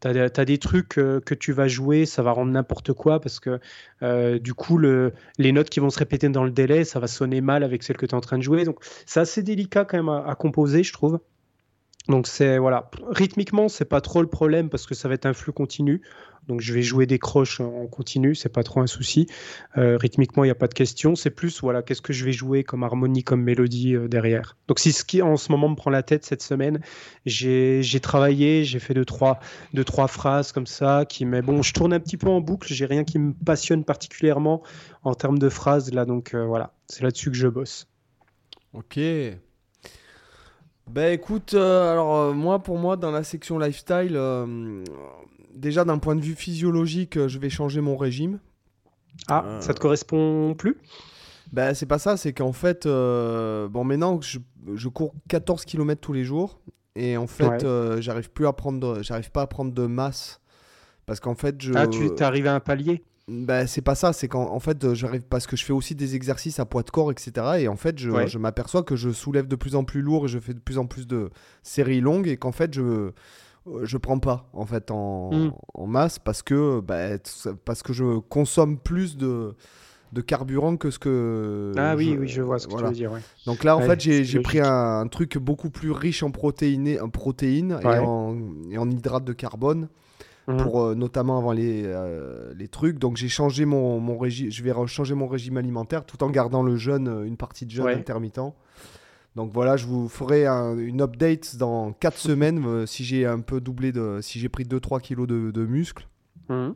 [0.00, 3.40] Tu as, des trucs euh, que tu vas jouer, ça va rendre n'importe quoi parce
[3.40, 3.58] que
[4.02, 7.06] euh, du coup, le, les notes qui vont se répéter dans le délai, ça va
[7.06, 8.64] sonner mal avec celles que tu es en train de jouer.
[8.64, 11.20] Donc, c'est assez délicat quand même à composer, je trouve.
[12.08, 15.32] Donc c'est voilà, rythmiquement c'est pas trop le problème parce que ça va être un
[15.32, 16.02] flux continu.
[16.48, 19.26] Donc je vais jouer des croches en continu, c'est pas trop un souci.
[19.78, 22.32] Euh, rythmiquement il n'y a pas de question, c'est plus voilà qu'est-ce que je vais
[22.32, 24.56] jouer comme harmonie, comme mélodie euh, derrière.
[24.68, 26.80] Donc si ce qui en ce moment me prend la tête cette semaine,
[27.24, 29.40] j'ai travaillé, j'ai fait deux trois
[29.72, 32.72] deux trois phrases comme ça qui mais bon je tourne un petit peu en boucle,
[32.72, 34.62] j'ai rien qui me passionne particulièrement
[35.02, 37.86] en termes de phrases là donc euh, voilà c'est là-dessus que je bosse.
[38.74, 38.98] Ok,
[40.90, 44.18] ben écoute, euh, alors moi pour moi dans la section lifestyle,
[45.54, 48.38] déjà d'un point de vue physiologique, je vais changer mon régime.
[49.28, 50.76] Ah, ça te correspond plus?
[51.52, 54.38] Ben c'est pas ça, c'est qu'en fait, bon maintenant je,
[54.74, 56.58] je, cours 14 km tous les jours
[56.96, 57.64] et en fait
[58.00, 60.40] j'arrive plus à prendre, j'arrive pas à prendre de masse
[61.06, 61.74] parce qu'en fait je.
[61.74, 63.04] Ah tu es arrivé à un palier?
[63.26, 66.14] Bah, c'est pas ça, c'est qu'en fait, euh, j'arrive parce que je fais aussi des
[66.14, 67.32] exercices à poids de corps, etc.
[67.60, 70.28] Et en fait, je, je m'aperçois que je soulève de plus en plus lourd et
[70.28, 71.30] je fais de plus en plus de
[71.62, 73.14] séries longues et qu'en fait, je euh,
[73.82, 75.52] je prends pas en fait en, hmm.
[75.74, 77.18] en masse parce que bah,
[77.64, 79.54] parce que je consomme plus de
[80.12, 83.10] de carburant que ce que ah oui oui je vois ce que tu veux dire
[83.46, 87.78] donc là en fait j'ai pris un, truc beaucoup plus riche en protéines en protéines
[87.82, 88.36] et en,
[88.70, 89.88] et en hydrates de carbone
[90.46, 90.56] Mhm.
[90.58, 92.98] pour euh, notamment avant les, euh, les trucs.
[92.98, 96.62] Donc j'ai changé mon, mon régime, je vais changer mon régime alimentaire tout en gardant
[96.62, 98.40] le jeûne, euh, une partie de jeûne intermittent.
[99.36, 103.92] Donc voilà, je vous ferai une update dans 4 semaines si j'ai un peu doublé
[103.92, 106.08] de, si j'ai pris 2-3 kilos de, de muscles.
[106.48, 106.74] Mhm.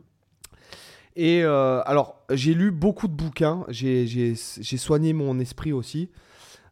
[1.15, 6.09] Et alors, j'ai lu beaucoup de bouquins, j'ai soigné mon esprit aussi.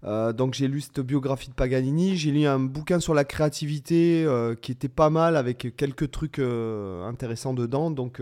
[0.04, 4.24] Euh, donc j'ai lu cette biographie de Paganini, j'ai lu un bouquin sur la créativité
[4.26, 7.92] euh, qui était pas mal avec quelques trucs euh, intéressants dedans.
[7.92, 8.22] Donc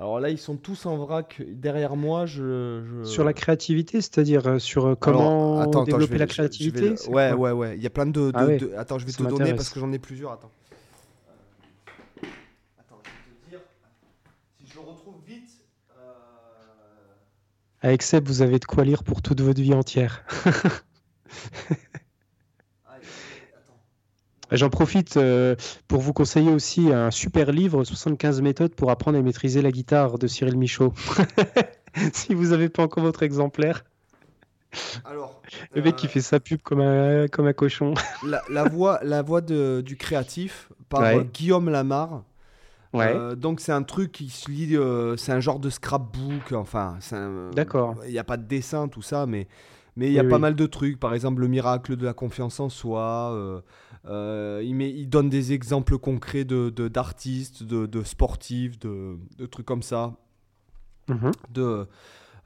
[0.00, 2.24] alors là ils sont tous en vrac derrière moi.
[2.24, 6.94] Je, Sur la créativité, c'est-à-dire sur comment développer la créativité.
[7.08, 8.32] ouais ouais ouais, il y a plein de.
[8.34, 8.46] Ah
[8.80, 10.32] attends, je vais te donner parce que j'en ai plusieurs.
[10.32, 10.50] Attends.
[12.78, 13.60] Attends, je vais te dire
[14.58, 15.50] si je le retrouve vite.
[17.82, 20.24] Avec Seb, vous avez de quoi lire pour toute votre vie entière.
[24.52, 25.54] J'en profite euh,
[25.86, 30.18] pour vous conseiller aussi un super livre, 75 méthodes pour apprendre à maîtriser la guitare
[30.18, 30.92] de Cyril Michaud.
[32.12, 33.84] si vous n'avez pas encore votre exemplaire.
[35.04, 35.42] Alors,
[35.74, 37.94] le mec qui euh, fait sa pub comme un, comme un cochon.
[38.48, 42.22] La, voix, la voix de, du créatif par euh, Guillaume Lamar.
[42.92, 43.36] Ouais.
[43.36, 44.76] donc c'est un truc qui se lit,
[45.16, 46.98] c'est un genre de scrapbook, enfin,
[47.54, 47.94] D'accord.
[48.04, 49.46] Il n'y a pas de dessin, tout ça, mais
[49.94, 52.58] mais il y a pas mal de trucs, par exemple le miracle de la confiance
[52.58, 53.62] en soi.
[54.06, 59.16] Euh, euh, il, met, il, donne des exemples concrets de, d'artistes, de, de, sportifs, de,
[59.38, 60.14] de, trucs comme ça.
[61.08, 61.32] Mhm.
[61.50, 61.86] De,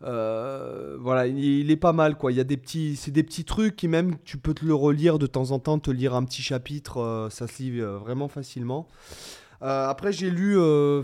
[0.03, 2.33] euh, voilà, il, est pas mal quoi.
[2.33, 4.75] Il y a des petits, c'est des petits trucs qui même tu peux te le
[4.75, 8.89] relire de temps en temps, te lire un petit chapitre, ça se lit vraiment facilement.
[9.61, 11.03] après j'ai lu le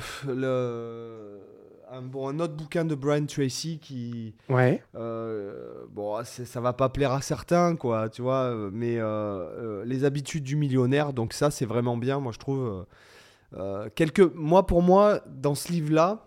[1.93, 4.35] un, bon, un autre bouquin de Brian Tracy qui.
[4.49, 4.83] Ouais.
[4.95, 10.05] euh, bon, ça va pas plaire à certains, quoi, tu vois, euh, mais euh, Les
[10.05, 12.85] habitudes du millionnaire, donc ça, c'est vraiment bien, moi, je trouve.
[13.57, 14.33] euh, quelques...
[14.35, 16.27] Moi, pour moi, dans ce livre-là,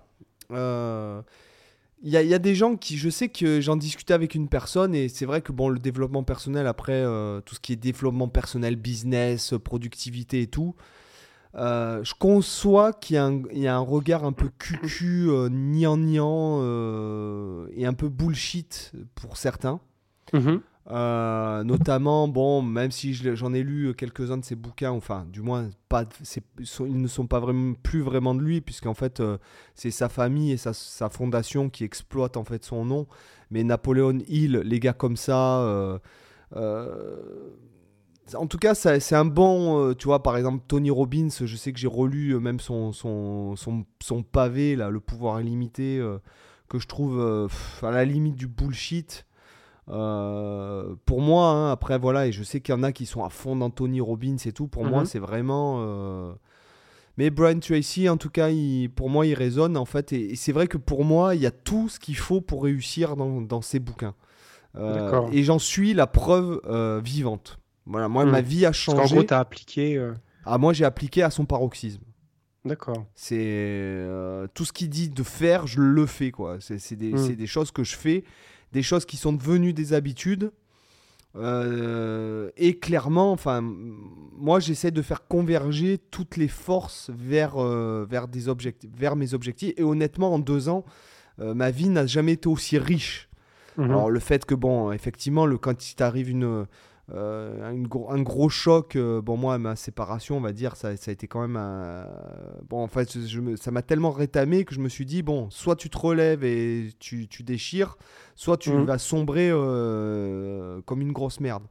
[2.05, 4.35] il y, a- il y a des gens qui, je sais que j'en discutais avec
[4.35, 7.71] une personne, et c'est vrai que bon, le développement personnel, après, euh, tout ce qui
[7.73, 10.75] est développement personnel, business, productivité et tout,
[11.55, 15.27] euh, je conçois qu'il y, a un- il y a un regard un peu cucu,
[15.29, 19.79] euh, niant-niant euh, et un peu bullshit pour certains.
[20.33, 20.61] Mhm.
[20.91, 25.69] Euh, notamment, bon, même si j'en ai lu quelques-uns de ses bouquins, enfin, du moins,
[25.87, 26.03] pas,
[26.81, 29.37] ils ne sont pas vraiment, plus vraiment de lui, puisqu'en fait, euh,
[29.75, 33.07] c'est sa famille et sa, sa fondation qui exploitent en fait son nom.
[33.49, 35.61] Mais Napoléon Hill, les gars comme ça,
[38.35, 41.73] en tout cas, c'est un bon, euh, tu vois, par exemple, Tony Robbins, je sais
[41.73, 46.17] que j'ai relu euh, même son, son, son, son pavé, là, Le pouvoir illimité, euh,
[46.69, 47.47] que je trouve euh,
[47.81, 49.25] à la limite du bullshit.
[49.89, 53.23] Euh, pour moi, hein, après voilà, et je sais qu'il y en a qui sont
[53.25, 54.67] à fond dans Tony Robbins et tout.
[54.67, 55.05] Pour moi, Mhm.
[55.05, 56.33] c'est vraiment.
[57.17, 60.13] Mais Brian Tracy, en tout cas, il- pour moi, il résonne en fait.
[60.13, 62.63] Et, et c'est vrai que pour moi, il y a tout ce qu'il faut pour
[62.63, 64.15] réussir dans, dans ses bouquins.
[64.75, 65.29] D'accord.
[65.31, 66.59] et j'en suis la preuve
[67.03, 67.59] vivante.
[67.85, 68.31] Voilà, moi, Mhm.
[68.31, 69.15] ma vie a Parce qu'en changé.
[69.15, 69.97] gros, tu as appliqué.
[69.97, 70.13] euh,
[70.45, 72.01] Ah, moi, j'ai appliqué à son paroxysme.
[72.65, 73.05] D'accord.
[73.15, 76.57] C'est euh, tout ce qu'il dit de faire, je le fais quoi.
[76.61, 77.17] C'est des, Mm.
[77.17, 78.23] c'est des choses que je fais,
[78.71, 80.51] des choses qui sont devenues des habitudes.
[81.35, 88.27] Euh, et clairement, enfin, moi, j'essaie de faire converger toutes les forces vers vers vers
[88.27, 89.73] des objectifs, vers mes objectifs.
[89.77, 90.85] Et honnêtement, en deux ans,
[91.39, 93.29] ma vie n'a jamais été aussi riche.
[93.77, 93.85] Mhm.
[93.85, 96.67] Alors le fait que bon, effectivement, le quand il t'arrive une
[97.11, 101.11] euh, une un gros choc, euh, bon moi ma séparation, on va dire, ça, ça
[101.11, 102.07] a été quand même un...
[102.69, 105.49] bon en fait je me- ça m'a tellement rétamé que je me suis dit bon,
[105.49, 107.97] soit tu te relèves et tu, tu déchires,
[108.35, 108.85] soit tu Mhm.
[108.85, 111.63] vas sombrer euh, comme une grosse merde.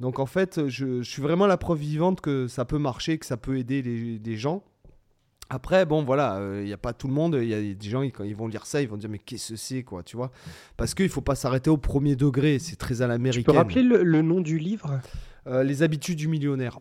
[0.00, 3.26] Donc en fait, je, je suis vraiment la preuve vivante que ça peut marcher, que
[3.26, 4.62] ça peut aider les, des gens.
[5.50, 7.38] Après, bon, voilà, il n'y a pas tout le monde.
[7.40, 9.18] Il y a des gens, ils- quand ils vont lire ça, ils vont dire, mais
[9.18, 10.30] qu'est-ce que c'est, quoi, tu vois?
[10.76, 13.44] Parce qu'il ne faut pas s'arrêter au premier degré, c'est très à Tu l'américaine.
[13.44, 15.00] peux rappeler le, le nom du livre?
[15.46, 16.78] Euh, Les habitudes du millionnaire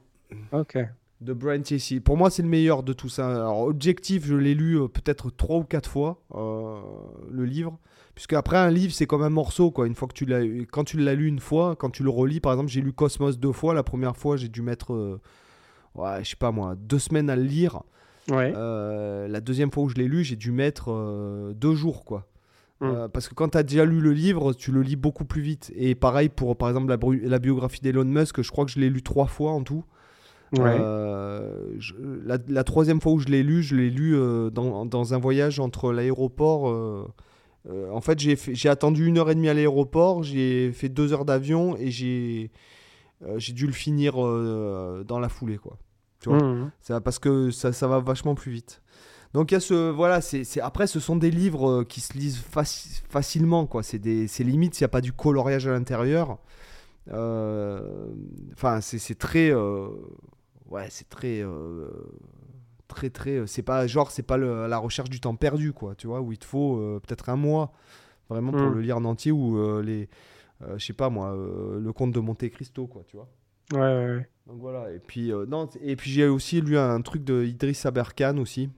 [0.54, 0.78] Ok.
[1.22, 2.00] de Brian Tracy.
[2.00, 3.30] Pour moi, c'est le meilleur de tout ça.
[3.30, 6.80] Alors, Objectif, je l'ai lu euh, peut-être trois ou quatre fois, euh,
[7.32, 7.78] le livre.
[8.16, 9.88] Puisque après, un livre, c'est comme un morceau, quoi.
[9.88, 10.42] Une fois que tu l'as,
[10.72, 13.38] quand tu l'as lu une fois, quand tu le relis, par exemple, j'ai lu Cosmos
[13.40, 13.74] deux fois.
[13.74, 15.20] La première fois, j'ai dû mettre, euh,
[15.96, 17.82] ouais, je sais pas moi, deux semaines à le lire.
[18.30, 18.54] Ouais.
[18.56, 22.28] Euh, la deuxième fois où je l'ai lu, j'ai dû mettre euh, deux jours, quoi.
[22.80, 22.86] Mm.
[22.86, 25.42] Euh, parce que quand tu as déjà lu le livre, tu le lis beaucoup plus
[25.42, 25.72] vite.
[25.76, 29.02] Et pareil pour, par exemple, la, biographie d'Elon Musk, je crois que je l'ai lu
[29.02, 29.84] trois fois en tout.
[30.58, 30.78] ouais.
[31.80, 31.94] Je-
[32.26, 34.16] la, la troisième fois où je l'ai lu, je l'ai lu
[34.52, 36.64] dans, dans un voyage entre l'aéroport.
[37.68, 41.76] en fait, j'ai attendu une heure et demie à l'aéroport, j'ai fait deux heures d'avion
[41.78, 42.52] et j'ai
[43.38, 45.78] j'ai dû le finir euh, dans la foulée, quoi.
[46.24, 46.40] Tu vois.
[46.42, 46.72] Mhm.
[46.82, 48.82] Ça, parce que ça, ça va vachement plus vite.
[49.34, 52.14] Donc il y a ce voilà, c'est après ce sont des livres euh, qui se
[52.18, 53.82] lisent faci- facilement quoi.
[53.84, 56.38] C'est des c'est limite s'il n'y a pas du coloriage à l'intérieur.
[57.12, 57.82] Euh,
[58.54, 59.88] Enfin c'est c'est très euh,
[60.70, 61.88] ouais c'est très euh,
[62.88, 65.96] très très euh, c'est pas genre c'est pas le- la recherche du temps perdu quoi.
[65.96, 67.74] Tu vois où il te faut euh, peut-être un mois
[68.30, 68.74] vraiment pour Mm.
[68.76, 70.10] le lire en entier ou euh, les
[70.62, 73.04] euh, je sais pas moi euh, le conte de Monte Cristo quoi.
[73.08, 73.28] Tu vois.
[73.74, 74.30] Ouais, ouais, ouais.
[74.48, 77.86] Donc voilà, et puis, euh, non, et puis j'ai aussi lu un truc de Idriss
[77.86, 78.70] Aberkan aussi.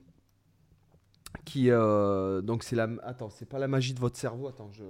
[1.44, 2.88] Qui, euh, donc c'est la.
[3.02, 4.84] Attends, c'est pas la magie de votre cerveau, attends, je.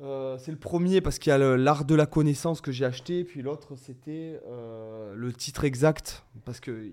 [0.00, 3.22] Euh, c'est le premier parce qu'il y a l'art de la connaissance que j'ai acheté,
[3.24, 6.90] puis l'autre c'était euh, le titre exact parce que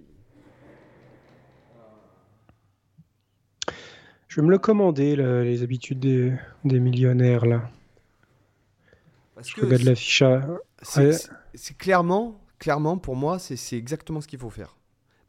[4.28, 6.34] Je vais me le commander, le- les habitudes des,
[6.64, 7.70] des millionnaires, là.
[9.34, 10.24] parce Je que regarde l'affiche.
[11.54, 14.76] C'est clairement, clairement pour moi, c'est exactement ce qu'il faut faire.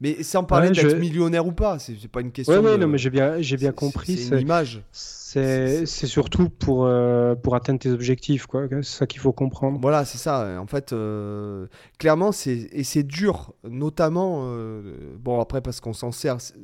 [0.03, 2.55] Mais sans parler Ouais, d'être je- millionnaire ou pas, c'est pas une question.
[2.59, 4.17] Ouais, de- non, mais j'ai bien, j'ai bien compris.
[4.17, 4.81] C'est une image.
[4.91, 8.67] c'est- surtout pour, euh, pour atteindre tes objectifs, quoi.
[8.67, 9.77] C'est ça qu'il faut comprendre.
[9.79, 10.59] Voilà, c'est ça.
[10.59, 11.67] En fait, euh,
[11.99, 14.45] clairement, c'est et c'est dur, notamment.
[14.47, 16.41] euh, bon, après, parce qu'on s'en sert.
[16.41, 16.55] c'est-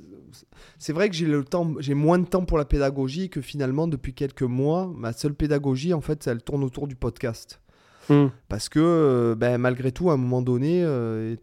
[0.80, 3.88] C'est vrai que j'ai le temps, j'ai moins de temps pour la pédagogie que finalement
[3.88, 7.62] depuis quelques mois, ma seule pédagogie, en fait, elle tourne autour du podcast.
[8.10, 8.28] Hmm.
[8.50, 10.82] Parce que, euh, ben, malgré tout, à un moment donné,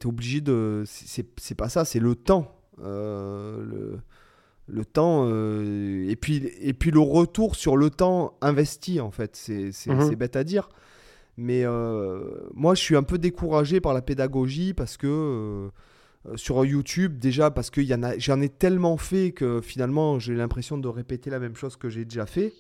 [0.01, 0.83] tu es obligé de.
[0.87, 2.51] c'est- pas ça, c'est le temps.
[2.83, 3.99] Euh, le,
[4.69, 5.27] le temps.
[5.29, 9.37] euh, et, puis, et puis le retour sur le temps investi, en fait.
[9.37, 10.69] C'est c'est bête à dire.
[11.37, 12.21] Mais euh,
[12.55, 15.07] moi, je suis un peu découragé par la pédagogie parce que.
[15.07, 15.69] euh,
[16.27, 17.83] euh, sur YouTube déjà parce que
[18.17, 22.07] j'en ai tellement fait que finalement j'ai l'impression de répéter la même chose que j'ai
[22.07, 22.55] déjà fait.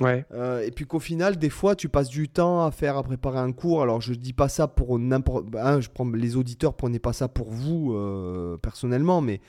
[0.00, 0.24] Ouais.
[0.32, 3.38] Euh, et puis qu'au final, des fois, tu passes du temps à faire, à préparer
[3.38, 3.82] un cours.
[3.82, 5.46] Alors, je dis pas ça pour n'importe.
[5.56, 9.40] hein, je prends les auditeurs, prenez pas ça pour vous euh, personnellement, mais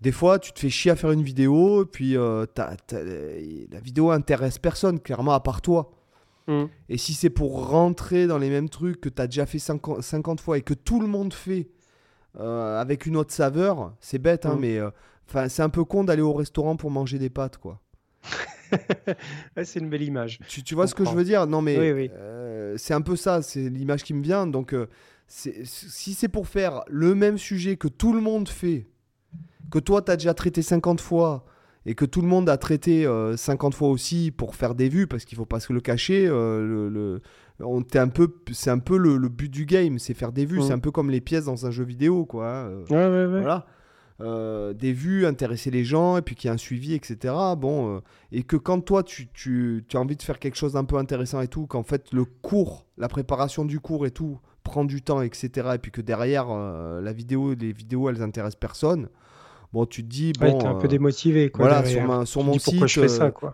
[0.00, 4.10] des fois, tu te fais chier à faire une vidéo, et puis euh, la vidéo
[4.10, 5.90] intéresse personne, clairement, à part toi.
[6.48, 6.64] Mm.
[6.88, 10.02] Et si c'est pour rentrer dans les mêmes trucs que tu as déjà fait 50,
[10.02, 11.68] 50 fois et que tout le monde fait
[12.40, 14.60] euh, avec une autre saveur, c'est bête, hein, Mm.
[14.60, 14.90] mais euh,
[15.26, 17.78] 'fin, c'est un peu con d'aller au restaurant pour manger des pâtes, quoi.
[19.64, 20.38] C'est une belle image.
[20.48, 21.46] Tu, tu vois ce que je veux dire?
[21.46, 22.10] Non, mais Oui, oui.
[22.14, 24.46] euh, c'est un peu ça, c'est l'image qui me vient.
[24.46, 24.86] Donc, euh,
[25.26, 28.86] si c'est pour faire le même sujet que tout le monde fait,
[29.70, 31.44] que toi, tu as déjà traité 50 fois,
[31.84, 35.06] et que tout le monde a traité euh, 50 fois aussi pour faire des vues,
[35.06, 37.22] parce qu'il faut pas se le cacher, euh, le, le-
[37.60, 40.58] on, un peu, c'est un peu le, le but du game, c'est faire des vues.
[40.60, 40.62] Mm.
[40.62, 42.46] C'est un peu comme les pièces dans un jeu vidéo, quoi.
[42.48, 42.84] hein, euh.
[42.90, 43.40] Ouais, ouais, ouais.
[43.40, 43.66] Voilà.
[44.22, 47.34] Euh, des vues, intéresser les gens, et puis qu'il y ait un suivi, etc.
[47.58, 48.00] Bon, euh,
[48.30, 50.96] et que quand toi, tu, tu- tu as envie de faire quelque chose d'un peu
[50.96, 55.02] intéressant et tout, qu'en fait, le cours, la préparation du cours et tout, prend du
[55.02, 55.70] temps, etc.
[55.74, 59.08] Et puis que derrière, euh, la vidéo, les vidéos, elles intéressent personne.
[59.72, 60.58] Bon, tu te dis, Ouais, bon.
[60.58, 61.50] t'es un peu démotivé.
[61.50, 62.04] Quoi, voilà, derrière.
[62.06, 62.78] sur, ma- sur mon site,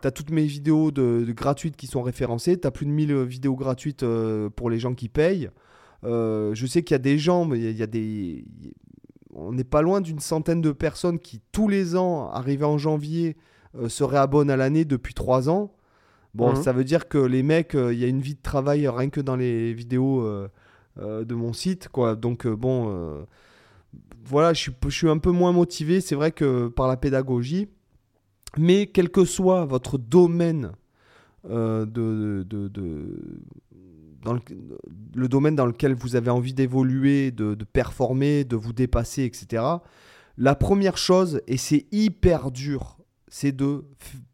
[0.02, 2.58] t'as toutes mes vidéos de, de gratuites qui sont référencées.
[2.58, 4.04] T'as plus de 1000 vidéos gratuites
[4.56, 5.48] pour les gens qui payent.
[6.02, 8.44] Je sais qu'il y a des gens, mais il y a- il y a des.
[9.40, 13.36] On n'est pas loin d'une centaine de personnes qui, tous les ans, arrivés en janvier,
[13.76, 15.72] euh, se réabonnent à l'année depuis 3 ans.
[16.34, 16.62] Bon, Mhm.
[16.62, 19.08] ça veut dire que les mecs, euh, il y a une vie de travail rien
[19.10, 20.48] que dans les vidéos euh,
[20.98, 22.16] euh, de mon site, quoi.
[22.16, 22.86] Donc, euh, bon.
[22.90, 23.22] euh,
[24.24, 27.68] voilà, je suis, je suis un peu moins motivé, c'est vrai que par la pédagogie,
[28.58, 30.72] mais quel que soit votre domaine
[31.48, 33.40] euh, de, de- de-
[34.22, 34.40] dans le,
[35.14, 39.62] le domaine dans lequel vous avez envie d'évoluer, de, de performer, de vous dépasser, etc.
[40.36, 43.84] La première chose, et c'est hyper dur, c'est de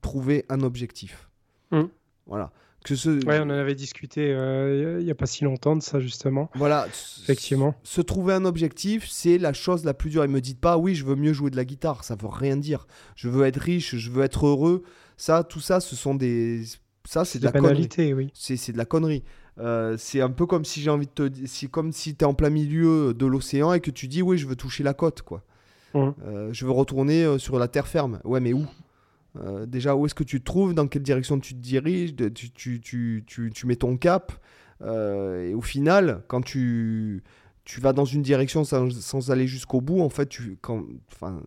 [0.01, 1.31] trouver un objectif.
[1.71, 1.83] Mm.
[2.27, 2.53] Voilà.
[2.85, 5.83] Que ce, Ouais, on en avait discuté euh, il n'y a pas si longtemps de
[5.83, 6.51] ça, justement.
[6.55, 6.87] voilà.
[7.23, 7.75] Effectivement.
[7.83, 10.23] Se trouver un objectif, c'est la chose la plus dure.
[10.25, 12.05] Et me dites pas, oui, je veux mieux jouer de la guitare.
[12.05, 12.87] Ça veut rien dire.
[13.17, 14.83] Je veux être riche, je veux être heureux.
[15.17, 16.65] Ça, tout ça, ce sont des.
[17.07, 17.89] Ça, c'est de la connerie.
[18.13, 18.31] oui.
[18.35, 19.25] C'est c'est de la connerie.
[19.59, 21.47] Euh, c'est un peu comme si j'ai envie de te.
[21.47, 24.37] Si, comme si tu es en plein milieu de l'océan et que tu dis, oui,
[24.39, 25.43] je veux toucher la côte, quoi.
[25.95, 26.15] Mhm.
[26.27, 28.21] Euh, je veux retourner euh, sur la terre ferme.
[28.25, 28.67] Ouais, mais où?
[29.37, 30.75] Euh, Déjà, où est-ce que tu te trouves?
[30.75, 32.15] Dans quelle direction tu te diriges?
[32.35, 34.33] Tu, tu, tu, tu, tu mets ton cap
[34.85, 37.23] Et au final, quand tu,
[37.65, 41.41] tu vas dans une direction sans, sans aller jusqu'au bout, en fait, tu, quand, enfin,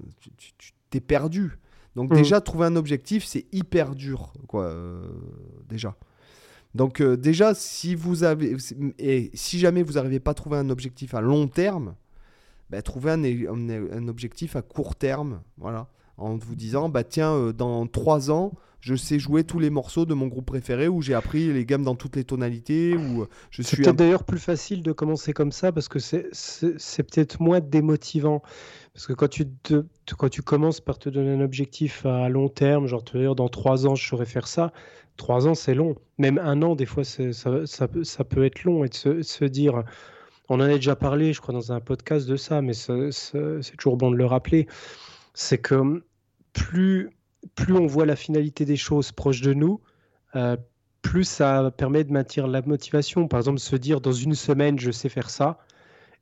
[0.58, 1.60] tu, t'es perdu.
[1.96, 2.18] Donc, Mhm.
[2.18, 5.08] déjà, trouver un objectif, c'est hyper dur, quoi, euh,
[5.68, 5.96] déjà.
[6.78, 8.56] Donc, euh, déjà, si vous avez.
[9.00, 11.96] Et si jamais vous n'arrivez pas à trouver un objectif à long terme,
[12.70, 15.42] bah, trouvez un, un, un objectif à court terme.
[15.58, 15.88] Voilà
[16.20, 20.04] en vous disant bah tiens euh, dans trois ans je sais jouer tous les morceaux
[20.08, 23.28] de mon groupe préféré où j'ai appris les gammes dans toutes les tonalités où euh,
[23.52, 26.32] je C'est suis peut-être un- d'ailleurs plus facile de commencer comme ça parce que c'est-
[27.04, 28.42] peut-être moins démotivant.
[28.96, 29.86] Parce que quand tu, te-
[30.18, 33.48] quand tu commences par te donner un objectif à long terme, genre te dire dans
[33.48, 34.74] trois ans je saurais faire ça,
[35.18, 35.96] trois ans c'est long.
[36.18, 39.84] Même un an, des fois, ça, peut, être long et de se, dire.
[40.50, 43.98] On en a déjà parlé, je crois, dans un podcast de ça, mais c'est toujours
[43.98, 44.68] bon de le rappeler.
[45.34, 46.04] C'est que
[46.54, 47.10] plus,
[47.56, 49.82] plus on voit la finalité des choses proche de nous,
[50.36, 50.56] euh,
[51.02, 53.28] plus ça permet de maintenir la motivation.
[53.28, 55.60] Par exemple, se dire dans une semaine, je sais faire ça.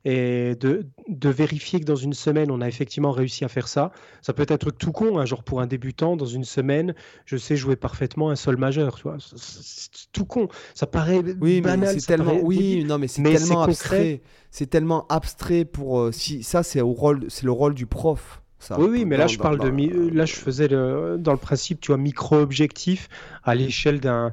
[0.08, 3.92] Et de, de vérifier que dans une semaine, on a effectivement réussi à faire ça.
[4.22, 6.94] Ça peut être un truc tout con, hein, genre pour un débutant, dans une semaine,
[7.26, 8.98] je sais jouer parfaitement un sol majeur.
[8.98, 9.18] Tu vois.
[9.20, 10.48] C'est- tout con.
[10.76, 11.94] Ça paraît oui mais banal.
[11.96, 14.22] c'est ça tellement paraît oui non mais c'est mais tellement abstrait
[14.52, 18.42] c'est tellement abstrait pour euh, si ça c'est au rôle c'est le rôle du prof
[18.60, 21.34] ça Oui, oui, mais là je dans- parle de mi- là je faisais le, dans
[21.34, 23.10] le principe, tu vois, micro-objectif
[23.44, 24.32] à l'échelle d'un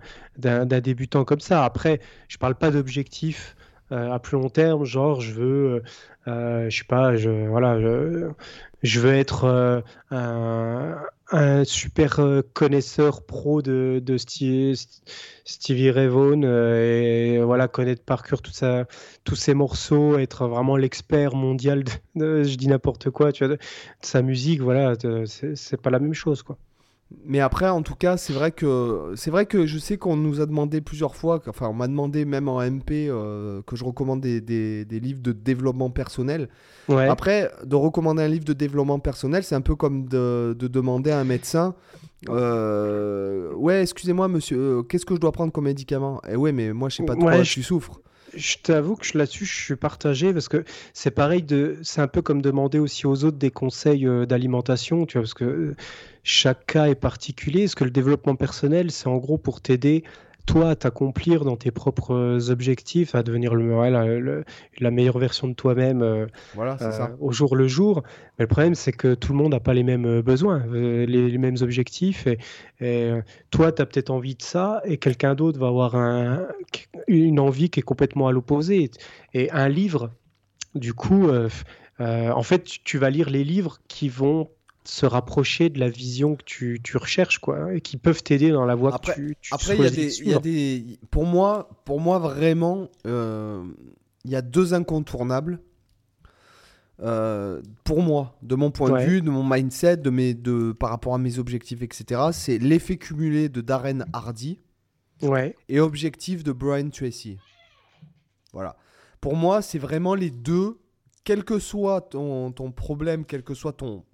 [0.80, 1.64] débutant comme ça.
[1.64, 3.56] Après, je parle pas d'objectif
[3.92, 5.82] à plus long terme, genre je veux, euh,
[6.28, 7.80] euh, je sais pas, je voilà,
[8.82, 9.80] je, veux être euh,
[11.30, 14.88] un, super euh, connaisseur pro de, de Stevie,
[15.44, 18.86] Stevie Ray Vaughan euh, et voilà connaître par cœur tout ça,
[19.24, 23.58] tous ses morceaux, être vraiment l'expert mondial de, je dis n'importe quoi, tu vois, de,
[24.00, 24.94] sa musique, voilà,
[25.26, 26.56] c'est pas la même chose quoi.
[27.24, 30.40] Mais après, en tout cas, c'est vrai que c'est vrai que je sais qu'on nous
[30.40, 34.20] a demandé plusieurs fois, enfin, on m'a demandé même en MP euh, que je recommande
[34.20, 36.48] des, des- des livres de développement personnel.
[36.88, 37.08] Ouais.
[37.08, 41.10] Après, de recommander un livre de développement personnel, c'est un peu comme de, de demander
[41.10, 41.74] à un médecin.
[42.28, 46.20] euh, ouais, excusez-moi, monsieur, euh, qu'est-ce que je dois prendre comme médicament?
[46.28, 48.00] Eh ouais, mais moi, je sais pas de quoi Ouais, tu souffres.
[48.34, 50.64] je t'avoue que là-dessus, je suis partagé parce que
[50.94, 55.18] c'est pareil, de, c'est un peu comme demander aussi aux autres des conseils d'alimentation, tu
[55.18, 55.74] vois, parce que
[56.22, 57.62] chaque cas est particulier.
[57.62, 60.04] Est-ce que le développement personnel, c'est en gros pour t'aider
[60.46, 64.44] toi à t'accomplir dans tes propres euh, objectifs, à devenir le,
[64.80, 66.26] la meilleure version de toi-même euh,
[66.58, 68.02] euh, au jour le jour?
[68.38, 71.56] Mais le problème, c'est que tout le monde n'a pas les mêmes besoins, les, mêmes
[71.60, 72.26] objectifs.
[72.80, 73.10] Et,
[73.50, 76.46] toi, tu as peut-être envie de ça, et quelqu'un d'autre va avoir un,
[77.06, 78.90] une envie qui est complètement à l'opposé.
[79.34, 80.10] Et un livre,
[80.74, 81.28] du coup,
[81.98, 84.48] en fait, tu vas lire les livres qui vont
[84.84, 88.64] se rapprocher de la vision que tu, tu recherches quoi et qui peuvent t'aider dans
[88.64, 92.18] la voie que tu, tu après il y, y, a des pour moi pour moi
[92.18, 93.64] vraiment euh,
[94.24, 95.60] il y a deux incontournables
[97.00, 100.90] euh, pour moi de mon point de vue de mon mindset de mes de par
[100.90, 104.58] rapport à mes objectifs etc c'est l'effet cumulé de Darren Hardy
[105.22, 105.56] ouais.
[105.68, 107.38] et objectif de Brian Tracy.
[108.52, 108.76] Voilà.
[109.20, 110.80] Pour moi c'est vraiment les deux
[111.24, 114.04] quel que soit ton, ton problème quel que soit ton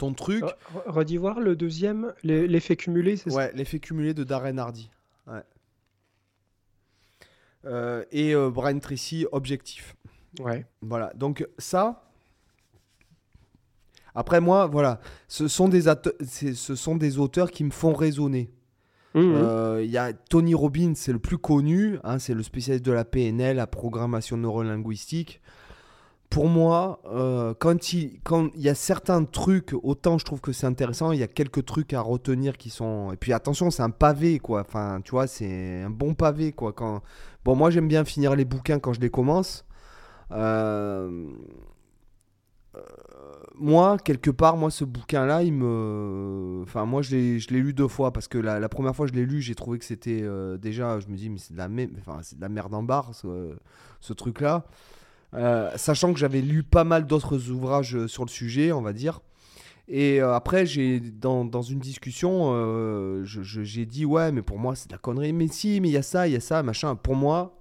[0.00, 0.44] ton truc.
[0.86, 4.90] Redis voir le deuxième, l'effet cumulé, c'est ça Ouais, l'effet cumulé de Darren Hardy.
[5.26, 5.42] Ouais.
[7.66, 9.94] Euh, et euh, Brian Tracy, objectif.
[10.40, 10.66] Ouais.
[10.80, 12.04] Voilà, donc ça.
[14.14, 18.50] Après, moi, voilà, ce sont des, ce sont des auteurs qui me font raisonner.
[19.14, 19.20] Mmh.
[19.20, 22.92] Euh, il y a Tony Robbins, c'est le plus connu, hein, c'est le spécialiste de
[22.92, 25.40] la PNL, la programmation neurolinguistique
[26.30, 30.52] pour moi, euh, quand, il, quand il y a certains trucs, autant je trouve que
[30.52, 33.12] c'est intéressant, il y a quelques trucs à retenir qui sont.
[33.12, 34.60] Et puis attention, c'est un pavé, quoi.
[34.60, 36.72] Enfin, tu vois, c'est un bon pavé, quoi.
[37.44, 39.64] Bon, moi, j'aime bien finir les bouquins quand je les commence.
[40.30, 41.26] Euh,
[42.76, 42.80] euh,
[43.56, 46.60] moi, quelque part, moi, ce bouquin-là, il me.
[46.62, 49.40] Enfin, moi, je l'ai lu deux fois parce que la, première fois, je l'ai lu,
[49.40, 50.24] j'ai trouvé que c'était
[50.58, 51.00] déjà.
[51.00, 54.64] Je me dis, mais c'est de, la enfin, de la merde en barre, ce truc-là.
[55.34, 58.92] Euh, sachant que j'avais lu pas mal d'autres ouvrages euh, sur le sujet, on va
[58.92, 59.20] dire.
[59.86, 62.54] Et euh, après, j'ai dans, dans, une discussion,
[63.24, 65.32] j'ai dit ouais, mais pour moi c'est de la connerie.
[65.32, 66.94] Mais si, mais il y a ça, il y a ça, machin.
[66.94, 67.58] Pour moi,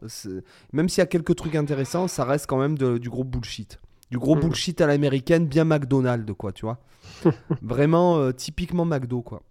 [0.74, 3.80] même s'il y a quelques trucs intéressants, ça reste quand même du gros bullshit.
[4.12, 4.40] Du gros mmh.
[4.40, 6.80] bullshit à l'américaine, bien McDonald's, quoi, tu vois.
[7.62, 9.42] Vraiment typiquement McDo, quoi.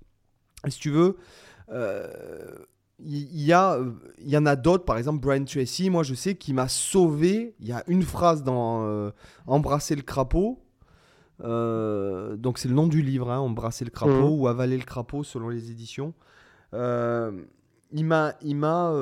[0.64, 1.16] Et si tu veux,
[3.00, 3.78] il y, a,
[4.18, 7.54] il y en a d'autres, par exemple Brian Tracy, moi je sais qu'il m'a sauvé.
[7.60, 9.10] Il y a une phrase dans euh,
[9.46, 10.60] Embrasser le crapaud.
[11.44, 14.40] Euh, donc c'est le nom du livre, hein, Embrasser le crapaud mmh.
[14.40, 16.12] ou Avaler le crapaud selon les éditions.
[16.74, 17.30] Euh,
[17.92, 18.92] il m'a, il m'a,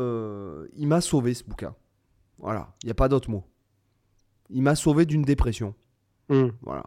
[0.76, 1.74] il m'a sauvé ce bouquin.
[2.38, 3.44] Voilà, il n'y a pas d'autre mot.
[4.50, 5.74] Il m'a sauvé d'une dépression.
[6.28, 6.48] Mmh.
[6.62, 6.84] Voilà.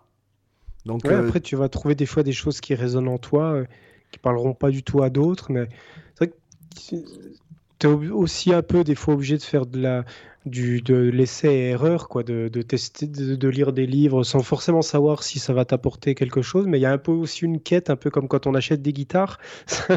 [0.86, 3.64] Donc après tu vas trouver des fois des choses qui résonnent en toi,
[4.12, 5.68] qui parleront pas du tout à d'autres, mais
[6.14, 6.39] c'est vrai que
[7.80, 10.06] tu es aussi un peu des fois obligé de faire de la
[10.46, 14.82] du de l'essai et erreur quoi de, de tester de, lire des livres sans forcément
[14.82, 16.66] savoir si ça va t'apporter quelque chose.
[16.66, 18.82] Mais il y a un peu aussi une quête un peu comme quand on achète
[18.82, 19.40] des guitares.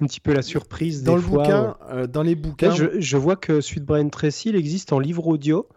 [0.00, 3.60] Un petit peu la surprise dans le bouquin euh, dans les bouquins je, vois que
[3.60, 5.68] Suite Brian Tracy il existe en livre audio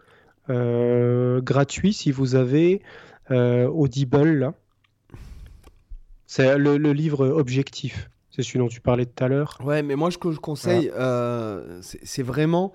[0.50, 2.82] euh, gratuit si vous avez
[3.30, 4.52] euh, Audible
[6.26, 9.58] c'est le, le livre objectif c'est celui dont tu parlais tout à l'heure.
[9.64, 12.72] Ouais, mais moi, ce que je conseille, euh, c'est vraiment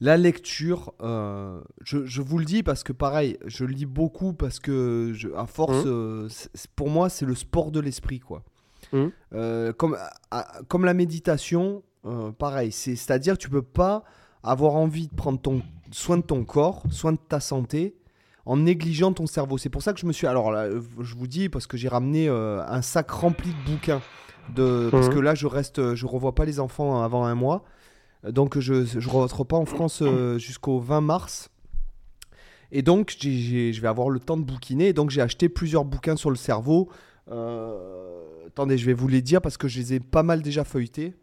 [0.00, 0.94] la lecture.
[1.00, 5.46] Euh, je, vous le dis parce que, pareil, je lis beaucoup parce que, je, à
[5.46, 5.88] force, mmh.
[5.88, 6.28] euh,
[6.76, 8.44] pour moi, c'est le sport de l'esprit, quoi.
[8.92, 9.72] Mmh.
[9.78, 9.96] comme,
[10.68, 11.82] comme la méditation,
[12.38, 12.70] pareil.
[12.70, 14.04] C'est-à-dire, tu peux pas
[14.44, 17.96] avoir envie de prendre ton, soin de ton corps, soin de ta santé,
[18.44, 19.56] en négligeant ton cerveau.
[19.58, 20.26] C'est pour ça que je me suis.
[20.26, 24.02] Alors là, je vous dis, parce que j'ai ramené un sac rempli de bouquins
[24.54, 25.14] de, parce mhm.
[25.14, 27.64] que là, je reste, je revois pas les enfants avant un mois.
[28.24, 31.50] Donc, je ne rentre pas en France euh, jusqu'au 20 mars.
[32.70, 34.92] Et donc, je vais avoir le temps de bouquiner.
[34.92, 36.88] donc, j'ai acheté plusieurs bouquins sur le cerveau.
[37.30, 40.64] Euh, attendez, je vais vous les dire parce que je les ai pas mal déjà
[40.64, 41.14] feuilletés.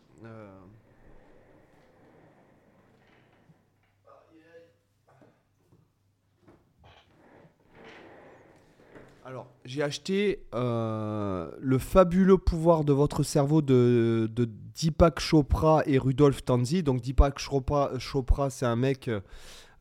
[9.26, 14.50] Alors, j'ai acheté euh, Le fabuleux pouvoir de votre cerveau de, de
[14.82, 16.82] Deepak Chopra et Rudolf Tanzi.
[16.82, 19.12] Donc, Deepak Chopra, Chopra c'est un mec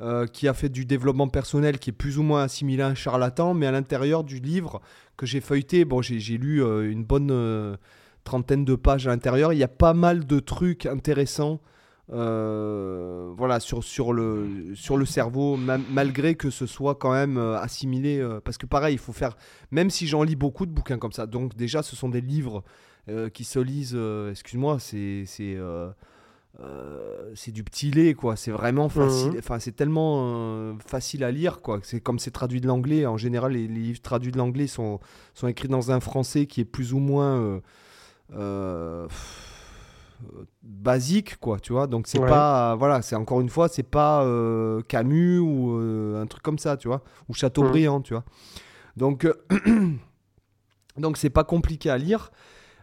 [0.02, 2.94] euh, qui a fait du développement personnel qui est plus ou moins assimilé à un
[2.94, 4.82] charlatan, mais à l'intérieur du livre
[5.16, 7.78] que j'ai feuilleté, bon, j'ai lu euh, une bonne
[8.24, 9.54] trentaine de pages à l'intérieur.
[9.54, 11.62] Il y a pas mal de trucs intéressants
[12.10, 15.58] euh, voilà, sur, sur, le, sur le cerveau,
[15.90, 18.18] malgré que ce soit quand même euh, assimilé.
[18.18, 19.36] Euh, parce que pareil, il faut faire,
[19.70, 22.64] même si j'en lis beaucoup de bouquins comme ça, donc déjà ce sont des livres
[23.32, 23.98] qui se lisent,
[24.30, 25.56] excuse-moi, c'est c'est
[27.52, 28.36] du petit lait, quoi.
[28.36, 29.32] C'est vraiment facile.
[29.32, 29.38] Mhm.
[29.38, 31.80] Enfin, c'est tellement facile à lire, quoi.
[31.82, 33.06] C'est comme c'est traduit de l'anglais.
[33.06, 35.00] En général, les, les livres traduits de l'anglais sont,
[35.32, 37.62] sont écrits dans un français qui est plus ou moins
[38.28, 39.57] pff,
[40.62, 41.58] basique, quoi.
[41.60, 41.86] Tu vois.
[41.86, 42.28] Donc c'est Ouais.
[42.28, 46.58] pas, voilà, c'est encore une fois, c'est pas euh, Camus ou euh, un truc comme
[46.58, 48.24] ça, tu vois, ou Chateaubriand, tu vois.
[48.96, 49.34] Donc euh,
[50.96, 52.30] donc c'est pas compliqué à lire.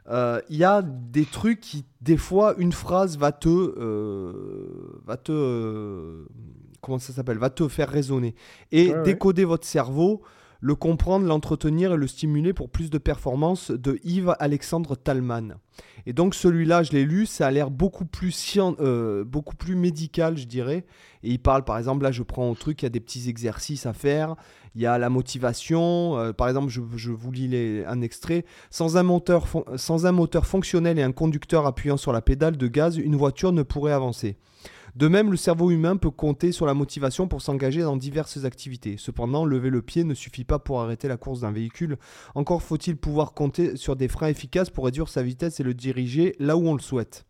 [0.07, 5.17] Euh, Il y a des trucs qui, des fois, une phrase va te, euh, va
[5.17, 6.25] te, euh,
[6.81, 8.35] comment ça s'appelle, va te faire raisonner
[8.71, 9.03] et Ouais, ouais.
[9.03, 10.21] décoder votre cerveau,
[10.61, 15.55] le comprendre, l'entretenir et le stimuler pour plus de performance de Yves Alexandre Talman.
[16.07, 19.75] Et donc celui-là, je l'ai lu, ça a l'air beaucoup plus scien- euh, beaucoup plus
[19.75, 20.85] médical, je dirais.
[21.23, 23.27] Et il parle, par exemple, là, je prends au truc, il y a des petits
[23.29, 24.35] exercices à faire.
[24.75, 26.17] Il y a la motivation.
[26.17, 28.45] euh, par exemple, je, vous lis un extrait.
[28.69, 32.67] Sans un, moteur sans un moteur fonctionnel et un conducteur appuyant sur la pédale de
[32.67, 34.37] gaz, une voiture ne pourrait avancer.
[34.95, 38.95] De même, le cerveau humain peut compter sur la motivation pour s'engager dans diverses activités.
[38.97, 41.97] Cependant, lever le pied ne suffit pas pour arrêter la course d'un véhicule.
[42.33, 46.33] Encore faut-il pouvoir compter sur des freins efficaces pour réduire sa vitesse et le diriger
[46.39, 47.25] là où on le souhaite.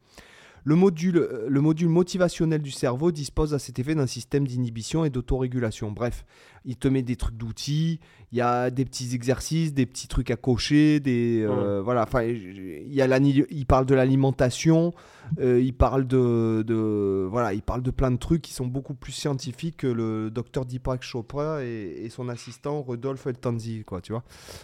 [0.67, 5.05] Le module, euh, le module motivationnel du cerveau dispose à cet effet d'un système d'inhibition
[5.05, 5.91] et d'autorégulation.
[5.91, 6.25] Bref,
[6.65, 7.99] il te met des trucs d'outils,
[8.31, 12.01] il y a des petits exercices, des petits trucs à cocher, des euh, voilà.
[12.01, 14.91] Enfin, il y a l'ani- il parle de l'alimentation,
[15.39, 18.95] euh, il parle de, de voilà, il parle de plein de trucs qui sont beaucoup
[18.95, 24.13] plus scientifiques que le docteur Deepak Chopra et, et son assistant Rodolphe Eltanzi, quoi, tu
[24.13, 24.23] vois.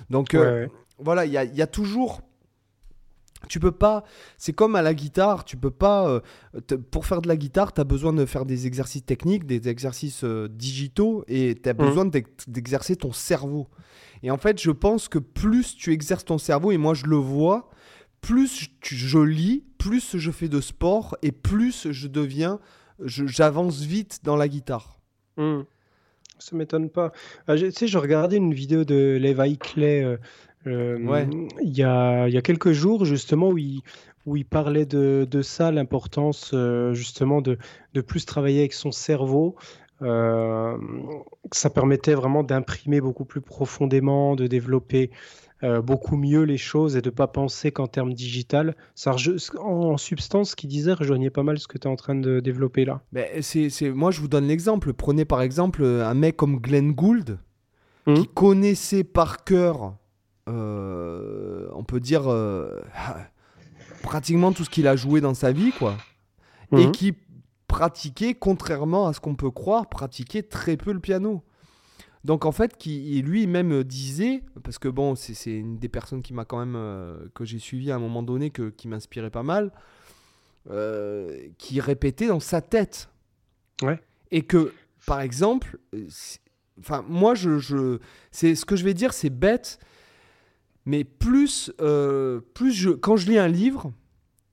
[0.10, 2.22] Donc euh, Ouais, voilà, il y a, y a toujours.
[3.48, 4.04] Tu peux pas.
[4.38, 6.08] C'est comme à la guitare, tu peux pas.
[6.08, 6.20] euh,
[6.68, 9.68] te- pour faire de la guitare, tu as besoin de faire des exercices techniques, des
[9.68, 11.80] exercices euh, digitaux, et tu as Mhm.
[11.80, 13.68] besoin d'ex- d'exercer ton cerveau.
[14.24, 17.16] Et en fait, je pense que plus tu exerces ton cerveau, et moi je le
[17.16, 17.70] vois,
[18.22, 22.60] plus je lis, plus je fais de sport, et plus je deviens.
[23.04, 25.00] je- J'avance vite dans la guitare.
[25.38, 25.62] Hmm.
[26.38, 27.12] Ça m'étonne pas.
[27.48, 30.18] Ah, j'ai- tu sais, je regardais une vidéo de Levi Clay euh,
[30.68, 31.28] euh, Ouais.
[31.62, 33.82] il y a, il y a quelques jours, justement, où il,
[34.26, 37.58] où il parlait de, de ça, l'importance euh, justement de,
[37.94, 39.56] de plus travailler avec son cerveau.
[40.02, 40.78] Euh,
[41.52, 45.12] ça permettait vraiment d'imprimer beaucoup plus profondément, de développer
[45.64, 48.76] euh, beaucoup mieux les choses et de ne pas penser qu'en termes digital.
[48.96, 49.16] Ça
[49.60, 52.40] en, substance, ce qu'il disait rejoignait pas mal ce que tu es en train de
[52.40, 53.02] développer là.
[53.12, 54.92] Mais c'est, c'est- moi, je vous donne l'exemple.
[54.94, 57.38] Prenez par exemple un mec comme Glenn Gould,
[58.08, 58.16] Mhm.
[58.16, 59.94] qui connaissait par cœur,
[60.54, 62.82] euh, on peut dire, euh,
[64.04, 65.98] pratiquement tout ce qu'il a joué dans sa vie, quoi.
[66.74, 66.92] Et Mhm.
[66.92, 67.14] qui
[67.68, 71.44] pratiquait, contrairement à ce qu'on peut croire, pratiquait très peu le piano.
[72.24, 76.46] Donc en fait, qui lui-même disait, parce que bon, c'est, une des personnes qui m'a
[76.46, 79.72] quand même, euh, que j'ai suivi à un moment donné, que, qui m'inspirait pas mal,
[80.70, 83.10] euh, qui répétait dans sa tête.
[83.82, 84.00] Ouais.
[84.30, 84.74] Et que,
[85.08, 85.80] par exemple,
[86.80, 88.00] enfin, moi, je, je,
[88.32, 89.80] c'est ce que je vais dire, c'est bête,
[90.86, 93.92] mais plus, euh, plus quand je lis un livre,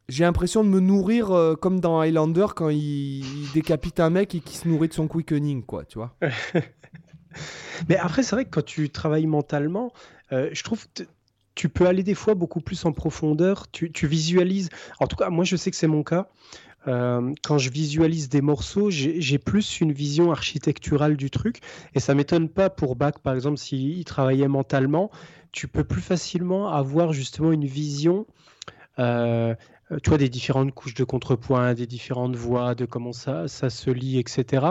[0.08, 4.34] j'ai l'impression de me nourrir euh, comme dans Highlander quand il, il décapite un mec
[4.34, 6.14] et qu'il se nourrit de son quickening, quoi, tu vois.
[7.88, 9.92] Mais après, c'est vrai que quand tu travailles mentalement,
[10.32, 11.04] euh, je trouve que
[11.54, 13.70] tu peux aller des fois beaucoup plus en profondeur.
[13.70, 14.68] Tu, visualises.
[15.00, 16.28] En tout cas, moi, je sais que c'est mon cas.
[16.86, 21.58] Quand je visualise des morceaux, j'ai j'ai plus une vision architecturale du truc.
[21.94, 25.10] Et ça m'étonne pas pour Bach, par exemple, s'il travaillait mentalement,
[25.52, 28.26] tu peux plus facilement avoir justement une vision.
[28.98, 29.54] euh,
[29.90, 33.70] euh, tu vois, des différentes couches de contrepoint, des différentes voix, de comment ça, ça
[33.70, 34.66] se lie, etc.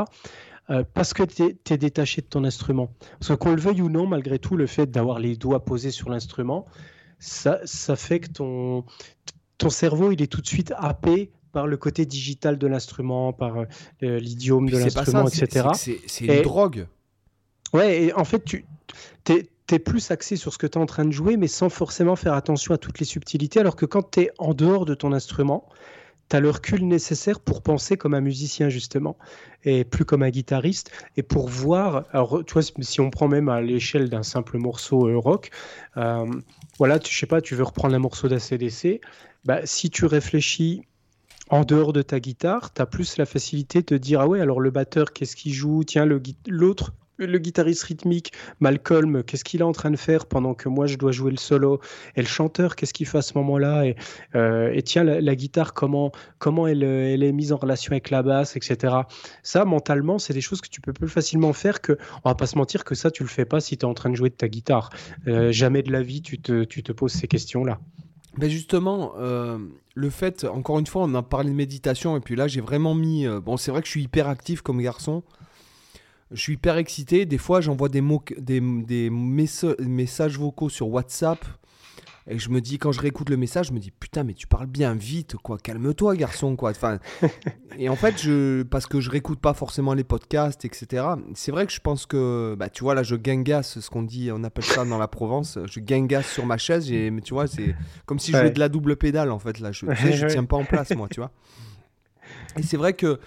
[0.69, 2.89] Euh, parce que tu es, détaché de ton instrument.
[3.19, 5.89] Parce que qu'on le veuille ou non, malgré tout, le fait d'avoir les doigts posés
[5.91, 6.67] sur l'instrument,
[7.19, 8.85] ça, ça fait que ton,
[9.57, 13.57] ton cerveau, il est tout de suite happé par le côté digital de l'instrument, par
[13.57, 15.69] euh, l'idiome de l'instrument, etc.
[15.73, 16.85] c'est une Et- drogue.
[17.73, 18.65] Ouais, et en fait, tu
[19.29, 22.15] es, plus axé sur ce que tu es en train de jouer, mais sans forcément
[22.15, 25.11] faire attention à toutes les subtilités, alors que quand tu es en dehors de ton
[25.13, 25.67] instrument,
[26.29, 29.17] tu as le recul nécessaire pour penser comme un musicien, justement,
[29.63, 33.49] et plus comme un guitariste, et pour voir, alors tu vois, si on prend même
[33.49, 35.51] à l'échelle d'un simple morceau euh, rock,
[35.97, 36.25] euh,
[36.77, 39.01] voilà, tu, sais pas, tu veux reprendre un morceau d'ACDC,
[39.45, 40.81] bah, si tu réfléchis
[41.49, 44.59] en dehors de ta guitare, tu as plus la facilité de dire Ah ouais, alors
[44.59, 45.83] le batteur, qu'est-ce qu'il joue?
[45.85, 46.05] Tiens,
[46.47, 46.93] l'autre,
[47.25, 50.97] le guitariste rythmique, Malcolm, qu'est-ce qu'il est en train de faire pendant que moi je
[50.97, 51.79] dois jouer le solo
[52.15, 53.95] Et le chanteur, qu'est-ce qu'il fait à ce moment-là et,
[54.35, 58.55] euh, tiens, la, guitare, comment, comment elle, elle est mise en relation avec la basse,
[58.55, 58.95] etc.
[59.43, 62.47] Ça, mentalement, c'est des choses que tu peux plus facilement faire que, on va pas
[62.47, 64.29] se mentir, que ça, tu le fais pas si tu es en train de jouer
[64.29, 64.89] de ta guitare.
[65.27, 67.79] Euh, jamais de la vie, tu te, tu te poses ces questions-là.
[68.37, 69.57] Ben justement, euh,
[69.95, 72.93] le fait, encore une fois, on a parlé de méditation, et puis là, j'ai vraiment
[72.93, 73.25] mis.
[73.43, 75.23] bon, c'est vrai que je suis hyper actif comme garçon.
[76.31, 77.25] Je suis hyper excité.
[77.25, 81.39] Des fois, j'envoie des, mots, des, des messa- messages vocaux sur WhatsApp.
[82.29, 84.47] Et je me dis, quand je réécoute le message, je me dis, putain, mais tu
[84.47, 85.57] parles bien vite, quoi.
[85.57, 86.71] Calme-toi, garçon, quoi.
[86.71, 86.99] Enfin,
[87.79, 91.05] et en fait, je, parce que je réécoute pas forcément les podcasts, etc.
[91.35, 94.29] C'est vrai que je pense que, bah, tu vois, là, je gangasse, ce qu'on dit,
[94.33, 95.57] on appelle ça dans la Provence.
[95.71, 96.91] Je gangasse sur ma chaise.
[96.91, 97.73] Et, mais tu vois, c'est
[98.05, 98.43] comme si je Ouais.
[98.43, 99.61] jouais de la double pédale, en fait.
[99.61, 101.31] Là, je, tu sais, je tiens pas en place, moi, tu vois.
[102.57, 103.21] Et c'est vrai que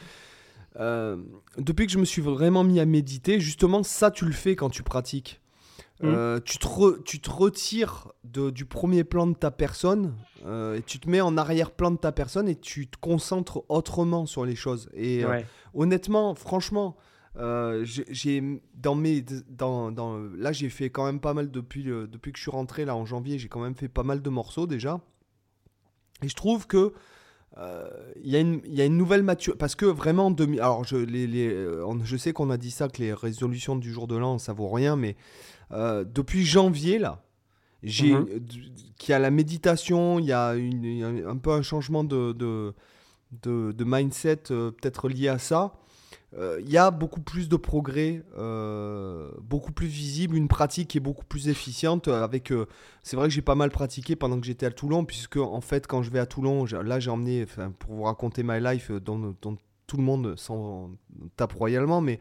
[0.78, 1.16] euh,
[1.58, 4.70] depuis que je me suis vraiment mis à méditer, justement, ça, tu le fais quand
[4.70, 5.40] tu pratiques.
[6.02, 6.06] Mm.
[6.06, 10.14] Euh, tu, te re- tu te retires de- du premier plan de ta personne
[10.46, 14.24] euh, et tu te mets en arrière-plan de ta personne et tu te concentres autrement
[14.26, 14.88] sur les choses.
[14.94, 15.44] Et Ouais.
[15.74, 16.96] honnêtement, franchement,
[17.82, 22.38] j'ai- dans mes dans, dans là j'ai fait quand même pas mal depuis depuis que
[22.38, 25.00] je suis rentré là en janvier, j'ai quand même fait pas mal de morceaux déjà.
[26.22, 26.92] Et je trouve que
[27.58, 27.88] euh,
[28.22, 30.60] il y, a une- il y a une nouvelle maturité parce que vraiment en 2000
[30.60, 33.92] alors je les, les, euh, je sais qu'on a dit ça que les résolutions du
[33.92, 35.16] jour de l'an ça vaut rien mais
[35.72, 37.22] euh, depuis janvier là
[37.82, 38.38] j'ai euh,
[38.98, 42.32] qu'il y a la méditation il y a une- y un peu un changement de
[42.32, 42.72] de,
[43.42, 45.62] de, de mindset euh, peut-être lié à ça.
[45.64, 45.76] euh,
[46.38, 51.00] il y a beaucoup plus de progrès, euh, beaucoup plus visible, une pratique qui est
[51.00, 52.08] beaucoup plus efficiente.
[52.08, 52.66] euh, Avec, euh,
[53.02, 55.86] c'est vrai que j'ai pas mal pratiqué pendant que j'étais à Toulon, puisque en fait,
[55.86, 57.46] quand je vais à Toulon, là j'ai emmené,
[57.78, 60.90] pour vous raconter my life, euh, dont, dont tout le monde s'en
[61.36, 62.20] tape royalement, mais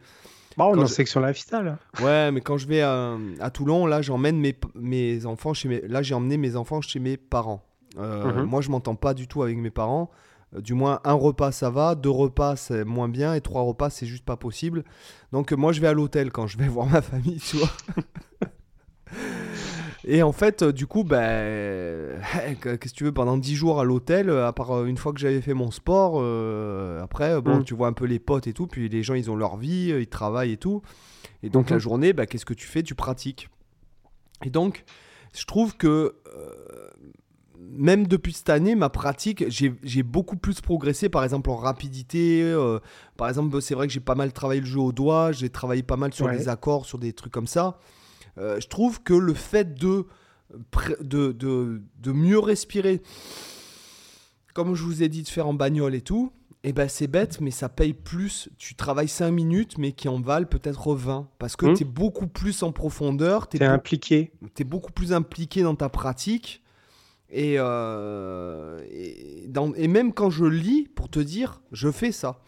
[0.56, 1.76] Bon, on est Quand en je- section lifestyle.
[2.02, 5.80] ouais, mais quand je vais à, à Toulon, là j'emmène mes, mes enfants chez mes,
[5.82, 7.62] là j'ai emmené mes enfants chez mes parents.
[7.98, 8.44] Euh, Mhm.
[8.46, 10.10] Moi, je m'entends pas du tout avec mes parents.
[10.54, 11.94] Euh, Du moins, un repas, ça va.
[11.94, 13.34] Deux repas, c'est moins bien.
[13.34, 14.84] Et trois repas, c'est juste pas possible.
[15.32, 17.70] Donc, euh, moi, je vais à l'hôtel quand je vais voir ma famille, tu vois.
[20.06, 22.20] Et en fait, euh, du coup, ben,
[22.62, 25.42] qu'est-ce que tu veux, pendant 10 jours à l'hôtel, à part une fois que j'avais
[25.42, 27.64] fait mon sport, euh, après, bon, Mm.
[27.64, 29.90] tu vois un peu les potes et tout, puis les gens, ils ont leur vie,
[29.98, 30.80] ils travaillent et tout.
[31.42, 32.82] Et donc, la journée, ben, qu'est-ce que tu fais?
[32.82, 33.50] Tu pratiques.
[34.44, 34.84] Et donc,
[35.34, 36.89] je trouve que euh,
[37.72, 42.42] même depuis cette année, ma pratique, j'ai beaucoup plus progressé, par exemple en rapidité.
[42.42, 42.78] euh,
[43.16, 45.82] par exemple, c'est vrai que j'ai pas mal travaillé le jeu au doigt, j'ai travaillé
[45.82, 46.36] pas mal sur Ouais.
[46.36, 47.78] des accords, sur des trucs comme ça.
[48.38, 50.06] Euh, je trouve que le fait de,
[51.00, 53.02] de, de, de mieux respirer,
[54.54, 56.32] comme je vous ai dit de faire en bagnole et tout,
[56.62, 58.50] et ben c'est bête, mais ça paye plus.
[58.58, 61.28] Tu travailles 5 minutes, mais qui en valent peut-être 20.
[61.38, 61.74] Parce que Mhm.
[61.74, 64.30] tu es beaucoup plus en profondeur, tu T'es impliqué.
[64.54, 66.62] tu es beaucoup plus impliqué dans ta pratique.
[67.32, 72.40] Et, euh, et, dans- et même quand je lis, pour te dire, je fais ça.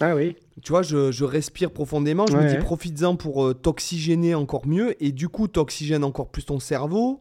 [0.00, 0.36] Ah oui.
[0.62, 2.58] Tu vois, je, je respire profondément, je me dis ouais.
[2.58, 7.20] profites-en pour euh, t'oxygéner encore mieux, et du coup, t'oxygènes encore plus ton cerveau.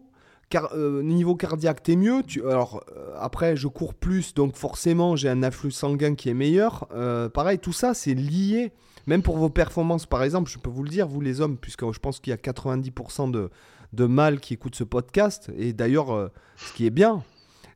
[0.50, 2.22] Car, euh, niveau cardiaque, t'es mieux.
[2.28, 6.34] Tu, alors, euh, après, je cours plus, donc forcément, j'ai un afflux sanguin qui est
[6.36, 6.88] meilleur.
[7.34, 8.72] Pareil, tout ça, c'est lié.
[9.08, 11.92] Même pour vos performances, par exemple, je peux vous le dire, vous les hommes, puisque
[11.92, 13.50] je pense qu'il y a 90% de,
[13.94, 17.24] de mâles qui écoutent ce podcast, et d'ailleurs, euh, ce qui est bien.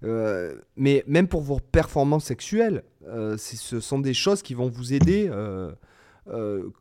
[0.04, 4.94] Euh, mais même pour vos performances sexuelles, euh, ce sont des choses qui vont vous
[4.94, 5.72] aider, euh,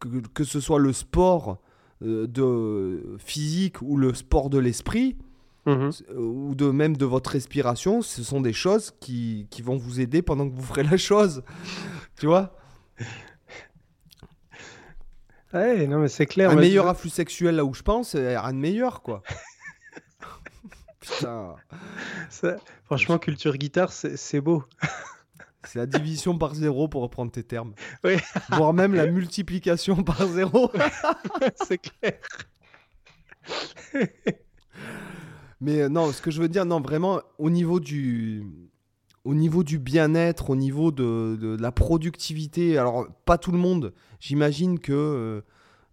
[0.00, 1.58] que, que ce soit le sport
[2.02, 5.16] de physique ou le sport de l'esprit,
[5.64, 5.90] Mhm.
[6.16, 10.22] ou de même de votre respiration, ce sont des choses qui, qui vont vous aider
[10.22, 11.42] pendant que vous ferez la chose.
[12.16, 12.54] tu vois?
[15.56, 16.50] Ouais, non, mais c'est clair.
[16.50, 19.22] Un meilleur afflux sexuel là où je pense, il n'y a rien de meilleur, quoi.
[21.00, 21.54] Putain,
[22.30, 24.64] ça- Franchement, culture guitare, c'est beau.
[25.64, 27.74] c'est la division par zéro pour reprendre tes termes.
[28.04, 28.16] Oui.
[28.50, 30.70] Voire même la multiplication par zéro.
[31.66, 32.18] c'est clair.
[35.60, 38.44] Mais euh, non, ce que je veux dire, non, vraiment, au niveau du,
[39.26, 43.92] au niveau du bien-être, au niveau de, de la productivité, alors pas tout le monde,
[44.20, 45.40] j'imagine que euh,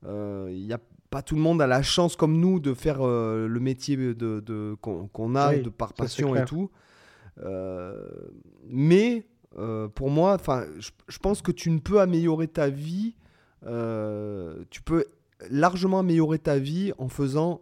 [0.06, 0.80] euh, il a
[1.10, 4.14] pas tout le monde a la chance comme nous de faire euh, le métier de,
[4.14, 6.70] de- qu'on a Oui, de par passion et tout.
[7.44, 8.08] Euh,
[8.68, 9.26] mais
[9.96, 13.16] pour moi, enfin, je, je pense que tu ne peux améliorer ta vie.
[13.62, 15.06] tu peux
[15.50, 17.62] largement améliorer ta vie en faisant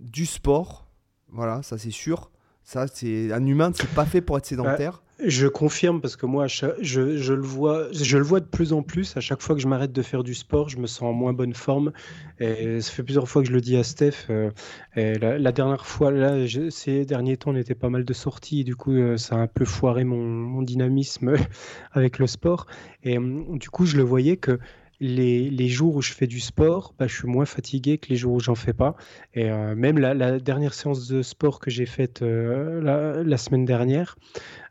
[0.00, 0.86] du sport.
[1.28, 2.30] Voilà, ça c'est sûr.
[2.64, 5.02] Ça, c'est un humain, c'est pas fait pour être sédentaire.
[5.24, 6.66] Je confirme parce que moi, je,
[7.00, 9.16] le vois, je le vois de plus en plus.
[9.16, 11.32] À chaque fois que je m'arrête de faire du sport, je me sens en moins
[11.32, 11.92] bonne forme.
[12.40, 14.28] Ça fait plusieurs fois que je le dis à Steph.
[14.30, 14.50] euh,
[14.96, 18.64] la, dernière fois, là, ces derniers temps, on était pas mal de sorties.
[18.64, 21.34] du coup, euh, ça a un peu foiré mon, mon dynamisme
[21.92, 22.66] avec le sport.
[23.04, 24.58] Et hum, du coup, je le voyais que
[25.04, 28.34] les, jours où je fais du sport, bah, je suis moins fatigué que les jours
[28.34, 28.96] où j'en fais pas.
[29.34, 34.16] Et euh, même la, dernière séance de sport que j'ai faite euh, la, semaine dernière,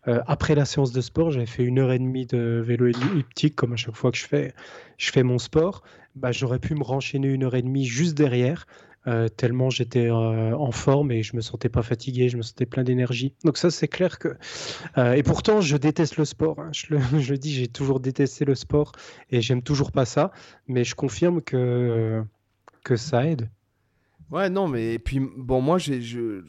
[0.07, 3.55] euh, après la séance de sport, j'avais fait une heure et demie de vélo elliptique,
[3.55, 4.53] comme à chaque fois que je fais,
[4.97, 5.83] je fais mon sport.
[6.15, 8.65] Bah, J'aurais pu me renchaîner une heure et demie juste derrière.
[9.05, 12.65] Euh, tellement j'étais euh, en forme et je me sentais pas fatigué, je me sentais
[12.65, 13.35] plein d'énergie.
[13.43, 14.29] Donc ça c'est clair que
[14.97, 16.59] euh, et pourtant je déteste le sport.
[16.59, 16.69] Hein.
[16.71, 18.93] Je, le, dis, j'ai toujours détesté le sport
[19.29, 20.31] et j'aime toujours pas ça,
[20.67, 22.23] mais je confirme que
[22.85, 23.49] que ça aide.
[24.31, 26.41] Ouais, non, mais puis bon, moi je, je,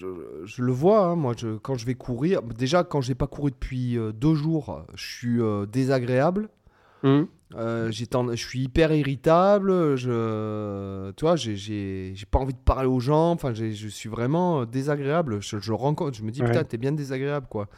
[0.44, 3.99] je, le vois, hein, moi quand je vais courir, déjà quand j'ai pas couru depuis
[4.15, 5.39] deux jours, je suis
[5.70, 6.49] désagréable.
[7.05, 7.26] Mmh.
[7.57, 13.31] Euh, je suis hyper irritable, je, tu vois, j'ai pas envie de parler aux gens,
[13.31, 15.41] enfin, je suis vraiment désagréable.
[15.41, 16.49] Je, je rencontre, je me dis, ouais.
[16.49, 17.68] putain, t'es bien désagréable, quoi.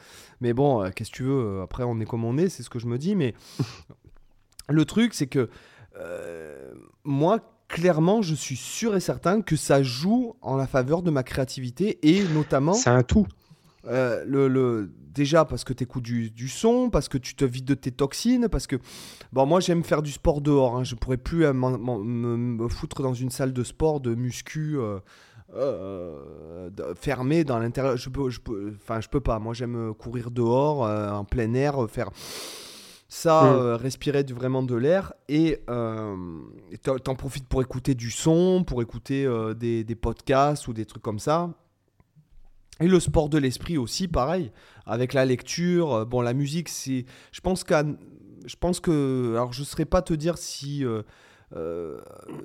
[0.41, 2.71] Mais bon, euh, qu'est-ce que tu veux, après, on est comme on est, c'est ce
[2.71, 3.35] que je me dis, mais
[4.71, 5.51] le truc, c'est que
[5.99, 6.73] euh,
[7.05, 11.23] moi, clairement, je suis sûr et certain que ça joue en la faveur de ma
[11.23, 12.75] créativité et notamment.
[12.75, 13.27] C'est un tout.
[13.87, 17.45] Euh, le, le, déjà parce que tu écoutes du, du, son, parce que tu te
[17.45, 18.77] vides de tes toxines, parce que
[19.33, 20.77] bon, moi j'aime faire du sport dehors.
[20.77, 20.85] Hein.
[20.85, 24.99] Je pourrais plus euh, me foutre dans une salle de sport de muscu euh,
[25.55, 27.97] euh, fermée dans l'intérieur.
[27.97, 29.39] Je peux, je peux, enfin je peux pas.
[29.39, 32.11] Moi j'aime courir dehors, euh, en plein air, faire
[33.09, 33.59] ça, mmh.
[33.77, 35.63] respirer du, vraiment de l'air et
[36.83, 41.21] t'en profites pour écouter du son, pour écouter des, des podcasts ou des trucs comme
[41.21, 41.51] ça.
[42.81, 44.53] Et le sport de l'esprit aussi, pareil,
[44.85, 45.93] avec la lecture.
[45.95, 47.07] Euh, bon, la musique, c'est.
[47.33, 47.85] Je pense qu'à.
[48.45, 49.33] Je pense que.
[49.33, 50.85] Alors, je ne saurais pas te dire si.
[50.85, 51.03] Euh,
[51.55, 52.01] euh,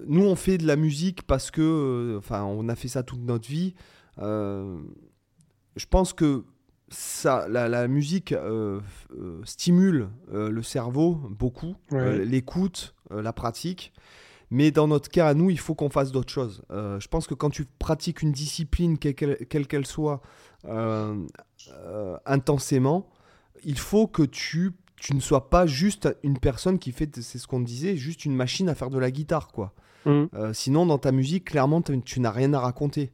[0.08, 1.62] nous, on fait de la musique parce que.
[1.62, 3.76] Euh, enfin, on a fait ça toute notre vie.
[4.18, 6.44] Je pense que
[6.90, 8.36] ça, la, la musique
[9.44, 12.26] stimule le cerveau beaucoup, ouais.
[12.26, 13.94] l'écoute, la pratique.
[14.52, 16.62] Mais dans notre cas, à nous, il faut qu'on fasse d'autres choses.
[16.72, 20.22] Euh, je pense que quand tu pratiques une discipline, quelle qu'elle qu soit,
[20.66, 21.16] euh,
[21.72, 23.10] euh, intensément,
[23.64, 27.48] il faut que tu, tu ne sois pas juste une personne qui fait, c'est ce
[27.48, 29.48] qu'on disait, juste une machine à faire de la guitare.
[29.48, 29.74] quoi.
[30.06, 30.26] Mmh.
[30.54, 33.12] sinon, dans ta musique, clairement, tu n'as rien à raconter.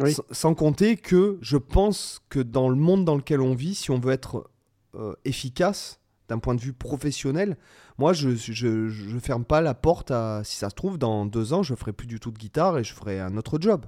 [0.00, 0.16] Oui.
[0.32, 4.00] Sans compter que je pense que dans le monde dans lequel on vit, si on
[4.00, 4.50] veut être
[5.24, 7.56] efficace, d'un point de vue professionnel,
[7.98, 10.42] moi, je, je, je, ferme pas la porte à.
[10.44, 12.84] Si ça se trouve, dans deux ans, je ferai plus du tout de guitare et
[12.84, 13.86] je ferai un autre job.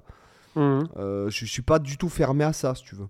[0.55, 0.85] Mmh.
[0.97, 3.09] Euh, je suis pas du tout fermé à ça, si tu veux.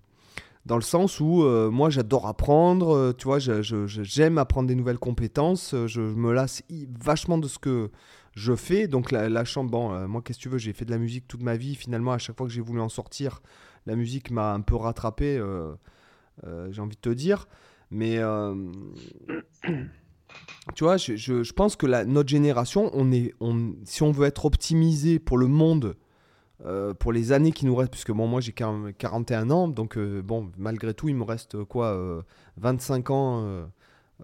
[0.65, 4.97] Dans le sens où euh, moi, j'adore apprendre, euh, tu vois, j'aime apprendre des nouvelles
[4.97, 6.61] compétences, je, me lasse
[6.99, 7.89] vachement de ce que
[8.33, 8.87] je fais.
[8.87, 11.27] Donc, la, la chambre, bon, moi, qu'est-ce que tu veux, j'ai fait de la musique
[11.27, 11.75] toute ma vie.
[11.75, 13.41] Finalement, à chaque fois que j'ai voulu en sortir,
[13.85, 15.41] la musique m'a un peu rattrapé,
[16.43, 17.47] j'ai envie de te dire.
[17.91, 18.19] Mais
[20.75, 24.11] tu vois, je, je, je, pense que la, notre génération, on est, on, si on
[24.11, 25.95] veut être optimisé pour le monde,
[26.65, 30.21] euh, pour les années qui nous restent, puisque bon, moi j'ai 41 ans, donc euh,
[30.21, 32.21] bon, malgré tout, il me reste quoi, euh,
[32.57, 33.65] 25 ans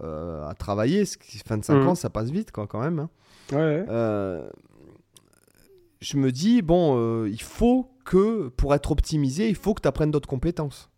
[0.01, 1.03] euh, à travailler.
[1.48, 1.88] 25 mmh.
[1.88, 3.00] ans, ça passe vite quoi, quand même.
[3.00, 3.09] Hein.
[3.51, 3.85] Ouais.
[6.01, 10.11] je me dis, bon, il faut que pour être optimisé, il faut que tu apprennes
[10.11, 10.90] d'autres compétences.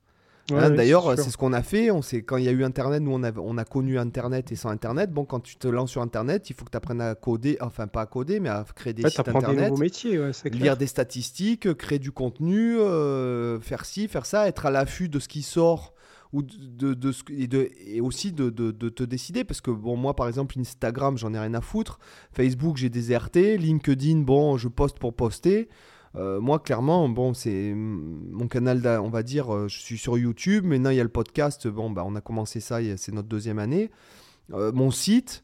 [0.51, 1.89] Ouais, hein, oui, D'ailleurs, c'est ce qu'on a fait.
[1.89, 4.51] On sait, quand il y a eu Internet, nous, on a, on a connu Internet
[4.51, 5.11] et sans Internet.
[5.11, 7.87] Bon, quand tu te lances sur Internet, il faut que tu apprennes à coder, enfin
[7.87, 9.73] pas à coder, mais à créer des ouais, sites Internet.
[9.73, 10.77] des métiers, ouais, lire clair.
[10.77, 15.27] des statistiques, créer du contenu, euh, faire ci, faire ça, être à l'affût de ce
[15.27, 15.93] qui sort
[16.31, 19.95] ou de, de, de, et, de et, aussi de, de, te décider parce que bon
[19.95, 21.99] moi par exemple Instagram j'en ai rien à foutre
[22.33, 25.69] Facebook j'ai des RT LinkedIn bon je poste pour poster
[26.17, 30.65] euh, moi, clairement, bon, c'est mon canal, on va dire, euh, je suis sur YouTube.
[30.65, 31.67] Maintenant, il y a le podcast.
[31.67, 33.91] Bon, bah, on a commencé ça, c'est notre deuxième année.
[34.53, 35.43] Euh, mon site.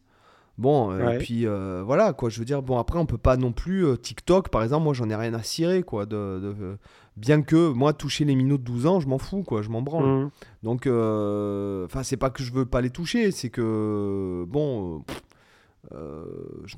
[0.57, 1.15] Bon, ouais.
[1.15, 2.29] et puis euh, voilà, quoi.
[2.29, 3.85] Je veux dire, bon, après, on peut pas non plus.
[3.97, 6.05] TikTok, par exemple, moi, j'en ai rien à cirer, quoi.
[6.05, 6.77] De, de,
[7.17, 9.61] bien que, moi, toucher les minutes de 12 ans, je m'en fous, quoi.
[9.61, 10.05] Je m'en branle.
[10.05, 10.31] Mmh.
[10.63, 15.03] Donc, enfin, c'est pas que je veux pas les toucher, c'est que, bon,
[15.91, 16.75] je,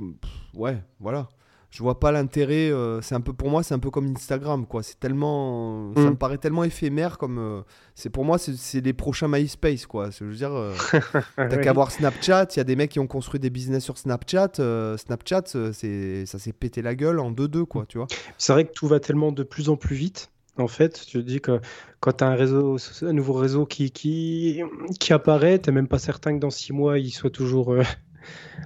[0.56, 1.28] ouais, voilà
[1.74, 2.69] je vois pas l'intérêt.
[2.69, 4.84] Euh, c'est un peu pour moi, c'est un peu comme Instagram, quoi.
[4.84, 5.95] C'est tellement, mm.
[5.95, 7.40] ça me paraît tellement éphémère comme.
[7.40, 7.61] Euh,
[7.95, 10.11] c'est pour moi, c'est les prochains MySpace, quoi.
[10.11, 10.72] Je veux dire, euh,
[11.35, 12.50] t'as qu'à voir Snapchat.
[12.52, 14.52] Il y a des mecs qui ont construit des business sur Snapchat.
[14.98, 17.88] Snapchat, c'est, ça s'est pété la gueule en 2-2, quoi.
[17.88, 18.06] Tu vois.
[18.38, 20.30] C'est vrai que tout va tellement de plus en plus vite.
[20.60, 21.60] En fait, tu dis que
[22.02, 24.61] quand tu as un, réseau, un nouveau réseau qui, qui,
[25.00, 27.76] qui apparaît, tu n'es même pas certain que dans six mois, il soit toujours,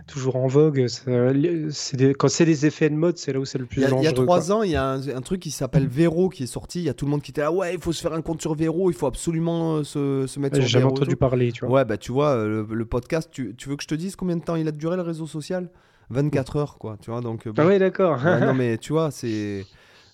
[0.08, 0.86] toujours en vogue.
[1.94, 4.02] Des, quand c'est des effets de mode, c'est là où c'est le plus dangereux.
[4.02, 6.44] Il y a trois ans, il y a un, un truc qui s'appelle Vero qui
[6.44, 6.80] est sorti.
[6.80, 8.22] Il y a tout le monde qui était là, ouais, il faut se faire un
[8.22, 10.68] compte sur Vero, il faut absolument se, se mettre sur Vero.
[10.68, 11.76] J'ai jamais entendu parler, tu vois.
[11.76, 14.38] Ouais, bah tu vois, le, le podcast, tu, tu, veux que je te dise combien
[14.38, 15.70] de temps il a duré le réseau social?
[16.10, 16.98] 24 heures, quoi.
[17.02, 17.44] Tu vois, donc.
[17.48, 17.68] Ah bon.
[17.68, 18.18] ouais, d'accord.
[18.24, 19.66] Ouais, non, mais tu vois, c'est.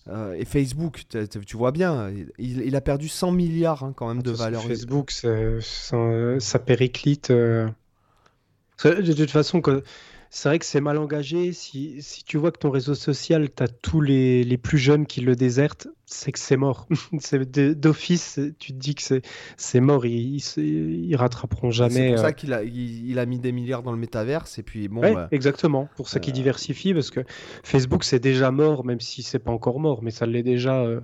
[0.09, 1.03] euh, et Facebook,
[1.45, 4.63] tu vois bien, il, il a perdu 100 milliards hein, quand même de Attention, valeur.
[4.63, 5.29] Facebook, ça,
[6.39, 7.29] ça périclite.
[7.29, 7.67] euh.
[8.89, 9.83] De toute façon, que-
[10.29, 11.53] c'est vrai que c'est mal engagé.
[11.53, 15.05] Si, si tu vois que ton réseau social, tu as tous les, les plus jeunes
[15.05, 16.87] qui le désertent, c'est que c'est mort.
[17.19, 17.39] C'est
[17.79, 19.21] D'office, tu te dis que c'est
[19.57, 20.05] c'est mort.
[20.07, 22.07] Ils, ils, ils rattraperont C'est jamais.
[22.09, 24.63] pour euh, ça qu'il a, il, il a mis des milliards dans le métaverse, et
[24.63, 25.87] puis bon, Ouais, bah, exactement.
[25.95, 27.19] Pour ça qui Euh, diversifie, parce que
[27.63, 30.81] Facebook, c'est déjà mort, même si c'est pas encore mort, mais ça l'est déjà.
[30.81, 31.01] euh,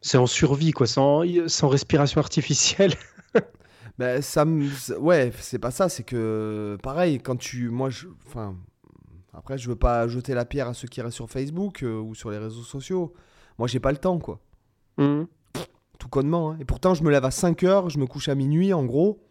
[0.00, 2.94] C'est en survie, quoi, sans, sans respiration artificielle.
[3.98, 4.68] bah, ça me.
[4.98, 7.68] Ouais, c'est pas ça, c'est que pareil, quand tu.
[7.70, 8.06] Moi, je.
[8.26, 8.56] Enfin.
[9.32, 12.14] Après, je veux pas jeter la pierre à ceux qui restent sur Facebook euh, ou
[12.14, 13.12] sur les réseaux sociaux.
[13.58, 14.40] Moi, j'ai pas le temps, quoi.
[14.96, 15.26] Mhm.
[15.98, 16.52] tout connement.
[16.52, 16.56] hein.
[16.58, 19.22] Et pourtant, je me lève à 5 heures, je me couche à minuit, en gros.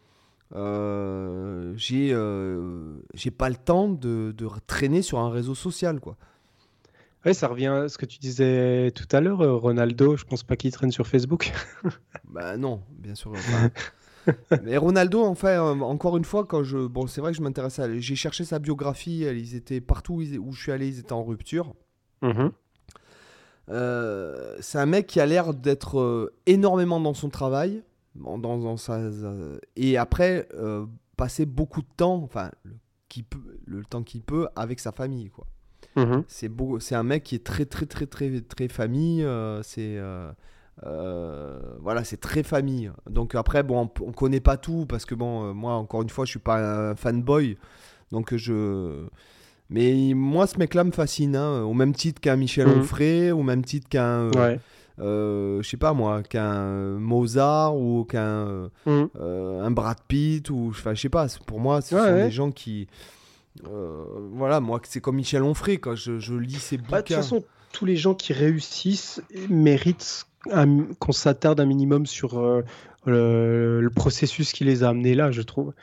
[0.53, 6.18] Euh, j'ai euh, j'ai pas le temps de, de traîner sur un réseau social, quoi.
[7.26, 10.44] Ouais, ça revient à ce que tu disais tout à l'heure, euh, Ronaldo, je pense
[10.44, 11.52] pas qu'il traîne sur Facebook.
[12.30, 13.32] Bah non, bien sûr.
[13.35, 13.72] enfin.
[14.63, 17.79] Mais Ronaldo, enfin, euh, encore une fois, quand je, bon, c'est vrai que je m'intéresse
[17.79, 19.19] à, j'ai cherché sa biographie.
[19.21, 21.73] Ils étaient partout où, je suis allé, ils étaient en rupture.
[22.21, 22.51] Mhm.
[23.69, 27.83] Euh, c'est un mec qui a l'air d'être euh, énormément dans son travail,
[28.15, 28.99] dans, dans- sa,
[29.75, 30.47] et après
[31.17, 32.73] passer beaucoup de temps, enfin le,
[33.09, 35.47] qui peut, le temps qu'il peut avec sa famille, quoi.
[35.95, 36.23] Mhm.
[36.27, 39.25] C'est beau, c'est un mec qui est très très très très très famille.
[39.63, 39.97] c'est
[40.85, 42.91] euh, voilà, c'est très famille.
[43.09, 46.09] Donc après, bon, on, on connaît pas tout parce que bon, euh, moi encore une
[46.09, 47.57] fois, je suis pas un fanboy,
[48.11, 49.05] donc je.
[49.69, 52.79] Mais moi, ce mec-là me fascine, hein, au même titre qu'un Michel Mhm.
[52.81, 54.59] Onfray, au même titre qu'un, euh, Ouais.
[54.99, 60.93] euh, je sais pas moi, qu'un Mozart ou qu'un euh, un Brad Pitt ou enfin
[60.93, 62.23] je sais pas pour moi ce Ouais, sont ouais.
[62.25, 62.87] des gens qui
[63.67, 67.07] euh, voilà moi c'est comme Michel Onfray quand je, je lis ses Bah, de toute
[67.07, 70.27] bouquins façon, tous les gens qui réussissent méritent
[70.99, 72.64] qu'on s'attarde un minimum sur euh,
[73.06, 75.74] le, le processus qui les a amenés là, je trouve.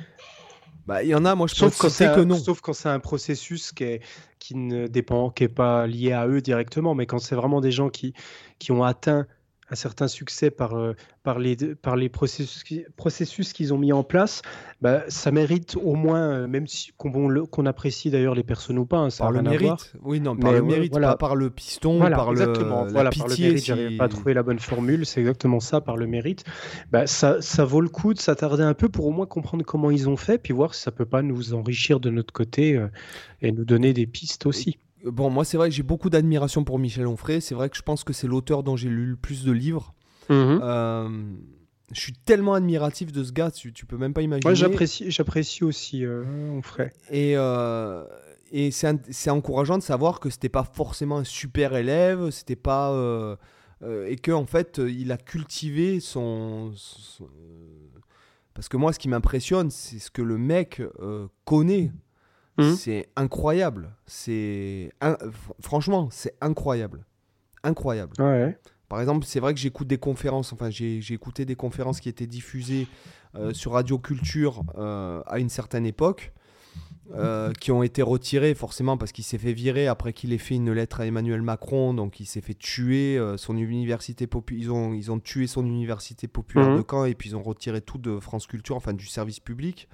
[0.86, 3.00] bah il y en a moi je Sauf c'est que non sauf quand c'est un
[3.00, 4.00] processus qui, est,
[4.38, 7.72] qui ne dépend, qui est pas lié à eux directement, mais quand c'est vraiment des
[7.72, 8.14] gens qui,
[8.58, 9.26] qui ont atteint
[9.72, 10.92] un certain succès par, euh,
[11.22, 12.62] par les, par les processus,
[12.96, 14.42] processus qu'ils ont mis en place,
[14.82, 18.98] bah, ça mérite au moins, euh, même si qu'on apprécie d'ailleurs les personnes ou pas,
[18.98, 19.76] hein, ça par a le rien à voir.
[19.78, 21.08] mérite oui non par Mais le mérite voilà.
[21.12, 22.84] pas par le piston Voilà, par exactement.
[22.84, 25.06] le voilà, la par le pitié mérite, si- j'arrive pas à trouver la bonne formule.
[25.06, 26.44] C'est exactement ça, par le mérite.
[26.90, 29.90] Bah, ça, ça vaut le coup de s'attarder un peu pour au moins comprendre comment
[29.90, 32.88] ils ont fait, puis voir si ça peut pas nous enrichir de notre côté euh,
[33.40, 34.78] et nous donner des pistes aussi.
[35.04, 37.82] Bon moi c'est vrai que j'ai beaucoup d'admiration pour Michel Onfray c'est vrai que je
[37.82, 39.94] pense que c'est l'auteur dont j'ai lu le plus de livres
[40.28, 40.60] Mhm.
[40.62, 41.08] Euh,
[41.92, 45.10] je suis tellement admiratif de ce gars tu, tu peux même pas imaginer Moi, j'apprécie,
[45.10, 46.22] j'apprécie aussi euh,
[46.52, 46.90] Onfray.
[47.10, 48.04] Et, euh,
[48.52, 52.94] et c'est encourageant de savoir que c'était pas forcément un super élève, c'était pas
[54.06, 57.28] et que en fait il a cultivé son, son-
[58.54, 60.80] parce que moi ce qui m'impressionne c'est ce que le mec
[61.44, 61.90] connaît.
[62.58, 62.74] Mhm.
[62.76, 63.90] C'est incroyable.
[64.06, 65.16] C'est in-
[65.60, 67.04] franchement c'est incroyable,
[67.62, 68.12] incroyable.
[68.18, 68.58] Ouais.
[68.88, 72.26] Par exemple, c'est vrai que j'écoute des conférences, enfin j'ai écouté des conférences qui étaient
[72.26, 72.86] diffusées
[73.36, 76.32] euh, sur Radio Culture euh, à une certaine époque,
[77.14, 80.56] euh, qui ont été retirées forcément parce qu'il s'est fait virer après qu'il ait fait
[80.56, 84.92] une lettre à Emmanuel Macron, donc il s'est fait tuer son université popu- ils ont
[84.92, 86.78] ils ont tué son université populaire Mhm.
[86.78, 89.88] de Caen et puis ils ont retiré tout de France Culture, enfin du service public.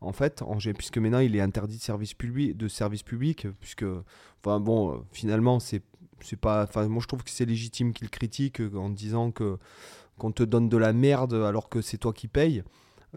[0.00, 0.42] En fait,
[0.76, 3.84] puisque maintenant il est interdit de service public, de service public, puisque,
[4.42, 5.82] enfin bon, euh, finalement c'est
[6.22, 9.58] c'est pas enfin moi je trouve que c'est légitime qu'il critique euh, en disant que
[10.18, 12.62] qu'on te donne de la merde alors que c'est toi qui payes.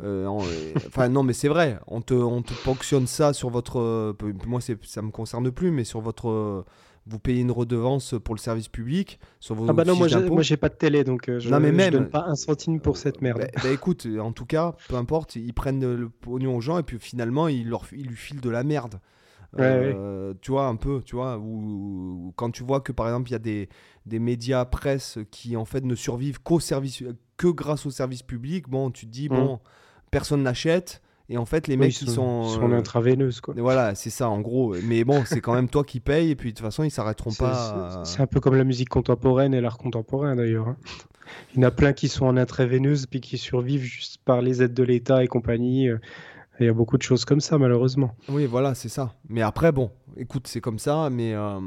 [0.02, 0.40] Euh, en-
[0.88, 4.16] enfin non mais c'est vrai on te on te ponctionne ça sur votre
[4.48, 6.66] moi c'est ça me concerne plus mais sur votre
[7.06, 10.08] vous payez une redevance pour le service public sur vos Ah bah non, moi
[10.42, 12.80] j'ai, pas de télé, donc euh, je, Non, mais je même- donne pas un centime
[12.80, 13.40] pour cette merde.
[13.40, 16.84] Bah, bah, écoute, en tout cas, peu importe, ils prennent le pognon aux gens et
[16.84, 19.00] puis finalement, ils, leur, ils lui filent de la merde.
[19.60, 23.34] Euh, Tu vois, un peu, tu vois, ou quand tu vois que par exemple, il
[23.34, 23.70] y a des,
[24.06, 27.04] des médias presse qui en fait ne survivent qu'au service,
[27.38, 29.36] que grâce au service public, bon, tu te dis, Mhm.
[29.36, 29.60] bon,
[30.10, 31.02] personne n'achète.
[31.34, 32.44] Et en fait, les Oui, mecs, ils ils sont.
[32.44, 33.56] sont euh, intraveineuses, quoi.
[33.58, 34.76] voilà, c'est ça en gros.
[34.84, 37.32] Mais bon, c'est quand même toi qui payes et puis de toute façon, ils s'arrêteront
[37.34, 38.04] pas.
[38.06, 40.68] c'est- un peu comme la musique contemporaine et l'art contemporain d'ailleurs.
[40.68, 40.78] hein.
[41.56, 44.62] Il y en a plein qui sont en intraveineuse puis qui survivent juste par les
[44.62, 45.90] aides de l'État et compagnie.
[45.90, 45.98] euh,
[46.60, 48.16] Il y a beaucoup de choses comme ça malheureusement.
[48.30, 49.16] Oui, voilà, c'est ça.
[49.28, 51.10] Mais après, bon, écoute, c'est comme ça.
[51.10, 51.60] Mais euh,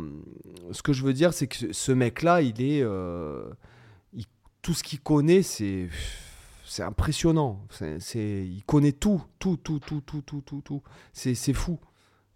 [0.70, 2.82] ce que je veux dire, c'est que ce- ce mec-là, il est.
[2.82, 3.42] euh,
[4.14, 4.26] il-
[4.62, 5.88] tout ce qu'il connaît, c'est.
[6.76, 7.64] C'est impressionnant.
[7.70, 10.82] C'est, il connaît tout, tout, tout, tout, tout, tout, tout, tout.
[11.14, 11.78] C'est, c'est fou.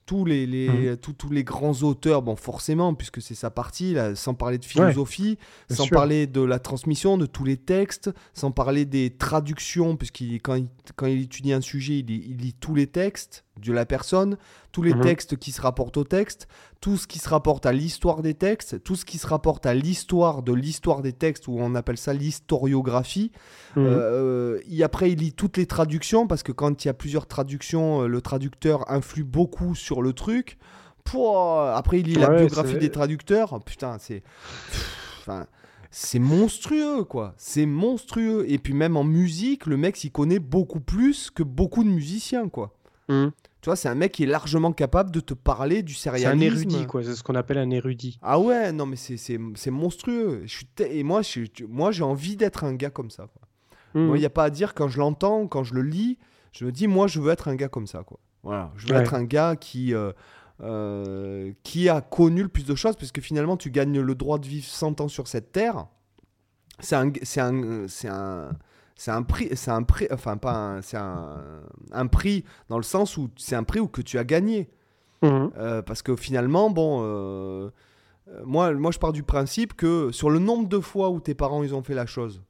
[0.06, 0.96] tous les, les Mhm.
[0.96, 4.64] tous, tous les grands auteurs, bon forcément, puisque c'est sa partie, là, sans parler de
[4.64, 5.38] philosophie,
[5.70, 5.94] sans sûr.
[5.94, 10.68] parler de la transmission, de tous les textes, sans parler des traductions, puisqu'il quand il,
[10.96, 14.36] quand il étudie un sujet, il, il lit tous les textes de la personne,
[14.72, 15.00] tous les Mhm.
[15.02, 16.48] textes qui se rapportent au texte,
[16.80, 19.74] tout ce qui se rapporte à l'histoire des textes, tout ce qui se rapporte à
[19.74, 23.32] l'histoire de l'histoire des textes, où on appelle ça l'historiographie.
[23.76, 23.86] Mhm.
[23.86, 28.02] Euh, après, il lit toutes les traductions parce que quand il y a plusieurs traductions,
[28.02, 30.58] euh, le traducteur influe beaucoup sur le truc.
[31.04, 33.58] Pouah, après, il lit la biographie des traducteurs.
[33.64, 34.22] Putain, c'est.
[35.20, 35.46] Enfin,
[35.90, 37.34] c'est monstrueux, quoi.
[37.36, 38.44] C'est monstrueux.
[38.48, 42.48] Et puis, même en musique, le mec s'y connaît beaucoup plus que beaucoup de musiciens,
[42.48, 42.74] quoi.
[43.08, 43.32] Mhm.
[43.62, 46.16] Tu vois, c'est un mec qui est largement capable de te parler du C'est un
[46.16, 46.70] sérialisme.
[46.70, 47.04] érudit, quoi.
[47.04, 48.18] C'est ce qu'on appelle un érudit.
[48.22, 49.38] Ah ouais, non, mais c'est-
[49.70, 50.42] monstrueux.
[50.46, 53.42] Je suis Et moi, je suis- moi, j'ai envie d'être un gars comme ça, quoi.
[53.94, 56.16] Moi, il n'y a pas à dire quand je l'entends, quand je le lis,
[56.52, 58.18] je me dis, moi, je veux être un gars comme ça, quoi.
[58.42, 59.00] Voilà, je veux Ouais.
[59.00, 60.12] être un gars qui, euh,
[60.62, 64.38] euh, qui a connu le plus de choses, parce que finalement, tu gagnes le droit
[64.38, 65.86] de vivre 100 ans sur cette terre.
[66.78, 67.10] C'est un,
[68.06, 68.48] un,
[69.02, 71.38] c'est un prix, c'est un prix, enfin pas, un- c'est un,
[71.90, 74.68] un prix dans le sens où c'est un prix où que tu as gagné.
[75.22, 75.52] Mhm.
[75.56, 77.70] Euh, parce que finalement, bon, euh,
[78.44, 81.62] moi, moi je pars du principe que sur le nombre de fois où tes parents
[81.62, 82.42] ils ont fait la chose,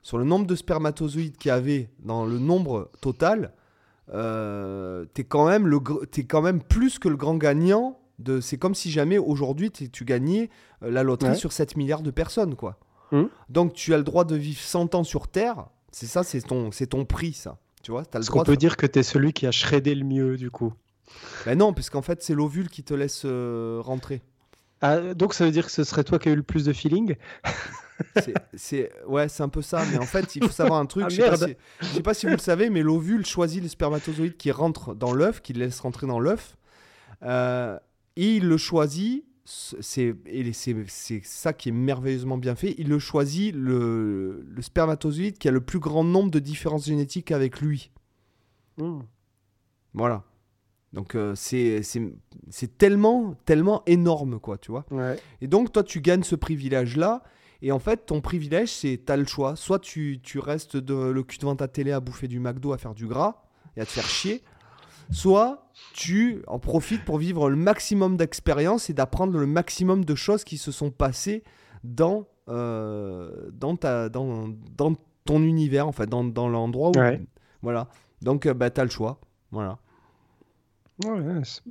[0.00, 3.52] sur le nombre de spermatozoïdes qu'il y avait dans le nombre total,
[4.14, 5.78] euh, t'es quand même le,
[6.10, 7.98] t'es quand même plus que le grand gagnant.
[8.18, 10.50] De, c'est comme si jamais aujourd'hui tu gagnais
[10.82, 11.36] euh, la loterie Ouais.
[11.36, 12.78] sur 7 milliards de personnes, quoi.
[13.12, 13.28] Mhm.
[13.48, 15.66] Donc tu as le droit de vivre 100 ans sur Terre.
[15.92, 17.58] C'est ça, c'est ton, c'est ton prix, ça.
[17.82, 19.94] Tu vois, t'as le Est-ce qu'on de peut dire que t'es celui qui a shreddé
[19.94, 20.72] le mieux, du coup?
[21.46, 24.20] Ben non, parce qu'en fait, c'est l'ovule qui te laisse euh, rentrer.
[24.82, 26.72] Ah, Donc ça veut dire que ce serait toi qui as eu le plus de
[26.72, 27.16] feeling?
[28.54, 29.82] C'est- ouais, c'est un peu ça.
[29.90, 31.04] Mais en fait, il faut savoir un truc.
[31.06, 33.68] Ah, je, sais si, je sais pas si vous le savez, mais l'ovule choisit les
[33.68, 36.56] spermatozoïdes qui rentrent dans l'œuf, qui le laisse rentrer dans l'œuf.
[37.22, 37.78] Euh,
[38.16, 39.24] il le choisit.
[39.50, 40.14] C'est
[41.22, 42.74] ça qui est merveilleusement bien fait.
[42.76, 47.32] Il le choisit le, le spermatozoïde qui a le plus grand nombre de différences génétiques
[47.32, 47.90] avec lui.
[48.76, 49.04] Mhm.
[49.94, 50.24] Voilà.
[50.92, 51.82] Donc euh, c'est
[52.76, 54.84] tellement tellement énorme quoi, tu vois.
[54.90, 55.18] Ouais.
[55.40, 57.22] Et donc, toi, tu gagnes ce privilège-là.
[57.62, 59.56] Et en fait, ton privilège, c'est tu as le choix.
[59.56, 62.78] Soit tu, tu restes de, le cul devant ta télé à bouffer du McDo, à
[62.78, 63.42] faire du gras
[63.76, 64.42] et à te faire chier.
[65.10, 70.44] Soit tu en profites pour vivre le maximum d'expériences et d'apprendre le maximum de choses
[70.44, 71.42] qui se sont passées
[71.84, 76.98] dans, euh, dans, ta, dans, dans ton univers, en fait, dans, dans l'endroit où.
[77.00, 77.20] Ouais.
[77.62, 77.88] Voilà.
[78.22, 79.20] Donc, euh, bah, tu as le choix.
[79.50, 79.78] Voilà.
[81.04, 81.62] Ouais, c'est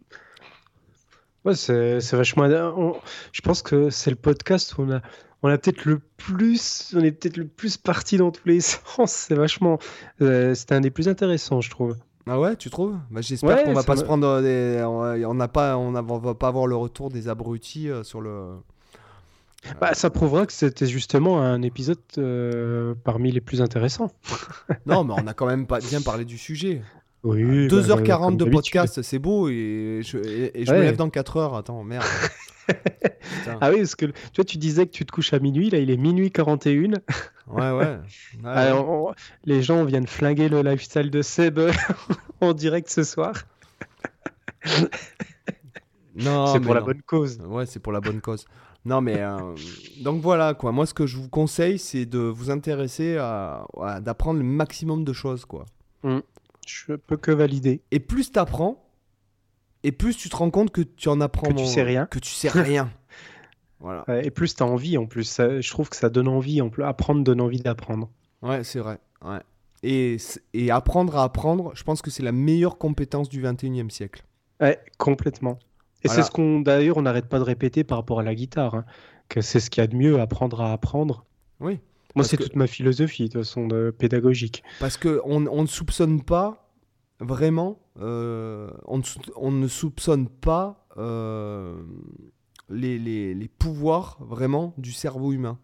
[1.46, 2.44] ouais, c'est- c'est vachement.
[2.46, 2.96] on-
[3.34, 5.02] Je pense que c'est le podcast où on a,
[5.44, 9.12] on a peut-être le plus, on est peut-être le plus parti dans tous les sens.
[9.12, 9.80] C'est vachement.
[10.22, 11.96] euh, C'était un des plus intéressants, je trouve.
[12.28, 12.98] Ah ouais, tu trouves?
[13.10, 14.82] Bah, J'espère Ouais, qu'on va pas me- se prendre des...
[14.84, 18.22] On n'a pas, on a- on va pas avoir le retour des abrutis euh, sur
[18.22, 18.56] le...
[19.82, 24.12] Bah, ça prouvera que c'était justement un épisode euh, parmi les plus intéressants.
[24.86, 26.82] Non, mais on a quand même pas bien parlé du sujet.
[27.24, 27.68] Oui.
[27.68, 31.10] 2h40 bah, comme de podcast, c'est beau et je, et, et je me lève dans
[31.10, 31.56] 4 heures.
[31.56, 32.04] Attends, merde.
[33.62, 35.78] Ah oui, parce que tu vois, tu disais que tu te couches à minuit, là
[35.78, 36.92] il est minuit 41.
[37.48, 37.98] Ouais, ouais.
[38.44, 39.14] Ouais, on-
[39.46, 41.60] les gens viennent flinguer le lifestyle de Seb
[42.42, 43.34] en direct ce soir.
[46.16, 46.86] Non, c'est pour la non.
[46.88, 47.40] bonne cause.
[47.48, 48.46] Ouais, c'est pour la bonne cause.
[48.86, 49.38] Non, mais euh,
[50.02, 50.72] donc voilà quoi.
[50.72, 55.04] Moi, ce que je vous conseille, c'est de vous intéresser à, à- d'apprendre le maximum
[55.04, 55.66] de choses quoi.
[56.68, 57.82] Je peux que valider.
[57.92, 58.84] Et plus t'apprends,
[59.84, 61.48] et plus tu te rends compte que tu en apprends.
[61.48, 62.06] Que tu sais rien.
[62.06, 62.92] Que tu sais rien.
[63.80, 64.04] voilà.
[64.24, 65.24] Et plus tu as envie en plus.
[65.24, 66.62] Ça- je trouve que ça donne envie.
[66.62, 68.10] En plus, apprendre donne envie d'apprendre.
[68.42, 69.00] Ouais, c'est vrai.
[69.24, 69.40] Ouais.
[69.84, 70.18] Et,
[70.54, 74.24] et apprendre à apprendre, je pense que c'est la meilleure compétence du 21e siècle.
[74.60, 75.60] Ouais, complètement.
[76.04, 76.22] Et Voilà.
[76.24, 78.76] c'est ce qu'on, d'ailleurs, on n'arrête pas de répéter par rapport à la guitare.
[78.76, 78.86] hein,
[79.30, 81.26] que c'est ce qu'il y a de mieux, apprendre à apprendre.
[81.60, 81.80] Oui.
[82.18, 84.64] Moi, c'est que- toute ma philosophie, de toute façon, de pédagogique.
[84.80, 86.70] Parce qu'on on ne soupçonne pas
[87.20, 91.76] vraiment, euh, on, ne sou- on ne soupçonne pas euh,
[92.70, 95.58] les, les- les pouvoirs vraiment du cerveau humain.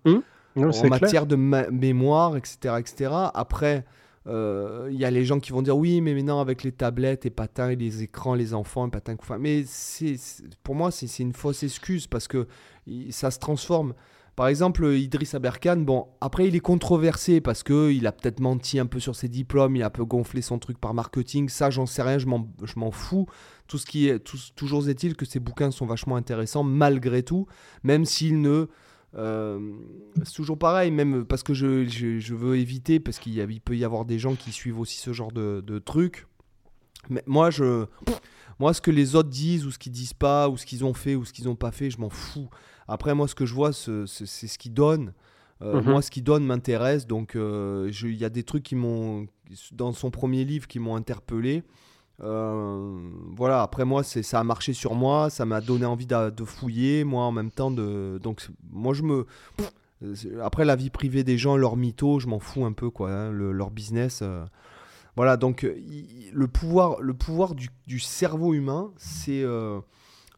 [0.56, 0.90] Non, en clair.
[0.90, 2.75] matière de mémoire, etc.
[2.80, 3.11] etc.
[3.33, 3.85] Après,
[4.27, 7.25] euh, il y a les gens qui vont dire oui, mais maintenant avec les tablettes
[7.25, 9.40] et patins et les écrans, les enfants, et patins, couffins.
[9.40, 10.15] Mais c'est,
[10.64, 12.48] pour moi, c'est, une fausse excuse parce que
[13.09, 13.93] ça se transforme.
[14.36, 18.80] Par exemple, Idriss Aberkan, bon, après il est controversé parce que il a peut-être menti
[18.80, 21.50] un peu sur ses diplômes, il a un peu gonflé son truc par marketing.
[21.50, 23.28] Ça, j'en sais rien, je m'en, fous.
[23.68, 24.20] Tout ce qui est,
[24.56, 27.45] toujours est-il que ses bouquins sont vachement intéressants malgré tout,
[27.84, 28.68] même s'ils ne
[29.16, 29.60] euh,
[30.24, 34.06] c'est toujours pareil, même parce que je, je- veux éviter, parce qu'il peut y avoir
[34.06, 36.26] des gens qui suivent aussi ce genre de, de trucs.
[37.10, 37.86] Mais moi, je.
[38.60, 40.94] Moi, ce que les autres disent ou ce qu'ils disent pas, ou ce qu'ils ont
[40.94, 42.50] fait ou ce qu'ils ont pas fait, je m'en fous.
[42.88, 45.14] Après, moi, ce que je vois, c'est ce qu'ils donnent.
[45.62, 45.92] Euh, Mhm.
[45.92, 47.08] Moi, ce qu'ils donnent m'intéresse.
[47.08, 49.28] Donc, euh, il y a des trucs qui m'ont.
[49.72, 51.64] Dans son premier livre, qui m'ont interpellé.
[52.22, 56.44] Euh, voilà, après moi, c'est ça a marché sur moi, ça m'a donné envie de,
[56.45, 57.72] fouiller, moi en même temps.
[57.72, 59.26] De, donc, moi, je me.
[60.42, 63.12] Après, la vie privée des gens, leur mytho, je m'en fous un peu, quoi.
[63.12, 64.22] hein, le- leur business.
[65.16, 69.44] voilà, donc il- le pouvoir, le pouvoir du, du cerveau humain, c'est.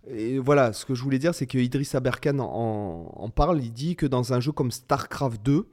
[0.09, 3.61] Et voilà, ce que je voulais dire, c'est que Idriss Aberkan en, en parle.
[3.63, 5.67] Il dit que dans un jeu comme StarCraft 2,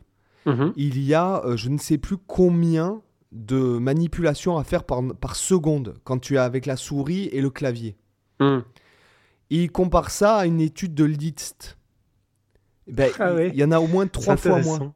[0.45, 0.73] Mhm.
[0.77, 5.37] il y a euh, je ne sais plus combien de manipulations à faire par, par
[5.37, 7.97] seconde quand tu es avec la souris et le clavier.
[8.41, 8.65] Mhm.
[9.51, 11.79] Et il compare ça à une étude de Liszt.
[12.89, 13.49] Ben, Ah il- ouais.
[13.55, 14.95] Il y en a au moins trois fois moins.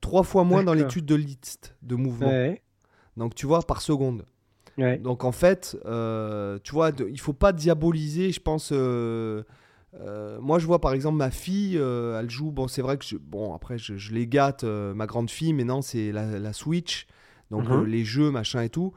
[0.00, 2.28] Trois fois moins dans l'étude de Liszt de mouvement.
[2.28, 2.62] Ouais,
[3.16, 4.24] Donc tu vois, par seconde.
[4.78, 4.98] Ouais.
[4.98, 8.70] Donc en fait, euh, tu vois, de- il faut pas diaboliser, je pense.
[8.72, 9.42] euh,
[10.00, 12.50] euh, moi, je vois par exemple ma fille, elle joue.
[12.50, 15.64] Bon, c'est vrai que je, bon après, je, je les gâte, ma grande fille, mais
[15.64, 17.06] non, c'est la, la Switch,
[17.50, 17.84] donc Mhm.
[17.86, 18.92] les jeux, machin et tout.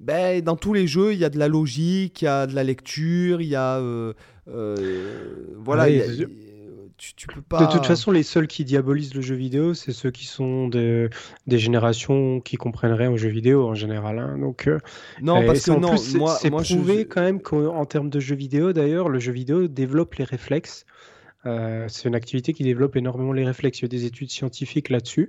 [0.00, 2.54] Ben, dans tous les jeux, il y a de la logique, il y a de
[2.54, 3.80] la lecture, il y a,
[5.56, 5.88] voilà,
[6.98, 7.64] tu, tu peux pas.
[7.66, 11.10] De toute façon, les seuls qui diabolisent le jeu vidéo, c'est ceux qui sont de-
[11.46, 14.18] des générations qui comprennent rien au jeu vidéo en général.
[14.18, 14.38] hein.
[14.38, 14.78] Donc, euh,
[15.20, 18.10] non, parce que en non, plus, c'est moi, c'est prouvé je- quand même qu'en termes
[18.10, 20.84] de jeux vidéo, d'ailleurs, le jeu vidéo développe les réflexes.
[21.44, 23.78] Euh, c'est une activité qui développe énormément les réflexes.
[23.80, 25.28] Il y a des études scientifiques là-dessus.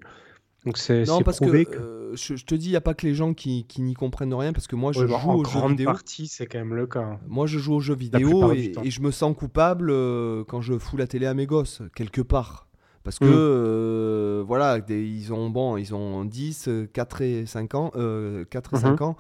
[0.68, 1.78] Donc, c'est Non, c'est parce prouvé que que.
[1.80, 3.94] euh, je, je te dis, il n'y a pas que les gens qui, qui n'y
[3.94, 5.86] comprennent rien, parce que moi, je Ouais, bah, joue en aux jeux grande vidéo.
[5.90, 7.00] partie, c'est quand même le cas.
[7.02, 7.20] hein.
[7.28, 10.78] Moi, je joue aux jeux vidéo et, et je me sens coupable euh, quand je
[10.78, 12.68] fous la télé à mes gosses, quelque part.
[13.04, 13.30] Parce que, Mm.
[13.32, 17.92] euh, voilà, des- ils ont, bon, ils ont 10, euh, 4 et 5 ans.
[17.96, 18.82] euh, 4 et Mhm.
[18.84, 19.16] 5 ans.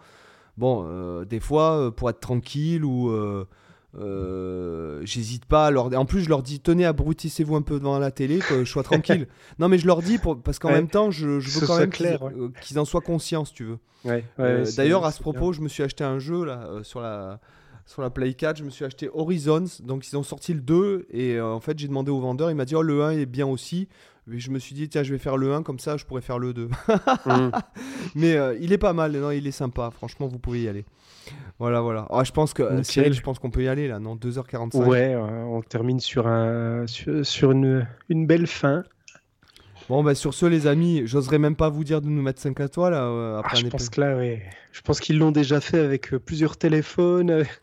[0.57, 3.09] Bon, euh, des fois, euh, pour être tranquille ou...
[3.95, 7.99] euh, J'hésite pas à leur En plus, je leur dis tenez, abrutissez-vous un peu devant
[7.99, 8.83] la télé, que je sois
[9.15, 9.27] tranquille.
[9.59, 10.41] non, mais je leur dis pour...
[10.41, 10.75] parce qu'en Ouais.
[10.75, 12.19] même temps, je, veux quand même qu'ils ouais.
[12.21, 13.77] euh, qu'ils en soient conscients, si tu veux.
[14.05, 15.31] Ouais, Euh, D'ailleurs, à ce bien.
[15.31, 17.39] propos, je me suis acheté un jeu là, euh, sur, la,
[17.85, 18.57] sur la Play 4.
[18.57, 19.65] Je me suis acheté Horizons.
[19.83, 21.07] Donc, ils ont sorti le 2.
[21.11, 22.49] Et en fait, j'ai demandé au vendeur.
[22.51, 23.87] Il m'a dit Oh, le 1 est bien aussi.
[24.31, 25.63] Et je me suis dit Tiens, je vais faire le 1.
[25.63, 26.67] Comme ça, je pourrais faire le 2.
[27.25, 27.51] Mm.
[28.15, 29.13] Mais il est pas mal.
[29.13, 29.89] Non, il est sympa.
[29.91, 30.85] Franchement, vous pouvez y aller.
[31.59, 32.07] Voilà, voilà.
[32.11, 32.83] Ah, je pense que.
[32.83, 33.99] Cyril, je pense qu'on peut y aller là.
[33.99, 34.75] Non, 2h45.
[34.85, 38.83] Ouais, on termine sur, un, sur, sur une, une belle fin.
[39.89, 42.59] Bon, bah, sur ce, les amis, j'oserais même pas vous dire de nous mettre 5
[42.59, 44.43] étoiles euh, Ah, après je pense que là, ouais.
[44.73, 47.29] Je pense qu'ils l'ont déjà fait avec euh, plusieurs téléphones.
[47.31, 47.43] euh.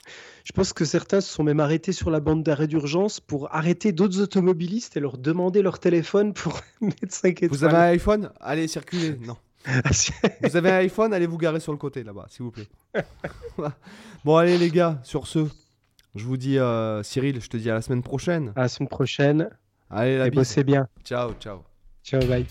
[0.45, 3.93] Je pense que certains se sont même arrêtés sur la bande d'arrêt d'urgence pour arrêter
[3.93, 7.49] d'autres automobilistes et leur demander leur téléphone pour mettre 5 étoiles.
[7.49, 8.31] Vous avez un iPhone?
[8.41, 9.17] Allez, circulez.
[9.27, 9.37] Non.
[10.43, 12.69] Vous avez un iPhone, allez vous garer sur le côté là-bas, s'il vous plaît.
[14.25, 15.47] bon, allez les gars, sur ce,
[16.15, 18.53] je vous dis, euh, Cyril, je te dis à la semaine prochaine.
[18.57, 19.51] À la semaine prochaine
[19.91, 20.87] Allez, la et bossez bien.
[21.05, 21.63] Ciao, ciao.
[22.03, 22.47] Ciao, bye.